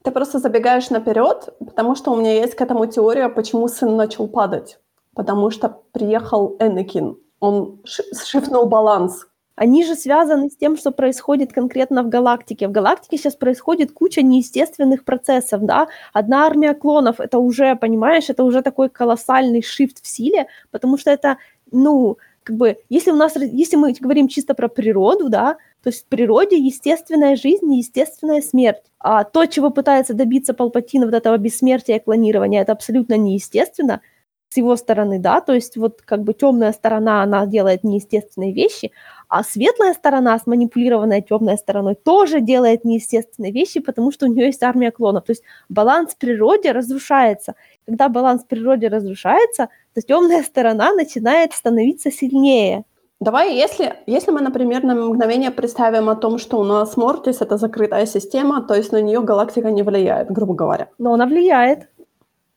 Ты 0.03 0.11
просто 0.11 0.39
забегаешь 0.39 0.89
наперед, 0.89 1.49
потому 1.59 1.95
что 1.95 2.11
у 2.11 2.15
меня 2.15 2.33
есть 2.33 2.55
к 2.55 2.61
этому 2.61 2.85
теория, 2.85 3.27
почему 3.27 3.67
сын 3.67 3.97
начал 3.97 4.27
падать. 4.29 4.79
Потому 5.13 5.51
что 5.51 5.81
приехал 5.91 6.55
Энакин, 6.59 7.17
он 7.41 7.81
шифнул 7.85 8.65
баланс. 8.65 9.25
Они 9.55 9.83
же 9.83 9.95
связаны 9.95 10.49
с 10.49 10.55
тем, 10.55 10.77
что 10.77 10.91
происходит 10.91 11.51
конкретно 11.51 12.03
в 12.03 12.07
галактике. 12.07 12.69
В 12.69 12.71
галактике 12.71 13.17
сейчас 13.17 13.35
происходит 13.35 13.91
куча 13.91 14.21
неестественных 14.21 15.03
процессов, 15.03 15.63
да. 15.63 15.89
Одна 16.13 16.45
армия 16.45 16.73
клонов, 16.73 17.19
это 17.19 17.39
уже, 17.39 17.75
понимаешь, 17.75 18.29
это 18.29 18.45
уже 18.45 18.61
такой 18.61 18.87
колоссальный 18.87 19.61
шифт 19.61 20.01
в 20.01 20.07
силе, 20.07 20.47
потому 20.71 20.97
что 20.97 21.11
это, 21.11 21.39
ну, 21.71 22.17
как 22.43 22.55
бы, 22.55 22.77
если 22.89 23.11
у 23.11 23.15
нас, 23.15 23.35
если 23.35 23.75
мы 23.75 23.93
говорим 23.99 24.27
чисто 24.27 24.53
про 24.53 24.67
природу, 24.67 25.29
да, 25.29 25.57
то 25.83 25.89
есть 25.89 26.05
в 26.05 26.05
природе 26.07 26.57
естественная 26.57 27.35
жизнь 27.35 27.73
естественная 27.73 28.41
смерть. 28.41 28.83
А 28.99 29.23
то, 29.23 29.45
чего 29.45 29.69
пытается 29.69 30.13
добиться 30.13 30.53
Палпатина, 30.53 31.05
вот 31.05 31.15
этого 31.15 31.37
бессмертия 31.37 31.97
и 31.97 32.03
клонирования, 32.03 32.61
это 32.61 32.73
абсолютно 32.73 33.15
неестественно 33.15 34.01
с 34.49 34.57
его 34.57 34.75
стороны, 34.75 35.19
да, 35.19 35.41
то 35.41 35.53
есть 35.53 35.77
вот 35.77 36.01
как 36.03 36.23
бы 36.23 36.33
темная 36.33 36.71
сторона, 36.71 37.21
она 37.21 37.45
делает 37.45 37.83
неестественные 37.83 38.51
вещи, 38.51 38.91
а 39.27 39.43
светлая 39.43 39.93
сторона, 39.93 40.39
сманипулированная 40.39 41.21
темной 41.21 41.57
стороной, 41.57 41.95
тоже 41.95 42.41
делает 42.41 42.83
неестественные 42.83 43.51
вещи, 43.51 43.79
потому 43.79 44.11
что 44.11 44.25
у 44.25 44.29
нее 44.29 44.47
есть 44.47 44.63
армия 44.63 44.89
клонов. 44.91 45.25
То 45.25 45.33
есть 45.33 45.43
баланс 45.69 46.13
в 46.13 46.17
природе 46.17 46.71
разрушается. 46.71 47.53
Когда 47.85 48.09
баланс 48.09 48.43
в 48.43 48.47
природе 48.47 48.87
разрушается, 48.87 49.69
то 49.93 50.01
темная 50.01 50.41
сторона 50.41 50.93
начинает 50.93 51.53
становиться 51.53 52.11
сильнее. 52.11 52.85
Давай, 53.19 53.53
если, 53.53 53.95
если 54.07 54.31
мы, 54.31 54.41
например, 54.41 54.83
на 54.83 54.95
мгновение 54.95 55.51
представим 55.51 56.09
о 56.09 56.15
том, 56.15 56.39
что 56.39 56.57
у 56.57 56.63
нас 56.63 56.97
Мортис— 56.97 57.41
это 57.41 57.57
закрытая 57.57 58.05
система, 58.05 58.61
то 58.61 58.73
есть 58.73 58.93
на 58.93 59.01
нее 59.01 59.21
галактика 59.21 59.71
не 59.71 59.83
влияет, 59.83 60.31
грубо 60.31 60.53
говоря. 60.53 60.87
Но 60.97 61.13
она 61.13 61.25
влияет. 61.25 61.89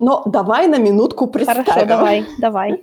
Но 0.03 0.24
давай 0.26 0.66
на 0.66 0.78
минутку 0.78 1.28
представим. 1.28 1.64
Хорошо, 1.64 1.86
давай, 1.86 2.26
давай. 2.38 2.82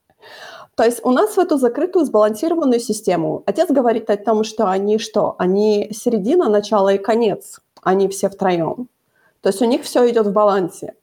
То 0.74 0.84
есть 0.84 1.00
у 1.04 1.10
нас 1.10 1.36
в 1.36 1.38
эту 1.38 1.58
закрытую 1.58 2.06
сбалансированную 2.06 2.80
систему 2.80 3.42
отец 3.44 3.70
говорит 3.70 4.08
о 4.08 4.16
том, 4.16 4.42
что 4.42 4.70
они 4.70 4.98
что? 4.98 5.34
Они 5.36 5.90
середина, 5.92 6.48
начало 6.48 6.94
и 6.94 6.98
конец. 6.98 7.60
Они 7.82 8.08
все 8.08 8.30
втроем. 8.30 8.88
То 9.42 9.50
есть 9.50 9.60
у 9.60 9.66
них 9.66 9.82
все 9.82 10.08
идет 10.08 10.28
в 10.28 10.32
балансе. 10.32 10.94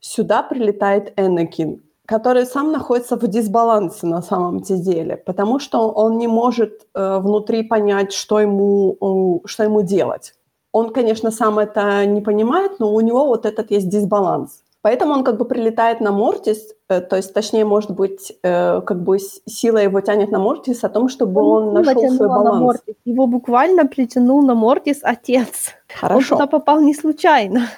Сюда 0.00 0.42
прилетает 0.42 1.12
Энакин, 1.16 1.82
который 2.04 2.44
сам 2.44 2.72
находится 2.72 3.16
в 3.16 3.28
дисбалансе 3.28 4.08
на 4.08 4.22
самом 4.22 4.60
деле, 4.60 5.16
потому 5.16 5.60
что 5.60 5.88
он 5.92 6.18
не 6.18 6.26
может 6.26 6.88
э, 6.94 7.18
внутри 7.20 7.62
понять, 7.62 8.12
что 8.12 8.40
ему, 8.40 8.96
э, 9.44 9.46
что 9.48 9.62
ему 9.62 9.82
делать. 9.82 10.34
Он, 10.72 10.92
конечно, 10.92 11.30
сам 11.30 11.60
это 11.60 12.04
не 12.06 12.20
понимает, 12.20 12.80
но 12.80 12.92
у 12.92 13.00
него 13.00 13.26
вот 13.26 13.46
этот 13.46 13.70
есть 13.70 13.88
дисбаланс. 13.88 14.62
Поэтому 14.82 15.12
он 15.12 15.24
как 15.24 15.36
бы 15.36 15.44
прилетает 15.44 16.00
на 16.00 16.10
Мортис, 16.10 16.74
э, 16.88 17.00
то 17.00 17.16
есть, 17.16 17.34
точнее, 17.34 17.64
может 17.64 17.90
быть, 17.90 18.32
э, 18.42 18.80
как 18.80 19.02
бы 19.02 19.18
сила 19.18 19.78
его 19.78 20.00
тянет 20.00 20.30
на 20.30 20.38
Мортис 20.38 20.84
о 20.84 20.88
том, 20.88 21.08
чтобы 21.08 21.42
он, 21.42 21.68
он 21.68 21.74
нашел 21.74 22.10
свой 22.10 22.28
баланс. 22.28 22.60
Мортис. 22.60 22.94
Его 23.04 23.26
буквально 23.26 23.84
притянул 23.86 24.42
на 24.42 24.54
Мортис 24.54 25.00
отец. 25.02 25.74
Хорошо. 26.00 26.34
Он 26.34 26.40
туда 26.40 26.46
попал 26.46 26.80
не 26.80 26.94
случайно. 26.94 27.68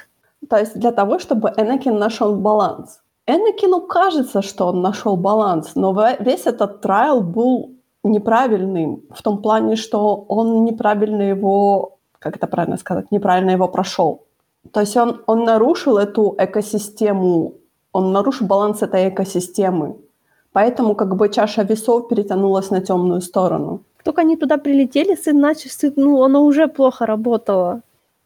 То 0.48 0.58
есть 0.58 0.78
для 0.78 0.92
того, 0.92 1.18
чтобы 1.18 1.52
Энакин 1.56 1.98
нашел 1.98 2.36
баланс. 2.36 3.00
Энакину 3.26 3.80
кажется, 3.80 4.42
что 4.42 4.66
он 4.66 4.80
нашел 4.80 5.16
баланс, 5.16 5.74
но 5.74 5.92
весь 6.20 6.46
этот 6.46 6.80
трайл 6.80 7.20
был 7.20 7.70
неправильным 8.04 9.02
в 9.10 9.22
том 9.22 9.42
плане, 9.42 9.76
что 9.76 10.24
он 10.28 10.64
неправильно 10.64 11.22
его, 11.22 11.98
как 12.18 12.36
это 12.36 12.46
правильно 12.46 12.76
сказать, 12.76 13.10
неправильно 13.10 13.50
его 13.50 13.68
прошел. 13.68 14.24
То 14.70 14.80
есть 14.80 14.96
он, 14.96 15.22
он 15.26 15.44
нарушил 15.44 15.98
эту 15.98 16.34
экосистему, 16.38 17.54
он 17.92 18.12
нарушил 18.12 18.46
баланс 18.46 18.82
этой 18.82 19.08
экосистемы. 19.08 19.96
Поэтому 20.52 20.94
как 20.94 21.16
бы 21.16 21.28
чаша 21.28 21.62
весов 21.62 22.08
перетянулась 22.08 22.70
на 22.70 22.80
темную 22.80 23.20
сторону. 23.20 23.80
Только 24.04 24.22
они 24.22 24.36
туда 24.36 24.58
прилетели, 24.58 25.14
сын 25.14 25.38
начал, 25.38 25.70
ну, 25.96 26.22
оно 26.22 26.44
уже 26.44 26.68
плохо 26.68 27.06
работало. 27.06 27.82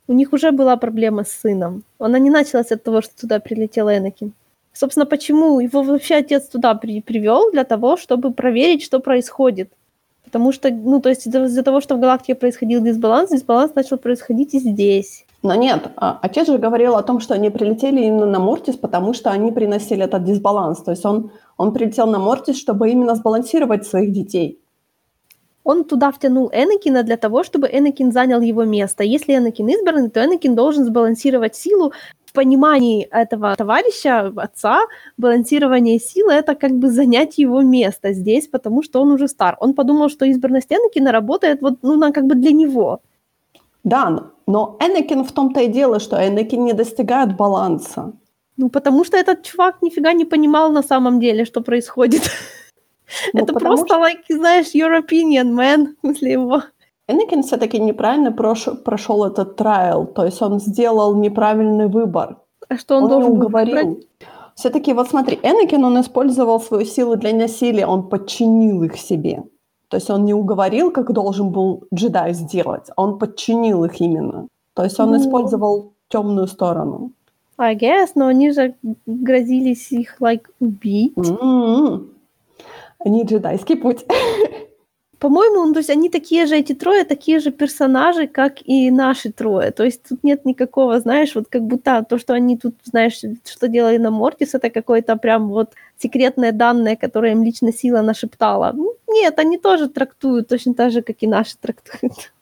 У 0.09 0.13
них 0.13 0.33
уже 0.33 0.53
была 0.53 0.77
проблема 0.77 1.25
с 1.25 1.33
сыном. 1.33 1.83
Она 1.99 2.19
не 2.19 2.31
началась 2.31 2.73
от 2.73 2.83
того, 2.83 3.01
что 3.01 3.17
туда 3.21 3.41
прилетел 3.41 3.89
Энакин. 3.89 4.33
Собственно, 4.73 5.07
почему 5.07 5.61
его 5.61 5.83
вообще 5.83 6.17
отец 6.17 6.49
туда 6.49 6.75
при- 6.75 7.01
привел? 7.01 7.51
Для 7.51 7.65
того, 7.65 7.97
чтобы 7.97 8.33
проверить, 8.33 8.83
что 8.83 9.01
происходит. 9.01 9.71
Потому 10.25 10.53
что, 10.53 10.71
ну, 10.71 11.01
то 11.01 11.09
есть 11.09 11.27
из-за 11.27 11.63
того, 11.63 11.81
что 11.81 11.97
в 11.97 12.01
галактике 12.01 12.35
происходил 12.35 12.83
дисбаланс, 12.83 13.31
дисбаланс 13.31 13.75
начал 13.75 13.97
происходить 13.97 14.55
и 14.55 14.59
здесь. 14.59 15.26
Но 15.47 15.55
нет, 15.55 15.93
а, 15.97 16.19
отец 16.23 16.49
же 16.49 16.59
говорил 16.59 16.97
о 16.97 17.05
том, 17.05 17.21
что 17.21 17.35
они 17.35 17.51
прилетели 17.51 18.01
именно 18.01 18.27
на 18.27 18.41
Мортис, 18.41 18.77
потому 18.77 19.15
что 19.15 19.31
они 19.31 19.53
приносили 19.53 20.03
этот 20.03 20.25
дисбаланс. 20.25 20.83
То 20.83 20.91
есть 20.91 21.07
он, 21.07 21.31
он 21.57 21.73
прилетел 21.73 22.09
на 22.09 22.19
Мортис, 22.19 22.59
чтобы 22.59 22.91
именно 22.91 23.15
сбалансировать 23.15 23.87
своих 23.87 24.11
детей. 24.11 24.59
Он 25.63 25.85
туда 25.85 26.11
втянул 26.11 26.51
Энакина 26.53 27.05
для 27.05 27.17
того, 27.17 27.45
чтобы 27.45 27.69
Энакин 27.69 28.11
занял 28.11 28.41
его 28.41 28.65
место. 28.65 29.05
Если 29.05 29.37
Энакин 29.37 29.69
избранный, 29.69 30.11
то 30.11 30.25
Энакин 30.25 30.57
должен 30.57 30.85
сбалансировать 30.85 31.55
силу. 31.55 31.93
В 32.25 32.33
понимании 32.33 33.07
этого 33.13 33.55
товарища, 33.55 34.33
отца, 34.37 34.81
балансирование 35.17 36.01
силы— 36.01 36.33
это 36.33 36.57
как 36.57 36.73
бы 36.73 36.91
занять 36.91 37.39
его 37.39 37.63
место 37.63 38.13
здесь, 38.13 38.49
потому 38.49 38.83
что 38.83 39.01
он 39.01 39.13
уже 39.13 39.29
стар. 39.29 39.57
Он 39.61 39.75
подумал, 39.75 40.09
что 40.09 40.25
избранность 40.25 40.73
Энакина 40.73 41.13
работает 41.13 41.63
вот, 41.63 41.75
ну, 41.83 41.95
на, 41.97 42.11
как 42.11 42.25
бы 42.25 42.35
для 42.35 42.51
него. 42.51 43.01
Да, 43.87 44.33
но 44.49 44.77
Энакин 44.81 45.23
в 45.25 45.31
том-то 45.31 45.61
и 45.61 45.69
дело, 45.69 46.01
что 46.01 46.17
Энакин 46.17 46.65
не 46.65 46.73
достигает 46.73 47.37
баланса. 47.37 48.13
Ну, 48.57 48.69
потому 48.69 49.05
что 49.05 49.17
этот 49.17 49.45
чувак 49.45 49.81
нифига 49.81 50.13
не 50.13 50.25
понимал 50.25 50.73
на 50.73 50.83
самом 50.83 51.21
деле, 51.21 51.45
что 51.45 51.63
происходит. 51.63 52.23
Ну, 53.33 53.45
Это 53.45 53.53
просто, 53.53 53.87
что... 53.87 54.01
like, 54.01 54.25
знаешь, 54.29 54.75
your 54.75 55.01
opinion, 55.01 55.55
man, 55.55 55.95
после 56.03 56.33
его. 56.33 56.63
Энакин 57.07 57.45
все-таки 57.45 57.79
неправильно 57.79 58.33
прош... 58.33 58.67
прошел 58.85 59.25
этот 59.25 59.55
трайл, 59.55 60.07
то 60.07 60.25
есть 60.25 60.43
он 60.43 60.59
сделал 60.59 61.15
неправильный 61.15 61.87
выбор. 61.87 62.39
А 62.69 62.77
что 62.77 62.97
он, 62.97 63.05
он 63.05 63.09
должен 63.09 63.35
был 63.35 63.49
говорил? 63.49 64.01
Все-таки 64.57 64.93
вот 64.93 65.09
смотри, 65.09 65.39
Энакин, 65.45 65.85
он 65.85 66.01
использовал 66.01 66.59
свою 66.61 66.85
силу 66.85 67.15
для 67.15 67.33
насилия, 67.33 67.87
он 67.87 68.09
подчинил 68.09 68.83
их 68.83 68.97
себе. 68.97 69.45
То 69.89 69.97
есть 69.97 70.11
он 70.11 70.25
не 70.25 70.35
уговорил, 70.35 70.91
как 70.91 71.13
должен 71.13 71.51
был 71.51 71.85
джедай 71.95 72.35
сделать, 72.35 72.91
а 72.97 73.03
он 73.03 73.19
подчинил 73.19 73.85
их 73.85 74.01
именно. 74.01 74.49
То 74.75 74.85
есть 74.85 74.99
он 75.01 75.11
ну... 75.11 75.17
использовал 75.17 75.93
темную 76.09 76.47
сторону. 76.47 77.13
I 77.59 77.75
guess, 77.75 78.11
но 78.15 78.27
они 78.27 78.53
же 78.53 78.75
грозились 79.07 79.91
их, 79.93 80.21
like, 80.21 80.47
убить. 80.61 81.15
Mm-hmm. 81.17 82.09
Они 82.99 83.25
джедайский 83.25 83.77
путь. 83.77 84.05
По-моему, 85.19 85.65
ну, 85.65 85.73
то 85.73 85.79
есть 85.79 85.91
они 85.91 86.11
такие 86.11 86.47
же, 86.47 86.57
эти 86.57 86.75
трое, 86.75 87.05
такие 87.05 87.41
же 87.41 87.51
персонажи, 87.51 88.27
как 88.27 88.57
и 88.69 88.91
наши 88.91 89.33
трое. 89.33 89.71
То 89.71 89.85
есть 89.85 90.03
тут 90.09 90.23
нет 90.23 90.45
никакого, 90.45 91.01
знаешь, 91.01 91.35
вот 91.35 91.47
как 91.49 91.63
будто 91.63 92.05
то, 92.07 92.19
что 92.19 92.35
они 92.35 92.59
тут, 92.59 92.75
знаешь, 92.85 93.23
что 93.45 93.69
делали 93.69 93.97
на 93.97 94.11
Мортис, 94.11 94.55
это 94.55 94.69
какое-то 94.69 95.17
прям 95.17 95.49
вот 95.49 95.73
секретное 95.97 96.53
данное, 96.53 96.97
которое 96.97 97.33
им 97.33 97.43
лично 97.43 97.73
сила 97.73 98.03
нашептала. 98.03 98.73
Ну, 98.75 98.93
нет, 99.09 99.39
они 99.39 99.59
тоже 99.59 99.89
трактуют 99.89 100.49
точно 100.49 100.75
так 100.75 100.93
же, 100.93 101.03
как 101.03 101.17
и 101.21 101.27
наши 101.27 101.57
трактуют. 101.59 102.33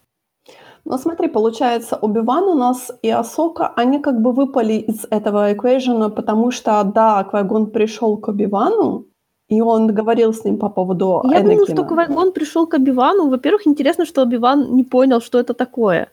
Ну 0.86 0.98
смотри, 0.98 1.28
получается, 1.28 1.96
Оби-Ван 1.96 2.44
у 2.44 2.54
нас 2.54 2.90
и 3.02 3.10
Асока, 3.10 3.72
они 3.76 4.00
как 4.00 4.20
бы 4.20 4.32
выпали 4.32 4.74
из 4.74 5.06
этого 5.10 5.52
эквейжена, 5.52 6.10
потому 6.10 6.50
что, 6.50 6.84
да, 6.84 7.24
Квайгон 7.24 7.70
пришел 7.70 8.18
к 8.18 8.28
Оби-Вану, 8.28 9.06
и 9.48 9.62
он 9.62 9.86
говорил 9.86 10.32
с 10.32 10.44
ним 10.44 10.58
по 10.58 10.68
поводу 10.68 11.22
Я 11.24 11.40
Энакина. 11.40 11.50
думаю, 11.50 11.66
что 11.66 11.84
Квайгон 11.84 12.32
пришел 12.32 12.66
к 12.66 12.74
Оби-Вану. 12.74 13.30
Во-первых, 13.30 13.66
интересно, 13.66 14.04
что 14.04 14.22
Оби-Ван 14.22 14.74
не 14.74 14.84
понял, 14.84 15.20
что 15.20 15.38
это 15.38 15.54
такое. 15.54 16.08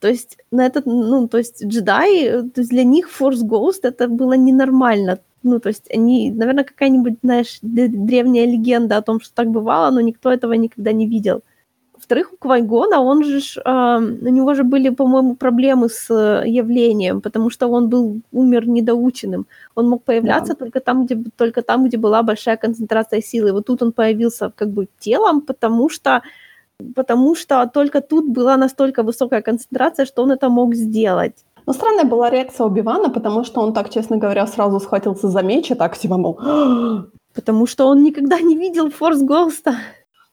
То 0.00 0.08
есть 0.08 0.38
на 0.50 0.66
этот, 0.66 0.86
ну, 0.86 1.28
то 1.28 1.38
есть 1.38 1.64
джедаи, 1.64 2.48
то 2.54 2.60
есть 2.60 2.70
для 2.70 2.84
них 2.84 3.08
Force 3.20 3.44
Ghost 3.44 3.80
это 3.82 4.08
было 4.08 4.32
ненормально. 4.32 5.18
Ну, 5.42 5.58
то 5.58 5.68
есть 5.68 5.90
они, 5.90 6.30
наверное, 6.30 6.64
какая-нибудь, 6.64 7.18
знаешь, 7.22 7.58
древняя 7.62 8.46
легенда 8.46 8.98
о 8.98 9.02
том, 9.02 9.20
что 9.20 9.34
так 9.34 9.48
бывало, 9.48 9.90
но 9.90 10.00
никто 10.00 10.30
этого 10.30 10.52
никогда 10.52 10.92
не 10.92 11.06
видел. 11.06 11.42
Во-вторых, 11.94 12.32
у 12.32 12.36
Квайгона, 12.36 13.00
он 13.00 13.24
же, 13.24 13.38
э, 13.38 13.98
у 14.26 14.28
него 14.28 14.54
же 14.54 14.64
были, 14.64 14.90
по-моему, 14.90 15.36
проблемы 15.36 15.88
с 15.88 16.10
э, 16.10 16.48
явлением, 16.48 17.20
потому 17.20 17.50
что 17.50 17.68
он 17.68 17.88
был, 17.88 18.20
умер 18.32 18.66
недоученным. 18.68 19.46
Он 19.74 19.88
мог 19.88 20.02
появляться 20.02 20.54
да. 20.54 20.58
только, 20.58 20.80
там, 20.80 21.04
где, 21.04 21.22
только 21.36 21.62
там, 21.62 21.84
где 21.84 21.98
была 21.98 22.22
большая 22.22 22.56
концентрация 22.56 23.22
силы. 23.22 23.52
Вот 23.52 23.66
тут 23.66 23.82
он 23.82 23.92
появился 23.92 24.50
как 24.56 24.70
бы 24.70 24.88
телом, 24.98 25.40
потому 25.42 25.90
что, 25.90 26.22
потому 26.94 27.34
что 27.36 27.66
только 27.66 28.00
тут 28.00 28.28
была 28.28 28.56
настолько 28.56 29.02
высокая 29.02 29.42
концентрация, 29.42 30.06
что 30.06 30.22
он 30.22 30.32
это 30.32 30.48
мог 30.48 30.74
сделать. 30.74 31.44
Но 31.70 31.74
странная 31.74 32.04
была 32.04 32.30
реакция 32.30 32.66
Убивана, 32.66 33.10
потому 33.10 33.44
что 33.44 33.60
он 33.60 33.72
так, 33.72 33.90
честно 33.90 34.16
говоря, 34.16 34.44
сразу 34.48 34.80
схватился 34.80 35.28
за 35.28 35.42
меч 35.42 35.70
и 35.70 35.76
так 35.76 35.96
типа, 35.96 36.16
мол... 36.16 36.36
Потому 37.32 37.66
что 37.68 37.86
он 37.86 38.02
никогда 38.02 38.40
не 38.40 38.56
видел 38.56 38.90
Форс 38.90 39.22
Госта. 39.22 39.76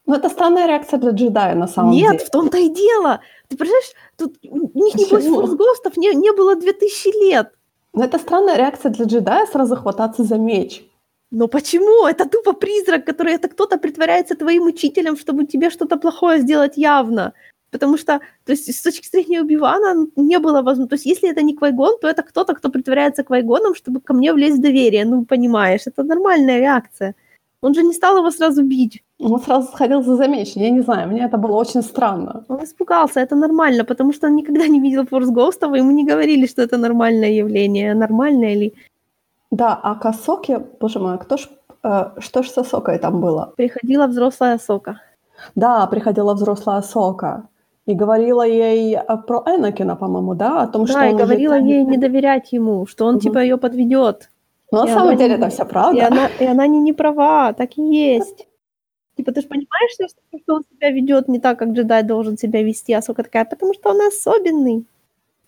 Ну, 0.07 0.15
это 0.15 0.29
странная 0.29 0.65
реакция 0.67 0.99
для 0.99 1.11
джедая, 1.11 1.53
на 1.53 1.67
самом 1.67 1.91
Нет, 1.91 2.01
деле. 2.01 2.13
Нет, 2.13 2.21
в 2.27 2.31
том-то 2.31 2.57
и 2.57 2.69
дело. 2.69 3.19
Ты 3.49 3.57
понимаешь, 3.57 3.91
тут 4.17 4.35
у 4.49 4.83
них, 4.83 4.95
небось, 4.95 5.27
форс-гостов 5.27 5.95
не, 5.97 6.15
не 6.15 6.33
было 6.33 6.55
2000 6.55 7.29
лет. 7.29 7.51
Но 7.93 8.03
это 8.03 8.17
странная 8.17 8.57
реакция 8.57 8.91
для 8.91 9.05
джедая 9.05 9.45
сразу 9.45 9.75
хвататься 9.75 10.23
за 10.23 10.37
меч. 10.37 10.83
Но 11.29 11.47
почему? 11.47 12.07
Это 12.07 12.27
тупо 12.27 12.53
призрак, 12.53 13.05
который 13.05 13.33
это 13.33 13.47
кто-то 13.47 13.77
притворяется 13.77 14.35
твоим 14.35 14.63
учителем, 14.63 15.15
чтобы 15.15 15.45
тебе 15.45 15.69
что-то 15.69 15.97
плохое 15.97 16.39
сделать 16.41 16.77
явно. 16.77 17.33
Потому 17.71 17.97
что, 17.97 18.19
то 18.45 18.53
есть, 18.53 18.73
с 18.73 18.81
точки 18.81 19.09
зрения 19.09 19.41
Убивана 19.41 20.07
не 20.15 20.39
было 20.39 20.61
возможно. 20.61 20.87
То 20.87 20.95
есть, 20.95 21.05
если 21.05 21.29
это 21.29 21.41
не 21.41 21.53
Квайгон, 21.53 21.97
то 21.99 22.07
это 22.07 22.23
кто-то, 22.23 22.53
кто 22.53 22.69
притворяется 22.69 23.23
Квайгоном, 23.23 23.75
чтобы 23.75 23.99
ко 23.99 24.13
мне 24.13 24.33
влезть 24.33 24.57
в 24.57 24.61
доверие. 24.61 25.05
Ну, 25.05 25.25
понимаешь, 25.25 25.87
это 25.87 26.03
нормальная 26.03 26.59
реакция. 26.59 27.13
Он 27.61 27.73
же 27.73 27.83
не 27.83 27.93
стал 27.93 28.17
его 28.17 28.31
сразу 28.31 28.63
бить. 28.63 29.03
Он 29.19 29.39
сразу 29.39 29.67
сходил 29.67 30.03
за 30.03 30.15
замечен. 30.15 30.61
Я 30.61 30.69
не 30.69 30.81
знаю, 30.81 31.09
мне 31.09 31.25
это 31.25 31.37
было 31.37 31.57
очень 31.57 31.81
странно. 31.81 32.43
Он 32.47 32.63
испугался, 32.63 33.19
это 33.19 33.35
нормально, 33.35 33.83
потому 33.83 34.13
что 34.13 34.27
он 34.27 34.35
никогда 34.35 34.67
не 34.67 34.79
видел 34.79 35.05
Форс 35.05 35.29
Гоустов, 35.29 35.75
ему 35.75 35.91
не 35.91 36.05
говорили, 36.05 36.47
что 36.47 36.61
это 36.61 36.77
нормальное 36.77 37.31
явление. 37.31 37.95
Нормальное 37.95 38.55
ли? 38.55 38.73
Да, 39.51 39.79
а 39.83 39.95
к 39.95 40.05
Асоке, 40.05 40.59
боже 40.79 40.99
мой, 40.99 41.17
кто 41.17 41.37
ж, 41.37 41.49
э, 41.83 42.11
что 42.19 42.43
ж 42.43 42.49
с 42.49 42.57
Асокой 42.57 42.99
там 42.99 43.21
было? 43.21 43.53
Приходила 43.57 44.07
взрослая 44.07 44.55
Асока. 44.55 45.01
Да, 45.55 45.87
приходила 45.87 46.33
взрослая 46.33 46.77
Асока. 46.77 47.47
И 47.87 47.95
говорила 47.95 48.45
ей 48.45 48.95
э, 48.95 49.17
про 49.25 49.43
Энакина, 49.47 49.95
по-моему, 49.95 50.35
да? 50.35 50.63
О 50.63 50.67
том, 50.67 50.85
да, 50.85 50.91
что 50.91 51.03
и 51.05 51.13
говорила 51.13 51.57
ей 51.57 51.83
не 51.85 51.97
доверять 51.97 52.51
ему, 52.51 52.85
что 52.85 53.05
он 53.05 53.15
угу. 53.15 53.21
типа 53.21 53.39
ее 53.39 53.57
подведет. 53.57 54.29
Но 54.71 54.83
на 54.83 54.93
самом 54.93 55.15
деле 55.15 55.37
не... 55.37 55.37
это 55.37 55.49
все 55.49 55.65
правда. 55.65 55.97
И 55.97 56.03
она, 56.03 56.27
и 56.39 56.45
она 56.45 56.67
не, 56.67 56.79
не 56.81 56.91
права, 56.91 57.53
так 57.53 57.77
и 57.77 57.81
есть. 57.81 58.45
Типа, 59.15 59.31
ты 59.31 59.41
же 59.41 59.47
понимаешь, 59.47 59.93
что, 59.93 60.53
он 60.53 60.63
себя 60.69 60.91
ведет 60.91 61.27
не 61.29 61.39
так, 61.39 61.57
как 61.57 61.69
джедай 61.69 62.03
должен 62.03 62.37
себя 62.37 62.61
вести, 62.61 62.93
а 62.93 63.01
Сока 63.01 63.23
такая, 63.23 63.45
потому 63.45 63.73
что 63.73 63.89
он 63.89 64.01
особенный. 64.01 64.85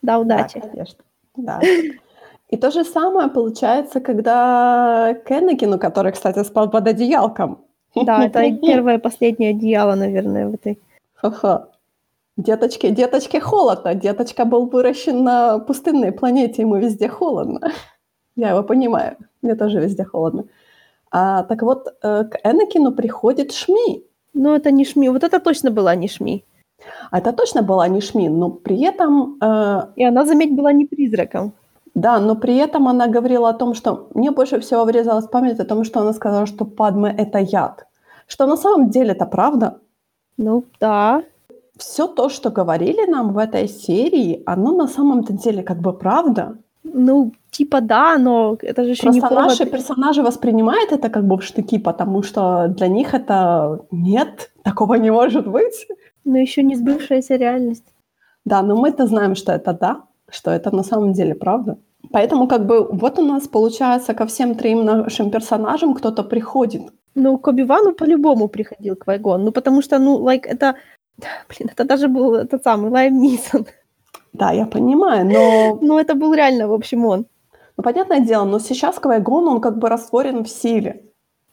Да, 0.02 0.18
удачи. 0.18 0.60
Да, 0.60 0.68
конечно. 0.70 1.04
Да. 1.36 1.62
И 2.50 2.58
то 2.58 2.72
же 2.72 2.84
самое 2.84 3.28
получается, 3.28 4.00
когда 4.00 5.14
Кеннекину, 5.28 5.78
который, 5.78 6.14
кстати, 6.14 6.44
спал 6.44 6.70
под 6.72 6.88
одеялком. 6.88 7.60
Да, 7.96 8.26
это 8.26 8.42
первое 8.58 8.96
и 8.96 9.02
последнее 9.02 9.52
одеяло, 9.52 9.96
наверное, 9.96 10.48
в 10.48 10.54
этой. 10.54 10.80
Ха-ха. 11.16 11.69
Деточке, 12.40 12.92
деточке 12.92 13.42
холодно. 13.42 13.96
Деточка 13.96 14.46
был 14.46 14.66
выращен 14.68 15.24
на 15.24 15.60
пустынной 15.60 16.14
планете, 16.14 16.62
ему 16.62 16.78
везде 16.78 17.10
холодно. 17.10 17.60
Я 18.38 18.52
его 18.52 18.64
понимаю. 18.64 19.18
Мне 19.42 19.56
тоже 19.56 19.82
везде 19.82 20.06
холодно. 20.06 20.46
А, 21.12 21.44
так 21.44 21.62
вот, 21.64 21.88
э, 22.02 22.24
к 22.24 22.40
Энакину 22.46 22.94
приходит 22.94 23.52
Шми. 23.52 24.06
Ну, 24.34 24.56
это 24.56 24.72
не 24.72 24.86
Шми. 24.86 25.10
Вот 25.10 25.24
это 25.24 25.40
точно 25.42 25.70
была 25.70 25.96
не 25.96 26.08
Шми. 26.08 26.46
А 27.12 27.20
это 27.20 27.34
точно 27.34 27.62
была 27.62 27.90
не 27.90 28.00
Шми, 28.00 28.30
но 28.30 28.50
при 28.50 28.84
этом... 28.84 29.38
Э, 29.42 29.88
И 29.98 30.06
она, 30.06 30.26
заметь, 30.26 30.56
была 30.56 30.72
не 30.72 30.86
призраком. 30.86 31.52
Да, 31.94 32.20
но 32.20 32.36
при 32.36 32.56
этом 32.56 32.88
она 32.88 33.08
говорила 33.08 33.50
о 33.50 33.54
том, 33.54 33.74
что... 33.74 34.08
Мне 34.14 34.32
больше 34.32 34.60
всего 34.60 34.86
врезалась 34.86 35.28
память 35.28 35.60
о 35.60 35.66
том, 35.66 35.84
что 35.84 36.00
она 36.00 36.14
сказала, 36.14 36.46
что 36.46 36.64
Падме— 36.64 37.14
это 37.18 37.40
яд. 37.40 37.86
Что 38.28 38.48
на 38.48 38.56
самом 38.56 38.90
деле 38.90 39.12
это 39.12 39.26
правда. 39.26 39.80
Ну, 40.38 40.64
да. 40.80 41.24
Все 41.80 42.08
то, 42.08 42.30
что 42.30 42.52
говорили 42.52 43.10
нам 43.10 43.34
в 43.34 43.38
этой 43.38 43.70
серии, 43.70 44.44
оно 44.46 44.76
на 44.76 44.88
самом 44.88 45.24
деле 45.24 45.64
как 45.64 45.80
бы 45.80 45.94
правда. 45.94 46.58
Ну, 46.84 47.32
типа 47.52 47.82
да, 47.82 48.18
но 48.18 48.58
это 48.62 48.84
же 48.84 48.92
еще 48.92 49.04
Просто 49.04 49.22
не 49.22 49.22
повод. 49.22 49.46
наши 49.46 49.66
персонажи 49.66 50.22
воспринимают 50.22 50.92
это 50.92 51.10
как 51.10 51.24
бы 51.26 51.38
в 51.38 51.42
штыки, 51.42 51.80
потому 51.80 52.24
что 52.24 52.68
для 52.68 52.88
них 52.88 53.14
это 53.14 53.80
нет, 53.92 54.52
такого 54.64 54.96
не 54.96 55.12
может 55.12 55.48
быть. 55.48 55.88
Но 56.26 56.38
еще 56.38 56.64
не 56.64 56.76
сбывшаяся 56.76 57.38
реальность. 57.38 57.86
Да, 58.46 58.62
но 58.62 58.76
мы-то 58.76 59.08
знаем, 59.08 59.36
что 59.36 59.52
это 59.54 59.74
да, 59.74 60.02
что 60.30 60.52
это 60.52 60.76
на 60.76 60.84
самом 60.84 61.14
деле 61.14 61.34
правда. 61.34 61.78
Поэтому 62.12 62.48
как 62.48 62.66
бы 62.66 62.88
вот 62.92 63.20
у 63.20 63.22
нас 63.22 63.48
получается 63.48 64.14
ко 64.14 64.26
всем 64.26 64.56
троим 64.56 64.86
нашим 64.86 65.32
персонажам 65.32 65.94
кто-то 65.94 66.24
приходит. 66.24 66.82
Ну, 67.16 67.38
к 67.38 67.48
Оби-Вану 67.48 67.94
по-любому 67.94 68.48
приходил 68.48 68.96
Квайгон. 68.96 69.44
Ну, 69.44 69.52
потому 69.52 69.82
что, 69.82 70.00
ну, 70.00 70.20
like, 70.20 70.46
это... 70.46 70.76
Блин, 71.50 71.70
это 71.72 71.84
даже 71.84 72.08
был 72.08 72.36
этот 72.36 72.64
самый 72.64 72.92
Лайм 72.92 73.20
Нисон. 73.20 73.66
Да, 74.34 74.52
я 74.52 74.66
понимаю, 74.66 75.26
но... 75.26 75.80
Ну, 75.82 75.98
это 75.98 76.16
был 76.16 76.34
реально, 76.34 76.68
в 76.68 76.74
общем, 76.74 77.06
он. 77.06 77.26
Ну, 77.78 77.84
понятное 77.84 78.20
дело, 78.20 78.46
но 78.46 78.60
сейчас 78.60 79.00
Квайгон, 79.00 79.48
он 79.48 79.62
как 79.62 79.78
бы 79.78 79.90
растворен 79.90 80.44
в 80.44 80.50
силе. 80.50 81.04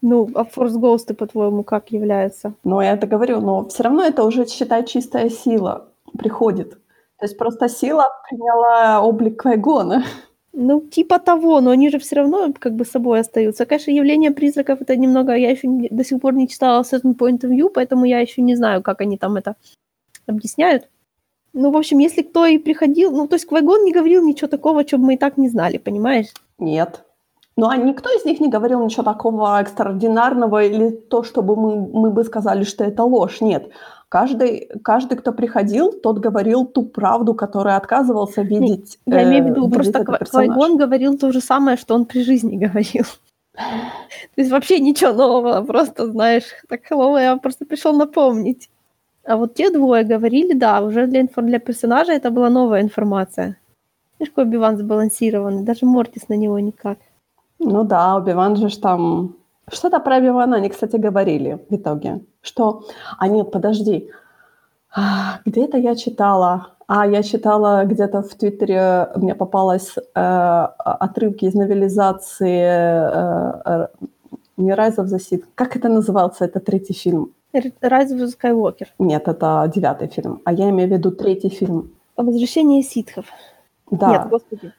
Ну, 0.02 0.28
а 0.34 0.44
Форс 0.44 0.74
Гоусты, 0.76 1.14
по-твоему, 1.14 1.64
как 1.64 1.90
являются? 1.90 2.54
Ну, 2.64 2.80
я 2.80 2.92
это 2.92 3.06
говорю, 3.06 3.40
но 3.40 3.66
все 3.68 3.84
равно 3.84 4.04
это 4.04 4.24
уже, 4.24 4.46
считай, 4.46 4.84
чистая 4.84 5.30
сила 5.30 5.88
приходит. 6.18 6.72
То 7.18 7.24
есть 7.24 7.38
просто 7.38 7.68
сила 7.68 8.08
приняла 8.28 9.00
облик 9.00 9.40
Квайгона. 9.42 10.04
Ну, 10.58 10.80
типа 10.80 11.18
того, 11.18 11.60
но 11.60 11.70
они 11.70 11.90
же 11.90 11.98
все 11.98 12.16
равно 12.16 12.50
как 12.58 12.72
бы 12.72 12.86
собой 12.86 13.20
остаются. 13.20 13.66
Конечно, 13.66 13.90
явление 13.90 14.30
призраков 14.30 14.80
это 14.80 14.96
немного... 14.96 15.34
Я 15.34 15.50
еще 15.50 15.68
не, 15.68 15.88
до 15.90 16.02
сих 16.02 16.18
пор 16.18 16.32
не 16.32 16.48
читала 16.48 16.82
Certain 16.82 17.14
Point 17.14 17.40
of 17.40 17.50
View, 17.50 17.68
поэтому 17.68 18.06
я 18.06 18.20
еще 18.20 18.40
не 18.40 18.56
знаю, 18.56 18.82
как 18.82 19.02
они 19.02 19.18
там 19.18 19.36
это 19.36 19.56
объясняют. 20.26 20.88
Ну, 21.52 21.70
в 21.70 21.76
общем, 21.76 21.98
если 21.98 22.22
кто 22.22 22.46
и 22.46 22.56
приходил, 22.56 23.12
ну, 23.12 23.28
то 23.28 23.36
есть 23.36 23.44
Квайгон 23.44 23.84
не 23.84 23.92
говорил 23.92 24.26
ничего 24.26 24.48
такого, 24.48 24.82
чего 24.84 25.02
мы 25.02 25.14
и 25.14 25.18
так 25.18 25.36
не 25.36 25.50
знали, 25.50 25.76
понимаешь? 25.76 26.32
Нет. 26.58 27.04
Ну, 27.58 27.68
а 27.68 27.76
никто 27.76 28.10
из 28.10 28.24
них 28.26 28.40
не 28.40 28.48
говорил 28.48 28.84
ничего 28.84 29.02
такого 29.02 29.60
экстраординарного 29.60 30.64
или 30.64 30.90
то, 30.90 31.22
чтобы 31.22 31.56
мы, 31.56 31.76
мы 31.76 32.10
бы 32.10 32.22
сказали, 32.24 32.64
что 32.64 32.84
это 32.84 33.02
ложь. 33.02 33.40
Нет. 33.40 33.70
Каждый, 34.08 34.68
каждый, 34.84 35.16
кто 35.16 35.32
приходил, 35.32 35.92
тот 35.92 36.18
говорил 36.18 36.66
ту 36.66 36.82
правду, 36.82 37.34
которую 37.34 37.76
отказывался 37.76 38.42
видеть. 38.42 38.98
Я 39.06 39.24
имею 39.24 39.44
в 39.44 39.46
виду, 39.48 39.68
э, 39.68 39.70
просто 39.70 40.04
Квайгон 40.04 40.76
говорил 40.76 41.18
то 41.18 41.32
же 41.32 41.40
самое, 41.40 41.76
что 41.76 41.94
он 41.94 42.04
при 42.04 42.22
жизни 42.22 42.56
говорил. 42.66 43.04
То 43.54 44.40
есть 44.40 44.50
вообще 44.50 44.78
ничего 44.78 45.12
нового, 45.12 45.62
просто, 45.62 46.06
знаешь, 46.10 46.44
так 46.68 46.80
hello, 46.90 47.20
я 47.20 47.36
просто 47.36 47.64
пришел 47.64 47.96
напомнить. 47.96 48.68
А 49.24 49.36
вот 49.36 49.54
те 49.54 49.70
двое 49.70 50.04
говорили, 50.04 50.52
да, 50.52 50.82
уже 50.82 51.06
для, 51.06 51.22
инфо- 51.22 51.42
для 51.42 51.58
персонажа 51.58 52.12
это 52.12 52.30
была 52.30 52.50
новая 52.50 52.82
информация. 52.82 53.56
Знаешь, 54.18 54.30
какой 54.30 54.44
Оби-Ван 54.44 54.76
сбалансированный, 54.76 55.64
даже 55.64 55.86
Мортис 55.86 56.28
на 56.28 56.34
него 56.34 56.60
никак. 56.60 56.98
Ну 57.58 57.84
да, 57.84 58.16
Оби-Ван 58.16 58.56
же 58.56 58.68
ж 58.68 58.76
там... 58.76 59.36
Что-то 59.72 60.00
про 60.00 60.16
Оби-Вана 60.18 60.56
они, 60.56 60.68
кстати, 60.68 60.96
говорили 60.96 61.58
в 61.70 61.74
итоге. 61.74 62.20
Что... 62.42 62.82
А 63.18 63.28
нет, 63.28 63.50
подожди. 63.50 64.10
А, 64.94 65.40
где-то 65.44 65.78
я 65.78 65.94
читала... 65.94 66.68
А, 66.88 67.06
я 67.06 67.22
читала 67.22 67.84
где-то 67.84 68.22
в 68.22 68.34
Твиттере, 68.34 69.08
мне 69.16 69.34
попалась 69.34 69.96
э, 69.98 70.68
отрывки 71.00 71.46
из 71.46 71.54
новелизации 71.54 72.60
э, 72.62 73.62
э, 73.64 73.88
не 74.56 74.70
Rise 74.70 74.98
of 74.98 75.06
the 75.06 75.18
Sith. 75.18 75.44
Как 75.56 75.76
это 75.76 75.88
назывался, 75.88 76.44
это 76.44 76.60
третий 76.60 76.94
фильм? 76.94 77.32
Rise 77.52 78.12
of 78.12 78.28
Skywalker. 78.28 78.86
Нет, 78.98 79.28
это 79.28 79.70
девятый 79.74 80.08
фильм. 80.08 80.40
А 80.44 80.52
я 80.52 80.70
имею 80.70 80.88
в 80.88 80.92
виду 80.92 81.10
третий 81.10 81.48
фильм. 81.48 81.90
Возвращение 82.16 82.82
ситхов. 82.82 83.26
Да. 83.90 84.10
Нет, 84.10 84.28
господи. 84.28 84.72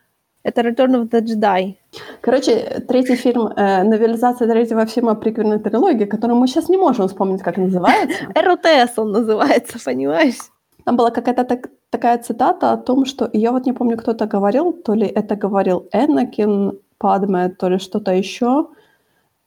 Это 0.47 0.61
Return 0.61 0.95
of 0.95 1.09
the 1.09 1.21
Jedi. 1.21 1.75
Короче, 2.21 2.83
третий 2.87 3.15
фильм, 3.15 3.47
э, 3.47 3.83
новелизация 3.83 4.47
третьего 4.47 4.85
фильма 4.85 5.15
приквельной 5.15 5.59
трилогии, 5.59 6.05
которую 6.05 6.39
мы 6.39 6.47
сейчас 6.47 6.69
не 6.69 6.77
можем 6.77 7.07
вспомнить, 7.07 7.41
как 7.41 7.57
называется. 7.57 8.17
РОТС 8.35 8.97
он 8.97 9.11
называется, 9.11 9.77
понимаешь? 9.85 10.37
Там 10.85 10.95
была 10.95 11.11
какая-то 11.11 11.43
так, 11.43 11.69
такая 11.89 12.17
цитата 12.17 12.71
о 12.71 12.77
том, 12.77 13.05
что... 13.05 13.29
Я 13.33 13.51
вот 13.51 13.65
не 13.65 13.73
помню, 13.73 13.97
кто 13.97 14.11
это 14.11 14.25
говорил, 14.25 14.71
то 14.71 14.93
ли 14.93 15.05
это 15.05 15.35
говорил 15.35 15.89
Энакин 15.91 16.79
Падме, 16.97 17.49
то 17.49 17.69
ли 17.69 17.77
что-то 17.77 18.11
еще. 18.11 18.67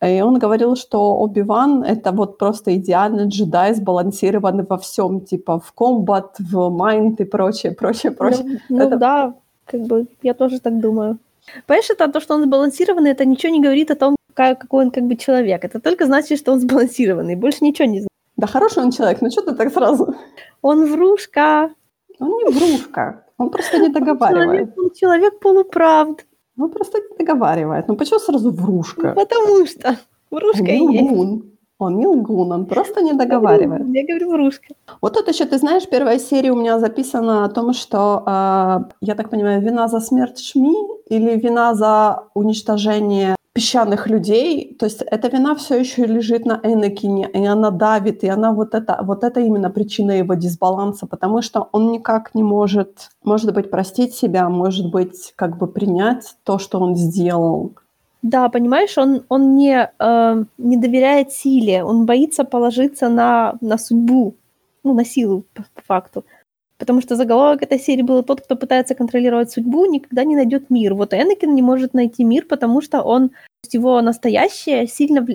И 0.06 0.22
он 0.22 0.38
говорил, 0.38 0.76
что 0.76 1.16
Оби-Ван— 1.16 1.82
это 1.86 2.12
вот 2.12 2.36
просто 2.38 2.76
идеальный 2.76 3.28
джедай, 3.28 3.74
сбалансированный 3.74 4.66
во 4.68 4.76
всем, 4.76 5.20
типа 5.20 5.58
в 5.58 5.72
комбат, 5.72 6.36
в 6.38 6.68
майнд 6.68 7.20
и 7.20 7.24
прочее, 7.24 7.72
прочее, 7.72 8.12
прочее. 8.12 8.60
Ну, 8.68 8.76
ну 8.76 8.82
это... 8.82 8.96
да, 8.96 9.34
как 9.70 9.80
бы 9.80 10.06
я 10.22 10.34
тоже 10.34 10.60
так 10.60 10.80
думаю. 10.80 11.18
Понимаешь, 11.66 11.90
это 11.90 12.08
то, 12.08 12.20
что 12.20 12.34
он 12.34 12.44
сбалансированный, 12.44 13.10
это 13.10 13.24
ничего 13.24 13.52
не 13.52 13.60
говорит 13.60 13.90
о 13.90 13.96
том, 13.96 14.16
какой 14.34 14.84
он 14.84 14.90
как 14.90 15.04
бы 15.04 15.16
человек. 15.16 15.64
Это 15.64 15.80
только 15.80 16.06
значит, 16.06 16.38
что 16.38 16.52
он 16.52 16.60
сбалансированный, 16.60 17.36
больше 17.36 17.64
ничего 17.64 17.88
не 17.88 18.00
знает. 18.00 18.10
Да 18.36 18.46
хороший 18.46 18.82
он 18.82 18.90
человек, 18.90 19.20
ну 19.20 19.30
что 19.30 19.42
ты 19.42 19.54
так 19.54 19.72
сразу? 19.72 20.14
Он 20.62 20.86
врушка. 20.86 21.70
Он 22.18 22.28
не 22.28 22.52
врушка, 22.52 23.24
он 23.38 23.50
просто 23.50 23.78
не 23.78 23.88
договаривает. 23.88 24.44
Он 24.46 24.56
человек, 24.56 24.78
он 24.78 24.90
человек 24.94 25.40
полуправд. 25.40 26.26
Он 26.58 26.70
просто 26.70 26.98
не 26.98 27.16
договаривает. 27.16 27.88
Ну 27.88 27.96
почему 27.96 28.18
сразу 28.18 28.50
врушка? 28.50 29.08
Ну, 29.08 29.14
потому 29.14 29.66
что 29.66 29.96
врушка 30.30 30.60
он 30.60 30.90
есть. 30.90 31.44
Он 31.80 31.98
не 31.98 32.06
лгун, 32.06 32.52
он 32.52 32.66
просто 32.66 33.02
не 33.02 33.14
договаривает. 33.14 33.86
Я 33.88 34.06
говорю 34.06 34.30
врушка. 34.30 34.74
Вот 35.00 35.14
тут 35.14 35.28
еще, 35.28 35.46
ты 35.46 35.58
знаешь, 35.58 35.88
первая 35.88 36.18
серия 36.18 36.52
у 36.52 36.56
меня 36.56 36.78
записана 36.78 37.44
о 37.44 37.48
том, 37.48 37.72
что, 37.72 38.22
э, 38.26 38.78
я 39.00 39.14
так 39.14 39.30
понимаю, 39.30 39.62
вина 39.62 39.88
за 39.88 40.00
смерть 40.00 40.38
Шми 40.38 40.76
или 41.08 41.36
вина 41.36 41.74
за 41.74 42.24
уничтожение 42.34 43.34
песчаных 43.52 44.06
людей, 44.06 44.76
то 44.78 44.86
есть 44.86 45.02
эта 45.02 45.28
вина 45.28 45.54
все 45.56 45.80
еще 45.80 46.06
лежит 46.06 46.46
на 46.46 46.60
Энакине, 46.62 47.28
и 47.32 47.44
она 47.44 47.70
давит, 47.70 48.22
и 48.22 48.28
она 48.28 48.52
вот 48.52 48.74
это, 48.74 49.00
вот 49.02 49.24
это 49.24 49.40
именно 49.40 49.70
причина 49.70 50.12
его 50.12 50.34
дисбаланса, 50.34 51.06
потому 51.06 51.42
что 51.42 51.68
он 51.72 51.90
никак 51.90 52.34
не 52.34 52.44
может, 52.44 53.10
может 53.24 53.52
быть, 53.52 53.70
простить 53.70 54.14
себя, 54.14 54.48
может 54.48 54.90
быть, 54.90 55.32
как 55.34 55.58
бы 55.58 55.66
принять 55.66 56.36
то, 56.44 56.58
что 56.58 56.78
он 56.78 56.94
сделал. 56.94 57.74
Да, 58.22 58.48
понимаешь, 58.48 58.98
он, 58.98 59.24
он 59.28 59.56
не, 59.56 59.90
э, 59.98 60.44
не 60.58 60.76
доверяет 60.76 61.32
силе, 61.32 61.82
он 61.84 62.04
боится 62.04 62.44
положиться 62.44 63.08
на, 63.08 63.54
на 63.60 63.78
судьбу, 63.78 64.36
ну, 64.84 64.94
на 64.94 65.04
силу, 65.04 65.44
по, 65.54 65.64
по 65.74 65.82
факту. 65.82 66.24
Потому 66.80 67.02
что 67.02 67.16
заголовок 67.16 67.62
этой 67.62 67.78
серии 67.78 68.02
был 68.02 68.22
«Тот, 68.22 68.40
кто 68.40 68.56
пытается 68.56 68.94
контролировать 68.94 69.50
судьбу, 69.50 69.84
никогда 69.84 70.24
не 70.24 70.34
найдет 70.36 70.70
мир». 70.70 70.94
Вот 70.94 71.12
Энакин 71.12 71.54
не 71.54 71.62
может 71.62 71.94
найти 71.94 72.24
мир, 72.24 72.46
потому 72.46 72.80
что 72.80 73.02
он, 73.02 73.30
его 73.70 74.00
настоящее 74.00 74.86
сильно 74.86 75.26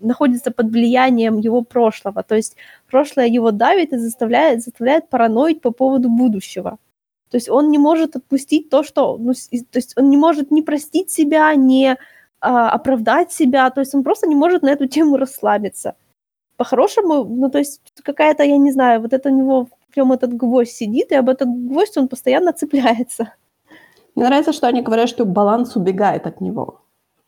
находится 0.00 0.50
под 0.50 0.66
влиянием 0.70 1.38
его 1.38 1.62
прошлого. 1.62 2.22
То 2.22 2.34
есть 2.34 2.56
прошлое 2.90 3.26
его 3.26 3.52
давит 3.52 3.92
и 3.92 3.98
заставляет, 3.98 4.62
заставляет 4.62 5.08
параноить 5.08 5.62
по 5.62 5.70
поводу 5.70 6.10
будущего. 6.10 6.78
То 7.36 7.38
есть 7.38 7.50
он 7.50 7.70
не 7.70 7.76
может 7.76 8.16
отпустить 8.16 8.70
то, 8.70 8.82
что... 8.82 9.18
Ну, 9.18 9.34
то 9.34 9.78
есть 9.78 9.92
он 9.98 10.08
не 10.08 10.16
может 10.16 10.50
не 10.50 10.62
простить 10.62 11.10
себя, 11.10 11.54
не 11.54 11.98
а, 12.40 12.70
оправдать 12.70 13.30
себя. 13.30 13.68
То 13.68 13.80
есть 13.80 13.94
он 13.94 14.02
просто 14.04 14.26
не 14.26 14.34
может 14.34 14.62
на 14.62 14.70
эту 14.70 14.86
тему 14.86 15.18
расслабиться. 15.18 15.96
По-хорошему, 16.56 17.24
ну, 17.24 17.50
то 17.50 17.58
есть 17.58 17.82
какая-то, 18.02 18.42
я 18.42 18.56
не 18.56 18.72
знаю, 18.72 19.02
вот 19.02 19.12
это 19.12 19.28
у 19.28 19.36
него 19.36 19.68
прям 19.92 20.12
этот 20.12 20.32
гвоздь 20.32 20.72
сидит, 20.72 21.12
и 21.12 21.14
об 21.14 21.28
этот 21.28 21.48
гвоздь 21.48 21.98
он 21.98 22.08
постоянно 22.08 22.54
цепляется. 22.54 23.34
Мне 24.14 24.24
нравится, 24.24 24.54
что 24.54 24.66
они 24.66 24.80
говорят, 24.80 25.10
что 25.10 25.26
баланс 25.26 25.76
убегает 25.76 26.26
от 26.26 26.40
него. 26.40 26.80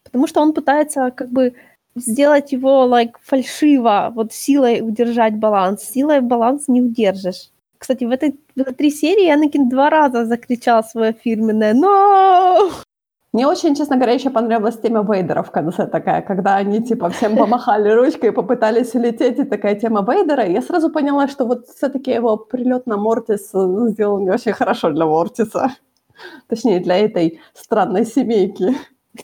Потому 0.04 0.26
что 0.26 0.40
он 0.40 0.54
пытается 0.54 1.10
как 1.10 1.28
бы 1.28 1.52
сделать 1.96 2.52
его 2.52 2.86
like, 2.86 3.12
фальшиво, 3.20 4.10
вот 4.14 4.32
силой 4.32 4.80
удержать 4.80 5.36
баланс. 5.36 5.82
Силой 5.82 6.22
баланс 6.22 6.66
не 6.66 6.80
удержишь. 6.80 7.50
Кстати, 7.78 8.04
в 8.04 8.10
этой, 8.10 8.38
в 8.56 8.60
этой 8.60 8.74
три 8.74 8.90
серии 8.90 9.30
Анакин 9.30 9.68
два 9.68 9.88
раза 9.88 10.26
закричал 10.26 10.84
свое 10.84 11.12
фирменное 11.12 11.74
«Но!». 11.74 12.70
Мне 13.32 13.46
очень, 13.46 13.74
честно 13.76 13.96
говоря, 13.96 14.14
еще 14.14 14.30
понравилась 14.30 14.78
тема 14.78 15.04
Вейдера 15.06 15.42
в 15.42 15.50
конце 15.50 15.86
такая, 15.86 16.22
когда 16.22 16.56
они 16.56 16.82
типа 16.82 17.10
всем 17.10 17.36
помахали 17.36 17.90
ручкой 17.90 18.30
и 18.30 18.32
попытались 18.32 18.94
улететь, 18.94 19.38
и 19.38 19.44
такая 19.44 19.74
тема 19.74 20.02
Вейдера. 20.02 20.46
Я 20.46 20.62
сразу 20.62 20.90
поняла, 20.90 21.28
что 21.28 21.44
вот 21.44 21.68
все-таки 21.68 22.10
его 22.10 22.38
прилет 22.38 22.86
на 22.86 22.96
Мортис 22.96 23.50
сделал 23.50 24.18
не 24.18 24.30
очень 24.30 24.52
хорошо 24.52 24.90
для 24.90 25.04
Мортиса. 25.04 25.70
Точнее, 26.48 26.80
для 26.80 26.96
этой 26.96 27.40
странной 27.52 28.06
семейки. 28.06 28.74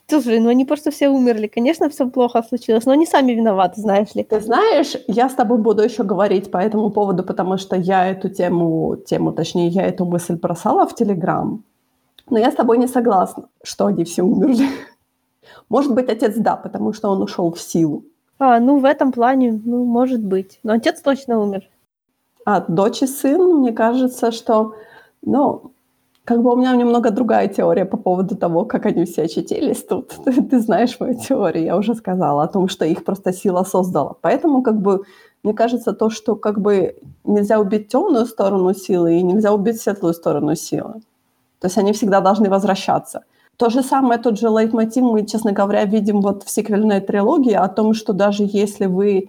Слушай, 0.08 0.40
ну 0.40 0.48
они 0.48 0.64
просто 0.64 0.90
все 0.90 1.08
умерли. 1.08 1.46
Конечно, 1.46 1.88
все 1.88 2.08
плохо 2.08 2.42
случилось, 2.42 2.86
но 2.86 2.92
они 2.92 3.06
сами 3.06 3.32
виноваты, 3.32 3.80
знаешь 3.80 4.14
ли. 4.14 4.24
Ты 4.24 4.40
знаешь, 4.40 4.96
я 5.06 5.28
с 5.28 5.34
тобой 5.34 5.58
буду 5.58 5.82
еще 5.82 6.02
говорить 6.02 6.50
по 6.50 6.58
этому 6.58 6.90
поводу, 6.90 7.22
потому 7.22 7.58
что 7.58 7.76
я 7.76 8.06
эту 8.06 8.28
тему, 8.28 8.96
тему, 8.96 9.32
точнее, 9.32 9.68
я 9.68 9.82
эту 9.82 10.04
мысль 10.04 10.36
бросала 10.36 10.86
в 10.86 10.94
Телеграм. 10.94 11.62
Но 12.30 12.38
я 12.38 12.50
с 12.50 12.54
тобой 12.54 12.78
не 12.78 12.88
согласна, 12.88 13.44
что 13.62 13.86
они 13.86 14.04
все 14.04 14.22
умерли. 14.22 14.66
Может 15.68 15.94
быть, 15.94 16.08
отец 16.08 16.34
да, 16.36 16.56
потому 16.56 16.92
что 16.92 17.10
он 17.10 17.22
ушел 17.22 17.52
в 17.52 17.60
силу. 17.60 18.04
А, 18.38 18.58
ну 18.60 18.78
в 18.78 18.84
этом 18.84 19.12
плане, 19.12 19.60
ну, 19.64 19.84
может 19.84 20.22
быть. 20.22 20.58
Но 20.62 20.72
отец 20.72 21.00
точно 21.00 21.40
умер. 21.40 21.68
А 22.44 22.60
дочь 22.60 23.02
и 23.02 23.06
сын, 23.06 23.60
мне 23.60 23.72
кажется, 23.72 24.32
что, 24.32 24.74
ну, 25.22 25.72
как 26.24 26.42
бы 26.42 26.52
у 26.52 26.56
меня 26.56 26.74
немного 26.74 27.10
другая 27.10 27.48
теория 27.48 27.84
по 27.84 27.96
поводу 27.96 28.36
того, 28.36 28.64
как 28.64 28.86
они 28.86 29.04
все 29.04 29.22
очутились 29.22 29.84
тут. 29.84 30.14
Ты, 30.24 30.42
ты 30.50 30.60
знаешь 30.60 30.98
мою 30.98 31.14
теорию, 31.14 31.64
я 31.64 31.76
уже 31.76 31.94
сказала 31.94 32.44
о 32.44 32.48
том, 32.48 32.68
что 32.68 32.84
их 32.84 33.04
просто 33.04 33.32
сила 33.32 33.64
создала. 33.64 34.16
Поэтому 34.22 34.62
как 34.62 34.80
бы 34.80 35.04
мне 35.42 35.52
кажется 35.52 35.92
то, 35.92 36.08
что 36.08 36.36
как 36.36 36.60
бы 36.60 36.96
нельзя 37.24 37.60
убить 37.60 37.88
темную 37.88 38.24
сторону 38.24 38.72
силы 38.74 39.18
и 39.18 39.22
нельзя 39.22 39.52
убить 39.52 39.80
светлую 39.80 40.14
сторону 40.14 40.54
силы. 40.54 40.94
То 41.60 41.66
есть 41.66 41.78
они 41.78 41.92
всегда 41.92 42.20
должны 42.20 42.48
возвращаться. 42.48 43.24
То 43.56 43.68
же 43.70 43.82
самое, 43.82 44.18
тот 44.18 44.38
же 44.38 44.48
лейтмотив 44.48 45.04
мы, 45.04 45.26
честно 45.26 45.52
говоря, 45.52 45.84
видим 45.84 46.22
вот 46.22 46.42
в 46.42 46.50
сиквельной 46.50 47.00
трилогии 47.00 47.52
о 47.52 47.68
том, 47.68 47.94
что 47.94 48.12
даже 48.12 48.44
если 48.46 48.86
вы 48.86 49.28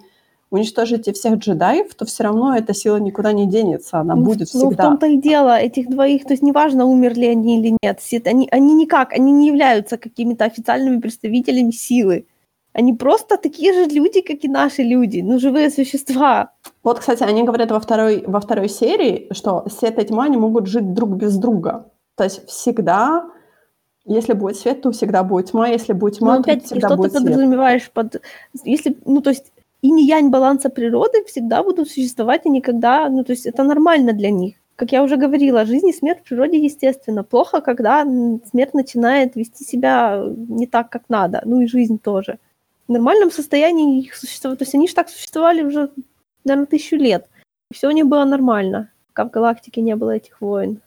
уничтожите 0.55 1.13
всех 1.13 1.35
джедаев, 1.35 1.93
то 1.95 2.05
все 2.05 2.23
равно 2.23 2.55
эта 2.55 2.73
сила 2.73 2.97
никуда 2.97 3.31
не 3.31 3.45
денется, 3.45 3.99
она 3.99 4.15
ну, 4.15 4.23
будет 4.23 4.47
всегда. 4.47 4.65
Ну, 4.65 4.71
в 4.71 4.75
том-то 4.75 5.05
и 5.07 5.17
дело, 5.17 5.57
этих 5.57 5.89
двоих, 5.89 6.23
то 6.23 6.33
есть 6.33 6.43
неважно, 6.43 6.85
умерли 6.85 7.25
они 7.25 7.59
или 7.59 7.77
нет, 7.81 7.99
они, 8.25 8.47
они 8.51 8.73
никак, 8.73 9.13
они 9.13 9.31
не 9.31 9.47
являются 9.47 9.97
какими-то 9.97 10.45
официальными 10.45 10.99
представителями 10.99 11.71
силы. 11.71 12.25
Они 12.73 12.93
просто 12.93 13.37
такие 13.37 13.73
же 13.73 13.85
люди, 13.85 14.21
как 14.21 14.43
и 14.43 14.49
наши 14.49 14.83
люди, 14.83 15.21
ну, 15.21 15.39
живые 15.39 15.69
существа. 15.69 16.51
Вот, 16.83 16.99
кстати, 16.99 17.23
они 17.23 17.43
говорят 17.43 17.71
во 17.71 17.79
второй, 17.79 18.23
во 18.27 18.39
второй 18.39 18.67
серии, 18.67 19.27
что 19.31 19.65
свет 19.69 19.97
и 19.99 20.05
тьма 20.05 20.27
не 20.27 20.37
могут 20.37 20.67
жить 20.67 20.93
друг 20.93 21.11
без 21.11 21.37
друга. 21.37 21.85
То 22.15 22.25
есть 22.25 22.47
всегда 22.47 23.25
если 24.05 24.33
будет 24.33 24.57
свет, 24.57 24.81
то 24.81 24.91
всегда 24.91 25.23
будет 25.23 25.51
тьма, 25.51 25.67
если 25.67 25.93
будет 25.93 26.19
тьма, 26.19 26.37
ну, 26.37 26.43
то 26.43 26.51
опять 26.51 26.65
всегда 26.65 26.89
что 26.89 26.97
будет 26.97 27.13
ты 27.13 27.19
подразумеваешь 27.19 27.89
под... 27.91 28.21
Если, 28.63 28.95
ну, 29.05 29.21
то 29.21 29.31
есть 29.31 29.51
инь-янь 29.85 30.29
баланса 30.29 30.69
природы 30.69 31.23
всегда 31.25 31.63
будут 31.63 31.89
существовать 31.89 32.45
и 32.45 32.49
никогда, 32.49 33.09
ну, 33.09 33.23
то 33.23 33.33
есть 33.33 33.45
это 33.45 33.63
нормально 33.63 34.13
для 34.13 34.31
них. 34.31 34.55
как 34.75 34.91
я 34.91 35.03
уже 35.03 35.15
говорила, 35.15 35.65
жизнь 35.65 35.87
и 35.87 35.93
смерть 35.93 36.19
в 36.19 36.27
природе 36.27 36.57
естественно. 36.57 37.23
Плохо, 37.23 37.61
когда 37.61 38.03
смерть 38.03 38.73
начинает 38.73 39.35
вести 39.35 39.63
себя 39.63 40.21
не 40.35 40.67
так, 40.67 40.89
как 40.89 41.03
надо. 41.09 41.41
Ну 41.45 41.61
и 41.61 41.67
жизнь 41.67 41.97
тоже. 41.97 42.39
В 42.87 42.91
нормальном 42.91 43.31
состоянии 43.31 44.01
их 44.01 44.15
существовать. 44.15 44.59
То 44.59 44.63
есть 44.63 44.75
они 44.75 44.87
же 44.87 44.93
так 44.93 45.09
существовали 45.09 45.63
уже, 45.63 45.91
наверное, 46.43 46.67
тысячу 46.67 46.97
лет. 46.97 47.29
И 47.71 47.73
все 47.73 47.87
у 47.87 47.91
них 47.91 48.05
было 48.05 48.25
нормально, 48.25 48.91
пока 49.07 49.25
в 49.25 49.31
галактике 49.31 49.81
не 49.81 49.95
было 49.95 50.11
этих 50.11 50.41
войн. 50.41 50.81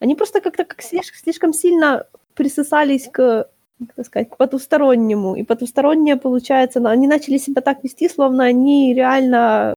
Они 0.00 0.16
просто 0.16 0.40
как-то 0.40 0.64
как 0.64 0.82
слишком 0.82 1.52
сильно 1.52 2.06
присосались 2.34 3.08
к, 3.08 3.48
как 3.94 4.06
сказать, 4.06 4.30
к 4.30 4.36
потустороннему. 4.36 5.34
И 5.34 5.42
потустороннее, 5.42 6.16
получается, 6.16 6.80
они 6.88 7.06
начали 7.06 7.38
себя 7.38 7.62
так 7.62 7.82
вести, 7.82 8.08
словно 8.08 8.44
они 8.44 8.94
реально 8.94 9.74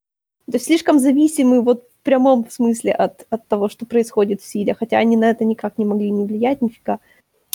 то 0.52 0.58
есть 0.58 0.66
слишком 0.66 1.00
зависимы 1.00 1.62
вот 1.62 1.84
в 1.84 2.04
прямом 2.04 2.46
смысле 2.50 2.92
от, 2.92 3.26
от 3.30 3.48
того, 3.48 3.68
что 3.68 3.86
происходит 3.86 4.42
в 4.42 4.46
силе, 4.46 4.76
хотя 4.76 4.98
они 4.98 5.18
на 5.18 5.26
это 5.32 5.44
никак 5.44 5.78
не 5.78 5.86
могли 5.86 6.12
не 6.12 6.26
влиять, 6.26 6.62
нифига. 6.62 7.00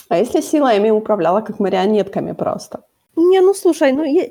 А 0.08 0.18
если 0.18 0.40
сила 0.40 0.74
ими 0.74 0.90
управляла 0.90 1.40
как 1.40 1.60
марионетками 1.60 2.32
просто? 2.32 2.82
Не, 3.14 3.40
ну 3.40 3.54
слушай, 3.54 3.92
ну 3.92 4.02
я, 4.02 4.30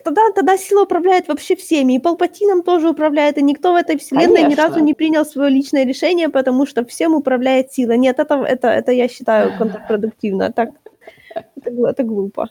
тогда, 0.00 0.22
тогда 0.34 0.56
сила 0.56 0.82
управляет 0.82 1.28
вообще 1.28 1.54
всеми, 1.54 1.92
и 1.92 1.98
Палпатином 2.00 2.62
тоже 2.62 2.88
управляет, 2.88 3.38
и 3.38 3.42
никто 3.42 3.72
в 3.72 3.76
этой 3.76 3.96
вселенной 3.96 4.42
Конечно. 4.42 4.48
ни 4.48 4.54
разу 4.54 4.80
не 4.80 4.94
принял 4.94 5.24
свое 5.24 5.50
личное 5.50 5.84
решение, 5.84 6.30
потому 6.30 6.66
что 6.66 6.84
всем 6.84 7.14
управляет 7.14 7.72
сила. 7.72 7.92
Нет, 7.92 8.18
это, 8.18 8.42
это, 8.42 8.68
это 8.68 8.90
я 8.90 9.06
считаю 9.06 9.52
контрпродуктивно. 9.58 10.50
Так, 10.50 10.70
это, 11.34 11.70
это 11.70 12.02
глупо 12.02 12.48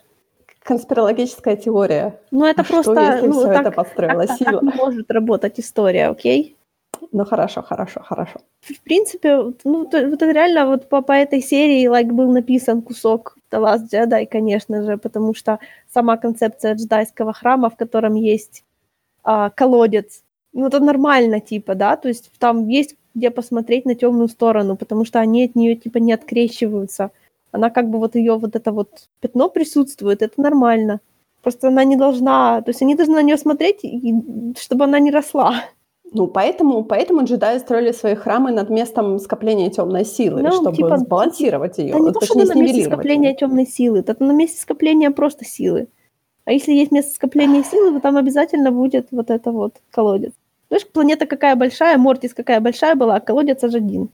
конспирологическая 0.69 1.55
теория. 1.55 2.19
Ну, 2.31 2.45
это 2.45 2.63
что, 2.63 2.73
просто... 2.73 3.01
если 3.01 3.27
ну, 3.27 3.39
все 3.39 3.47
так, 3.47 3.61
это 3.61 3.71
подстроила 3.71 4.27
так, 4.27 4.37
сила? 4.37 4.61
Так 4.61 4.63
не 4.63 4.73
может 4.73 5.11
работать 5.11 5.59
история, 5.59 6.09
окей? 6.09 6.57
Ну, 7.11 7.25
хорошо, 7.25 7.63
хорошо, 7.63 8.01
хорошо. 8.01 8.39
В 8.61 8.81
принципе, 8.81 9.35
ну, 9.63 9.83
вот 9.83 9.93
это 9.93 10.31
реально 10.31 10.67
вот 10.67 10.89
по, 10.89 11.01
по 11.01 11.13
этой 11.13 11.41
серии 11.41 11.89
like, 11.89 12.11
был 12.11 12.31
написан 12.31 12.81
кусок 12.81 13.37
The 13.51 13.59
Last 13.59 13.89
Jedi, 13.91 14.27
конечно 14.27 14.83
же, 14.83 14.97
потому 14.97 15.33
что 15.33 15.59
сама 15.91 16.17
концепция 16.17 16.75
джедайского 16.75 17.33
храма, 17.33 17.69
в 17.69 17.75
котором 17.75 18.15
есть 18.15 18.63
а, 19.23 19.49
колодец, 19.49 20.23
ну, 20.53 20.67
это 20.67 20.79
нормально, 20.79 21.39
типа, 21.39 21.73
да, 21.75 21.95
то 21.95 22.09
есть 22.09 22.31
там 22.37 22.67
есть 22.67 22.95
где 23.15 23.31
посмотреть 23.31 23.85
на 23.85 23.95
темную 23.95 24.27
сторону, 24.27 24.77
потому 24.77 25.03
что 25.03 25.19
они 25.19 25.45
от 25.45 25.55
нее, 25.55 25.75
типа, 25.75 25.97
не 25.97 26.13
открещиваются 26.13 27.11
она 27.51 27.69
как 27.69 27.89
бы 27.89 27.99
вот 27.99 28.15
ее 28.15 28.37
вот 28.37 28.55
это 28.55 28.71
вот 28.71 29.09
пятно 29.19 29.49
присутствует, 29.49 30.21
это 30.21 30.41
нормально. 30.41 30.99
Просто 31.41 31.69
она 31.69 31.83
не 31.83 31.95
должна, 31.95 32.61
то 32.61 32.69
есть 32.69 32.81
они 32.81 32.95
должны 32.95 33.15
на 33.15 33.23
нее 33.23 33.37
смотреть, 33.37 33.83
и, 33.83 34.13
чтобы 34.59 34.85
она 34.85 34.99
не 34.99 35.11
росла. 35.11 35.63
Ну, 36.11 36.27
поэтому, 36.27 36.83
поэтому 36.83 37.23
джедаи 37.23 37.59
строили 37.59 37.91
свои 37.91 38.15
храмы 38.15 38.51
над 38.51 38.69
местом 38.69 39.19
скопления 39.19 39.69
темной 39.69 40.05
силы, 40.05 40.41
ну, 40.41 40.51
чтобы 40.51 40.75
типа, 40.75 40.97
сбалансировать 40.97 41.77
ее. 41.77 41.93
Да 41.93 41.99
не 41.99 42.11
то, 42.11 42.21
чтобы 42.25 42.45
на 42.45 42.55
месте 42.55 42.85
скопления 42.85 43.35
темной 43.35 43.67
силы, 43.67 43.99
это 43.99 44.15
на 44.23 44.31
месте 44.31 44.59
скопления 44.59 45.11
просто 45.11 45.45
силы. 45.45 45.87
А 46.45 46.51
если 46.51 46.73
есть 46.73 46.91
место 46.91 47.13
скопления 47.13 47.63
силы, 47.63 47.93
то 47.93 47.99
там 47.99 48.17
обязательно 48.17 48.71
будет 48.71 49.09
вот 49.11 49.29
это 49.29 49.51
вот 49.51 49.75
колодец. 49.91 50.33
Знаешь, 50.69 50.87
планета 50.87 51.27
какая 51.27 51.55
большая, 51.55 51.97
Мортис 51.97 52.33
какая 52.33 52.59
большая 52.59 52.95
была, 52.95 53.15
а 53.15 53.19
колодец 53.19 53.63
аж 53.63 53.75
один. 53.75 54.09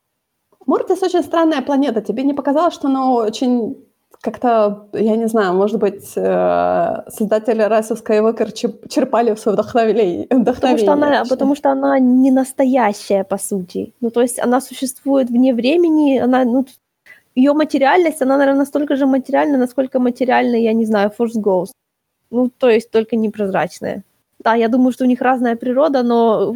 Мортис 0.65 1.03
очень 1.03 1.23
странная 1.23 1.61
планета. 1.61 2.01
Тебе 2.01 2.23
не 2.23 2.33
показалось, 2.33 2.73
что 2.73 2.87
она 2.87 3.11
очень 3.11 3.75
как-то, 4.21 4.87
я 4.93 5.15
не 5.15 5.27
знаю, 5.27 5.53
может 5.53 5.79
быть, 5.79 6.13
э, 6.15 7.03
создатели 7.09 7.63
of 7.63 8.03
Skywalker 8.03 8.87
черпали 8.89 9.33
в 9.33 9.39
свое 9.39 9.53
вдохновение. 9.53 10.27
Потому 10.27 10.77
что, 10.77 10.93
она, 10.93 11.25
потому 11.29 11.55
что 11.55 11.71
она 11.71 11.99
не 11.99 12.31
настоящая, 12.31 13.23
по 13.23 13.37
сути. 13.37 13.93
Ну, 14.01 14.09
то 14.09 14.21
есть 14.21 14.39
она 14.39 14.61
существует 14.61 15.29
вне 15.29 15.53
времени, 15.53 16.17
она, 16.17 16.43
ну, 16.43 16.65
ее 17.35 17.53
материальность, 17.53 18.21
она, 18.21 18.37
наверное, 18.37 18.59
настолько 18.59 18.95
же 18.95 19.05
материальна, 19.05 19.57
насколько 19.57 19.99
материальна, 19.99 20.55
я 20.55 20.73
не 20.73 20.85
знаю, 20.85 21.11
Force 21.19 21.37
Ghost. 21.37 21.73
Ну, 22.31 22.49
то 22.49 22.69
есть 22.69 22.89
только 22.91 23.15
непрозрачная. 23.15 24.03
Да, 24.39 24.55
я 24.55 24.69
думаю, 24.69 24.91
что 24.91 25.03
у 25.03 25.07
них 25.07 25.21
разная 25.21 25.55
природа, 25.55 26.03
но 26.03 26.55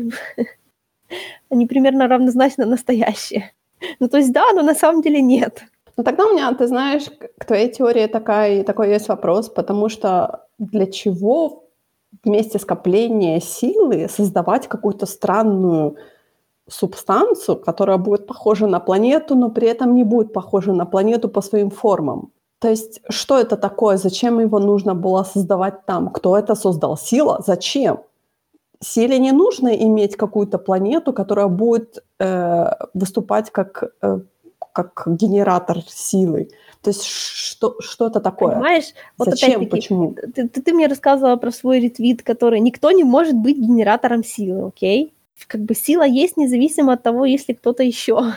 они 1.51 1.67
примерно 1.67 2.07
равнозначно 2.07 2.65
настоящие. 2.65 3.51
Ну, 3.99 4.07
то 4.07 4.17
есть 4.17 4.31
да, 4.31 4.51
но 4.53 4.61
на 4.61 4.75
самом 4.75 5.01
деле 5.01 5.21
нет. 5.21 5.63
Ну, 5.97 6.03
тогда 6.03 6.25
у 6.25 6.31
меня, 6.31 6.53
ты 6.53 6.67
знаешь, 6.67 7.05
к 7.37 7.45
твоей 7.45 7.69
теории 7.69 8.07
такая, 8.07 8.63
такой 8.63 8.89
есть 8.89 9.09
вопрос, 9.09 9.49
потому 9.49 9.89
что 9.89 10.45
для 10.57 10.85
чего 10.85 11.63
вместе 12.23 12.59
скопления 12.59 13.39
силы 13.39 14.07
создавать 14.09 14.67
какую-то 14.67 15.05
странную 15.05 15.95
субстанцию, 16.67 17.57
которая 17.57 17.97
будет 17.97 18.27
похожа 18.27 18.67
на 18.67 18.79
планету, 18.79 19.35
но 19.35 19.49
при 19.49 19.67
этом 19.67 19.95
не 19.95 20.03
будет 20.03 20.33
похожа 20.33 20.73
на 20.73 20.85
планету 20.85 21.29
по 21.29 21.41
своим 21.41 21.69
формам. 21.69 22.31
То 22.59 22.69
есть, 22.69 23.01
что 23.09 23.37
это 23.37 23.57
такое? 23.57 23.97
Зачем 23.97 24.39
его 24.39 24.59
нужно 24.59 24.93
было 24.93 25.23
создавать 25.23 25.85
там? 25.85 26.09
Кто 26.09 26.37
это 26.37 26.55
создал? 26.55 26.97
Сила? 26.97 27.41
Зачем? 27.45 27.99
Силе 28.81 29.19
не 29.19 29.31
нужно 29.31 29.69
иметь 29.75 30.15
какую-то 30.15 30.57
планету, 30.57 31.11
которая 31.11 31.47
будет 31.47 32.03
э, 32.19 32.69
выступать 32.93 33.51
как, 33.51 33.91
э, 34.01 34.19
как 34.73 35.03
генератор 35.05 35.81
силы. 35.87 36.49
То 36.81 36.91
есть 36.91 37.03
что, 37.03 37.75
что 37.81 38.07
это 38.07 38.21
такое? 38.21 38.53
Понимаешь? 38.53 38.93
Вот 39.17 39.29
Зачем? 39.29 39.67
Почему? 39.67 40.13
Ты, 40.13 40.47
ты, 40.47 40.61
ты 40.61 40.73
мне 40.73 40.87
рассказывала 40.87 41.35
про 41.35 41.51
свой 41.51 41.81
ретвит, 41.81 42.23
который 42.23 42.61
никто 42.61 42.91
не 42.91 43.03
может 43.03 43.35
быть 43.35 43.57
генератором 43.57 44.23
силы, 44.23 44.67
окей? 44.67 45.13
Как 45.47 45.61
бы 45.61 45.75
сила 45.75 46.03
есть 46.03 46.37
независимо 46.37 46.93
от 46.93 47.03
того, 47.03 47.25
есть 47.25 47.49
ли 47.49 47.55
кто-то 47.55 47.83
еще. 47.83 48.33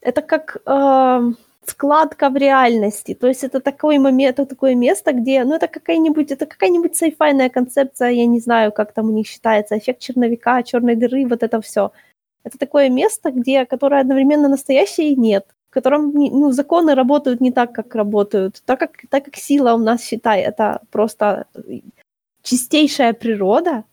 Это 0.00 0.22
как... 0.22 0.62
Э, 0.66 1.32
складка 1.68 2.30
в 2.30 2.36
реальности. 2.36 3.14
То 3.14 3.28
есть 3.28 3.44
это 3.44 3.60
такой 3.60 3.98
момент, 3.98 4.38
это 4.38 4.46
такое 4.46 4.74
место, 4.74 5.12
где, 5.12 5.44
ну, 5.44 5.54
это 5.54 5.68
какая-нибудь, 5.68 6.30
это 6.30 6.46
какая-нибудь 6.46 6.96
сайфайная 6.96 7.48
концепция, 7.48 8.10
я 8.10 8.26
не 8.26 8.40
знаю, 8.40 8.72
как 8.72 8.92
там 8.92 9.06
у 9.06 9.12
них 9.12 9.26
считается, 9.26 9.76
эффект 9.76 10.00
черновика, 10.00 10.62
черной 10.62 10.96
дыры, 10.96 11.26
вот 11.26 11.42
это 11.42 11.60
все. 11.60 11.92
Это 12.44 12.58
такое 12.58 12.90
место, 12.90 13.30
где, 13.30 13.66
которое 13.66 14.00
одновременно 14.00 14.48
настоящее 14.48 15.10
и 15.10 15.16
нет, 15.16 15.46
в 15.70 15.74
котором 15.74 16.12
ну, 16.12 16.52
законы 16.52 16.94
работают 16.94 17.40
не 17.40 17.52
так, 17.52 17.72
как 17.72 17.94
работают, 17.94 18.62
так 18.64 18.78
как, 18.80 18.90
так 19.10 19.24
как 19.24 19.36
сила 19.36 19.74
у 19.74 19.78
нас, 19.78 20.04
считай, 20.04 20.40
это 20.40 20.80
просто 20.90 21.46
чистейшая 22.42 23.12
природа, 23.12 23.84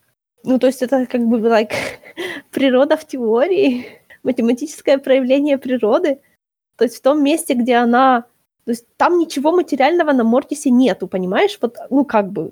ну, 0.43 0.59
то 0.59 0.67
есть 0.67 0.84
это 0.84 1.05
как 1.05 1.21
бы 1.21 1.38
like, 1.39 1.73
природа 2.51 2.95
в 2.95 3.05
теории, 3.05 3.86
математическое 4.23 4.97
проявление 4.97 5.57
природы— 5.57 6.19
то 6.78 6.86
есть 6.86 6.97
в 6.97 7.01
том 7.01 7.23
месте, 7.23 7.53
где 7.53 7.76
она... 7.76 8.26
То 8.65 8.71
есть 8.71 8.86
там 8.97 9.19
ничего 9.19 9.51
материального 9.51 10.11
на 10.11 10.23
Мортисе 10.23 10.71
нету, 10.71 11.07
понимаешь? 11.07 11.57
Вот, 11.61 11.78
ну, 11.89 12.05
как 12.05 12.32
бы... 12.32 12.51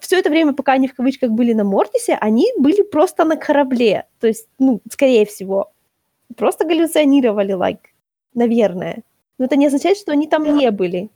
Все 0.00 0.18
это 0.18 0.30
время, 0.30 0.52
пока 0.52 0.72
они 0.72 0.88
в 0.88 0.94
кавычках 0.94 1.30
были 1.30 1.52
на 1.52 1.64
Мортисе, 1.64 2.18
они 2.20 2.46
были 2.58 2.82
просто 2.82 3.24
на 3.24 3.36
корабле. 3.36 4.06
То 4.20 4.26
есть, 4.26 4.48
ну, 4.58 4.80
скорее 4.90 5.24
всего. 5.24 5.72
Просто 6.36 6.64
галлюционировали, 6.64 7.54
like, 7.54 7.90
наверное. 8.34 9.02
Но 9.38 9.44
это 9.46 9.56
не 9.56 9.66
означает, 9.66 9.98
что 9.98 10.12
они 10.12 10.26
там 10.26 10.56
не 10.56 10.70
были. 10.70 11.10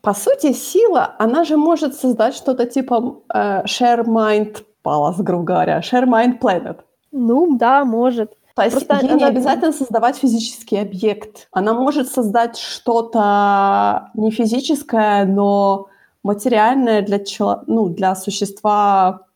По 0.00 0.14
сути, 0.14 0.52
сила, 0.52 1.14
она 1.18 1.44
же 1.44 1.56
может 1.56 1.94
создать 1.94 2.34
что-то 2.34 2.66
типа 2.66 3.22
э, 3.32 3.62
Share 3.64 4.04
Mind 4.04 4.64
Palace, 4.84 5.22
грубо 5.22 5.44
говоря, 5.44 5.80
Share 5.80 6.06
Mind 6.06 6.40
Planet. 6.40 6.80
Ну, 7.12 7.56
да, 7.56 7.84
может. 7.84 8.36
То 8.54 8.62
есть 8.62 8.86
Просто 8.86 9.06
ей 9.06 9.12
она... 9.12 9.18
не 9.18 9.24
обязательно 9.24 9.72
создавать 9.72 10.16
физический 10.16 10.78
объект. 10.78 11.48
Она 11.52 11.72
может 11.72 12.08
создать 12.08 12.58
что-то 12.58 14.10
не 14.14 14.30
физическое, 14.30 15.24
но 15.24 15.88
материальное 16.22 17.02
для, 17.02 17.18
чело... 17.18 17.62
ну, 17.66 17.88
для 17.88 18.14
существа 18.14 19.26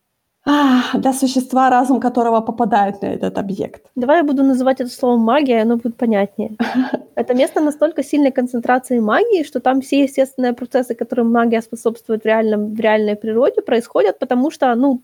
для 0.95 1.13
существа, 1.13 1.71
разум 1.71 2.01
которого 2.01 2.41
попадает 2.41 3.03
на 3.03 3.07
этот 3.07 3.39
объект. 3.39 3.83
Давай 3.97 4.19
я 4.19 4.25
буду 4.25 4.45
называть 4.45 4.81
это 4.81 4.91
словом 4.91 5.21
магия, 5.21 5.63
оно 5.63 5.77
будет 5.77 5.97
понятнее. 5.97 6.57
Это 7.17 7.35
место 7.35 7.61
настолько 7.61 8.05
сильной 8.05 8.31
концентрации 8.31 9.01
магии, 9.01 9.43
что 9.43 9.59
там 9.59 9.81
все 9.81 10.05
естественные 10.05 10.53
процессы, 10.53 10.95
которым 10.95 11.33
магия 11.33 11.63
способствует 11.63 12.23
в, 12.23 12.27
реальном, 12.27 12.75
в 12.75 12.81
реальной 12.81 13.17
природе, 13.17 13.63
происходят, 13.63 14.19
потому 14.19 14.51
что, 14.53 14.75
ну, 14.77 15.01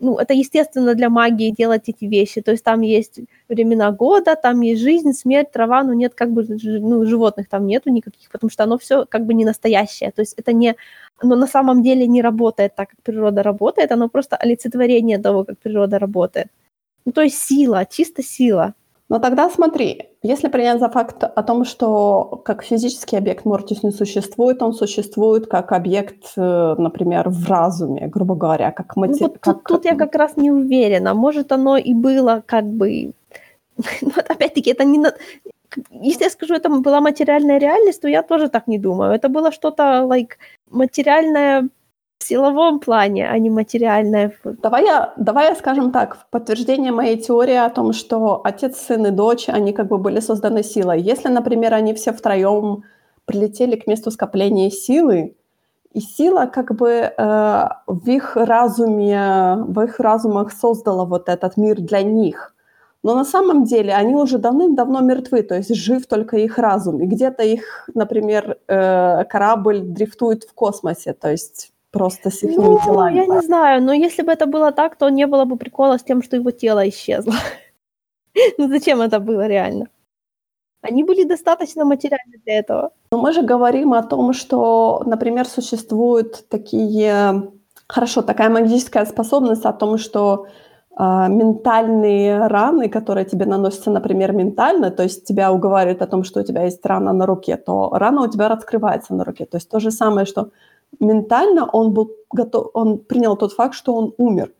ну, 0.00 0.16
это 0.18 0.32
естественно 0.32 0.94
для 0.94 1.10
магии 1.10 1.50
делать 1.50 1.88
эти 1.88 2.04
вещи. 2.04 2.40
То 2.40 2.52
есть 2.52 2.64
там 2.64 2.82
есть 2.82 3.20
времена 3.48 3.90
года, 3.90 4.36
там 4.36 4.60
есть 4.60 4.80
жизнь, 4.82 5.12
смерть, 5.12 5.50
трава, 5.52 5.82
но 5.82 5.92
нет 5.92 6.14
как 6.14 6.30
бы 6.30 6.46
ну, 6.48 7.04
животных 7.04 7.48
там 7.48 7.66
нету 7.66 7.90
никаких, 7.90 8.30
потому 8.30 8.50
что 8.50 8.64
оно 8.64 8.78
все 8.78 9.06
как 9.06 9.26
бы 9.26 9.34
не 9.34 9.44
настоящее. 9.44 10.12
То 10.12 10.22
есть 10.22 10.34
это 10.36 10.52
не, 10.52 10.76
оно 11.18 11.36
на 11.36 11.46
самом 11.46 11.82
деле 11.82 12.06
не 12.06 12.22
работает 12.22 12.74
так, 12.76 12.90
как 12.90 13.02
природа 13.02 13.42
работает, 13.42 13.92
оно 13.92 14.08
просто 14.08 14.36
олицетворение 14.36 15.18
того, 15.18 15.44
как 15.44 15.58
природа 15.58 15.98
работает. 15.98 16.48
Ну, 17.04 17.12
то 17.12 17.22
есть 17.22 17.38
сила, 17.38 17.84
чисто 17.90 18.22
сила. 18.22 18.74
Но 19.08 19.18
тогда 19.18 19.48
смотри, 19.48 20.10
если 20.22 20.48
принять 20.48 20.80
за 20.80 20.90
факт 20.90 21.24
о 21.24 21.42
том, 21.42 21.64
что 21.64 22.42
как 22.44 22.62
физический 22.62 23.16
объект 23.16 23.46
Мортис 23.46 23.82
не 23.82 23.90
существует, 23.90 24.62
он 24.62 24.74
существует 24.74 25.46
как 25.46 25.72
объект, 25.72 26.32
э, 26.36 26.74
например, 26.78 27.30
в 27.30 27.48
разуме, 27.48 28.06
грубо 28.06 28.34
говоря, 28.34 28.70
как 28.70 28.96
материал. 28.96 29.28
Ну, 29.28 29.28
вот 29.28 29.38
как... 29.40 29.54
тут, 29.54 29.64
тут 29.64 29.84
я 29.86 29.96
как 29.96 30.14
раз 30.14 30.36
не 30.36 30.50
уверена. 30.50 31.14
Может, 31.14 31.52
оно 31.52 31.78
и 31.78 31.94
было 31.94 32.42
как 32.46 32.64
бы 32.64 33.12
Ну, 34.02 34.10
вот 34.14 34.30
опять-таки, 34.30 34.70
это 34.70 34.84
не... 34.84 35.00
Если 35.90 36.24
я 36.24 36.30
скажу, 36.30 36.54
это 36.54 36.68
была 36.68 37.00
материальная 37.00 37.58
реальность, 37.58 38.00
то 38.00 38.08
я 38.08 38.22
тоже 38.22 38.48
так 38.48 38.66
не 38.68 38.78
думаю. 38.78 39.12
Это 39.12 39.28
было 39.28 39.52
что-то, 39.52 39.82
like, 40.08 40.32
материальное 40.70 41.68
силовом 42.28 42.80
плане, 42.80 43.28
а 43.28 43.38
не 43.38 43.50
материальное. 43.50 44.32
Давай 44.44 44.84
я, 44.84 45.12
давай 45.16 45.48
я 45.48 45.54
скажем 45.54 45.90
так, 45.92 46.16
в 46.16 46.26
подтверждение 46.30 46.92
моей 46.92 47.16
теории 47.16 47.56
о 47.56 47.70
том, 47.70 47.92
что 47.92 48.40
отец, 48.44 48.76
сын 48.78 49.06
и 49.06 49.10
дочь, 49.10 49.48
они 49.48 49.72
как 49.72 49.88
бы 49.88 49.98
были 49.98 50.20
созданы 50.20 50.62
силой. 50.62 51.00
Если, 51.00 51.28
например, 51.28 51.74
они 51.74 51.94
все 51.94 52.12
втроем 52.12 52.84
прилетели 53.24 53.76
к 53.76 53.86
месту 53.86 54.10
скопления 54.10 54.70
силы, 54.70 55.34
и 55.94 56.00
сила 56.00 56.46
как 56.46 56.74
бы 56.76 56.90
э, 56.90 57.68
в 57.86 58.08
их 58.08 58.36
разуме, 58.36 59.56
в 59.66 59.80
их 59.80 60.00
разумах 60.00 60.52
создала 60.52 61.04
вот 61.04 61.28
этот 61.28 61.56
мир 61.56 61.80
для 61.80 62.02
них. 62.02 62.54
Но 63.02 63.14
на 63.14 63.24
самом 63.24 63.64
деле 63.64 63.94
они 63.94 64.14
уже 64.14 64.38
давным-давно 64.38 65.00
мертвы, 65.00 65.42
то 65.42 65.56
есть 65.56 65.74
жив 65.74 66.06
только 66.06 66.36
их 66.36 66.58
разум. 66.58 67.00
И 67.00 67.06
где-то 67.06 67.42
их, 67.42 67.88
например, 67.94 68.58
э, 68.68 69.24
корабль 69.24 69.80
дрифтует 69.80 70.44
в 70.44 70.52
космосе, 70.52 71.14
то 71.14 71.30
есть 71.30 71.72
просто 71.90 72.30
с 72.30 72.42
их 72.42 72.56
ну, 72.56 72.78
телами. 72.84 73.16
Я 73.16 73.26
не 73.26 73.42
знаю, 73.42 73.82
но 73.82 73.92
если 73.92 74.22
бы 74.22 74.32
это 74.32 74.46
было 74.46 74.72
так, 74.72 74.96
то 74.96 75.08
не 75.08 75.26
было 75.26 75.44
бы 75.44 75.56
прикола 75.56 75.98
с 75.98 76.04
тем, 76.04 76.22
что 76.22 76.36
его 76.36 76.50
тело 76.50 76.88
исчезло. 76.88 77.34
ну 78.58 78.68
зачем 78.68 79.00
это 79.00 79.20
было 79.20 79.46
реально? 79.46 79.86
Они 80.80 81.02
были 81.02 81.24
достаточно 81.24 81.84
материальны 81.84 82.38
для 82.44 82.58
этого. 82.58 82.90
Но 83.10 83.18
мы 83.18 83.32
же 83.32 83.42
говорим 83.42 83.94
о 83.94 84.02
том, 84.02 84.32
что, 84.32 85.02
например, 85.06 85.46
существуют 85.46 86.48
такие... 86.48 87.50
Хорошо, 87.88 88.22
такая 88.22 88.50
магическая 88.50 89.06
способность 89.06 89.64
о 89.64 89.72
том, 89.72 89.98
что 89.98 90.46
э, 90.90 91.28
ментальные 91.28 92.46
раны, 92.46 92.88
которые 92.90 93.24
тебе 93.24 93.46
наносятся, 93.46 93.90
например, 93.90 94.32
ментально, 94.32 94.90
то 94.90 95.02
есть 95.02 95.24
тебя 95.24 95.50
уговаривают 95.50 96.02
о 96.02 96.06
том, 96.06 96.22
что 96.22 96.40
у 96.40 96.44
тебя 96.44 96.64
есть 96.64 96.84
рана 96.86 97.12
на 97.12 97.26
руке, 97.26 97.56
то 97.56 97.88
рана 97.92 98.22
у 98.22 98.28
тебя 98.28 98.48
раскрывается 98.48 99.14
на 99.14 99.24
руке. 99.24 99.46
То 99.46 99.56
есть 99.56 99.70
то 99.70 99.80
же 99.80 99.90
самое, 99.90 100.26
что 100.26 100.50
ментально 101.00 101.66
он 101.66 101.92
был 101.92 102.10
готов, 102.30 102.70
он 102.74 102.98
принял 102.98 103.36
тот 103.36 103.52
факт, 103.52 103.74
что 103.74 103.94
он 103.94 104.14
умер. 104.18 104.52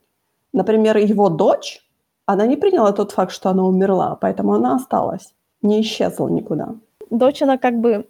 Например, 0.53 0.97
его 0.97 1.29
дочь, 1.29 1.83
она 2.27 2.47
не 2.47 2.57
приняла 2.57 2.93
тот 2.93 3.13
факт, 3.13 3.33
что 3.33 3.51
она 3.51 3.65
умерла, 3.65 4.17
поэтому 4.21 4.55
она 4.55 4.75
осталась 4.75 5.35
не 5.63 5.81
исчезла 5.81 6.29
никуда. 6.29 6.75
Дочь, 7.11 7.43
она 7.43 7.59
как 7.59 7.81
бы... 7.81 8.07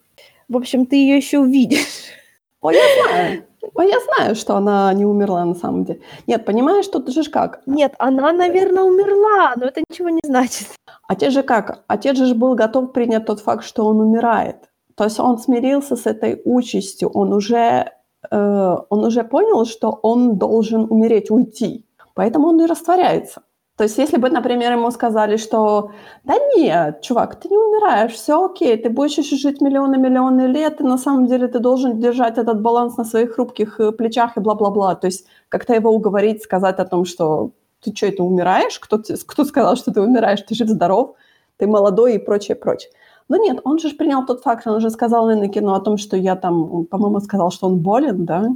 В 0.49 0.57
общем, 0.57 0.87
ты 0.87 0.97
ее 0.97 1.16
еще 1.16 1.39
увидишь. 1.39 2.12
О, 2.61 2.71
я 2.71 2.83
знаю. 3.03 3.45
О, 3.75 3.83
я 3.83 3.97
знаю, 4.01 4.35
что 4.35 4.57
она 4.57 4.93
не 4.95 5.05
умерла 5.05 5.45
на 5.45 5.55
самом 5.55 5.85
деле. 5.85 6.01
Нет, 6.27 6.45
понимаешь, 6.45 6.87
тут 6.89 7.09
же 7.12 7.23
как? 7.31 7.61
Нет, 7.66 7.95
она, 7.99 8.33
наверное, 8.33 8.83
умерла, 8.83 9.53
но 9.57 9.66
это 9.66 9.83
ничего 9.89 10.09
не 10.09 10.21
значит. 10.25 10.69
Отец 11.07 11.33
же 11.33 11.43
как? 11.43 11.85
Отец 11.87 12.16
же 12.16 12.35
был 12.35 12.55
готов 12.55 12.93
принять 12.93 13.27
тот 13.27 13.41
факт, 13.41 13.64
что 13.64 13.85
он 13.85 14.01
умирает. 14.01 14.57
То 14.95 15.05
есть 15.05 15.21
он 15.21 15.39
смирился 15.39 15.97
с 15.97 16.07
этой 16.07 16.41
участью, 16.45 17.11
он 17.11 17.33
уже, 17.33 17.93
э, 18.31 18.76
он 18.89 19.05
уже 19.05 19.24
понял, 19.24 19.64
что 19.64 19.99
он 20.03 20.37
должен 20.39 20.87
умереть, 20.91 21.31
уйти. 21.31 21.85
Поэтому 22.14 22.49
он 22.49 22.61
и 22.61 22.66
растворяется. 22.66 23.43
То 23.79 23.85
есть 23.85 23.97
если 23.97 24.16
бы, 24.16 24.29
например, 24.29 24.72
ему 24.72 24.91
сказали, 24.91 25.37
что 25.37 25.93
да 26.24 26.35
нет, 26.57 27.01
чувак, 27.01 27.37
ты 27.37 27.49
не 27.49 27.57
умираешь, 27.57 28.12
все 28.12 28.45
окей, 28.45 28.76
ты 28.76 28.91
будешь 28.91 29.18
еще 29.18 29.37
жить 29.37 29.61
миллионы-миллионы 29.61 30.49
лет, 30.49 30.81
и 30.81 30.85
на 30.85 30.99
самом 30.99 31.26
деле 31.26 31.47
ты 31.47 31.61
должен 31.61 32.01
держать 32.01 32.39
этот 32.39 32.61
баланс 32.61 32.97
на 32.97 33.05
своих 33.05 33.35
хрупких 33.35 33.79
э, 33.79 33.93
плечах 33.93 34.37
и 34.37 34.41
бла-бла-бла. 34.41 34.97
То 34.97 35.07
есть 35.07 35.26
как-то 35.49 35.74
его 35.74 35.91
уговорить, 35.91 36.43
сказать 36.43 36.81
о 36.81 36.85
том, 36.85 37.05
что 37.05 37.53
ты 37.81 37.95
что, 37.95 38.07
это 38.07 38.24
умираешь? 38.24 38.81
Кто, 38.81 38.99
кто 38.99 39.45
сказал, 39.45 39.76
что 39.76 39.93
ты 39.93 40.01
умираешь? 40.01 40.43
Ты 40.43 40.57
жив-здоров, 40.57 41.14
ты 41.57 41.68
молодой 41.68 42.16
и 42.16 42.18
прочее, 42.18 42.57
прочее. 42.57 42.91
Но 43.29 43.37
нет, 43.37 43.61
он 43.64 43.79
же 43.79 43.91
принял 43.91 44.24
тот 44.24 44.43
факт, 44.43 44.66
он 44.66 44.76
уже 44.76 44.91
сказал 44.91 45.31
Энакину 45.31 45.74
о 45.74 45.81
том, 45.81 45.99
что 45.99 46.16
я 46.16 46.35
там, 46.37 46.87
по-моему, 46.87 47.20
сказал, 47.20 47.51
что 47.51 47.66
он 47.66 47.79
болен, 47.79 48.24
да? 48.24 48.49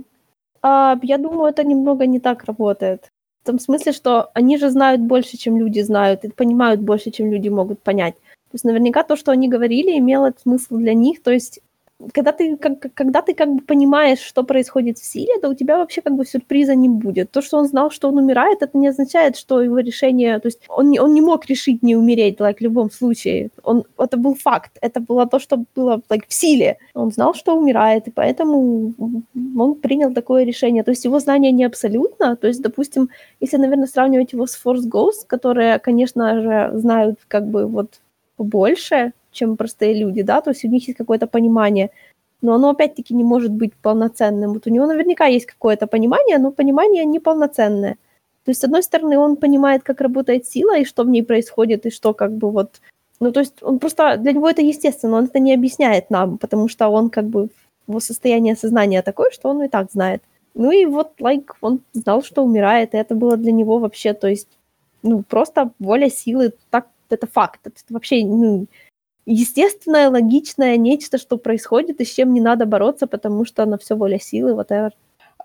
А, 0.63 0.99
я 1.03 1.19
думаю, 1.19 1.51
это 1.51 1.65
немного 1.65 2.07
не 2.07 2.21
так 2.21 2.45
работает. 2.45 3.11
В 3.43 3.47
том 3.47 3.59
смысле, 3.59 3.93
что 3.93 4.31
они 4.35 4.57
же 4.57 4.71
знают 4.71 5.01
больше, 5.01 5.37
чем 5.37 5.57
люди 5.57 5.81
знают, 5.81 6.25
и 6.25 6.31
понимают 6.31 6.81
больше, 6.81 7.11
чем 7.11 7.31
люди 7.31 7.49
могут 7.49 7.83
понять. 7.83 8.15
То 8.15 8.55
есть 8.55 8.65
наверняка 8.65 9.03
то, 9.03 9.17
что 9.17 9.33
они 9.33 9.49
говорили, 9.49 9.99
имело 9.99 10.33
смысл 10.43 10.77
для 10.77 10.95
них. 10.95 11.23
То 11.23 11.33
есть 11.33 11.61
когда 12.13 12.33
ты, 12.33 12.57
как, 12.57 12.93
когда 12.95 13.23
ты 13.23 13.35
как 13.35 13.49
бы 13.55 13.61
понимаешь, 13.63 14.19
что 14.19 14.43
происходит 14.43 14.99
в 14.99 15.05
силе, 15.05 15.39
то 15.41 15.49
у 15.49 15.55
тебя 15.55 15.79
вообще 15.79 16.01
как 16.01 16.15
бы 16.15 16.25
сюрприза 16.25 16.75
не 16.75 16.89
будет. 16.89 17.31
То, 17.31 17.43
что 17.43 17.59
он 17.59 17.69
знал, 17.69 17.91
что 17.91 18.09
он 18.09 18.19
умирает, 18.19 18.63
это 18.63 18.79
не 18.79 18.89
означает, 18.89 19.37
что 19.37 19.63
его 19.63 19.79
решение... 19.79 20.39
То 20.39 20.49
есть 20.49 20.61
он 20.69 20.91
не, 20.91 21.01
он 21.01 21.15
не 21.15 21.21
мог 21.21 21.47
решить 21.47 21.83
не 21.83 21.97
умереть 21.97 22.39
like, 22.41 22.57
в 22.59 22.61
любом 22.61 22.91
случае. 22.91 23.51
Он, 23.63 23.85
это 23.99 24.17
был 24.17 24.35
факт. 24.35 24.73
Это 24.81 25.01
было 25.01 25.27
то, 25.27 25.39
что 25.39 25.65
было 25.77 26.01
like, 26.09 26.25
в 26.29 26.35
силе. 26.35 26.79
Он 26.95 27.11
знал, 27.13 27.35
что 27.35 27.57
умирает, 27.57 28.09
и 28.09 28.11
поэтому 28.11 28.95
он 29.59 29.75
принял 29.75 30.13
такое 30.13 30.45
решение. 30.45 30.83
То 30.83 30.91
есть 30.91 31.05
его 31.05 31.21
знание 31.21 31.53
не 31.53 31.65
абсолютно. 31.65 32.37
То 32.37 32.49
есть, 32.49 32.63
допустим, 32.63 33.11
если, 33.41 33.59
наверное, 33.59 33.87
сравнивать 33.87 34.33
его 34.33 34.47
с 34.47 34.59
Force 34.65 34.89
Ghost, 34.89 35.27
которые, 35.27 35.79
конечно 35.79 36.43
же, 36.43 36.79
знают 36.79 37.21
как 37.29 37.47
бы 37.47 37.67
вот 37.67 38.01
больше, 38.39 39.13
чем 39.33 39.57
простые 39.57 39.95
люди, 39.95 40.23
да, 40.23 40.41
то 40.41 40.51
есть 40.51 40.65
у 40.65 40.69
них 40.69 40.87
есть 40.89 40.99
какое-то 40.99 41.27
понимание, 41.27 41.91
но 42.43 42.55
оно 42.55 42.71
опять-таки 42.71 43.15
не 43.15 43.25
может 43.25 43.53
быть 43.53 43.75
полноценным. 43.75 44.53
Вот 44.53 44.67
у 44.67 44.71
него 44.71 44.87
наверняка 44.87 45.27
есть 45.27 45.47
какое-то 45.47 45.87
понимание, 45.87 46.39
но 46.39 46.51
понимание 46.51 47.05
неполноценное. 47.05 47.97
То 48.45 48.51
есть, 48.51 48.61
с 48.61 48.65
одной 48.65 48.83
стороны, 48.83 49.19
он 49.19 49.37
понимает, 49.37 49.83
как 49.83 50.01
работает 50.01 50.47
сила, 50.47 50.79
и 50.79 50.85
что 50.85 51.05
в 51.05 51.09
ней 51.09 51.23
происходит, 51.23 51.87
и 51.87 51.91
что 51.91 52.13
как 52.13 52.33
бы 52.33 52.51
вот... 52.51 52.81
Ну, 53.21 53.31
то 53.31 53.41
есть 53.41 53.63
он 53.63 53.79
просто... 53.79 54.17
Для 54.17 54.33
него 54.33 54.49
это 54.49 54.63
естественно, 54.63 55.19
он 55.19 55.25
это 55.25 55.39
не 55.39 55.55
объясняет 55.55 56.11
нам, 56.11 56.39
потому 56.39 56.69
что 56.69 56.89
он 56.89 57.11
как 57.11 57.25
бы... 57.25 57.49
Его 57.89 58.01
состояние 58.01 58.55
сознания 58.55 59.03
такое, 59.03 59.31
что 59.33 59.49
он 59.49 59.63
и 59.63 59.69
так 59.69 59.91
знает. 59.91 60.23
Ну 60.55 60.71
и 60.71 60.85
вот, 60.87 61.13
like, 61.21 61.47
он 61.61 61.81
знал, 61.93 62.23
что 62.23 62.45
умирает, 62.45 62.95
и 62.95 62.97
это 62.97 63.15
было 63.15 63.37
для 63.37 63.53
него 63.53 63.79
вообще, 63.79 64.13
то 64.15 64.29
есть, 64.29 64.49
ну, 65.03 65.23
просто 65.23 65.71
воля 65.79 66.09
силы, 66.09 66.53
так, 66.71 66.87
это 67.11 67.27
факт. 67.27 67.61
Это 67.65 67.77
вообще, 67.91 68.25
ну, 68.25 68.67
естественное, 69.27 70.11
логичное 70.11 70.77
нечто, 70.77 71.19
что 71.19 71.39
происходит 71.39 72.01
и 72.01 72.05
с 72.05 72.11
чем 72.11 72.33
не 72.33 72.41
надо 72.41 72.67
бороться, 72.67 73.07
потому 73.07 73.45
что 73.45 73.65
на 73.67 73.79
все 73.79 73.95
воля 73.95 74.19
силы, 74.19 74.53
whatever. 74.53 74.91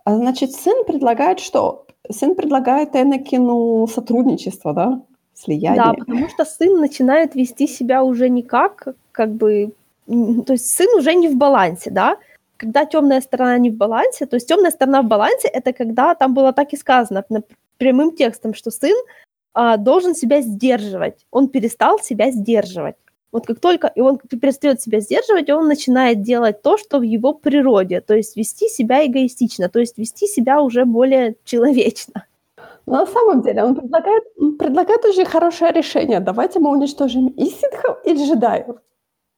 А 0.03 0.15
значит, 0.15 0.53
сын 0.53 0.83
предлагает 0.85 1.39
что? 1.39 1.85
Сын 2.09 2.35
предлагает 2.35 2.95
Энакину 2.95 3.87
сотрудничество, 3.87 4.73
да? 4.73 5.01
Слияние. 5.33 5.83
Да, 5.83 5.93
потому 5.93 6.29
что 6.29 6.45
сын 6.45 6.79
начинает 6.79 7.35
вести 7.35 7.67
себя 7.67 8.03
уже 8.03 8.29
не 8.29 8.41
как, 8.41 8.87
как 9.11 9.31
бы... 9.31 9.73
То 10.07 10.53
есть 10.53 10.67
сын 10.71 10.87
уже 10.97 11.13
не 11.13 11.27
в 11.27 11.35
балансе, 11.35 11.91
да? 11.91 12.17
Когда 12.55 12.85
темная 12.85 13.21
сторона 13.21 13.57
не 13.57 13.69
в 13.69 13.75
балансе, 13.75 14.25
то 14.25 14.37
есть 14.37 14.47
темная 14.47 14.71
сторона 14.71 15.01
в 15.01 15.05
балансе, 15.05 15.47
это 15.47 15.73
когда 15.73 16.15
там 16.15 16.33
было 16.33 16.53
так 16.53 16.73
и 16.73 16.77
сказано 16.77 17.23
прямым 17.77 18.15
текстом, 18.15 18.53
что 18.53 18.71
сын 18.71 18.95
а, 19.53 19.77
должен 19.77 20.15
себя 20.15 20.41
сдерживать. 20.41 21.25
Он 21.31 21.49
перестал 21.49 21.99
себя 21.99 22.31
сдерживать. 22.31 22.95
Вот 23.31 23.45
как 23.45 23.59
только 23.59 23.87
и 23.87 24.01
он 24.01 24.17
перестает 24.17 24.81
себя 24.81 24.99
сдерживать, 24.99 25.49
он 25.49 25.67
начинает 25.67 26.21
делать 26.21 26.61
то, 26.61 26.77
что 26.77 26.99
в 26.99 27.03
его 27.03 27.33
природе, 27.33 28.01
то 28.01 28.15
есть 28.15 28.37
вести 28.37 28.69
себя 28.69 29.05
эгоистично, 29.05 29.69
то 29.69 29.79
есть 29.79 29.97
вести 29.97 30.27
себя 30.27 30.61
уже 30.61 30.85
более 30.85 31.35
человечно. 31.43 32.25
Но 32.85 32.99
на 33.01 33.05
самом 33.05 33.41
деле 33.41 33.63
он 33.63 33.75
предлагает, 33.75 34.23
предлагает 34.57 35.05
очень 35.05 35.25
хорошее 35.25 35.73
решение. 35.73 36.21
Давайте 36.21 36.59
мы 36.59 36.71
уничтожим 36.71 37.27
и 37.27 37.45
ситхов, 37.45 37.97
и 38.05 38.13
джедаев. 38.13 38.77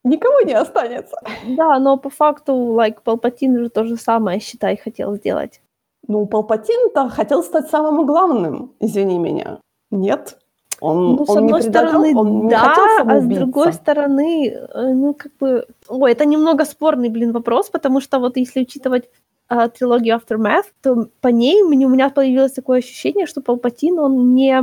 Никого 0.03 0.41
не 0.41 0.53
останется. 0.53 1.17
Да, 1.57 1.79
но 1.79 1.97
по 1.97 2.09
факту, 2.09 2.53
like, 2.53 2.97
Палпатин 3.03 3.57
же 3.57 3.69
то 3.69 3.83
же 3.83 3.97
самое, 3.97 4.39
считай, 4.39 4.77
хотел 4.77 5.15
сделать. 5.15 5.61
Ну, 6.07 6.25
Палпатин-то 6.27 7.09
хотел 7.09 7.43
стать 7.43 7.69
самым 7.69 8.05
главным, 8.05 8.71
извини 8.79 9.17
меня. 9.17 9.59
Нет? 9.91 10.37
Он, 10.82 11.15
ну, 11.15 11.25
он 11.27 11.27
с 11.27 11.38
одной 11.38 11.61
стороны, 11.61 12.15
он 12.15 12.47
да, 12.47 12.75
а 13.05 13.19
с 13.19 13.25
другой 13.25 13.73
стороны, 13.73 14.49
э, 14.49 14.93
ну, 14.93 15.13
как 15.13 15.32
бы... 15.39 15.65
Ой, 15.88 16.11
это 16.11 16.25
немного 16.25 16.65
спорный, 16.65 17.09
блин, 17.09 17.32
вопрос, 17.32 17.69
потому 17.69 18.01
что 18.01 18.19
вот 18.19 18.38
если 18.38 18.61
учитывать 18.61 19.09
а, 19.47 19.67
трилогию 19.67 20.15
Aftermath, 20.15 20.65
то 20.82 21.09
по 21.21 21.27
ней 21.30 21.61
у 21.63 21.69
меня 21.69 22.09
появилось 22.09 22.53
такое 22.53 22.80
ощущение, 22.80 23.25
что 23.25 23.41
Палпатин, 23.41 23.99
он 23.99 24.36
не... 24.36 24.61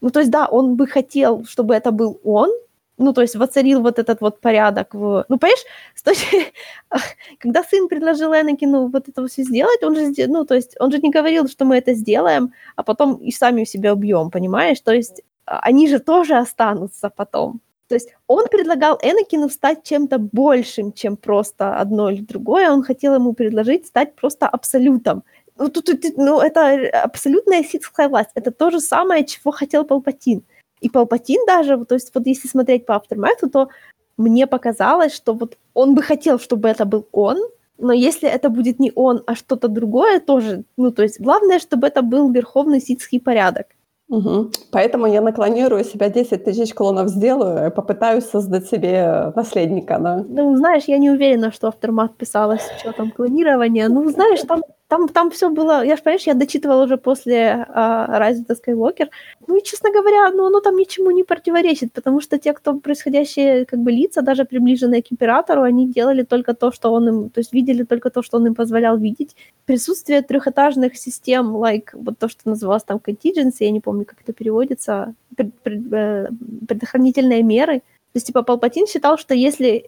Ну, 0.00 0.10
то 0.10 0.20
есть, 0.20 0.30
да, 0.30 0.46
он 0.46 0.76
бы 0.76 0.86
хотел, 0.86 1.44
чтобы 1.44 1.74
это 1.74 1.92
был 1.92 2.20
он, 2.24 2.50
ну, 2.96 3.12
то 3.12 3.22
есть 3.22 3.36
воцарил 3.36 3.80
вот 3.82 3.98
этот 3.98 4.20
вот 4.20 4.40
порядок 4.40 4.94
в... 4.94 5.24
Ну, 5.28 5.38
понимаешь, 5.38 5.64
с 5.94 6.02
точки... 6.02 6.52
когда 7.38 7.62
сын 7.64 7.88
предложил 7.88 8.32
Энакину 8.32 8.88
вот 8.88 9.08
это 9.08 9.26
все 9.26 9.42
сделать, 9.42 9.82
он 9.82 9.96
же, 9.96 10.12
ну, 10.28 10.44
то 10.44 10.54
есть 10.54 10.76
он 10.80 10.92
же 10.92 10.98
не 10.98 11.10
говорил, 11.10 11.48
что 11.48 11.64
мы 11.64 11.76
это 11.76 11.94
сделаем, 11.94 12.52
а 12.76 12.82
потом 12.82 13.16
и 13.16 13.32
сами 13.32 13.64
себя 13.64 13.92
убьем, 13.92 14.30
понимаешь? 14.30 14.80
То 14.80 14.92
есть 14.92 15.22
они 15.46 15.88
же 15.88 15.98
тоже 15.98 16.36
останутся 16.36 17.10
потом. 17.10 17.60
То 17.88 17.96
есть 17.96 18.14
он 18.26 18.46
предлагал 18.50 18.98
Энакину 19.02 19.48
стать 19.48 19.82
чем-то 19.84 20.18
большим, 20.18 20.92
чем 20.92 21.16
просто 21.16 21.76
одно 21.76 22.10
или 22.10 22.22
другое. 22.22 22.70
Он 22.70 22.82
хотел 22.82 23.14
ему 23.14 23.34
предложить 23.34 23.86
стать 23.86 24.14
просто 24.16 24.48
абсолютом. 24.48 25.22
Ну, 25.58 25.68
тут, 25.68 25.88
ну 26.16 26.40
это 26.40 26.88
абсолютная 27.04 27.62
ситская 27.62 28.08
власть. 28.08 28.30
Это 28.34 28.50
то 28.50 28.70
же 28.70 28.80
самое, 28.80 29.24
чего 29.24 29.52
хотел 29.52 29.84
Палпатин. 29.84 30.42
И 30.80 30.88
Палпатин 30.88 31.46
даже, 31.46 31.84
то 31.84 31.94
есть 31.94 32.10
вот 32.14 32.26
если 32.26 32.48
смотреть 32.48 32.86
по 32.86 32.92
Aftermath, 32.92 33.48
то 33.52 33.68
мне 34.16 34.46
показалось, 34.46 35.14
что 35.14 35.34
вот 35.34 35.58
он 35.74 35.94
бы 35.94 36.02
хотел, 36.02 36.38
чтобы 36.38 36.68
это 36.68 36.84
был 36.84 37.06
он, 37.12 37.38
но 37.78 37.92
если 37.92 38.28
это 38.28 38.48
будет 38.48 38.80
не 38.80 38.92
он, 38.94 39.22
а 39.26 39.34
что-то 39.34 39.68
другое 39.68 40.20
тоже, 40.20 40.64
ну, 40.76 40.90
то 40.90 41.02
есть 41.02 41.20
главное, 41.20 41.58
чтобы 41.58 41.86
это 41.86 42.02
был 42.02 42.30
верховный 42.30 42.80
ситский 42.80 43.20
порядок. 43.20 43.66
Угу. 44.14 44.50
Поэтому 44.70 45.06
я 45.06 45.20
наклонирую 45.20 45.84
себя 45.84 46.08
10 46.08 46.44
тысяч 46.44 46.74
клонов 46.74 47.08
сделаю 47.08 47.66
и 47.66 47.70
попытаюсь 47.70 48.24
создать 48.24 48.68
себе 48.68 49.32
наследника, 49.34 49.98
да. 49.98 50.24
Ну, 50.28 50.56
знаешь, 50.56 50.84
я 50.86 50.98
не 50.98 51.10
уверена, 51.10 51.50
что 51.50 51.68
Aftermath 51.68 52.16
писалось 52.16 52.62
с 52.62 52.80
учетом 52.80 53.10
клонирования. 53.10 53.88
Ну, 53.88 54.08
знаешь, 54.10 54.40
там 54.42 54.62
там, 54.94 55.08
там 55.08 55.30
все 55.30 55.50
было, 55.50 55.84
я 55.84 55.96
же, 55.96 56.02
понимаешь, 56.02 56.26
я 56.26 56.34
дочитывала 56.34 56.84
уже 56.84 56.96
после 56.96 57.66
а, 57.68 58.20
Rise 58.20 58.44
of 58.44 58.46
the 58.46 58.56
Skywalker. 58.56 59.08
Ну 59.48 59.56
и, 59.56 59.62
честно 59.62 59.90
говоря, 59.90 60.30
ну 60.30 60.46
оно 60.46 60.60
там 60.60 60.76
ничему 60.76 61.10
не 61.10 61.24
противоречит, 61.24 61.92
потому 61.92 62.20
что 62.20 62.38
те, 62.38 62.52
кто 62.52 62.74
происходящие 62.74 63.64
как 63.64 63.80
бы 63.80 63.90
лица, 63.90 64.22
даже 64.22 64.44
приближенные 64.44 65.02
к 65.02 65.12
императору, 65.12 65.62
они 65.62 65.88
делали 65.88 66.22
только 66.22 66.54
то, 66.54 66.70
что 66.70 66.92
он 66.92 67.08
им, 67.08 67.30
то 67.30 67.40
есть 67.40 67.52
видели 67.52 67.82
только 67.82 68.10
то, 68.10 68.22
что 68.22 68.36
он 68.36 68.46
им 68.46 68.54
позволял 68.54 68.96
видеть. 68.96 69.36
Присутствие 69.66 70.22
трехэтажных 70.22 70.96
систем, 70.96 71.56
like 71.56 71.88
вот 71.92 72.18
то, 72.18 72.28
что 72.28 72.48
называлось 72.48 72.84
там 72.84 73.00
contingency, 73.04 73.64
я 73.64 73.72
не 73.72 73.80
помню, 73.80 74.04
как 74.04 74.20
это 74.22 74.32
переводится, 74.32 75.14
пред, 75.36 75.54
пред, 75.62 75.92
э, 75.92 76.28
предохранительные 76.68 77.42
меры. 77.42 77.80
То 77.80 78.18
есть, 78.18 78.26
типа, 78.28 78.42
Палпатин 78.42 78.86
считал, 78.86 79.18
что 79.18 79.34
если 79.34 79.84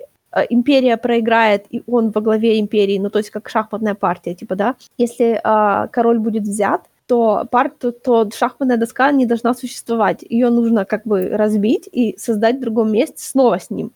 империя 0.51 0.97
проиграет, 0.97 1.67
и 1.71 1.83
он 1.87 2.11
во 2.11 2.21
главе 2.21 2.61
империи, 2.61 2.99
ну, 2.99 3.11
то 3.11 3.19
есть 3.19 3.31
как 3.31 3.49
шахматная 3.49 3.95
партия, 3.95 4.35
типа, 4.35 4.57
да, 4.57 4.75
если 4.99 5.41
э, 5.43 5.89
король 5.89 6.19
будет 6.19 6.43
взят, 6.43 6.83
то, 7.07 7.47
пар, 7.51 7.71
то, 7.71 7.93
то 7.93 8.29
шахматная 8.31 8.77
доска 8.77 9.13
не 9.13 9.27
должна 9.27 9.55
существовать. 9.55 10.25
Ее 10.29 10.51
нужно 10.51 10.85
как 10.85 11.05
бы 11.05 11.29
разбить 11.29 11.89
и 11.91 12.17
создать 12.19 12.57
в 12.57 12.61
другом 12.61 12.91
месте 12.91 13.17
снова 13.19 13.59
с 13.59 13.71
ним. 13.71 13.93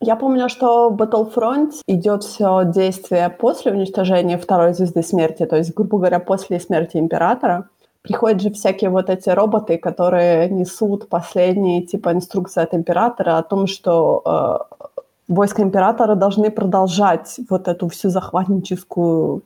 Я 0.00 0.16
помню, 0.16 0.48
что 0.50 0.90
в 0.90 0.96
Battlefront 0.96 1.72
идет 1.86 2.22
все 2.22 2.64
действие 2.66 3.30
после 3.30 3.72
уничтожения 3.72 4.36
второй 4.36 4.74
звезды 4.74 5.02
смерти, 5.02 5.46
то 5.46 5.56
есть, 5.56 5.74
грубо 5.74 5.98
говоря, 5.98 6.20
после 6.20 6.60
смерти 6.60 6.98
императора. 6.98 7.68
Приходят 8.02 8.40
же 8.40 8.52
всякие 8.52 8.90
вот 8.90 9.10
эти 9.10 9.30
роботы, 9.30 9.78
которые 9.78 10.48
несут 10.48 11.08
последние 11.08 11.82
типа 11.82 12.12
инструкции 12.12 12.62
от 12.62 12.72
императора 12.72 13.38
о 13.38 13.42
том, 13.42 13.66
что 13.66 14.22
э, 14.24 14.75
войска 15.28 15.62
императора 15.62 16.14
должны 16.14 16.50
продолжать 16.50 17.40
вот 17.48 17.68
эту 17.68 17.88
всю 17.88 18.10
захватническую, 18.10 19.42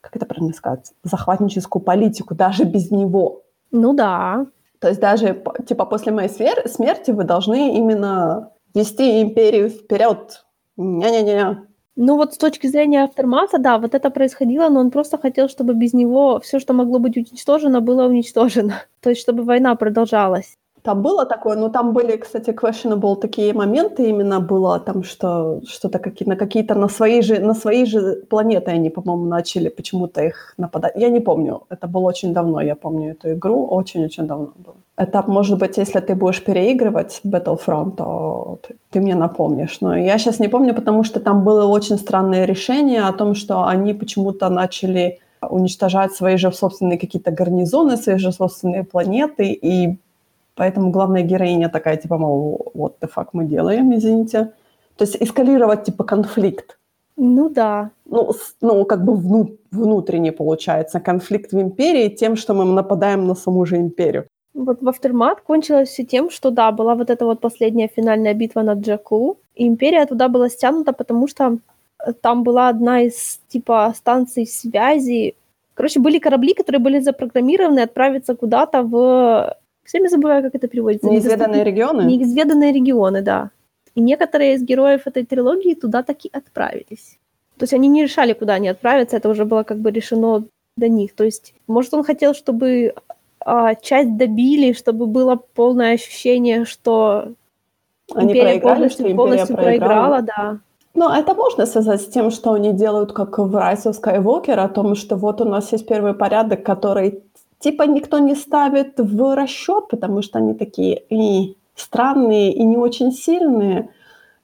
как 0.00 0.16
это 0.16 0.26
правильно 0.26 0.54
сказать, 0.54 0.92
захватническую 1.04 1.82
политику 1.82 2.34
даже 2.34 2.64
без 2.64 2.90
него. 2.90 3.42
Ну 3.70 3.92
да. 3.94 4.46
То 4.78 4.88
есть 4.88 5.00
даже 5.00 5.42
типа 5.66 5.84
после 5.84 6.12
моей 6.12 6.28
смерти 6.28 7.10
вы 7.12 7.24
должны 7.24 7.76
именно 7.76 8.50
вести 8.74 9.22
империю 9.22 9.68
вперед. 9.68 10.44
Не-не-не. 10.76 11.62
Ну 11.94 12.16
вот 12.16 12.32
с 12.32 12.38
точки 12.38 12.66
зрения 12.68 13.04
Автермата, 13.04 13.58
да, 13.58 13.78
вот 13.78 13.94
это 13.94 14.10
происходило, 14.10 14.70
но 14.70 14.80
он 14.80 14.90
просто 14.90 15.18
хотел, 15.18 15.48
чтобы 15.48 15.74
без 15.74 15.92
него 15.92 16.40
все, 16.40 16.58
что 16.58 16.72
могло 16.72 16.98
быть 16.98 17.16
уничтожено, 17.18 17.82
было 17.82 18.06
уничтожено. 18.06 18.82
То 19.00 19.10
есть 19.10 19.20
чтобы 19.20 19.42
война 19.42 19.74
продолжалась. 19.74 20.56
Там 20.82 21.02
было 21.02 21.24
такое, 21.26 21.56
но 21.56 21.68
там 21.68 21.92
были, 21.92 22.16
кстати, 22.16 22.50
questionable 22.50 23.16
такие 23.16 23.54
моменты 23.54 24.08
именно 24.08 24.40
было, 24.40 24.80
там 24.80 25.04
что 25.04 25.60
что-то 25.68 25.98
какие, 25.98 26.28
на 26.28 26.36
какие-то 26.36 26.74
на 26.74 26.88
свои 26.88 27.22
же 27.22 27.38
на 27.38 27.54
свои 27.54 27.84
же 27.84 28.16
планеты 28.28 28.72
они, 28.72 28.90
по-моему, 28.90 29.26
начали 29.26 29.68
почему-то 29.68 30.22
их 30.22 30.54
нападать. 30.58 30.92
Я 30.96 31.08
не 31.08 31.20
помню, 31.20 31.62
это 31.70 31.86
было 31.86 32.08
очень 32.08 32.32
давно, 32.32 32.60
я 32.60 32.74
помню 32.74 33.12
эту 33.12 33.32
игру, 33.32 33.64
очень-очень 33.66 34.26
давно 34.26 34.52
было. 34.56 34.74
Это, 34.96 35.22
может 35.26 35.58
быть, 35.58 35.78
если 35.78 36.00
ты 36.00 36.14
будешь 36.14 36.44
переигрывать 36.44 37.20
Battlefront, 37.24 37.96
то 37.96 38.58
ты, 38.62 38.74
ты 38.90 39.00
мне 39.00 39.14
напомнишь. 39.14 39.80
Но 39.80 39.96
я 39.96 40.18
сейчас 40.18 40.40
не 40.40 40.48
помню, 40.48 40.74
потому 40.74 41.04
что 41.04 41.20
там 41.20 41.44
было 41.44 41.66
очень 41.66 41.96
странное 41.96 42.44
решение 42.44 43.02
о 43.02 43.12
том, 43.12 43.34
что 43.34 43.64
они 43.64 43.94
почему-то 43.94 44.50
начали 44.50 45.18
уничтожать 45.40 46.12
свои 46.12 46.36
же 46.36 46.52
собственные 46.52 46.98
какие-то 46.98 47.30
гарнизоны, 47.30 47.96
свои 47.96 48.18
же 48.18 48.32
собственные 48.32 48.84
планеты, 48.84 49.52
и 49.52 49.98
Поэтому 50.54 50.90
главная 50.90 51.22
героиня 51.22 51.68
такая, 51.68 51.96
типа, 51.96 52.18
мол, 52.18 52.72
what 52.74 52.94
the 53.00 53.08
fuck 53.14 53.28
мы 53.32 53.44
делаем, 53.44 53.94
извините. 53.94 54.52
То 54.96 55.04
есть 55.04 55.16
эскалировать, 55.16 55.84
типа, 55.84 56.04
конфликт. 56.04 56.78
Ну 57.16 57.48
да. 57.48 57.90
Ну, 58.06 58.32
ну 58.60 58.84
как 58.84 59.04
бы 59.04 59.14
вну, 59.14 59.56
внутренне 59.70 60.32
получается 60.32 61.00
конфликт 61.00 61.52
в 61.52 61.60
империи 61.60 62.08
тем, 62.08 62.36
что 62.36 62.54
мы 62.54 62.64
нападаем 62.64 63.26
на 63.26 63.34
саму 63.34 63.66
же 63.66 63.76
империю. 63.76 64.26
Вот 64.54 64.82
в 64.82 64.88
Aftermath 64.88 65.38
кончилось 65.46 65.88
все 65.88 66.04
тем, 66.04 66.30
что 66.30 66.50
да, 66.50 66.70
была 66.72 66.94
вот 66.94 67.10
эта 67.10 67.24
вот 67.24 67.40
последняя 67.40 67.88
финальная 67.88 68.34
битва 68.34 68.62
над 68.62 68.78
Джаку, 68.80 69.38
и 69.54 69.66
империя 69.66 70.06
туда 70.06 70.28
была 70.28 70.48
стянута, 70.48 70.92
потому 70.92 71.28
что 71.28 71.58
там 72.20 72.42
была 72.42 72.68
одна 72.68 73.02
из 73.02 73.40
типа 73.48 73.92
станций 73.96 74.46
связи. 74.46 75.34
Короче, 75.74 76.00
были 76.00 76.18
корабли, 76.18 76.54
которые 76.54 76.80
были 76.80 77.00
запрограммированы 77.00 77.80
отправиться 77.80 78.34
куда-то 78.34 78.82
в 78.82 79.56
все 79.84 79.98
время 79.98 80.10
забываю, 80.10 80.42
как 80.42 80.54
это 80.54 80.68
переводится. 80.68 81.08
Неизведанные 81.08 81.64
регионы? 81.64 82.02
Неизведанные 82.02 82.72
регионы, 82.72 83.22
да. 83.22 83.50
И 83.94 84.00
некоторые 84.00 84.54
из 84.54 84.62
героев 84.62 85.06
этой 85.06 85.24
трилогии 85.24 85.74
туда 85.74 86.02
таки 86.02 86.30
отправились. 86.32 87.18
То 87.58 87.64
есть 87.64 87.74
они 87.74 87.88
не 87.88 88.02
решали, 88.02 88.32
куда 88.32 88.54
они 88.54 88.68
отправятся, 88.68 89.16
это 89.16 89.28
уже 89.28 89.44
было 89.44 89.62
как 89.62 89.78
бы 89.78 89.90
решено 89.90 90.44
до 90.76 90.88
них. 90.88 91.14
То 91.14 91.24
есть, 91.24 91.54
может, 91.66 91.92
он 91.94 92.02
хотел, 92.02 92.34
чтобы 92.34 92.94
а, 93.40 93.74
часть 93.74 94.16
добили, 94.16 94.72
чтобы 94.72 95.06
было 95.06 95.36
полное 95.54 95.94
ощущение, 95.94 96.64
что 96.64 97.34
они 98.14 98.32
империя 98.32 98.60
полностью, 98.60 99.06
что 99.06 99.16
полностью 99.16 99.56
проиграла. 99.56 100.22
проиграла, 100.22 100.22
да. 100.22 100.58
Ну, 100.94 101.08
это 101.10 101.34
можно 101.34 101.66
связать 101.66 102.02
с 102.02 102.06
тем, 102.06 102.30
что 102.30 102.52
они 102.52 102.72
делают, 102.72 103.12
как 103.12 103.38
в 103.38 103.56
Rise 103.56 103.84
of 103.86 104.02
Skywalker, 104.02 104.54
о 104.54 104.68
том, 104.68 104.94
что 104.94 105.16
вот 105.16 105.40
у 105.40 105.44
нас 105.44 105.72
есть 105.72 105.86
первый 105.86 106.12
порядок, 106.12 106.62
который 106.62 107.22
типа 107.62 107.84
никто 107.84 108.18
не 108.18 108.34
ставит 108.34 108.98
в 108.98 109.34
расчет, 109.34 109.88
потому 109.88 110.22
что 110.22 110.38
они 110.38 110.54
такие 110.54 111.02
и 111.10 111.56
странные 111.74 112.52
и 112.52 112.64
не 112.64 112.76
очень 112.76 113.12
сильные. 113.12 113.88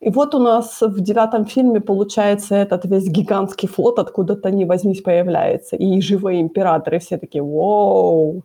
И 0.01 0.11
вот 0.11 0.35
у 0.35 0.39
нас 0.39 0.81
в 0.81 1.01
девятом 1.01 1.45
фильме 1.45 1.81
получается 1.81 2.55
этот 2.55 2.85
весь 2.85 3.09
гигантский 3.09 3.69
флот 3.69 3.99
откуда-то 3.99 4.51
не 4.51 4.65
возьмись 4.65 5.03
появляется. 5.03 5.77
И 5.77 6.01
живые 6.01 6.41
императоры 6.41 6.99
все 7.01 7.19
такие, 7.19 7.43
вау, 7.43 8.43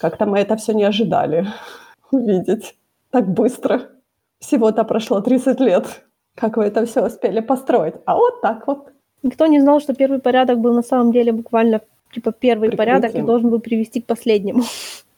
как-то 0.00 0.24
мы 0.26 0.38
это 0.38 0.56
все 0.56 0.72
не 0.72 0.84
ожидали 0.84 1.46
увидеть 2.10 2.74
так 3.10 3.28
быстро. 3.28 3.80
Всего-то 4.38 4.84
прошло 4.84 5.20
30 5.20 5.60
лет. 5.60 6.04
Как 6.34 6.56
вы 6.56 6.64
это 6.64 6.84
все 6.86 7.06
успели 7.06 7.40
построить? 7.40 7.94
А 8.06 8.14
вот 8.14 8.40
так 8.40 8.66
вот. 8.66 8.88
Никто 9.22 9.46
не 9.46 9.60
знал, 9.60 9.80
что 9.80 9.94
первый 9.94 10.18
порядок 10.18 10.60
был 10.60 10.74
на 10.74 10.82
самом 10.82 11.12
деле 11.12 11.32
буквально 11.32 11.80
типа 12.12 12.32
первый 12.32 12.68
Прикрытием. 12.70 13.00
порядок 13.00 13.26
должен 13.26 13.50
был 13.50 13.60
привести 13.60 14.00
к 14.00 14.06
последнему. 14.06 14.64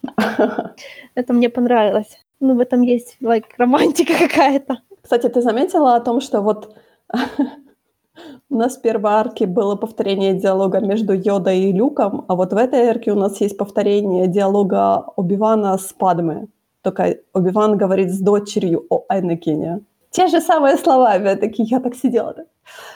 Это 1.15 1.33
мне 1.33 1.49
понравилось. 1.49 2.19
Ну, 2.41 2.55
в 2.55 2.61
этом 2.61 2.83
есть 2.83 3.17
like, 3.21 3.47
романтика 3.57 4.13
какая-то. 4.19 4.79
Кстати, 5.03 5.29
ты 5.29 5.43
заметила 5.43 5.97
о 5.97 6.01
том, 6.01 6.21
что 6.21 6.41
вот 6.41 6.75
у 8.51 8.57
нас 8.57 8.77
в 8.77 8.83
первой 8.83 9.13
арке 9.13 9.47
было 9.47 9.77
повторение 9.77 10.35
диалога 10.35 10.81
между 10.81 11.13
Йодой 11.13 11.59
и 11.61 11.73
Люком, 11.73 12.25
а 12.29 12.35
вот 12.35 12.53
в 12.53 12.57
этой 12.57 12.89
арке 12.89 13.13
у 13.13 13.17
нас 13.17 13.41
есть 13.41 13.57
повторение 13.57 14.27
диалога 14.29 15.05
Оби-Вана 15.17 15.77
с 15.79 15.93
Падме. 15.93 16.49
Только 16.83 17.17
Оби-Ван 17.33 17.77
говорит 17.77 18.11
с 18.11 18.21
дочерью 18.21 18.87
о 18.89 19.05
Энакине. 19.11 19.81
Те 20.11 20.29
же 20.29 20.41
самые 20.41 20.77
слова, 20.79 21.13
опять-таки, 21.13 21.63
я 21.65 21.81
так 21.81 21.95
сидела. 21.95 22.35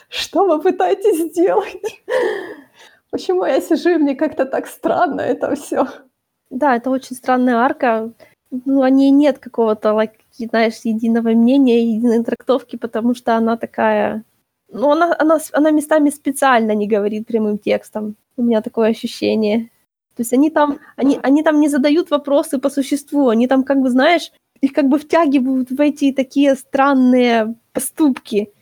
Что 0.08 0.46
вы 0.46 0.60
пытаетесь 0.60 1.30
сделать? 1.30 2.04
Почему 3.12 3.44
я 3.44 3.60
сижу, 3.60 3.90
и 3.90 3.98
мне 3.98 4.16
как-то 4.16 4.46
так 4.46 4.66
странно 4.66 5.20
это 5.20 5.54
все. 5.54 5.86
Да, 6.48 6.76
это 6.76 6.88
очень 6.88 7.14
странная 7.14 7.56
арка. 7.56 8.10
Ну, 8.50 8.80
о 8.80 8.88
ней 8.88 9.10
нет 9.10 9.38
какого-то, 9.38 9.90
like, 9.90 10.12
знаешь, 10.38 10.80
единого 10.84 11.28
мнения, 11.28 11.94
единой 11.94 12.24
трактовки, 12.24 12.76
потому 12.76 13.14
что 13.14 13.36
она 13.36 13.58
такая... 13.58 14.24
Ну, 14.72 14.90
она, 14.90 15.14
она, 15.18 15.38
она 15.52 15.70
местами 15.70 16.08
специально 16.08 16.72
не 16.72 16.88
говорит 16.88 17.26
прямым 17.26 17.58
текстом. 17.58 18.16
У 18.38 18.42
меня 18.42 18.62
такое 18.62 18.88
ощущение. 18.88 19.68
То 20.16 20.22
есть 20.22 20.32
они 20.32 20.50
там, 20.50 20.78
они, 20.96 21.20
они 21.22 21.42
там 21.42 21.60
не 21.60 21.68
задают 21.68 22.10
вопросы 22.10 22.58
по 22.58 22.70
существу, 22.70 23.28
они 23.28 23.46
там, 23.46 23.62
как 23.62 23.82
бы, 23.82 23.90
знаешь, 23.90 24.32
их 24.62 24.72
как 24.72 24.88
бы 24.88 24.98
втягивают 24.98 25.70
в 25.70 25.78
эти 25.78 26.12
такие 26.12 26.54
странные 26.54 27.56
поступки 27.74 28.52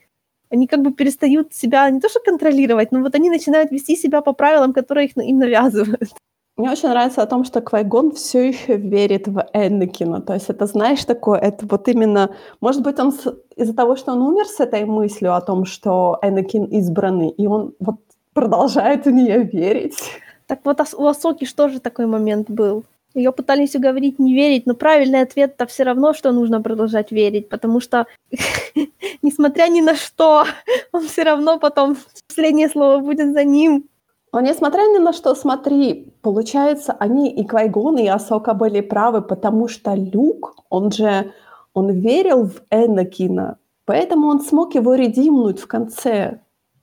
они 0.51 0.67
как 0.67 0.83
бы 0.83 0.93
перестают 0.93 1.55
себя 1.55 1.89
не 1.91 2.01
то 2.01 2.09
что 2.09 2.21
контролировать, 2.21 2.93
но 2.93 3.01
вот 3.01 3.15
они 3.15 3.31
начинают 3.31 3.71
вести 3.71 3.97
себя 3.97 4.21
по 4.21 4.33
правилам, 4.33 4.73
которые 4.73 5.07
их, 5.07 5.17
им 5.17 5.39
навязывают. 5.39 6.11
Мне 6.57 6.71
очень 6.71 6.91
нравится 6.91 7.23
о 7.23 7.27
том, 7.27 7.45
что 7.45 7.63
Квайгон 7.63 8.11
все 8.13 8.49
еще 8.49 8.77
верит 8.77 9.29
в 9.29 9.47
Энакина. 9.55 10.21
То 10.21 10.35
есть 10.35 10.51
это, 10.51 10.67
знаешь, 10.67 11.05
такое, 11.05 11.39
это 11.39 11.65
вот 11.67 11.89
именно... 11.89 12.35
Может 12.61 12.83
быть, 12.83 12.99
он 12.99 13.13
с... 13.13 13.35
из-за 13.57 13.75
того, 13.75 13.97
что 13.97 14.13
он 14.13 14.21
умер 14.21 14.47
с 14.47 14.61
этой 14.61 14.85
мыслью 14.85 15.35
о 15.35 15.41
том, 15.41 15.65
что 15.65 16.19
Энакин 16.21 16.65
избранный, 16.65 17.31
и 17.31 17.47
он 17.47 17.73
вот 17.81 17.97
продолжает 18.35 19.07
в 19.07 19.11
нее 19.11 19.43
верить. 19.45 19.97
Так 20.47 20.61
вот 20.65 20.81
у 20.95 21.07
Асоки 21.07 21.47
что 21.47 21.69
же 21.69 21.81
такой 21.81 22.07
момент 22.07 22.51
был? 22.51 22.85
Ее 23.15 23.33
пытались 23.33 23.75
уговорить 23.75 24.19
не 24.19 24.35
верить, 24.35 24.67
но 24.67 24.75
правильный 24.75 25.23
ответ-то 25.23 25.67
все 25.67 25.83
равно, 25.83 26.15
что 26.15 26.33
нужно 26.33 26.61
продолжать 26.63 27.11
верить, 27.11 27.49
потому 27.49 27.81
что, 27.81 28.07
несмотря 29.23 29.69
ни 29.69 29.81
на 29.81 29.95
что, 29.97 30.45
он 30.93 31.07
все 31.07 31.25
равно 31.25 31.59
потом, 31.59 31.97
последнее 32.29 32.69
слово 32.69 32.99
будет 32.99 33.33
за 33.33 33.45
ним. 33.45 33.85
Но 34.33 34.41
несмотря 34.41 34.83
ни 34.83 34.99
на 34.99 35.13
что, 35.13 35.35
смотри, 35.35 36.13
получается, 36.23 36.93
они 36.93 37.31
и 37.31 37.45
Квайгон, 37.45 37.99
и 37.99 38.07
Асока 38.07 38.55
были 38.55 38.81
правы, 38.81 39.23
потому 39.23 39.67
что 39.67 39.95
Люк, 39.95 40.55
он 40.69 40.93
же, 40.93 41.33
он 41.75 41.91
верил 41.91 42.45
в 42.45 42.63
Энакина, 42.71 43.59
поэтому 43.87 44.29
он 44.29 44.41
смог 44.41 44.77
его 44.77 44.95
редимнуть 44.95 45.59
в 45.59 45.67
конце. 45.67 46.41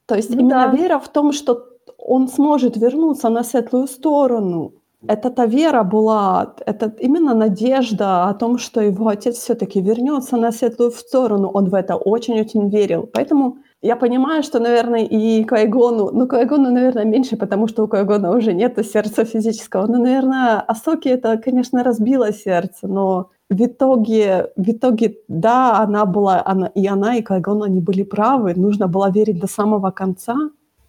То 0.07 0.15
есть 0.15 0.29
ну, 0.29 0.39
именно 0.39 0.67
да. 0.69 0.75
вера 0.75 0.99
в 0.99 1.07
том, 1.07 1.31
что 1.31 1.63
он 1.97 2.27
сможет 2.27 2.75
вернуться 2.75 3.29
на 3.29 3.43
светлую 3.43 3.87
сторону 3.87 4.73
это 5.07 5.30
та 5.30 5.45
вера 5.45 5.84
была, 5.84 6.56
это 6.65 6.94
именно 6.99 7.36
надежда 7.36 8.30
о 8.30 8.34
том, 8.34 8.57
что 8.57 8.82
его 8.82 9.07
отец 9.07 9.38
все-таки 9.38 9.82
вернется 9.82 10.38
на 10.38 10.52
светлую 10.52 10.91
сторону. 10.91 11.49
Он 11.53 11.69
в 11.69 11.76
это 11.76 11.95
очень-очень 11.95 12.69
верил. 12.69 13.07
Поэтому 13.14 13.57
я 13.82 13.95
понимаю, 13.95 14.44
что, 14.44 14.60
наверное, 14.60 15.06
и 15.06 15.44
Кайгону, 15.44 16.10
ну, 16.11 16.28
Кайгону, 16.28 16.72
наверное, 16.72 17.06
меньше, 17.06 17.38
потому 17.38 17.68
что 17.68 17.84
у 17.84 17.88
Кайгона 17.88 18.36
уже 18.36 18.53
нет 18.53 18.78
сердца 18.86 19.24
физического. 19.24 19.86
Но, 19.88 19.99
наверное, 19.99 20.61
Асоки 20.61 21.10
это, 21.10 21.38
конечно, 21.38 21.84
разбило 21.84 22.34
сердце, 22.34 22.88
но 22.88 23.30
в 23.49 23.61
итоге, 23.65 24.48
в 24.56 24.69
итоге, 24.72 25.18
да, 25.28 25.78
она 25.78 26.06
была, 26.06 26.41
она, 26.44 26.68
и 26.68 26.88
она, 26.88 27.15
и 27.18 27.22
Кайгон, 27.22 27.64
они 27.64 27.82
были 27.82 28.03
правы. 28.03 28.53
Нужно 28.56 28.88
было 28.88 29.11
верить 29.11 29.40
до 29.40 29.48
самого 29.48 29.91
конца. 29.91 30.36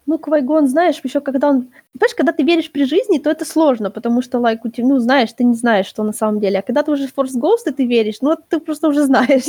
Ну, 0.09 0.17
Квайгон, 0.17 0.67
знаешь, 0.67 0.99
еще 1.03 1.21
когда 1.21 1.49
он... 1.49 1.67
Понимаешь, 1.93 2.15
когда 2.17 2.31
ты 2.31 2.41
веришь 2.41 2.71
при 2.71 2.85
жизни, 2.85 3.19
то 3.19 3.29
это 3.29 3.45
сложно, 3.45 3.91
потому 3.91 4.23
что, 4.23 4.39
лайк, 4.39 4.65
like, 4.65 4.79
ну, 4.79 4.97
знаешь, 4.97 5.31
ты 5.33 5.43
не 5.43 5.53
знаешь, 5.53 5.85
что 5.85 6.01
на 6.01 6.13
самом 6.13 6.39
деле. 6.39 6.57
А 6.57 6.61
когда 6.63 6.81
ты 6.81 6.91
уже 6.91 7.07
в 7.07 7.15
Force 7.15 7.35
Ghost, 7.39 7.67
и 7.67 7.71
ты 7.71 7.85
веришь, 7.85 8.15
ну, 8.21 8.35
ты 8.35 8.59
просто 8.59 8.87
уже 8.87 9.03
знаешь. 9.03 9.43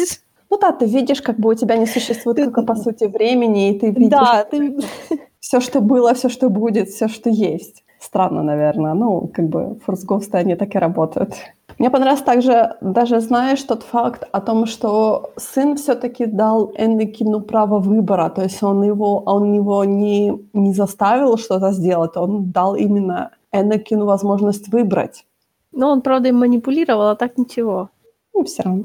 Ну 0.51 0.59
да, 0.59 0.73
ты 0.73 0.85
видишь, 0.85 1.23
как 1.23 1.39
бы 1.39 1.49
у 1.49 1.55
тебя 1.55 1.77
не 1.77 1.87
существует 1.87 2.37
ты... 2.37 2.45
только 2.45 2.63
по 2.63 2.75
сути 2.75 3.05
времени, 3.05 3.71
и 3.71 3.79
ты 3.79 3.87
видишь 3.87 4.11
да, 4.11 4.45
ты... 4.45 4.77
все, 5.41 5.61
что 5.61 5.81
было, 5.81 6.13
все, 6.13 6.29
что 6.29 6.51
будет, 6.51 6.91
все, 6.91 7.09
что 7.09 7.31
есть. 7.31 7.83
Странно, 8.01 8.43
наверное. 8.43 8.95
Ну, 8.95 9.31
как 9.33 9.49
бы 9.49 9.79
Ghost, 9.87 10.31
они 10.33 10.57
так 10.57 10.75
и 10.75 10.79
работают. 10.79 11.35
Мне 11.79 11.91
понравился 11.91 12.25
также, 12.25 12.77
даже 12.81 13.21
знаешь, 13.21 13.63
тот 13.63 13.83
факт 13.83 14.25
о 14.33 14.41
том, 14.41 14.67
что 14.67 15.31
сын 15.37 15.77
все-таки 15.77 16.27
дал 16.27 16.73
Энакину 16.79 17.41
право 17.41 17.79
выбора, 17.79 18.31
то 18.31 18.43
есть 18.43 18.63
он 18.63 18.83
его, 18.83 19.23
он 19.27 19.55
его 19.55 19.85
не, 19.85 20.33
не 20.53 20.73
заставил 20.75 21.39
что-то 21.39 21.73
сделать, 21.73 22.17
он 22.17 22.51
дал 22.51 22.75
именно 22.75 23.31
Энакину 23.53 24.07
возможность 24.07 24.69
выбрать. 24.73 25.25
Но 25.73 25.91
он, 25.91 26.01
правда, 26.01 26.29
им 26.29 26.39
манипулировал, 26.39 27.09
а 27.09 27.17
так 27.17 27.39
ничего. 27.39 27.89
Ну, 28.35 28.45
все 28.45 28.63
равно. 28.63 28.85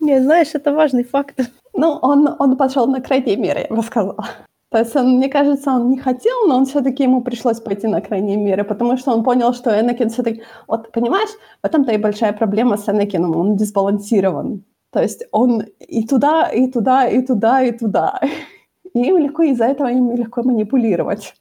Не, 0.00 0.22
знаешь, 0.22 0.54
это 0.54 0.72
важный 0.72 1.04
факт. 1.04 1.40
Ну, 1.74 1.98
он, 2.02 2.34
он 2.38 2.56
пошел 2.56 2.86
на 2.86 3.00
крайней 3.00 3.36
мере, 3.36 3.66
я 3.70 3.76
бы 3.76 3.82
сказала. 3.82 4.24
То 4.70 4.78
есть, 4.78 4.96
он, 4.96 5.16
мне 5.16 5.28
кажется, 5.28 5.70
он 5.70 5.90
не 5.90 5.98
хотел, 5.98 6.46
но 6.46 6.56
он 6.56 6.66
все-таки 6.66 7.04
ему 7.04 7.22
пришлось 7.22 7.60
пойти 7.60 7.86
на 7.86 8.00
крайние 8.00 8.36
меры, 8.36 8.64
потому 8.64 8.98
что 8.98 9.12
он 9.12 9.24
понял, 9.24 9.54
что 9.54 9.70
Энакин 9.70 10.10
все-таки... 10.10 10.42
Вот, 10.66 10.92
понимаешь, 10.92 11.30
в 11.62 11.66
этом-то 11.66 11.92
и 11.92 11.98
большая 11.98 12.32
проблема 12.34 12.76
с 12.76 12.88
Энакином, 12.88 13.36
он 13.36 13.56
дисбалансирован. 13.56 14.64
То 14.90 15.02
есть 15.02 15.24
он 15.32 15.62
и 15.78 16.06
туда, 16.06 16.48
и 16.48 16.70
туда, 16.70 17.08
и 17.08 17.22
туда, 17.22 17.62
и 17.62 17.72
туда. 17.72 18.20
И 18.94 19.00
им 19.00 19.18
легко, 19.18 19.42
из-за 19.42 19.66
этого 19.66 19.88
им 19.88 20.16
легко 20.16 20.42
манипулировать. 20.42 21.34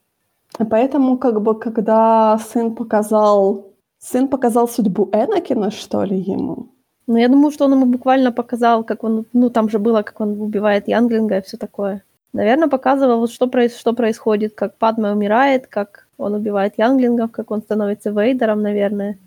Поэтому, 0.70 1.18
как 1.18 1.41
бы, 1.41 1.56
когда 1.60 2.38
сын 2.38 2.76
показал... 2.76 3.66
Сын 3.99 4.28
показал 4.28 4.68
судьбу 4.68 5.10
Энакина, 5.14 5.72
что 5.72 6.04
ли, 6.04 6.18
ему? 6.18 6.68
Ну, 7.08 7.18
я 7.18 7.30
думаю, 7.30 7.52
что 7.52 7.66
он 7.66 7.74
ему 7.74 7.86
буквально 7.86 8.32
показал, 8.32 8.84
как 8.84 9.04
он... 9.04 9.26
Ну, 9.34 9.49
там 9.49 9.70
же 9.70 9.80
было, 9.80 10.04
как 10.04 10.20
он 10.22 10.41
убивает 10.41 10.88
Янглинга 10.88 11.38
и 11.38 11.41
все 11.41 11.58
такое. 11.58 12.04
Наверное, 12.38 12.68
показывал, 12.70 13.28
что, 13.28 13.48
проис- 13.48 13.80
что 13.80 13.94
происходит, 13.94 14.54
как 14.54 14.78
Падма 14.78 15.12
умирает, 15.12 15.66
как 15.66 16.08
он 16.20 16.36
убивает 16.36 16.74
Янглингов, 16.78 17.32
как 17.32 17.50
он 17.50 17.62
становится 17.62 18.12
Вейдером, 18.12 18.62
наверное. 18.62 19.18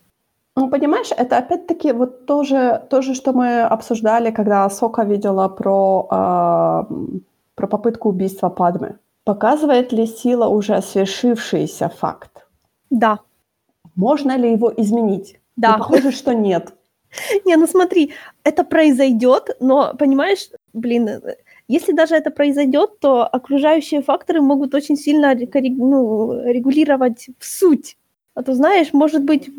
Ну, 0.56 0.70
понимаешь, 0.70 1.10
это 1.16 1.38
опять-таки 1.38 1.92
вот 1.92 2.26
то 2.26 2.44
же, 2.44 2.82
то 2.88 3.02
же, 3.02 3.14
что 3.14 3.32
мы 3.32 3.62
обсуждали, 3.62 4.30
когда 4.30 4.70
Сока 4.70 5.02
видела 5.02 5.48
про, 5.48 6.06
э, 6.10 6.94
про 7.56 7.66
попытку 7.66 8.10
убийства 8.10 8.48
Падмы. 8.48 8.94
Показывает 9.24 9.92
ли 9.92 10.06
сила 10.06 10.46
уже 10.46 10.80
свершившийся 10.80 11.88
факт? 11.88 12.46
Да. 12.90 13.18
Можно 13.96 14.36
ли 14.36 14.52
его 14.52 14.72
изменить? 14.76 15.40
Да. 15.56 15.72
Ну, 15.72 15.78
похоже, 15.78 16.12
что 16.12 16.32
нет. 16.32 16.72
Не, 17.44 17.56
ну 17.56 17.66
смотри, 17.66 18.12
это 18.44 18.62
произойдет, 18.62 19.56
но, 19.58 19.94
понимаешь, 19.98 20.50
блин, 20.72 21.08
если 21.70 21.92
даже 21.92 22.16
это 22.16 22.30
произойдет, 22.30 22.98
то 22.98 23.24
окружающие 23.24 24.02
факторы 24.02 24.40
могут 24.40 24.74
очень 24.74 24.96
сильно 24.96 25.34
ну, 25.34 26.42
регулировать 26.44 27.28
в 27.38 27.46
суть. 27.46 27.96
А 28.34 28.42
то, 28.42 28.54
знаешь, 28.54 28.92
может 28.92 29.22
быть, 29.22 29.50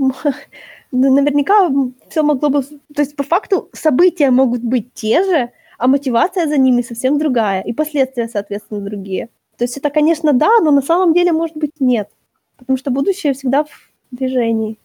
наверняка 0.92 1.72
все 2.10 2.24
могло 2.24 2.50
бы... 2.50 2.64
То 2.64 3.02
есть, 3.02 3.16
по 3.16 3.24
факту, 3.24 3.70
события 3.74 4.30
могут 4.30 4.62
быть 4.62 4.94
те 4.94 5.24
же, 5.24 5.52
а 5.78 5.88
мотивация 5.88 6.48
за 6.48 6.58
ними 6.58 6.82
совсем 6.82 7.18
другая, 7.18 7.62
и 7.62 7.74
последствия, 7.74 8.28
соответственно, 8.28 8.82
другие. 8.82 9.30
То 9.58 9.64
есть 9.64 9.78
это, 9.78 9.90
конечно, 9.90 10.34
да, 10.34 10.60
но 10.62 10.72
на 10.72 10.82
самом 10.82 11.14
деле, 11.14 11.32
может 11.32 11.56
быть, 11.56 11.80
нет. 11.80 12.10
Потому 12.58 12.78
что 12.78 12.92
будущее 12.92 13.34
всегда 13.34 13.64
в 13.64 13.70
движении. 14.12 14.78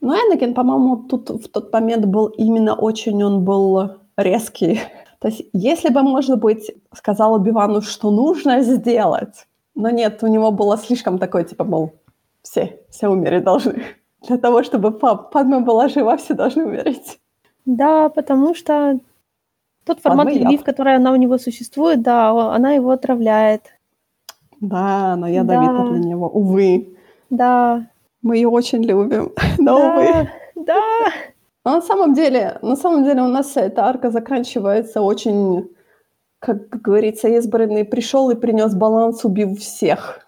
Ну, 0.00 0.14
Энакин, 0.14 0.54
по-моему, 0.54 0.96
тут 1.08 1.28
в 1.30 1.48
тот 1.48 1.72
момент 1.72 2.06
был 2.06 2.26
именно 2.26 2.76
очень, 2.76 3.22
он 3.24 3.44
был 3.44 3.96
резкий. 4.16 4.80
То 5.20 5.28
есть, 5.28 5.42
если 5.52 5.88
бы, 5.88 6.02
может 6.02 6.38
быть, 6.38 6.70
сказал 6.94 7.34
Убивану, 7.34 7.82
что 7.82 8.10
нужно 8.10 8.62
сделать, 8.62 9.46
но 9.74 9.90
нет, 9.90 10.22
у 10.22 10.26
него 10.26 10.50
было 10.50 10.76
слишком 10.78 11.18
такое, 11.18 11.44
типа, 11.44 11.64
мол, 11.64 11.92
все, 12.42 12.80
все 12.90 13.08
умереть 13.08 13.44
должны. 13.44 13.82
Для 14.26 14.38
того, 14.38 14.62
чтобы 14.62 14.90
Падма 14.92 15.60
была 15.60 15.88
жива, 15.88 16.16
все 16.16 16.34
должны 16.34 16.64
умереть. 16.64 17.18
Да, 17.64 18.08
потому 18.08 18.54
что 18.54 18.98
тот 19.84 20.00
формат 20.00 20.34
любви, 20.34 20.58
в 20.58 20.64
которой 20.64 20.96
она 20.96 21.12
у 21.12 21.16
него 21.16 21.38
существует, 21.38 22.02
да, 22.02 22.30
она 22.54 22.72
его 22.72 22.90
отравляет. 22.90 23.62
Да, 24.60 25.16
но 25.16 25.28
я 25.28 25.44
да. 25.44 25.60
для 25.60 25.98
него, 25.98 26.28
увы. 26.28 26.96
Да. 27.30 27.86
Мы 28.22 28.36
ее 28.36 28.48
очень 28.48 28.82
любим, 28.82 29.32
но 29.58 29.78
да, 29.78 29.94
увы. 29.94 30.30
Да, 30.56 31.12
но 31.68 31.74
на 31.74 31.82
самом 31.82 32.14
деле, 32.14 32.58
на 32.62 32.76
самом 32.76 33.04
деле 33.04 33.20
у 33.20 33.28
нас 33.28 33.56
эта 33.56 33.84
арка 33.84 34.10
заканчивается 34.10 35.02
очень, 35.02 35.68
как 36.38 36.80
говорится, 36.80 37.28
избранный 37.28 37.84
пришел 37.84 38.30
и 38.30 38.34
принес 38.34 38.74
баланс, 38.74 39.24
убив 39.24 39.58
всех. 39.58 40.20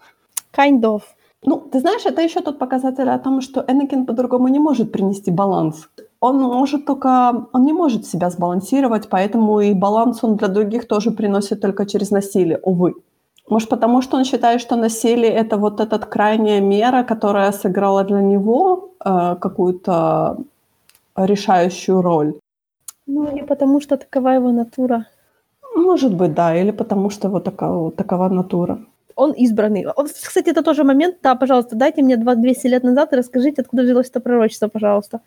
Kind 0.55 0.81
of. 0.81 1.01
Ну, 1.43 1.57
ты 1.57 1.79
знаешь, 1.79 2.05
это 2.05 2.21
еще 2.21 2.41
тот 2.41 2.59
показатель 2.59 3.09
о 3.09 3.17
том, 3.17 3.41
что 3.41 3.65
Энакин 3.67 4.05
по-другому 4.05 4.49
не 4.49 4.59
может 4.59 4.91
принести 4.91 5.31
баланс. 5.31 5.89
Он 6.19 6.37
может 6.37 6.85
только... 6.85 7.47
Он 7.53 7.65
не 7.65 7.73
может 7.73 8.05
себя 8.05 8.29
сбалансировать, 8.29 9.09
поэтому 9.09 9.61
и 9.61 9.73
баланс 9.73 10.23
он 10.23 10.35
для 10.35 10.47
других 10.47 10.87
тоже 10.87 11.09
приносит 11.09 11.59
только 11.59 11.87
через 11.87 12.11
насилие, 12.11 12.59
увы. 12.61 12.93
Может, 13.49 13.69
потому 13.69 14.03
что 14.03 14.17
он 14.17 14.25
считает, 14.25 14.61
что 14.61 14.75
насилие— 14.75 15.31
это 15.41 15.57
вот 15.57 15.79
эта 15.79 15.97
крайняя 15.97 16.61
мера, 16.61 17.03
которая 17.03 17.51
сыграла 17.51 18.03
для 18.03 18.21
него 18.21 18.91
э, 19.03 19.35
какую-то 19.41 20.37
решающую 21.15 22.01
роль. 22.01 22.33
Ну, 23.07 23.35
или 23.35 23.43
потому 23.45 23.81
что 23.81 23.97
такова 23.97 24.29
его 24.29 24.51
натура. 24.51 25.05
Может 25.75 26.13
быть, 26.15 26.33
да, 26.33 26.55
или 26.55 26.71
потому 26.71 27.09
что 27.09 27.29
вот 27.29 27.43
такова, 27.43 27.91
такова 27.91 28.29
натура. 28.29 28.79
Он 29.15 29.31
избранный. 29.33 29.85
Кстати, 30.05 30.49
это 30.49 30.63
тоже 30.63 30.83
момент. 30.83 31.17
Да, 31.23 31.35
пожалуйста, 31.35 31.75
дайте 31.75 32.01
мне 32.01 32.17
200 32.17 32.67
лет 32.67 32.83
назад 32.83 33.13
и 33.13 33.17
расскажите, 33.17 33.61
откуда 33.61 33.83
взялось 33.83 34.09
это 34.09 34.19
пророчество, 34.19 34.69
пожалуйста. 34.69 35.19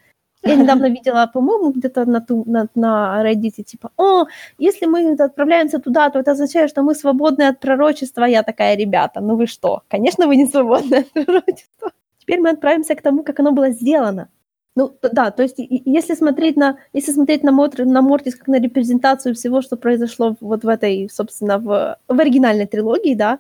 Я 0.44 0.56
недавно 0.56 0.90
видела, 0.90 1.30
по-моему, 1.32 1.72
где-то 1.72 2.04
на, 2.04 2.24
на, 2.46 2.68
на 2.74 3.22
Reddit, 3.24 3.62
типа, 3.62 3.90
о, 3.96 4.26
если 4.58 4.86
мы 4.86 5.12
отправляемся 5.12 5.78
туда, 5.78 6.10
то 6.10 6.18
это 6.18 6.32
означает, 6.32 6.70
что 6.70 6.82
мы 6.82 6.94
свободны 6.94 7.44
от 7.48 7.60
пророчества. 7.60 8.24
Я 8.26 8.42
такая, 8.42 8.76
ребята, 8.76 9.20
ну 9.20 9.36
вы 9.36 9.46
что? 9.46 9.82
Конечно, 9.88 10.26
вы 10.26 10.36
не 10.36 10.46
свободны 10.46 10.96
от 10.96 11.10
пророчества. 11.12 11.92
Теперь 12.18 12.40
мы 12.40 12.50
отправимся 12.50 12.94
к 12.94 13.02
тому, 13.02 13.22
как 13.22 13.40
оно 13.40 13.52
было 13.52 13.70
сделано. 13.70 14.28
Ну, 14.76 14.98
да, 15.02 15.30
то 15.30 15.42
есть 15.42 15.56
если 15.58 16.14
смотреть 16.14 16.56
на, 16.56 16.78
если 16.92 17.12
смотреть 17.12 17.44
на, 17.44 17.52
Мот, 17.52 17.78
на 17.78 18.02
Мортис 18.02 18.34
как 18.34 18.48
на 18.48 18.58
репрезентацию 18.60 19.34
всего, 19.34 19.62
что 19.62 19.76
произошло 19.76 20.36
вот 20.40 20.64
в 20.64 20.68
этой, 20.68 21.08
собственно, 21.08 21.58
в, 21.58 21.96
в 22.08 22.20
оригинальной 22.20 22.66
трилогии, 22.66 23.14
да, 23.14 23.38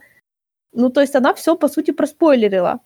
ну, 0.72 0.90
то 0.90 1.00
есть 1.00 1.16
она 1.16 1.34
все, 1.34 1.56
по 1.56 1.68
сути, 1.68 1.90
проспойлерила. 1.92 2.80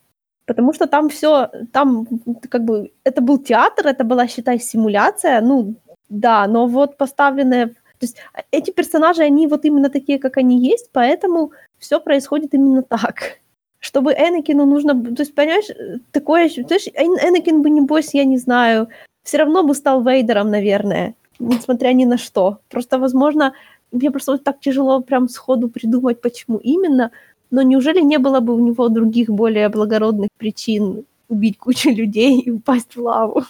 Потому 0.46 0.72
что 0.72 0.86
там 0.86 1.10
все, 1.10 1.50
там 1.72 2.06
как 2.48 2.64
бы, 2.64 2.90
это 3.04 3.20
был 3.20 3.38
театр, 3.38 3.86
это 3.86 4.04
была, 4.04 4.26
считай, 4.26 4.58
симуляция, 4.58 5.42
ну, 5.42 5.74
да, 6.08 6.46
но 6.46 6.66
вот 6.66 6.96
поставленная... 6.96 7.66
То 7.66 8.04
есть 8.04 8.16
эти 8.50 8.70
персонажи, 8.70 9.22
они 9.22 9.46
вот 9.46 9.66
именно 9.66 9.90
такие, 9.90 10.18
как 10.18 10.38
они 10.38 10.58
есть, 10.70 10.90
поэтому 10.92 11.52
все 11.78 12.00
происходит 12.00 12.54
именно 12.54 12.82
так. 12.82 13.40
Чтобы 13.80 14.12
Энакину 14.12 14.66
нужно... 14.66 14.94
То 14.94 15.22
есть, 15.22 15.34
понимаешь, 15.34 15.66
такое... 16.10 16.48
То 16.48 16.74
есть, 16.74 16.88
Энакин 16.88 17.62
бы, 17.62 17.70
небось, 17.70 18.14
я 18.14 18.24
не 18.24 18.38
знаю, 18.38 18.88
все 19.22 19.38
равно 19.38 19.62
бы 19.62 19.74
стал 19.74 20.02
Вейдером, 20.02 20.50
наверное, 20.50 21.14
несмотря 21.38 21.92
ни 21.92 22.04
на 22.04 22.18
что. 22.18 22.58
Просто, 22.68 22.98
возможно, 22.98 23.52
мне 23.92 24.10
просто 24.10 24.32
вот 24.32 24.44
так 24.44 24.60
тяжело 24.60 25.00
прям 25.00 25.28
сходу 25.28 25.68
придумать, 25.68 26.20
почему 26.20 26.58
именно, 26.58 27.10
но 27.50 27.62
неужели 27.62 28.00
не 28.00 28.18
было 28.18 28.40
бы 28.40 28.54
у 28.54 28.58
него 28.58 28.88
других 28.88 29.30
более 29.30 29.68
благородных 29.68 30.28
причин 30.36 31.04
убить 31.28 31.58
кучу 31.58 31.90
людей 31.90 32.40
и 32.40 32.50
упасть 32.50 32.96
в 32.96 33.02
лаву? 33.02 33.42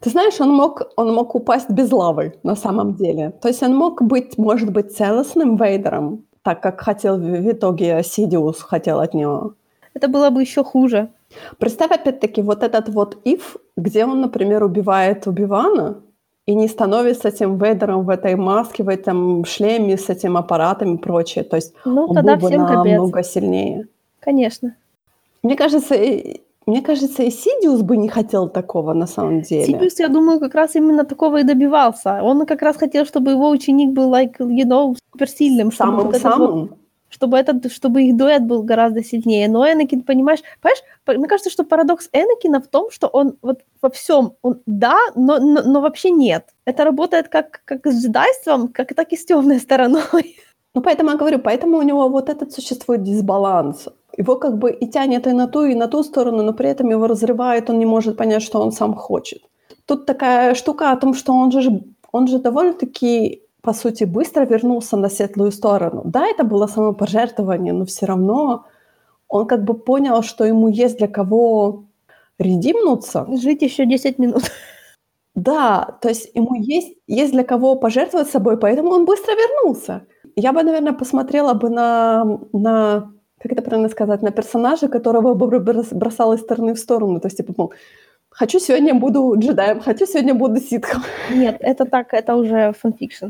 Ты 0.00 0.10
знаешь, 0.10 0.40
он 0.40 0.50
мог, 0.50 0.82
он 0.96 1.14
мог 1.14 1.34
упасть 1.34 1.70
без 1.70 1.92
лавы 1.92 2.34
на 2.42 2.56
самом 2.56 2.94
деле. 2.94 3.30
То 3.40 3.48
есть 3.48 3.62
он 3.62 3.76
мог 3.76 4.02
быть, 4.02 4.36
может 4.38 4.72
быть, 4.72 4.96
целостным 4.96 5.56
Вейдером, 5.56 6.24
так 6.42 6.60
как 6.60 6.80
хотел 6.80 7.16
в 7.18 7.50
итоге 7.50 8.02
Сидиус 8.02 8.60
хотел 8.62 8.98
от 8.98 9.14
него. 9.14 9.54
Это 9.94 10.08
было 10.08 10.30
бы 10.30 10.40
еще 10.42 10.64
хуже. 10.64 11.08
Представь 11.58 11.90
опять-таки 11.90 12.42
вот 12.42 12.62
этот 12.62 12.88
вот 12.88 13.18
if, 13.24 13.40
где 13.76 14.04
он, 14.04 14.20
например, 14.20 14.64
убивает 14.64 15.26
Убивана, 15.26 15.96
и 16.46 16.54
не 16.54 16.68
становится 16.68 17.28
этим 17.28 17.56
Вейдером 17.56 18.04
в 18.04 18.10
этой 18.10 18.34
маске, 18.34 18.82
в 18.82 18.88
этом 18.88 19.44
шлеме 19.44 19.96
с 19.96 20.08
этим 20.10 20.36
аппаратом 20.36 20.96
и 20.96 20.98
прочее. 20.98 21.44
То 21.44 21.56
есть 21.56 21.72
ну, 21.84 22.06
он 22.06 22.14
тогда 22.16 22.36
был 22.36 22.48
бы 22.48 22.56
намного 22.56 23.12
капец. 23.12 23.32
сильнее. 23.32 23.86
Конечно. 24.20 24.74
Мне 25.42 25.56
кажется, 25.56 25.94
мне 26.66 26.82
кажется, 26.82 27.22
и 27.22 27.30
Сидиус 27.30 27.82
бы 27.82 27.96
не 27.96 28.08
хотел 28.08 28.48
такого 28.48 28.92
на 28.92 29.06
самом 29.06 29.42
деле. 29.42 29.66
Сибиус, 29.66 30.00
я 30.00 30.08
думаю, 30.08 30.40
как 30.40 30.54
раз 30.54 30.76
именно 30.76 31.04
такого 31.04 31.40
и 31.40 31.44
добивался. 31.44 32.22
Он 32.22 32.46
как 32.46 32.62
раз 32.62 32.76
хотел, 32.76 33.04
чтобы 33.04 33.32
его 33.32 33.50
ученик 33.50 33.90
был, 33.90 34.12
like, 34.12 34.38
you 34.38 34.64
know, 34.64 34.96
суперсильным. 35.12 35.66
вот 35.66 35.74
этот 35.74 35.92
вот- 36.04 36.16
Самым-самым. 36.20 36.70
Чтобы, 37.12 37.36
этот, 37.36 37.70
чтобы 37.72 38.02
их 38.02 38.16
дуэт 38.16 38.42
был 38.42 38.62
гораздо 38.62 39.04
сильнее. 39.04 39.48
Но 39.48 39.70
Энакин, 39.70 40.02
понимаешь, 40.02 40.40
понимаешь, 40.60 40.82
по- 41.04 41.12
мне 41.12 41.28
кажется, 41.28 41.50
что 41.50 41.64
парадокс 41.64 42.08
Энакина 42.12 42.60
в 42.60 42.66
том, 42.66 42.90
что 42.90 43.06
он 43.08 43.36
вот 43.42 43.60
во 43.80 43.90
всем, 43.90 44.32
он 44.42 44.60
да, 44.66 44.98
но, 45.14 45.38
но, 45.38 45.62
но 45.62 45.80
вообще 45.80 46.10
нет. 46.10 46.48
Это 46.64 46.84
работает 46.84 47.28
как, 47.28 47.62
как 47.64 47.86
с 47.86 48.02
джедайством, 48.02 48.68
как, 48.68 48.94
так 48.94 49.12
и 49.12 49.16
с 49.16 49.24
темной 49.24 49.60
стороной. 49.60 50.36
Ну, 50.74 50.80
поэтому 50.80 51.10
я 51.10 51.16
говорю, 51.16 51.38
поэтому 51.38 51.76
у 51.76 51.82
него 51.82 52.08
вот 52.08 52.30
этот 52.30 52.50
существует 52.50 53.02
дисбаланс. 53.02 53.88
Его 54.16 54.36
как 54.36 54.56
бы 54.56 54.70
и 54.70 54.86
тянет 54.86 55.26
и 55.26 55.32
на 55.32 55.46
ту, 55.46 55.64
и 55.66 55.74
на 55.74 55.86
ту 55.86 56.02
сторону, 56.02 56.42
но 56.42 56.54
при 56.54 56.70
этом 56.70 56.88
его 56.88 57.06
разрывает, 57.06 57.68
он 57.68 57.78
не 57.78 57.84
может 57.84 58.16
понять, 58.16 58.42
что 58.42 58.58
он 58.58 58.72
сам 58.72 58.94
хочет. 58.94 59.42
Тут 59.84 60.06
такая 60.06 60.54
штука 60.54 60.92
о 60.92 60.96
том, 60.96 61.12
что 61.12 61.34
он 61.34 61.52
же, 61.52 61.82
он 62.10 62.26
же 62.26 62.38
довольно-таки, 62.38 63.42
по 63.62 63.72
сути, 63.72 64.04
быстро 64.04 64.44
вернулся 64.44 64.96
на 64.96 65.08
светлую 65.08 65.52
сторону. 65.52 66.02
Да, 66.04 66.26
это 66.26 66.44
было 66.44 66.66
самопожертвование, 66.66 67.72
но 67.72 67.84
все 67.84 68.06
равно 68.06 68.66
он 69.28 69.46
как 69.46 69.64
бы 69.64 69.74
понял, 69.74 70.22
что 70.22 70.44
ему 70.44 70.68
есть 70.68 70.98
для 70.98 71.08
кого 71.08 71.84
редимнуться. 72.38 73.26
Жить 73.40 73.62
еще 73.62 73.86
10 73.86 74.18
минут. 74.18 74.42
Да, 75.34 75.96
то 76.02 76.10
есть 76.10 76.30
ему 76.34 76.54
есть, 76.56 76.98
есть 77.06 77.32
для 77.32 77.42
кого 77.42 77.76
пожертвовать 77.76 78.28
собой, 78.28 78.58
поэтому 78.58 78.90
он 78.90 79.06
быстро 79.06 79.32
вернулся. 79.32 80.02
Я 80.36 80.52
бы, 80.52 80.62
наверное, 80.62 80.92
посмотрела 80.92 81.54
бы 81.54 81.70
на, 81.70 82.38
на 82.52 83.12
как 83.40 83.52
это 83.52 83.62
правильно 83.62 83.88
сказать, 83.88 84.20
на 84.20 84.30
персонажа, 84.30 84.88
которого 84.88 85.32
бы 85.32 85.46
брос- 85.46 85.94
бросал 85.94 86.34
из 86.34 86.40
стороны 86.40 86.74
в 86.74 86.78
сторону. 86.78 87.18
То 87.18 87.28
есть, 87.28 87.38
типа, 87.38 87.54
мол, 87.56 87.72
хочу 88.28 88.60
сегодня 88.60 88.94
буду 88.94 89.34
джедаем, 89.38 89.80
хочу 89.80 90.04
сегодня 90.04 90.34
буду 90.34 90.60
ситхом. 90.60 91.02
Нет, 91.30 91.56
это 91.60 91.86
так, 91.86 92.12
это 92.12 92.36
уже 92.36 92.74
fanfiction. 92.78 93.28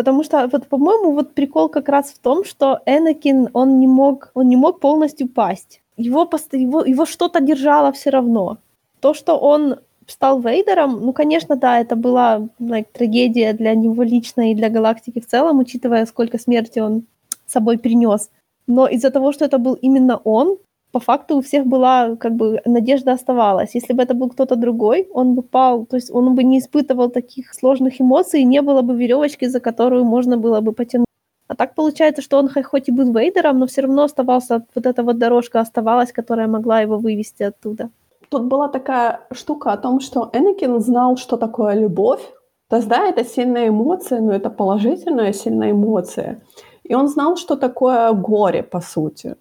Потому 0.00 0.24
что, 0.24 0.48
вот, 0.50 0.66
по-моему, 0.66 1.12
вот 1.12 1.34
прикол 1.34 1.68
как 1.68 1.90
раз 1.90 2.06
в 2.06 2.18
том, 2.20 2.42
что 2.42 2.80
Энакин, 2.86 3.50
он 3.52 3.78
не 3.78 3.86
мог, 3.86 4.30
он 4.32 4.48
не 4.48 4.56
мог 4.56 4.80
полностью 4.80 5.28
пасть. 5.28 5.82
Его, 5.98 6.26
его, 6.52 6.82
его 6.82 7.04
что-то 7.04 7.40
держало 7.40 7.92
все 7.92 8.08
равно. 8.08 8.56
То, 9.00 9.12
что 9.12 9.36
он 9.36 9.76
стал 10.06 10.40
Вейдером, 10.40 11.04
ну, 11.04 11.12
конечно, 11.12 11.56
да, 11.56 11.78
это 11.78 11.96
была 11.96 12.48
like, 12.58 12.86
трагедия 12.94 13.52
для 13.52 13.74
него 13.74 14.02
лично 14.02 14.50
и 14.50 14.54
для 14.54 14.70
галактики 14.70 15.20
в 15.20 15.26
целом, 15.26 15.58
учитывая, 15.58 16.06
сколько 16.06 16.38
смерти 16.38 16.78
он 16.78 17.02
собой 17.44 17.76
принес. 17.76 18.30
Но 18.66 18.86
из-за 18.86 19.10
того, 19.10 19.32
что 19.32 19.44
это 19.44 19.58
был 19.58 19.74
именно 19.74 20.16
он, 20.24 20.56
по 20.92 21.00
факту 21.00 21.36
у 21.36 21.40
всех 21.40 21.66
была, 21.66 22.16
как 22.16 22.32
бы, 22.32 22.60
надежда 22.64 23.12
оставалась. 23.12 23.74
Если 23.74 23.92
бы 23.92 24.02
это 24.02 24.14
был 24.14 24.28
кто-то 24.28 24.56
другой, 24.56 25.08
он 25.12 25.34
бы 25.34 25.42
пал, 25.42 25.86
то 25.86 25.96
есть 25.96 26.10
он 26.10 26.34
бы 26.34 26.44
не 26.44 26.58
испытывал 26.58 27.10
таких 27.10 27.54
сложных 27.54 28.00
эмоций, 28.00 28.44
не 28.44 28.62
было 28.62 28.82
бы 28.82 28.94
веревочки, 28.94 29.48
за 29.48 29.60
которую 29.60 30.04
можно 30.04 30.36
было 30.36 30.60
бы 30.60 30.72
потянуть. 30.72 31.06
А 31.48 31.54
так 31.54 31.74
получается, 31.74 32.22
что 32.22 32.38
он 32.38 32.48
хо- 32.48 32.62
хоть 32.62 32.88
и 32.88 32.92
был 32.92 33.12
Вейдером, 33.12 33.58
но 33.58 33.66
все 33.66 33.82
равно 33.82 34.02
оставался, 34.02 34.64
вот 34.74 34.86
эта 34.86 35.02
вот 35.02 35.18
дорожка 35.18 35.60
оставалась, 35.60 36.12
которая 36.12 36.48
могла 36.48 36.80
его 36.80 36.98
вывести 36.98 37.42
оттуда. 37.42 37.90
Тут 38.28 38.44
была 38.44 38.68
такая 38.68 39.20
штука 39.32 39.72
о 39.72 39.76
том, 39.76 40.00
что 40.00 40.30
Энакин 40.32 40.80
знал, 40.80 41.16
что 41.16 41.36
такое 41.36 41.74
любовь. 41.74 42.20
То 42.68 42.76
есть, 42.76 42.88
да, 42.88 43.08
это 43.08 43.24
сильная 43.24 43.68
эмоция, 43.68 44.20
но 44.20 44.32
это 44.32 44.50
положительная 44.50 45.32
сильная 45.32 45.72
эмоция. 45.72 46.40
И 46.84 46.94
он 46.94 47.08
знал, 47.08 47.36
что 47.36 47.56
такое 47.56 48.12
горе, 48.12 48.62
по 48.62 48.80
сути. 48.80 49.34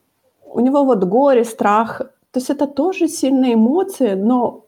У 0.51 0.59
него 0.59 0.83
вот 0.83 1.03
горе, 1.03 1.43
страх. 1.43 2.01
То 2.31 2.39
есть 2.39 2.49
это 2.49 2.67
тоже 2.67 3.07
сильные 3.07 3.53
эмоции, 3.53 4.15
но 4.15 4.65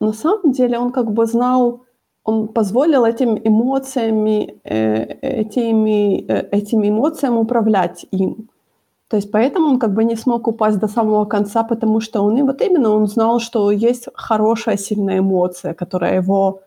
на 0.00 0.12
самом 0.12 0.52
деле 0.52 0.78
он 0.78 0.92
как 0.92 1.12
бы 1.12 1.26
знал, 1.26 1.80
он 2.24 2.48
позволил 2.48 3.04
этим 3.04 3.36
эмоциями, 3.36 4.60
э, 4.64 5.18
этими, 5.22 6.24
э, 6.28 6.48
этими 6.50 6.88
эмоциями 6.88 7.36
управлять 7.36 8.06
им. 8.12 8.48
То 9.08 9.16
есть 9.16 9.30
поэтому 9.30 9.68
он 9.68 9.78
как 9.78 9.92
бы 9.94 10.04
не 10.04 10.16
смог 10.16 10.48
упасть 10.48 10.78
до 10.78 10.88
самого 10.88 11.24
конца, 11.24 11.62
потому 11.62 12.00
что 12.00 12.22
он 12.22 12.38
и 12.38 12.42
вот 12.42 12.62
именно 12.62 12.90
он 12.90 13.06
знал, 13.06 13.40
что 13.40 13.70
есть 13.70 14.08
хорошая 14.14 14.76
сильная 14.76 15.18
эмоция, 15.18 15.74
которая 15.74 16.16
его 16.16 16.60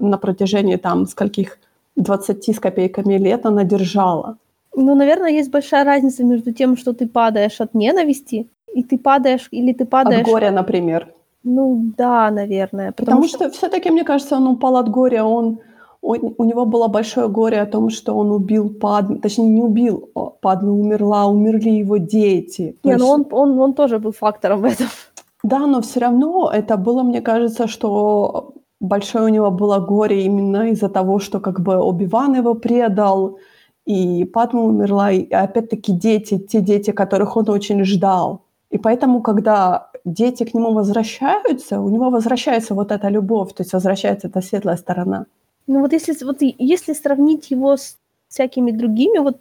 на 0.00 0.18
протяжении 0.18 0.76
там 0.76 1.06
скольких 1.06 1.58
20 1.96 2.48
с 2.48 2.60
копейками 2.60 3.18
лет 3.18 3.46
она 3.46 3.64
держала. 3.64 4.36
Ну, 4.76 4.94
наверное, 4.94 5.30
есть 5.30 5.50
большая 5.50 5.84
разница 5.84 6.22
между 6.22 6.52
тем, 6.52 6.76
что 6.76 6.92
ты 6.92 7.08
падаешь 7.08 7.60
от 7.60 7.74
ненависти, 7.74 8.48
и 8.74 8.82
ты 8.84 8.98
падаешь, 8.98 9.48
или 9.50 9.72
ты 9.72 9.86
падаешь... 9.86 10.20
От 10.20 10.32
горя, 10.32 10.50
например. 10.50 11.08
Ну, 11.44 11.92
да, 11.96 12.30
наверное. 12.30 12.92
Потому, 12.92 13.22
потому 13.22 13.28
что, 13.28 13.48
что 13.48 13.50
все-таки, 13.50 13.90
мне 13.90 14.04
кажется, 14.04 14.36
он 14.36 14.46
упал 14.48 14.76
от 14.76 14.90
горя, 14.90 15.24
он, 15.24 15.60
он, 16.02 16.34
у 16.36 16.44
него 16.44 16.66
было 16.66 16.88
большое 16.88 17.28
горе 17.28 17.62
о 17.62 17.66
том, 17.66 17.88
что 17.88 18.14
он 18.14 18.30
убил 18.30 18.68
Падме, 18.68 19.18
точнее, 19.18 19.48
не 19.48 19.62
убил, 19.62 20.10
Падме 20.42 20.70
умерла, 20.70 21.26
умерли 21.26 21.70
его 21.70 21.96
дети. 21.96 22.76
Не, 22.84 22.92
есть... 22.92 23.02
ну 23.02 23.08
он, 23.08 23.26
он, 23.30 23.58
он 23.58 23.72
тоже 23.72 23.98
был 23.98 24.12
фактором 24.12 24.60
в 24.60 24.64
этом. 24.64 24.86
Да, 25.42 25.66
но 25.66 25.80
все 25.80 26.00
равно 26.00 26.50
это 26.52 26.76
было, 26.76 27.02
мне 27.02 27.22
кажется, 27.22 27.66
что 27.66 28.54
большое 28.80 29.24
у 29.24 29.28
него 29.28 29.50
было 29.50 29.78
горе 29.78 30.24
именно 30.24 30.68
из-за 30.70 30.88
того, 30.88 31.18
что 31.18 31.40
как 31.40 31.60
бы 31.60 31.78
Оби-Ван 31.78 32.34
его 32.34 32.54
предал, 32.54 33.38
и 33.86 34.24
Падма 34.24 34.62
умерла, 34.62 35.12
и 35.12 35.30
опять-таки 35.30 35.92
дети, 35.92 36.38
те 36.38 36.60
дети, 36.60 36.90
которых 36.90 37.36
он 37.36 37.48
очень 37.48 37.84
ждал. 37.84 38.42
И 38.70 38.78
поэтому, 38.78 39.22
когда 39.22 39.90
дети 40.04 40.44
к 40.44 40.54
нему 40.54 40.72
возвращаются, 40.72 41.80
у 41.80 41.88
него 41.88 42.10
возвращается 42.10 42.74
вот 42.74 42.90
эта 42.90 43.08
любовь, 43.08 43.52
то 43.54 43.62
есть 43.62 43.72
возвращается 43.72 44.28
эта 44.28 44.40
светлая 44.40 44.76
сторона. 44.76 45.26
Ну 45.68 45.80
вот 45.80 45.92
если, 45.92 46.24
вот 46.24 46.38
если 46.40 46.94
сравнить 46.94 47.50
его 47.50 47.76
с 47.76 47.96
всякими 48.28 48.72
другими, 48.72 49.18
вот 49.18 49.38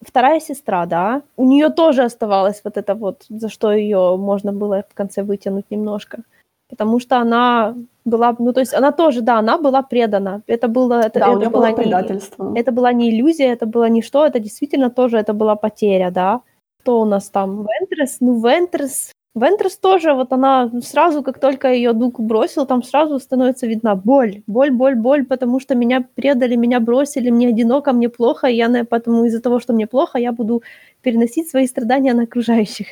вторая 0.00 0.40
сестра, 0.40 0.86
да, 0.86 1.22
у 1.36 1.44
нее 1.44 1.70
тоже 1.70 2.04
оставалось 2.04 2.60
вот 2.64 2.76
это 2.76 2.94
вот, 2.94 3.24
за 3.28 3.48
что 3.48 3.72
ее 3.72 4.16
можно 4.16 4.52
было 4.52 4.84
в 4.88 4.94
конце 4.94 5.22
вытянуть 5.22 5.70
немножко. 5.70 6.22
Потому 6.68 7.00
что 7.00 7.18
она 7.18 7.74
была, 8.08 8.34
ну 8.38 8.52
то 8.52 8.60
есть 8.60 8.74
она 8.74 8.92
тоже, 8.92 9.20
да, 9.20 9.38
она 9.38 9.58
была 9.58 9.82
предана. 9.82 10.42
Это 10.46 10.68
было, 10.68 11.00
это, 11.00 11.20
да, 11.20 11.26
это 11.26 11.30
у 11.30 11.38
нее 11.38 11.50
было 11.50 11.72
предательство. 11.72 12.50
Не, 12.50 12.60
это 12.60 12.72
была 12.72 12.92
не 12.92 13.10
иллюзия, 13.10 13.52
это 13.52 13.66
было 13.66 13.88
не 13.88 14.02
что, 14.02 14.26
это 14.26 14.38
действительно 14.40 14.90
тоже 14.90 15.18
это 15.18 15.32
была 15.32 15.56
потеря, 15.56 16.10
да. 16.10 16.40
Кто 16.80 17.00
у 17.00 17.04
нас 17.04 17.30
там? 17.30 17.66
Вентрес? 17.66 18.16
Ну, 18.20 18.40
Вентрес, 18.40 19.12
Вентрес 19.34 19.76
тоже, 19.76 20.14
вот 20.14 20.32
она 20.32 20.70
сразу, 20.82 21.22
как 21.22 21.38
только 21.38 21.72
ее 21.72 21.92
дух 21.92 22.18
бросил, 22.18 22.66
там 22.66 22.82
сразу 22.82 23.18
становится 23.18 23.66
видна 23.66 23.94
боль, 23.94 24.42
боль, 24.46 24.70
боль, 24.70 24.94
боль, 24.94 25.24
потому 25.24 25.60
что 25.60 25.74
меня 25.74 26.04
предали, 26.14 26.56
меня 26.56 26.80
бросили, 26.80 27.30
мне 27.30 27.48
одиноко, 27.48 27.92
мне 27.92 28.08
плохо, 28.08 28.48
и 28.48 28.56
я 28.56 28.68
поэтому 28.88 29.24
из-за 29.24 29.40
того, 29.40 29.60
что 29.60 29.72
мне 29.72 29.86
плохо, 29.86 30.18
я 30.18 30.32
буду 30.32 30.62
переносить 31.02 31.48
свои 31.48 31.66
страдания 31.66 32.14
на 32.14 32.24
окружающих. 32.24 32.86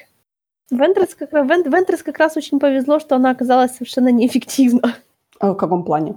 Вентрес 0.71 1.15
как, 1.15 1.33
Вен, 1.33 1.63
Вентрес 1.63 2.03
как 2.03 2.19
раз 2.19 2.37
очень 2.37 2.59
повезло, 2.59 2.99
что 2.99 3.17
она 3.17 3.31
оказалась 3.31 3.73
совершенно 3.73 4.09
неэффективна. 4.09 4.95
А 5.41 5.53
в 5.53 5.57
каком 5.57 5.85
плане? 5.85 6.17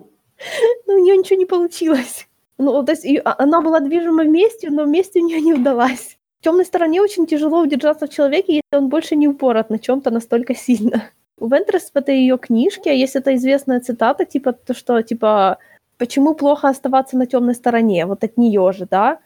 Ну, 0.88 0.94
у 0.94 1.04
нее 1.04 1.18
ничего 1.18 1.38
не 1.38 1.46
получилось. 1.46 2.28
Ну, 2.58 2.84
то 2.84 2.91
есть 2.91 3.06
она 3.24 3.62
была 3.62 3.80
движима 3.80 4.24
вместе, 4.24 4.70
но 4.70 4.84
вместе 4.84 5.20
у 5.20 5.26
нее 5.26 5.41
не 5.41 5.54
удалась. 5.54 6.18
В 6.40 6.44
темной 6.44 6.66
стороне 6.66 7.02
очень 7.02 7.26
тяжело 7.26 7.62
удержаться 7.62 8.08
в 8.08 8.10
человеке, 8.10 8.54
если 8.56 8.78
он 8.78 8.90
больше 8.90 9.16
не 9.16 9.28
упорот 9.28 9.70
на 9.70 9.80
чем-то 9.80 10.12
настолько 10.12 10.56
сильно. 10.56 11.04
У 11.38 11.48
Вентрес 11.48 11.91
в 11.94 11.96
этой 11.98 12.18
ее 12.18 12.38
книжке 12.38 12.98
есть 12.98 13.16
эта 13.16 13.36
известная 13.36 13.80
цитата, 13.80 14.26
типа, 14.26 14.54
то, 14.54 14.74
что, 14.74 15.02
типа, 15.02 15.58
почему 15.98 16.36
плохо 16.36 16.70
оставаться 16.70 17.18
на 17.18 17.26
темной 17.26 17.56
стороне, 17.56 18.06
вот 18.06 18.24
от 18.24 18.38
нее 18.38 18.72
же, 18.72 18.86
да? 18.90 19.20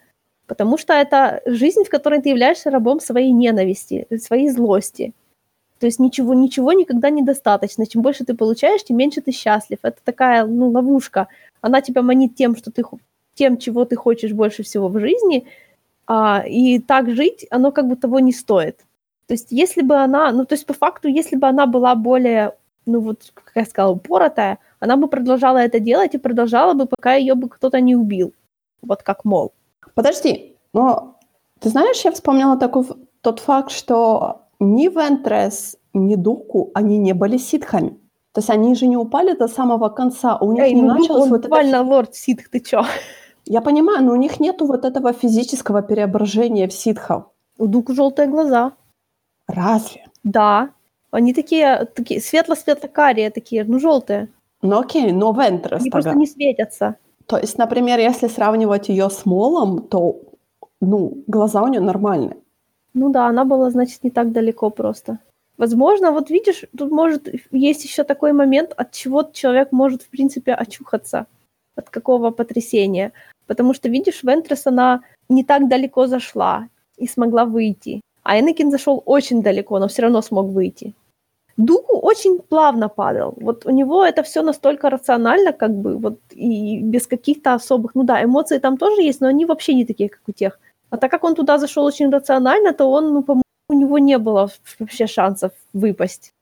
Потому 0.46 0.78
что 0.78 0.92
это 0.92 1.40
жизнь, 1.46 1.84
в 1.84 1.88
которой 1.88 2.20
ты 2.20 2.28
являешься 2.28 2.70
рабом 2.70 3.00
своей 3.00 3.32
ненависти, 3.32 4.06
своей 4.20 4.50
злости. 4.50 5.12
То 5.78 5.86
есть 5.86 5.98
ничего, 5.98 6.34
ничего 6.34 6.72
никогда 6.72 7.10
недостаточно. 7.10 7.86
Чем 7.86 8.02
больше 8.02 8.24
ты 8.24 8.34
получаешь, 8.34 8.84
тем 8.84 8.96
меньше 8.96 9.20
ты 9.20 9.32
счастлив. 9.32 9.78
Это 9.82 9.98
такая, 10.04 10.46
ну, 10.46 10.70
ловушка. 10.70 11.28
Она 11.60 11.80
тебя 11.80 12.02
манит 12.02 12.36
тем, 12.36 12.56
что 12.56 12.70
ты 12.70 12.82
тем, 13.34 13.58
чего 13.58 13.84
ты 13.84 13.96
хочешь 13.96 14.32
больше 14.32 14.62
всего 14.62 14.88
в 14.88 14.98
жизни, 14.98 15.46
а, 16.06 16.44
и 16.46 16.78
так 16.78 17.10
жить, 17.10 17.46
оно 17.50 17.72
как 17.72 17.88
бы 17.88 17.96
того 17.96 18.20
не 18.20 18.32
стоит. 18.32 18.78
То 19.26 19.34
есть 19.34 19.48
если 19.50 19.82
бы 19.82 19.96
она, 19.96 20.30
ну, 20.32 20.44
то 20.44 20.54
есть 20.54 20.66
по 20.66 20.74
факту, 20.74 21.08
если 21.08 21.36
бы 21.36 21.46
она 21.46 21.66
была 21.66 21.94
более, 21.94 22.54
ну, 22.86 23.00
вот, 23.00 23.32
как 23.34 23.52
я 23.54 23.64
сказала, 23.64 23.92
упоротая, 23.92 24.58
она 24.80 24.96
бы 24.96 25.08
продолжала 25.08 25.58
это 25.58 25.80
делать 25.80 26.14
и 26.14 26.18
продолжала 26.18 26.74
бы, 26.74 26.86
пока 26.86 27.14
ее 27.14 27.34
бы 27.34 27.48
кто-то 27.48 27.80
не 27.80 27.96
убил. 27.96 28.34
Вот 28.82 29.02
как 29.02 29.24
мол. 29.24 29.52
Подожди, 29.94 30.56
но 30.72 31.18
ты 31.60 31.70
знаешь, 31.70 32.04
я 32.04 32.12
вспомнила 32.12 32.58
такой, 32.58 32.84
тот 33.22 33.40
факт, 33.40 33.70
что 33.70 34.42
ни 34.60 34.88
Вентрес, 34.88 35.76
ни 35.92 36.16
Дуку, 36.16 36.70
они 36.74 36.98
не 36.98 37.12
были 37.12 37.38
ситхами. 37.38 37.98
То 38.32 38.40
есть 38.40 38.50
они 38.50 38.74
же 38.74 38.86
не 38.86 38.96
упали 38.96 39.34
до 39.34 39.48
самого 39.48 39.88
конца, 39.88 40.36
у 40.38 40.52
них 40.52 40.62
Эй, 40.62 40.74
не 40.74 40.82
ну, 40.82 40.94
началось 40.94 41.30
вот 41.30 41.42
буквально 41.42 41.76
это... 41.76 41.84
лорд 41.84 42.14
ситх, 42.14 42.48
ты 42.50 42.60
чё? 42.60 42.82
Я 43.46 43.60
понимаю, 43.60 44.04
но 44.04 44.12
у 44.12 44.16
них 44.16 44.40
нету 44.40 44.66
вот 44.66 44.84
этого 44.84 45.12
физического 45.12 45.82
преображения 45.82 46.66
в 46.66 46.72
ситхов. 46.72 47.24
У 47.58 47.66
Дуку 47.66 47.94
желтые 47.94 48.26
глаза. 48.26 48.72
Разве? 49.46 50.06
Да. 50.24 50.70
Они 51.10 51.32
такие, 51.32 51.86
такие 51.94 52.20
светло-светло-карие 52.20 53.30
такие, 53.30 53.64
ну, 53.64 53.78
желтые. 53.78 54.28
Ну 54.62 54.80
окей, 54.80 55.12
но 55.12 55.32
Вентрес 55.32 55.82
Они 55.82 55.90
тогда. 55.90 56.10
просто 56.10 56.18
не 56.18 56.26
светятся. 56.26 56.96
То 57.26 57.38
есть, 57.38 57.58
например, 57.58 58.00
если 58.00 58.28
сравнивать 58.28 58.88
ее 58.88 59.08
с 59.10 59.24
Молом, 59.24 59.82
то, 59.82 60.16
ну, 60.80 61.22
глаза 61.26 61.62
у 61.62 61.68
нее 61.68 61.80
нормальные. 61.80 62.36
Ну 62.94 63.10
да, 63.10 63.26
она 63.26 63.44
была, 63.44 63.70
значит, 63.70 64.04
не 64.04 64.10
так 64.10 64.32
далеко 64.32 64.70
просто. 64.70 65.18
Возможно, 65.56 66.10
вот 66.12 66.30
видишь, 66.30 66.64
тут 66.76 66.90
может 66.90 67.28
есть 67.52 67.84
еще 67.84 68.04
такой 68.04 68.32
момент, 68.32 68.72
от 68.76 68.92
чего 68.92 69.22
человек 69.32 69.72
может, 69.72 70.02
в 70.02 70.08
принципе, 70.08 70.54
очухаться. 70.54 71.26
От 71.76 71.90
какого 71.90 72.30
потрясения. 72.30 73.12
Потому 73.46 73.74
что, 73.74 73.88
видишь, 73.88 74.22
Вентрес, 74.22 74.66
она 74.66 75.00
не 75.28 75.44
так 75.44 75.68
далеко 75.68 76.06
зашла 76.06 76.68
и 76.96 77.08
смогла 77.08 77.44
выйти. 77.44 78.00
А 78.22 78.38
Энакин 78.38 78.70
зашел 78.70 79.02
очень 79.06 79.42
далеко, 79.42 79.78
но 79.78 79.88
все 79.88 80.02
равно 80.02 80.22
смог 80.22 80.46
выйти. 80.46 80.94
Дуку 81.56 81.98
очень 81.98 82.38
плавно 82.38 82.88
падал. 82.88 83.34
Вот 83.36 83.66
у 83.66 83.70
него 83.70 84.04
это 84.04 84.22
все 84.22 84.42
настолько 84.42 84.90
рационально, 84.90 85.52
как 85.52 85.70
бы, 85.70 85.96
вот, 85.98 86.18
и 86.30 86.80
без 86.80 87.06
каких-то 87.06 87.54
особых, 87.54 87.94
ну 87.94 88.02
да, 88.02 88.22
эмоции 88.24 88.58
там 88.58 88.76
тоже 88.76 89.02
есть, 89.02 89.20
но 89.20 89.28
они 89.28 89.44
вообще 89.44 89.74
не 89.74 89.84
такие, 89.84 90.08
как 90.08 90.20
у 90.26 90.32
тех. 90.32 90.58
А 90.94 90.96
так 90.96 91.10
как 91.10 91.24
он 91.24 91.34
туда 91.34 91.58
зашел 91.58 91.84
очень 91.84 92.08
рационально, 92.08 92.72
то 92.72 92.88
он, 92.88 93.12
ну, 93.12 93.22
по-моему, 93.22 93.42
у 93.68 93.74
него 93.74 93.98
не 93.98 94.16
было 94.16 94.48
вообще 94.78 95.08
шансов 95.08 95.50
выпасть, 95.72 96.32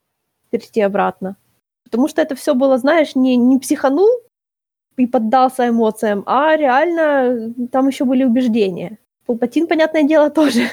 перейти 0.50 0.82
обратно. 0.82 1.36
Потому 1.84 2.06
что 2.06 2.20
это 2.20 2.34
все 2.34 2.54
было, 2.54 2.76
знаешь, 2.76 3.16
не, 3.16 3.36
не 3.36 3.58
психанул 3.58 4.08
и 4.98 5.06
поддался 5.06 5.70
эмоциям, 5.70 6.22
а 6.26 6.54
реально 6.54 7.54
там 7.72 7.88
еще 7.88 8.04
были 8.04 8.24
убеждения. 8.24 8.98
Палпатин, 9.24 9.66
понятное 9.66 10.02
дело, 10.02 10.28
тоже. 10.34 10.64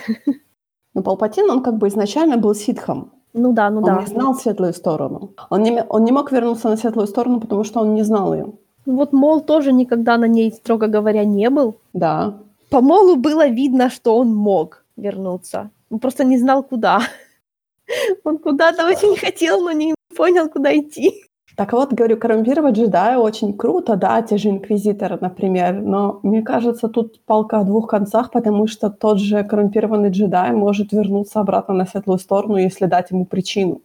Но 0.93 1.01
Палпатин, 1.01 1.49
он 1.49 1.63
как 1.63 1.77
бы 1.77 1.87
изначально 1.87 2.35
был 2.35 2.53
ситхом. 2.55 3.13
Ну 3.33 3.53
да, 3.53 3.69
ну 3.69 3.77
он 3.77 3.83
да. 3.85 3.93
Он 3.93 3.99
не 3.99 4.07
знал 4.07 4.35
светлую 4.35 4.73
сторону. 4.73 5.31
Он 5.49 5.63
не, 5.63 5.83
он 5.83 6.03
не 6.03 6.11
мог 6.11 6.33
вернуться 6.33 6.67
на 6.67 6.75
светлую 6.75 7.07
сторону, 7.07 7.39
потому 7.39 7.63
что 7.63 7.79
он 7.79 7.95
не 7.95 8.03
знал 8.03 8.33
ее. 8.33 8.51
Ну 8.85 8.95
вот 8.95 9.13
Мол 9.13 9.39
тоже 9.39 9.71
никогда 9.71 10.17
на 10.17 10.27
ней, 10.27 10.51
строго 10.51 10.87
говоря, 10.87 11.23
не 11.23 11.49
был. 11.49 11.75
Да. 11.93 12.33
По 12.69 12.81
Молу 12.81 13.15
было 13.15 13.47
видно, 13.47 13.89
что 13.89 14.17
он 14.17 14.35
мог 14.35 14.85
вернуться. 14.95 15.71
Он 15.89 15.99
просто 15.99 16.23
не 16.23 16.37
знал, 16.37 16.63
куда. 16.63 17.01
Он 18.23 18.37
куда-то 18.37 18.85
очень 18.85 19.17
хотел, 19.17 19.61
но 19.63 19.71
не 19.71 19.95
понял, 20.15 20.47
куда 20.47 20.77
идти. 20.77 21.23
Так 21.55 21.73
вот, 21.73 21.91
говорю, 21.91 22.17
коррумпировать 22.17 22.75
джедая 22.77 23.17
очень 23.17 23.57
круто, 23.57 23.95
да, 23.95 24.21
те 24.21 24.37
же 24.37 24.49
инквизиторы, 24.49 25.17
например, 25.19 25.73
но 25.81 26.19
мне 26.23 26.41
кажется, 26.41 26.87
тут 26.87 27.19
палка 27.25 27.59
о 27.59 27.63
двух 27.63 27.89
концах, 27.89 28.31
потому 28.31 28.67
что 28.67 28.89
тот 28.89 29.19
же 29.19 29.43
коррумпированный 29.43 30.09
джедай 30.09 30.51
может 30.51 30.93
вернуться 30.93 31.41
обратно 31.41 31.73
на 31.73 31.85
светлую 31.85 32.19
сторону, 32.19 32.55
если 32.57 32.85
дать 32.85 33.11
ему 33.11 33.25
причину. 33.25 33.81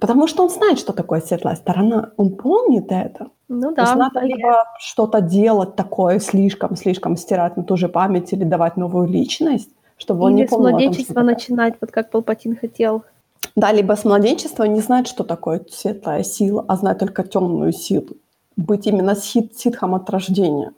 Потому 0.00 0.26
что 0.26 0.44
он 0.44 0.50
знает, 0.50 0.78
что 0.78 0.92
такое 0.92 1.20
светлая 1.20 1.56
сторона, 1.56 2.12
он 2.16 2.36
помнит 2.36 2.86
это. 2.90 3.26
Ну 3.48 3.74
да. 3.74 3.76
То 3.76 3.80
есть 3.82 3.94
надо 3.96 4.20
либо 4.20 4.64
что-то 4.78 5.20
делать 5.20 5.74
такое 5.74 6.18
слишком-слишком, 6.18 7.16
стирать 7.16 7.56
на 7.56 7.64
ту 7.64 7.76
же 7.76 7.88
память 7.88 8.32
или 8.32 8.44
давать 8.44 8.76
новую 8.76 9.08
личность, 9.08 9.70
чтобы 9.96 10.24
он 10.24 10.32
или 10.32 10.42
не 10.42 10.46
помнил 10.46 10.68
с 10.68 10.72
младенчества 10.72 11.22
начинать, 11.22 11.74
вот 11.80 11.90
как 11.90 12.10
Палпатин 12.10 12.56
хотел. 12.56 13.04
Да, 13.56 13.72
либо 13.72 13.94
с 13.94 14.04
младенчества 14.04 14.64
не 14.64 14.80
знать, 14.80 15.08
что 15.08 15.24
такое 15.24 15.60
светлая 15.70 16.22
сила, 16.22 16.64
а 16.68 16.76
знать 16.76 16.98
только 16.98 17.22
темную 17.24 17.72
силу. 17.72 18.16
Быть 18.56 18.86
именно 18.86 19.16
сит, 19.16 19.58
ситхом 19.58 19.94
от 19.94 20.10
рождения. 20.10 20.72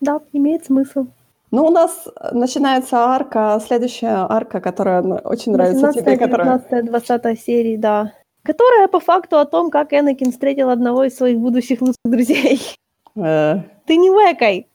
Да, 0.00 0.20
имеет 0.32 0.66
смысл. 0.66 1.06
Ну, 1.50 1.66
у 1.66 1.70
нас 1.70 2.06
начинается 2.32 2.98
арка, 2.98 3.60
следующая 3.66 4.26
арка, 4.28 4.60
которая 4.60 5.02
очень 5.02 5.52
нравится 5.52 5.92
тебе. 5.92 6.16
Которая... 6.16 6.62
20 6.70 7.40
серии, 7.40 7.76
да. 7.76 8.12
Которая 8.42 8.88
по 8.88 9.00
факту 9.00 9.38
о 9.38 9.44
том, 9.44 9.70
как 9.70 9.92
Энакин 9.92 10.32
встретил 10.32 10.70
одного 10.70 11.04
из 11.04 11.16
своих 11.16 11.38
будущих 11.38 11.80
лучших 11.80 12.04
друзей. 12.04 12.60
Э... 13.16 13.62
Ты 13.86 13.96
не 13.96 14.10
векай! 14.10 14.68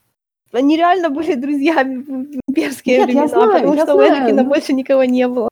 Они 0.51 0.75
реально 0.75 1.09
были 1.09 1.35
друзьями 1.35 1.95
в 1.95 2.09
имперские 2.47 2.97
Нет, 2.97 3.05
времена, 3.05 3.21
я 3.23 3.27
знаю, 3.29 3.53
потому 3.53 3.73
я 3.73 3.83
что 3.83 3.93
знаю. 3.93 4.11
у 4.11 4.17
Энакина 4.17 4.43
больше 4.43 4.73
никого 4.73 5.05
не 5.05 5.27
было. 5.27 5.49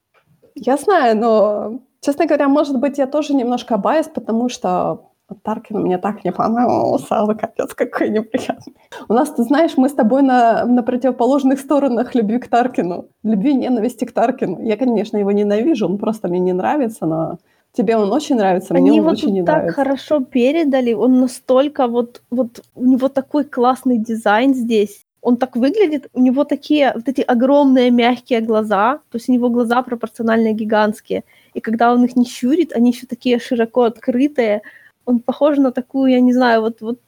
Я 0.56 0.78
знаю, 0.78 1.18
но, 1.18 1.80
честно 2.02 2.26
говоря, 2.26 2.50
может 2.50 2.78
быть, 2.80 2.98
я 2.98 3.08
тоже 3.08 3.34
немножко 3.34 3.78
байс, 3.78 4.08
потому 4.14 4.50
что 4.50 5.12
Таркин 5.44 5.82
мне 5.82 5.98
так 5.98 6.24
не 6.24 6.32
понравился, 6.32 7.24
он 7.24 7.38
капец 7.38 7.74
какой 7.74 8.10
неприятный. 8.10 8.76
У 9.08 9.14
нас, 9.14 9.30
ты 9.32 9.44
знаешь, 9.44 9.78
мы 9.78 9.90
с 9.90 9.94
тобой 9.94 10.22
на, 10.22 10.66
на 10.66 10.84
противоположных 10.84 11.60
сторонах 11.60 12.16
любви 12.16 12.38
к 12.40 12.48
Таркину, 12.48 13.06
любви 13.24 13.52
и 13.52 13.56
ненависти 13.56 14.06
к 14.06 14.12
Таркину. 14.12 14.62
Я, 14.62 14.78
конечно, 14.78 15.18
его 15.18 15.32
ненавижу, 15.32 15.88
он 15.88 15.98
просто 15.98 16.28
мне 16.28 16.40
не 16.40 16.54
нравится, 16.54 17.06
но 17.06 17.38
тебе 17.74 17.98
он 17.98 18.12
очень 18.12 18.36
нравится, 18.36 18.74
Они 18.74 18.90
мне 18.90 19.00
он 19.02 19.06
вот 19.08 19.14
очень 19.14 19.34
не 19.34 19.44
так 19.44 19.56
нравится. 19.56 19.76
хорошо 19.76 20.20
передали, 20.22 20.94
он 20.94 21.20
настолько 21.20 21.88
вот, 21.88 22.22
вот, 22.30 22.62
у 22.76 22.86
него 22.86 23.08
такой 23.10 23.44
классный 23.46 23.98
дизайн 23.98 24.54
здесь, 24.54 25.06
он 25.22 25.38
так 25.38 25.56
выглядит, 25.56 26.08
у 26.14 26.22
него 26.22 26.44
такие 26.44 26.92
вот 26.96 27.08
эти 27.08 27.22
огромные 27.22 27.92
мягкие 27.92 28.42
глаза, 28.42 29.00
то 29.10 29.18
есть 29.18 29.30
у 29.30 29.34
него 29.34 29.50
глаза 29.50 29.82
пропорционально 29.84 30.54
гигантские, 30.54 31.24
и 31.54 31.60
когда 31.62 31.94
он 31.94 32.04
их 32.04 32.16
не 32.16 32.26
щурит, 32.26 32.74
они 32.74 32.92
еще 32.92 33.08
такие 33.08 33.40
широко 33.40 33.84
открытые, 33.84 34.62
он 35.06 35.20
похож 35.20 35.58
на 35.58 35.72
такую, 35.72 36.12
я 36.12 36.20
не 36.20 36.34
знаю, 36.34 36.62
вот, 36.62 36.82
вот 36.82 37.00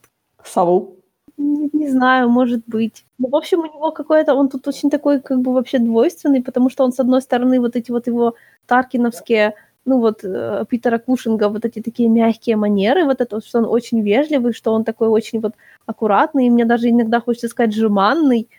Сову. 0.43 0.97
не, 1.37 1.69
не 1.73 1.89
знаю, 1.89 2.29
может 2.29 2.63
быть. 2.67 3.05
Ну, 3.17 3.29
в 3.29 3.35
общем, 3.35 3.59
у 3.59 3.65
него 3.65 3.91
какой-то, 3.91 4.33
он 4.35 4.49
тут 4.49 4.67
очень 4.67 4.89
такой, 4.89 5.21
как 5.21 5.39
бы 5.41 5.53
вообще 5.53 5.79
двойственный, 5.79 6.41
потому 6.41 6.69
что 6.69 6.83
он, 6.83 6.91
с 6.91 6.99
одной 6.99 7.21
стороны, 7.21 7.59
вот 7.59 7.75
эти 7.75 7.91
вот 7.91 8.07
его 8.07 8.35
таркиновские, 8.67 9.55
ну 9.85 9.99
вот, 9.99 10.23
э, 10.23 10.65
Питера 10.69 10.97
Кушинга, 10.97 11.49
вот 11.49 11.65
эти 11.65 11.81
такие 11.81 12.09
мягкие 12.09 12.55
манеры, 12.55 13.05
вот 13.05 13.21
это, 13.21 13.41
что 13.41 13.59
он 13.59 13.65
очень 13.65 14.01
вежливый, 14.01 14.53
что 14.53 14.73
он 14.73 14.83
такой 14.83 15.07
очень 15.09 15.39
вот 15.41 15.53
аккуратный, 15.85 16.47
и 16.47 16.49
мне 16.49 16.65
даже 16.65 16.89
иногда 16.89 17.19
хочется 17.19 17.47
сказать 17.49 17.73
жеманный, 17.73 18.49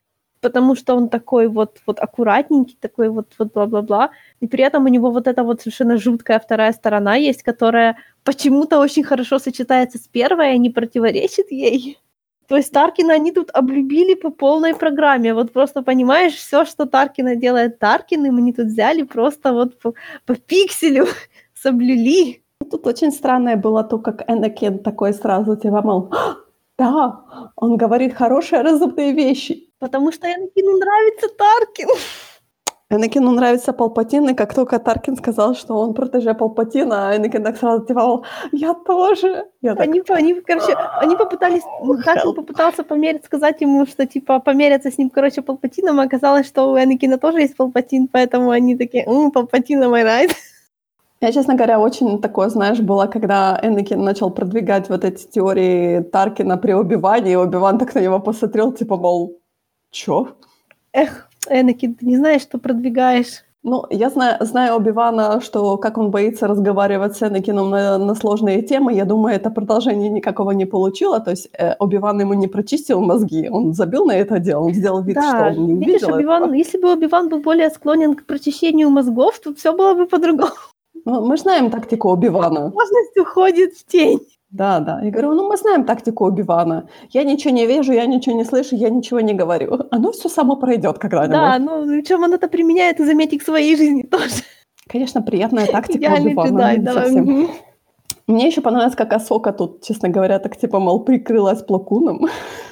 потому 0.40 0.76
что 0.76 0.94
он 0.94 1.08
такой 1.08 1.48
вот, 1.48 1.78
вот 1.86 1.98
аккуратненький, 2.00 2.76
такой 2.80 3.08
вот, 3.08 3.32
вот 3.38 3.52
бла-бла-бла, 3.54 4.10
и 4.40 4.46
при 4.46 4.62
этом 4.64 4.84
у 4.84 4.88
него 4.88 5.10
вот 5.10 5.26
эта 5.26 5.42
вот 5.44 5.62
совершенно 5.62 5.96
жуткая 5.96 6.38
вторая 6.38 6.72
сторона 6.72 7.16
есть, 7.16 7.42
которая 7.42 7.96
почему-то 8.24 8.78
очень 8.78 9.04
хорошо 9.04 9.38
сочетается 9.38 9.98
с 9.98 10.06
первой, 10.08 10.54
и 10.54 10.58
не 10.58 10.70
противоречит 10.70 11.50
ей. 11.50 11.98
То 12.48 12.56
есть 12.56 12.72
Таркина 12.72 13.14
они 13.14 13.32
тут 13.32 13.50
облюбили 13.52 14.14
по 14.14 14.30
полной 14.30 14.74
программе. 14.74 15.34
Вот 15.34 15.52
просто 15.52 15.82
понимаешь, 15.82 16.34
все, 16.34 16.64
что 16.64 16.86
Таркина 16.86 17.36
делает 17.36 17.78
Таркин, 17.78 18.26
им 18.26 18.36
они 18.36 18.52
тут 18.52 18.66
взяли 18.66 19.02
просто 19.02 19.52
вот 19.52 19.78
по, 19.78 19.94
по 20.26 20.34
пикселю 20.34 21.06
соблюли. 21.54 22.42
Тут 22.70 22.86
очень 22.86 23.12
странное 23.12 23.56
было 23.56 23.84
то, 23.84 23.98
как 23.98 24.22
Энакин 24.28 24.78
такой 24.78 25.12
сразу 25.12 25.56
типа, 25.56 25.82
мол, 25.82 26.08
«А, 26.12 26.36
да, 26.78 27.50
он 27.56 27.76
говорит 27.76 28.14
хорошие 28.14 28.62
разумные 28.62 29.12
вещи. 29.12 29.70
Потому 29.78 30.12
что 30.12 30.26
Энакину 30.26 30.78
нравится 30.78 31.28
Таркин. 31.28 31.88
Энакину 32.94 33.30
нравится 33.32 33.72
Палпатин, 33.72 34.28
и 34.28 34.34
как 34.34 34.54
только 34.54 34.78
Таркин 34.78 35.16
сказал, 35.16 35.54
что 35.54 35.74
он 35.78 35.94
протеже 35.94 36.34
Палпатина, 36.34 37.16
Энакин 37.16 37.42
так 37.42 37.56
сразу 37.56 37.84
типа, 37.84 38.22
я 38.52 38.74
тоже. 38.74 39.44
Я 39.62 39.74
так, 39.74 39.86
Они, 39.86 40.02
они, 40.08 40.34
короче, 40.34 40.74
они 41.00 41.16
попытались, 41.16 41.62
Oh, 41.82 42.02
Таркин 42.02 42.34
попытался 42.34 42.84
померить, 42.84 43.24
сказать 43.24 43.60
ему, 43.60 43.86
что, 43.86 44.06
типа, 44.06 44.38
помериться 44.38 44.90
с 44.90 44.98
ним, 44.98 45.10
короче, 45.10 45.42
Палпатином, 45.42 46.00
а 46.00 46.04
оказалось, 46.04 46.46
что 46.46 46.70
у 46.70 46.76
Энакина 46.76 47.18
тоже 47.18 47.40
есть 47.40 47.56
Палпатин, 47.56 48.08
поэтому 48.08 48.50
они 48.50 48.76
такие, 48.76 49.04
«М, 49.04 49.30
Палпатин, 49.30 49.82
am 49.82 49.94
I 49.94 50.04
right?» 50.04 50.30
Я, 51.20 51.32
честно 51.32 51.54
говоря, 51.54 51.80
очень 51.80 52.20
такое, 52.20 52.48
знаешь, 52.50 52.80
было, 52.80 53.06
когда 53.06 53.58
Энакин 53.62 54.04
начал 54.04 54.30
продвигать 54.30 54.90
вот 54.90 55.04
эти 55.04 55.26
теории 55.26 56.00
Таркина 56.00 56.58
при 56.58 56.74
убивании, 56.74 57.32
и 57.32 57.36
Оби-Ван 57.36 57.78
так 57.78 57.94
на 57.94 58.00
него 58.00 58.20
посмотрел, 58.20 58.72
типа, 58.72 58.96
мол, 58.96 59.38
чё? 59.90 60.36
Эх, 60.92 61.28
Энакин, 61.48 61.94
ты 61.94 62.06
не 62.06 62.16
знаешь, 62.16 62.42
что 62.42 62.58
продвигаешь. 62.58 63.44
Ну, 63.66 63.86
я 63.88 64.10
знаю, 64.10 64.36
знаю 64.44 64.76
Оби-Вана, 64.76 65.40
что 65.40 65.78
как 65.78 65.96
он 65.96 66.10
боится 66.10 66.46
разговаривать 66.46 67.16
с 67.16 67.22
Энакином 67.22 67.70
на, 67.70 67.96
на 67.96 68.14
сложные 68.14 68.60
темы. 68.60 68.92
Я 68.92 69.06
думаю, 69.06 69.34
это 69.34 69.48
продолжение 69.50 70.10
никакого 70.10 70.50
не 70.50 70.66
получило. 70.66 71.18
То 71.18 71.30
есть 71.30 71.48
э, 71.58 71.74
Оби-Ван 71.78 72.20
ему 72.20 72.34
не 72.34 72.46
прочистил 72.46 73.00
мозги, 73.00 73.48
он 73.48 73.72
забил 73.72 74.04
на 74.04 74.12
это 74.12 74.38
дело, 74.38 74.64
он 74.64 74.74
сделал 74.74 75.02
вид, 75.02 75.14
Да, 75.14 75.50
что 75.50 75.60
он 75.60 75.66
не 75.66 75.72
видишь, 75.76 76.02
увидел 76.02 76.14
Оби-Ван, 76.14 76.42
этого. 76.42 76.54
если 76.54 76.78
бы 76.78 76.92
Оби-Ван 76.92 77.30
был 77.30 77.40
более 77.40 77.70
склонен 77.70 78.14
к 78.14 78.26
прочищению 78.26 78.90
мозгов, 78.90 79.38
то 79.38 79.54
все 79.54 79.72
было 79.74 79.94
бы 79.94 80.06
по-другому. 80.06 80.52
Ну, 81.06 81.26
мы 81.26 81.36
знаем 81.38 81.70
тактику 81.70 82.08
Оби-Вана. 82.10 82.64
Возможность 82.64 83.16
уходит 83.18 83.72
в 83.74 83.86
тень. 83.86 84.20
Да, 84.54 84.78
да. 84.78 85.00
Я 85.02 85.10
говорю, 85.10 85.34
ну 85.34 85.48
мы 85.48 85.56
знаем 85.56 85.84
тактику 85.84 86.26
Оби-Вана. 86.26 86.88
Я 87.10 87.24
ничего 87.24 87.52
не 87.52 87.66
вижу, 87.66 87.92
я 87.92 88.06
ничего 88.06 88.36
не 88.36 88.44
слышу, 88.44 88.76
я 88.76 88.88
ничего 88.88 89.18
не 89.18 89.34
говорю. 89.34 89.80
Оно 89.90 90.12
все 90.12 90.28
само 90.28 90.54
пройдет 90.56 90.98
когда-нибудь. 90.98 91.32
Да, 91.32 91.58
ну 91.58 91.84
причем 91.86 92.22
он 92.22 92.32
это 92.32 92.46
применяет 92.46 93.00
и 93.00 93.04
заметить 93.04 93.42
к 93.42 93.44
своей 93.44 93.76
жизни 93.76 94.02
тоже. 94.10 94.42
Конечно, 94.88 95.22
приятная 95.22 95.66
тактика 95.66 96.14
Оби-Вана. 96.16 96.48
джедай, 96.48 96.78
не 96.78 96.84
да. 96.84 96.92
совсем. 96.92 97.50
Мне 98.28 98.46
еще 98.46 98.60
понравилось, 98.60 98.94
как 98.94 99.12
Асока 99.12 99.52
тут, 99.52 99.82
честно 99.82 100.08
говоря, 100.08 100.38
так 100.38 100.56
типа, 100.56 100.78
мол, 100.78 101.04
прикрылась 101.04 101.62
плакуном. 101.62 102.28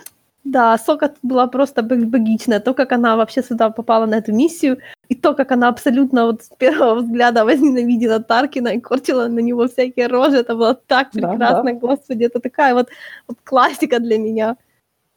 Да, 0.44 0.77
Сока 0.77 1.14
была 1.23 1.47
просто 1.47 1.82
богичная. 1.82 2.60
То, 2.60 2.74
как 2.74 2.93
она 2.93 3.16
вообще 3.16 3.43
сюда 3.43 3.70
попала 3.70 4.06
на 4.06 4.16
эту 4.16 4.32
миссию, 4.32 4.78
и 5.09 5.14
то, 5.14 5.35
как 5.35 5.52
она 5.52 5.69
абсолютно 5.69 6.27
вот 6.27 6.43
с 6.43 6.48
первого 6.59 6.97
взгляда 6.97 7.44
возненавидела 7.44 8.20
Таркина 8.20 8.69
и 8.69 8.81
корчила 8.81 9.28
на 9.28 9.40
него 9.40 9.69
всякие 9.69 10.09
рожи, 10.09 10.39
это 10.39 10.55
было 10.55 10.74
так 10.74 11.09
Да, 11.12 11.28
прекрасно, 11.28 11.73
господи, 11.74 12.24
это 12.24 12.40
такая 12.40 12.74
вот, 12.74 12.89
вот 13.28 13.39
классика 13.44 14.01
для 14.01 14.19
меня. 14.19 14.56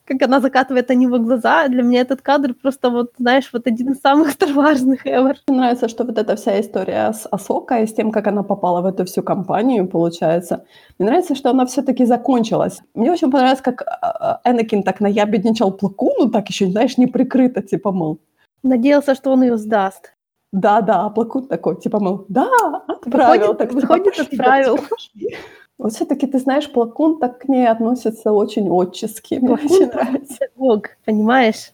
Как 0.06 0.22
она 0.22 0.40
закатывает 0.40 0.90
на 0.90 0.94
него 0.94 1.18
глаза, 1.18 1.68
для 1.68 1.82
меня 1.82 2.02
этот 2.02 2.22
кадр 2.22 2.54
просто 2.54 2.92
вот, 2.92 3.14
знаешь, 3.18 3.50
вот 3.52 3.66
один 3.68 3.92
из 3.94 4.02
самых 4.02 4.30
старварных 4.32 5.08
ever. 5.08 5.34
Мне 5.48 5.58
нравится, 5.58 5.88
что 5.88 6.04
вот 6.04 6.18
эта 6.18 6.36
вся 6.36 6.60
история 6.62 7.12
с 7.12 7.28
Асокой, 7.32 7.88
с 7.88 7.94
тем, 7.94 8.12
как 8.12 8.28
она 8.28 8.44
попала 8.44 8.82
в 8.82 8.86
эту 8.86 9.06
всю 9.06 9.24
компанию, 9.24 9.88
получается. 9.88 10.66
Мне 11.00 11.08
нравится, 11.10 11.34
что 11.36 11.50
она 11.50 11.66
все-таки 11.66 12.06
закончилась. 12.06 12.82
Мне 12.94 13.12
очень 13.12 13.32
понравилось, 13.32 13.62
как 13.62 13.82
а, 13.82 14.40
а, 14.44 14.52
Энакин 14.52 14.84
так 14.84 15.00
наябедничал 15.00 15.72
Плакуну, 15.72 16.30
так 16.30 16.50
еще, 16.50 16.68
знаешь, 16.68 16.98
не 16.98 17.08
прикрыто, 17.08 17.62
типа, 17.62 17.92
мол, 17.92 18.20
Надеялся, 18.64 19.16
что 19.16 19.32
он 19.32 19.44
ее 19.44 19.58
сдаст. 19.58 20.14
да-да, 20.52 21.06
а 21.06 21.10
Плакун 21.10 21.48
такой, 21.48 21.80
типа, 21.82 22.00
мол, 22.00 22.26
да, 22.30 22.48
отправил. 22.88 23.54
Выходит- 23.54 23.58
так, 23.58 23.70
типа, 23.70 23.82
выходит, 23.82 24.18
«Пошли, 24.18 24.38
отправил». 24.38 24.78
пошли». 24.90 25.36
Вот 25.78 25.94
все-таки, 25.94 26.26
ты 26.28 26.40
знаешь, 26.40 26.72
Плакун 26.72 27.20
так 27.20 27.40
к 27.40 27.48
ней 27.50 27.68
относится 27.68 28.32
очень 28.32 28.70
отчески. 28.70 29.36
Мне 29.36 29.48
Плакун 29.48 29.72
очень 29.72 29.88
нравится. 29.88 30.48
Бог, 30.56 30.82
понимаешь? 31.06 31.72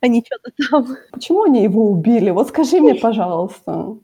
А 0.00 0.08
не 0.08 0.24
что-то 0.24 0.50
там. 0.70 0.86
Почему 1.12 1.42
они 1.44 1.62
его 1.62 1.86
убили? 1.90 2.30
Вот 2.30 2.48
скажи 2.48 2.80
мне, 2.80 2.94
пожалуйста. 2.94 3.96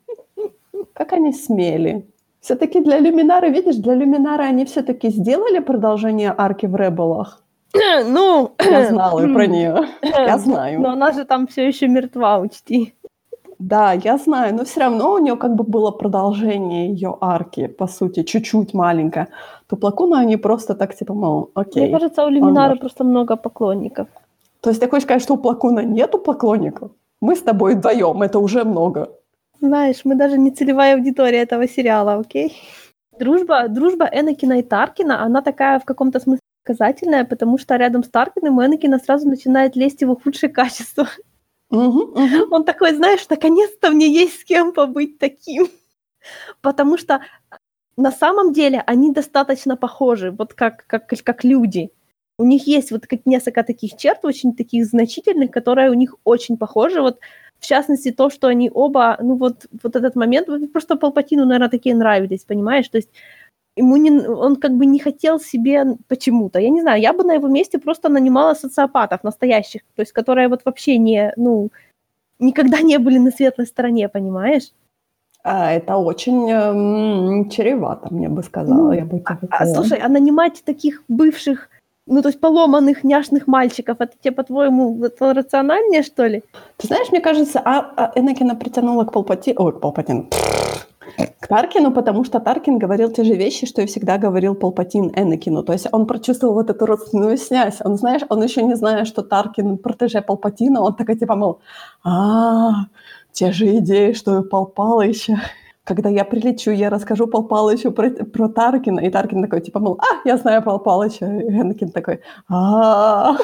Как 0.92 1.12
они 1.12 1.32
смели? 1.32 2.06
Все-таки 2.40 2.80
для 2.80 2.98
Люминара, 2.98 3.46
видишь, 3.46 3.76
для 3.76 3.94
Люминара 3.94 4.42
они 4.42 4.64
все-таки 4.64 5.10
сделали 5.10 5.60
продолжение 5.60 6.34
арки 6.36 6.66
в 6.66 6.76
Ребелах. 6.76 7.42
Ну, 8.04 8.52
Я 8.60 8.88
знала 8.88 9.20
про 9.32 9.46
нее. 9.46 9.86
Я 10.02 10.38
знаю. 10.38 10.80
но 10.80 10.90
она 10.90 11.12
же 11.12 11.24
там 11.24 11.46
все 11.46 11.66
еще 11.68 11.88
мертва, 11.88 12.38
учти. 12.38 12.94
Да, 13.62 13.92
я 13.92 14.18
знаю, 14.18 14.54
но 14.54 14.64
все 14.64 14.80
равно 14.80 15.12
у 15.12 15.18
нее 15.18 15.36
как 15.36 15.54
бы 15.54 15.62
было 15.62 15.92
продолжение 15.92 16.90
ее 16.90 17.16
арки, 17.20 17.68
по 17.68 17.86
сути, 17.86 18.24
чуть-чуть 18.24 18.74
маленькое. 18.74 19.26
То 19.68 19.76
Плакуна 19.76 20.18
они 20.18 20.36
просто 20.36 20.74
так 20.74 20.94
типа, 20.94 21.14
мол, 21.14 21.50
окей. 21.54 21.82
Мне 21.82 21.92
кажется, 21.92 22.24
у 22.24 22.28
Люминара 22.28 22.68
может. 22.68 22.80
просто 22.80 23.04
много 23.04 23.36
поклонников. 23.36 24.08
То 24.60 24.70
есть 24.70 24.80
ты 24.80 24.88
хочешь 24.88 25.04
сказать, 25.04 25.22
что 25.22 25.34
у 25.34 25.38
Плакуна 25.38 25.84
нету 25.84 26.18
поклонников? 26.18 26.90
Мы 27.20 27.36
с 27.36 27.42
тобой 27.42 27.74
вдвоем, 27.74 28.22
это 28.22 28.40
уже 28.40 28.64
много. 28.64 29.08
Знаешь, 29.60 30.04
мы 30.04 30.16
даже 30.16 30.38
не 30.38 30.50
целевая 30.50 30.96
аудитория 30.96 31.42
этого 31.42 31.68
сериала, 31.68 32.14
окей? 32.14 32.52
Дружба, 33.20 33.68
дружба 33.68 34.08
Энакина 34.12 34.58
и 34.58 34.62
Таркина, 34.62 35.22
она 35.22 35.40
такая 35.40 35.78
в 35.78 35.84
каком-то 35.84 36.18
смысле 36.18 36.40
показательная, 36.64 37.24
потому 37.24 37.58
что 37.58 37.76
рядом 37.76 38.02
с 38.02 38.08
Таркиным 38.08 38.58
у 38.58 38.62
Энакина 38.62 38.98
сразу 38.98 39.28
начинает 39.28 39.76
лезть 39.76 40.02
его 40.02 40.16
худшие 40.16 40.50
качества. 40.50 41.06
Он 41.72 42.64
такой, 42.64 42.94
знаешь, 42.94 43.26
наконец-то 43.28 43.90
мне 43.90 44.06
есть 44.06 44.40
с 44.40 44.44
кем 44.44 44.72
побыть 44.72 45.18
таким. 45.18 45.68
Потому 46.60 46.98
что 46.98 47.20
на 47.96 48.12
самом 48.12 48.52
деле 48.52 48.82
они 48.86 49.10
достаточно 49.12 49.76
похожи, 49.76 50.30
вот 50.30 50.54
как, 50.54 50.86
как, 50.86 51.08
как 51.08 51.44
люди. 51.44 51.90
У 52.38 52.44
них 52.44 52.66
есть 52.66 52.90
вот 52.90 53.06
как 53.06 53.26
несколько 53.26 53.62
таких 53.62 53.96
черт, 53.96 54.24
очень 54.24 54.54
таких 54.54 54.86
значительных, 54.86 55.50
которые 55.50 55.90
у 55.90 55.94
них 55.94 56.16
очень 56.24 56.56
похожи. 56.56 57.00
Вот 57.00 57.20
в 57.58 57.66
частности 57.66 58.10
то, 58.10 58.30
что 58.30 58.48
они 58.48 58.70
оба, 58.72 59.16
ну 59.20 59.36
вот, 59.36 59.66
вот 59.82 59.96
этот 59.96 60.16
момент, 60.16 60.48
просто 60.72 60.96
Палпатину, 60.96 61.44
наверное, 61.44 61.68
такие 61.68 61.94
нравились, 61.94 62.44
понимаешь? 62.44 62.88
То 62.88 62.98
есть 62.98 63.10
ему 63.76 63.96
не, 63.96 64.10
он 64.10 64.56
как 64.56 64.72
бы 64.72 64.86
не 64.86 64.98
хотел 64.98 65.40
себе 65.40 65.96
почему-то. 66.08 66.58
Я 66.58 66.70
не 66.70 66.80
знаю, 66.82 67.00
я 67.00 67.12
бы 67.12 67.24
на 67.24 67.34
его 67.34 67.48
месте 67.48 67.78
просто 67.78 68.08
нанимала 68.08 68.54
социопатов 68.54 69.24
настоящих, 69.24 69.82
то 69.96 70.02
есть 70.02 70.12
которые 70.12 70.48
вот 70.48 70.62
вообще 70.64 70.98
не, 70.98 71.32
ну, 71.36 71.70
никогда 72.38 72.80
не 72.80 72.98
были 72.98 73.18
на 73.18 73.30
светлой 73.30 73.66
стороне, 73.66 74.08
понимаешь? 74.08 74.72
А, 75.44 75.72
это 75.72 75.96
очень 75.96 76.48
эм, 76.50 77.50
чревато, 77.50 78.14
мне 78.14 78.28
бы 78.28 78.42
сказала. 78.42 78.78
Ну, 78.78 78.92
я 78.92 79.04
бы 79.04 79.20
А, 79.24 79.36
сказала. 79.46 79.74
слушай, 79.74 79.98
а 79.98 80.08
нанимать 80.08 80.62
таких 80.64 81.02
бывших, 81.08 81.68
ну, 82.06 82.22
то 82.22 82.28
есть 82.28 82.40
поломанных, 82.40 83.02
няшных 83.02 83.48
мальчиков, 83.48 83.96
это 84.00 84.12
тебе, 84.20 84.32
по-твоему, 84.32 85.04
это 85.04 85.34
рациональнее, 85.34 86.02
что 86.02 86.26
ли? 86.26 86.42
Ты 86.76 86.86
знаешь, 86.86 87.10
мне 87.10 87.20
кажется, 87.20 87.60
а, 87.64 87.92
а 87.96 88.12
Энакина 88.14 88.54
притянула 88.54 89.04
к 89.04 89.12
Палпатину, 89.12 89.64
ой, 89.64 89.72
к 89.72 89.80
Палпатину, 89.80 90.28
к 91.40 91.46
Таркину, 91.46 91.92
потому 91.92 92.24
что 92.24 92.40
Таркин 92.40 92.78
говорил 92.78 93.10
те 93.10 93.24
же 93.24 93.34
вещи, 93.34 93.66
что 93.66 93.82
и 93.82 93.86
всегда 93.86 94.18
говорил 94.18 94.54
Палпатин 94.54 95.12
Энакину. 95.14 95.62
То 95.62 95.72
есть 95.72 95.88
он 95.92 96.06
прочувствовал 96.06 96.54
вот 96.54 96.70
эту 96.70 96.86
родственную 96.86 97.36
связь. 97.38 97.78
Он, 97.84 97.96
знаешь, 97.96 98.22
он 98.28 98.42
еще 98.42 98.62
не 98.62 98.74
зная, 98.74 99.04
что 99.04 99.22
Таркин 99.22 99.78
протеже 99.78 100.22
Палпатина, 100.22 100.80
он 100.80 100.94
такой 100.94 101.16
типа, 101.16 101.34
мол, 101.34 101.60
а, 102.04 102.86
те 103.32 103.52
же 103.52 103.76
идеи, 103.78 104.12
что 104.12 104.40
и 104.40 104.48
Пал 104.48 104.66
Палыча. 104.66 105.40
Когда 105.84 106.08
я 106.08 106.24
прилечу, 106.24 106.70
я 106.70 106.90
расскажу 106.90 107.26
Пал 107.26 107.44
Палычу 107.44 107.90
про, 107.90 108.10
про 108.10 108.48
Таркина. 108.48 109.00
И 109.00 109.10
Таркин 109.10 109.42
такой, 109.42 109.60
типа, 109.60 109.80
мол, 109.80 109.98
а, 110.00 110.28
я 110.28 110.36
знаю 110.36 110.62
Пал 110.62 110.78
Палыча. 110.78 111.26
И 111.26 111.60
Энакин 111.60 111.90
такой, 111.90 112.20
а 112.48 113.36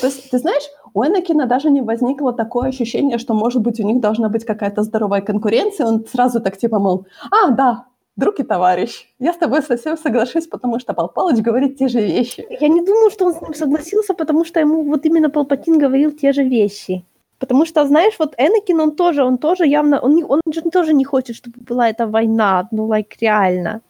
То 0.00 0.06
есть, 0.06 0.30
ты 0.30 0.38
знаешь, 0.38 0.64
у 0.94 1.04
Энакина 1.04 1.46
даже 1.46 1.70
не 1.70 1.82
возникло 1.82 2.32
такое 2.32 2.68
ощущение, 2.68 3.18
что, 3.18 3.34
может 3.34 3.62
быть, 3.62 3.80
у 3.80 3.82
них 3.82 4.00
должна 4.00 4.28
быть 4.28 4.44
какая-то 4.44 4.82
здоровая 4.82 5.20
конкуренция. 5.20 5.86
Он 5.86 6.04
сразу 6.06 6.40
так 6.40 6.56
типа, 6.56 6.78
мол, 6.78 7.06
а, 7.30 7.50
да, 7.50 7.84
друг 8.16 8.40
и 8.40 8.42
товарищ, 8.42 9.06
я 9.18 9.32
с 9.32 9.36
тобой 9.36 9.62
совсем 9.62 9.96
соглашусь, 9.96 10.46
потому 10.46 10.78
что 10.80 10.92
Пал 10.94 11.08
Палыч 11.08 11.40
говорит 11.40 11.78
те 11.78 11.88
же 11.88 12.00
вещи. 12.00 12.46
Я 12.60 12.68
не 12.68 12.82
думаю, 12.82 13.10
что 13.10 13.26
он 13.26 13.34
с 13.34 13.40
ним 13.40 13.54
согласился, 13.54 14.14
потому 14.14 14.44
что 14.44 14.60
ему 14.60 14.82
вот 14.82 15.06
именно 15.06 15.30
Палпатин 15.30 15.78
говорил 15.78 16.12
те 16.12 16.32
же 16.32 16.44
вещи. 16.44 17.04
Потому 17.38 17.66
что, 17.66 17.84
знаешь, 17.86 18.14
вот 18.18 18.34
Энакин, 18.38 18.80
он 18.80 18.94
тоже, 18.94 19.24
он 19.24 19.36
тоже 19.38 19.66
явно, 19.66 19.98
он, 19.98 20.14
не- 20.14 20.24
он 20.24 20.40
же 20.54 20.60
тоже 20.62 20.94
не 20.94 21.04
хочет, 21.04 21.34
чтобы 21.36 21.56
была 21.68 21.88
эта 21.88 22.06
война, 22.06 22.68
ну, 22.70 22.86
like, 22.86 23.16
реально. 23.20 23.80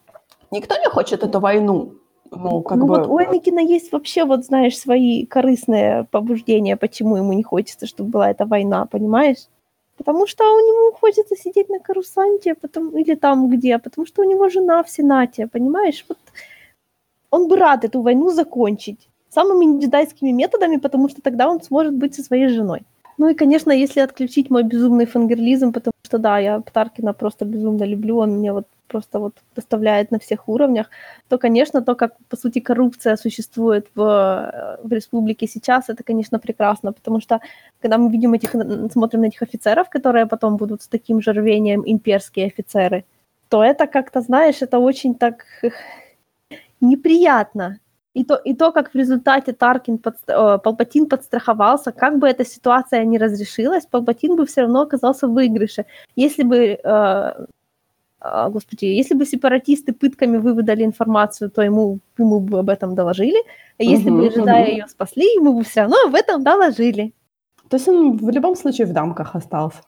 Никто 0.51 0.75
не 0.77 0.89
хочет 0.89 1.23
эту 1.23 1.39
войну. 1.39 1.91
Ну, 2.35 2.61
как 2.61 2.77
ну 2.77 2.87
бы... 2.87 2.95
вот 2.95 3.07
у 3.07 3.19
Энакина 3.19 3.59
есть 3.59 3.91
вообще, 3.91 4.25
вот 4.25 4.45
знаешь, 4.45 4.77
свои 4.77 5.25
корыстные 5.25 6.05
побуждения, 6.11 6.77
почему 6.77 7.17
ему 7.17 7.33
не 7.33 7.43
хочется, 7.43 7.87
чтобы 7.87 8.09
была 8.09 8.31
эта 8.31 8.45
война, 8.45 8.85
понимаешь? 8.85 9.47
Потому 9.97 10.27
что 10.27 10.43
у 10.43 10.59
него 10.59 10.97
хочется 10.97 11.35
сидеть 11.35 11.69
на 11.69 11.79
карусанте, 11.79 12.55
потом, 12.55 12.97
или 12.97 13.15
там 13.15 13.49
где, 13.49 13.77
потому 13.77 14.07
что 14.07 14.21
у 14.23 14.25
него 14.25 14.49
жена 14.49 14.83
в 14.83 14.89
Сенате, 14.89 15.47
понимаешь? 15.47 16.05
Вот 16.09 16.17
он 17.29 17.47
бы 17.47 17.55
рад 17.55 17.85
эту 17.85 18.01
войну 18.01 18.29
закончить 18.31 19.09
самыми 19.29 19.65
неджедайскими 19.65 20.31
методами, 20.31 20.77
потому 20.77 21.09
что 21.09 21.21
тогда 21.21 21.49
он 21.49 21.61
сможет 21.61 21.93
быть 21.93 22.15
со 22.15 22.23
своей 22.23 22.47
женой. 22.47 22.81
Ну 23.17 23.29
и, 23.29 23.33
конечно, 23.33 23.71
если 23.71 24.01
отключить 24.01 24.49
мой 24.49 24.63
безумный 24.63 25.05
фангерлизм, 25.05 25.71
потому 25.71 25.93
что, 26.03 26.17
да, 26.17 26.39
я 26.39 26.59
Птаркина 26.59 27.13
просто 27.13 27.45
безумно 27.45 27.83
люблю, 27.83 28.17
он 28.17 28.37
мне 28.37 28.53
вот 28.53 28.67
просто 28.87 29.19
вот 29.19 29.33
доставляет 29.55 30.11
на 30.11 30.19
всех 30.19 30.49
уровнях, 30.49 30.89
то, 31.27 31.37
конечно, 31.37 31.81
то, 31.81 31.95
как, 31.95 32.11
по 32.29 32.37
сути, 32.37 32.59
коррупция 32.59 33.17
существует 33.17 33.87
в, 33.95 34.01
э, 34.01 34.87
в 34.87 34.91
республике 34.93 35.47
сейчас, 35.47 35.89
это, 35.89 36.03
конечно, 36.03 36.39
прекрасно, 36.39 36.93
потому 36.93 37.21
что, 37.21 37.39
когда 37.81 37.97
мы 37.97 38.11
видим 38.11 38.33
этих, 38.33 38.55
смотрим 38.91 39.21
на 39.21 39.27
этих 39.27 39.41
офицеров, 39.41 39.89
которые 39.89 40.25
потом 40.25 40.57
будут 40.57 40.81
с 40.81 40.87
таким 40.87 41.21
же 41.21 41.31
рвением 41.31 41.83
имперские 41.85 42.47
офицеры, 42.47 43.03
то 43.49 43.63
это 43.63 43.87
как-то, 43.87 44.21
знаешь, 44.21 44.61
это 44.61 44.79
очень 44.79 45.15
так 45.15 45.45
неприятно. 46.81 47.79
И 48.15 48.23
то, 48.23 48.35
и 48.35 48.53
то, 48.53 48.71
как 48.71 48.93
в 48.93 48.97
результате 48.97 49.53
Таркин, 49.53 49.95
подст- 49.97 50.29
э, 50.29 50.59
Палпатин 50.59 51.07
подстраховался, 51.07 51.91
как 51.91 52.19
бы 52.19 52.27
эта 52.27 52.45
ситуация 52.45 53.05
не 53.05 53.17
разрешилась, 53.17 53.87
Палпатин 53.87 54.35
бы 54.35 54.45
все 54.45 54.61
равно 54.61 54.81
оказался 54.81 55.27
в 55.27 55.33
выигрыше. 55.33 55.85
Если 56.15 56.43
бы, 56.43 56.57
э, 56.57 57.45
господи, 58.49 58.85
если 58.85 59.15
бы 59.15 59.25
сепаратисты 59.25 59.93
пытками 59.93 60.37
выводали 60.37 60.83
информацию, 60.85 61.49
то 61.51 61.61
ему, 61.61 61.99
ему 62.17 62.39
бы 62.39 62.59
об 62.59 62.69
этом 62.69 62.95
доложили, 62.95 63.43
а 63.79 63.83
если 63.83 64.09
Мгм, 64.09 64.19
бы 64.21 64.27
джедаи 64.29 64.61
мгм. 64.63 64.71
ее 64.71 64.87
спасли, 64.87 65.25
ему 65.35 65.53
бы 65.53 65.63
все 65.63 65.81
равно 65.81 65.97
об 66.05 66.15
этом 66.15 66.43
доложили. 66.43 67.13
То 67.69 67.77
есть 67.77 67.87
он 67.87 68.17
в 68.17 68.29
любом 68.29 68.55
случае 68.55 68.87
в 68.87 68.93
дамках 68.93 69.35
остался. 69.35 69.81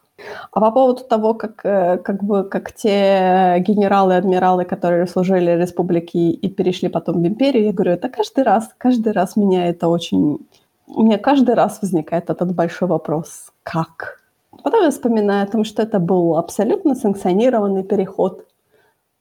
А 0.51 0.59
по 0.61 0.71
поводу 0.71 1.03
того, 1.03 1.33
как, 1.33 1.65
э, 1.65 1.97
как 1.97 2.23
бы, 2.23 2.43
как 2.49 2.71
те 2.73 3.57
генералы, 3.59 4.15
адмиралы, 4.15 4.65
которые 4.65 5.07
служили 5.07 5.51
республике 5.51 6.29
и 6.31 6.49
перешли 6.49 6.89
потом 6.89 7.21
в 7.21 7.27
империю, 7.27 7.65
я 7.65 7.73
говорю, 7.73 7.91
это 7.91 8.09
каждый 8.09 8.43
раз, 8.43 8.69
каждый 8.77 9.13
раз 9.13 9.35
меня 9.35 9.67
это 9.69 9.87
очень... 9.89 10.39
У 10.87 11.03
меня 11.03 11.17
каждый 11.17 11.55
раз 11.55 11.79
возникает 11.81 12.29
этот 12.29 12.55
большой 12.55 12.87
вопрос. 12.87 13.51
Как? 13.63 14.21
Потом 14.65 14.83
я 14.83 14.89
вспоминаю 14.89 15.43
о 15.43 15.51
том, 15.51 15.63
что 15.63 15.83
это 15.83 15.99
был 15.99 16.37
абсолютно 16.37 16.95
санкционированный 16.95 17.83
переход. 17.83 18.47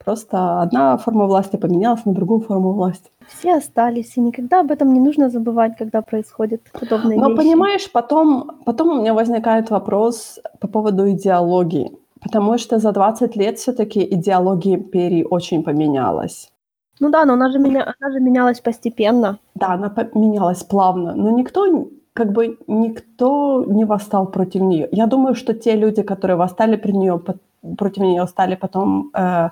Просто 0.03 0.63
одна 0.63 0.97
форма 0.97 1.27
власти 1.27 1.57
поменялась 1.57 2.07
на 2.07 2.15
другую 2.15 2.41
форму 2.41 2.73
власти. 2.73 3.11
Все 3.29 3.57
остались, 3.57 4.17
и 4.17 4.21
никогда 4.21 4.61
об 4.61 4.71
этом 4.71 4.95
не 4.95 5.01
нужно 5.01 5.29
забывать, 5.29 5.77
когда 5.77 6.01
происходят 6.01 6.63
подобные 6.73 7.19
Но 7.19 7.29
вещи. 7.29 7.43
понимаешь, 7.43 7.93
потом, 7.93 8.53
потом 8.65 8.89
у 8.89 9.01
меня 9.01 9.13
возникает 9.13 9.71
вопрос 9.71 10.41
по 10.61 10.69
поводу 10.69 11.11
идеологии. 11.11 11.91
Потому 12.23 12.57
что 12.57 12.79
за 12.79 12.93
20 12.93 13.37
лет 13.37 13.59
все-таки 13.59 14.03
идеология 14.15 14.77
империи 14.77 15.27
очень 15.31 15.63
поменялась. 15.63 16.51
Ну 17.01 17.11
да, 17.11 17.27
но 17.27 17.35
она 17.35 17.51
же, 17.51 17.59
меня, 17.59 17.95
она 18.01 18.13
же 18.13 18.21
менялась 18.21 18.61
постепенно. 18.61 19.39
Да, 19.55 19.75
она 19.75 19.91
поменялась 19.91 20.63
плавно, 20.65 21.15
но 21.15 21.31
никто, 21.31 21.67
как 22.15 22.33
бы, 22.33 22.59
никто 22.69 23.65
не 23.67 23.85
восстал 23.85 24.27
против 24.27 24.63
нее. 24.63 24.89
Я 24.93 25.07
думаю, 25.07 25.35
что 25.35 25.53
те 25.53 25.77
люди, 25.77 26.03
которые 26.03 26.37
восстали 26.37 26.77
при 26.77 26.93
нее, 26.93 27.21
против 27.77 28.03
нее, 28.03 28.27
стали 28.27 28.55
потом 28.55 29.11
э, 29.15 29.51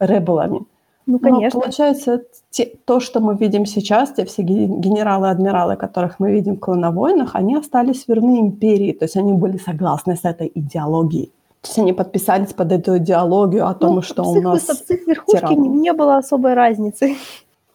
ребелами. 0.00 0.66
Ну, 1.06 1.18
конечно. 1.18 1.58
Но 1.58 1.62
получается, 1.62 2.22
те, 2.50 2.72
то, 2.84 3.00
что 3.00 3.20
мы 3.20 3.36
видим 3.36 3.66
сейчас, 3.66 4.12
те 4.12 4.24
все 4.24 4.42
генералы, 4.42 5.30
адмиралы, 5.30 5.76
которых 5.76 6.20
мы 6.20 6.32
видим 6.32 6.56
в 6.56 6.60
клоновойнах, 6.60 7.34
они 7.34 7.56
остались 7.56 8.06
верны 8.08 8.40
империи, 8.40 8.92
то 8.92 9.04
есть 9.04 9.16
они 9.16 9.32
были 9.32 9.56
согласны 9.56 10.16
с 10.16 10.24
этой 10.24 10.50
идеологией. 10.54 11.32
То 11.60 11.68
есть 11.68 11.78
они 11.78 11.92
подписались 11.92 12.52
под 12.52 12.72
эту 12.72 12.98
идеологию 12.98 13.68
о 13.68 13.74
том, 13.74 13.94
ну, 13.94 14.02
что 14.02 14.24
у 14.24 14.40
нас 14.40 14.66
С 14.66 14.90
их 14.90 15.06
верхушки 15.06 15.54
не, 15.54 15.68
не 15.68 15.92
было 15.92 16.16
особой 16.16 16.54
разницы. 16.54 17.14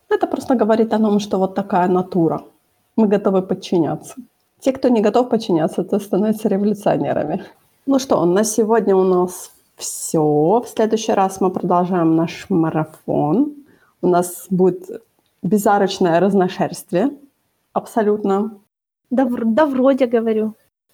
Это 0.10 0.28
просто 0.28 0.56
говорит 0.56 0.94
о 0.94 1.00
том, 1.00 1.20
что 1.20 1.38
вот 1.38 1.56
такая 1.56 1.88
натура. 1.88 2.42
Мы 2.98 3.08
готовы 3.08 3.42
подчиняться. 3.42 4.16
Те, 4.60 4.74
кто 4.74 4.90
не 4.90 5.02
готов 5.02 5.30
подчиняться, 5.30 5.84
то 5.84 6.00
становятся 6.00 6.50
революционерами. 6.50 7.46
Ну 7.86 8.00
что, 8.00 8.26
на 8.26 8.44
сегодня 8.44 8.96
у 8.96 9.04
нас 9.04 9.52
все. 9.76 10.22
В 10.22 10.68
следующий 10.68 11.14
раз 11.14 11.40
мы 11.40 11.52
продолжаем 11.52 12.16
наш 12.16 12.50
марафон. 12.50 13.54
У 14.02 14.08
нас 14.08 14.48
будет 14.50 15.04
безарочное 15.44 16.20
разношерствие. 16.20 17.12
Абсолютно. 17.74 18.58
Да, 19.12 19.26
да 19.30 19.66
вроде 19.68 20.08
говорю. 20.08 20.54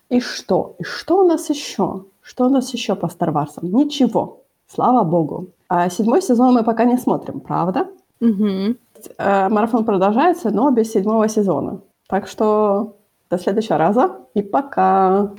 И 0.09 0.19
что? 0.19 0.75
И 0.80 0.84
что 0.84 1.23
у 1.23 1.27
нас 1.27 1.49
еще? 1.49 2.03
Что 2.21 2.45
у 2.45 2.49
нас 2.49 2.73
еще 2.73 2.95
по 2.95 3.05
Star 3.05 3.31
Wars? 3.31 3.59
Ничего. 3.61 4.41
Слава 4.67 5.03
богу. 5.03 5.47
А 5.69 5.89
седьмой 5.89 6.21
сезон 6.21 6.53
мы 6.53 6.63
пока 6.63 6.84
не 6.84 6.97
смотрим, 6.97 7.39
правда? 7.39 7.88
Угу. 8.19 8.75
Марафон 9.17 9.85
продолжается, 9.85 10.51
но 10.51 10.69
без 10.71 10.91
седьмого 10.91 11.27
сезона. 11.30 11.80
Так 12.14 12.27
что 12.27 12.99
до 13.31 13.40
следующего 13.40 13.80
раза 13.80 14.19
и 14.35 14.44
пока. 14.44 15.31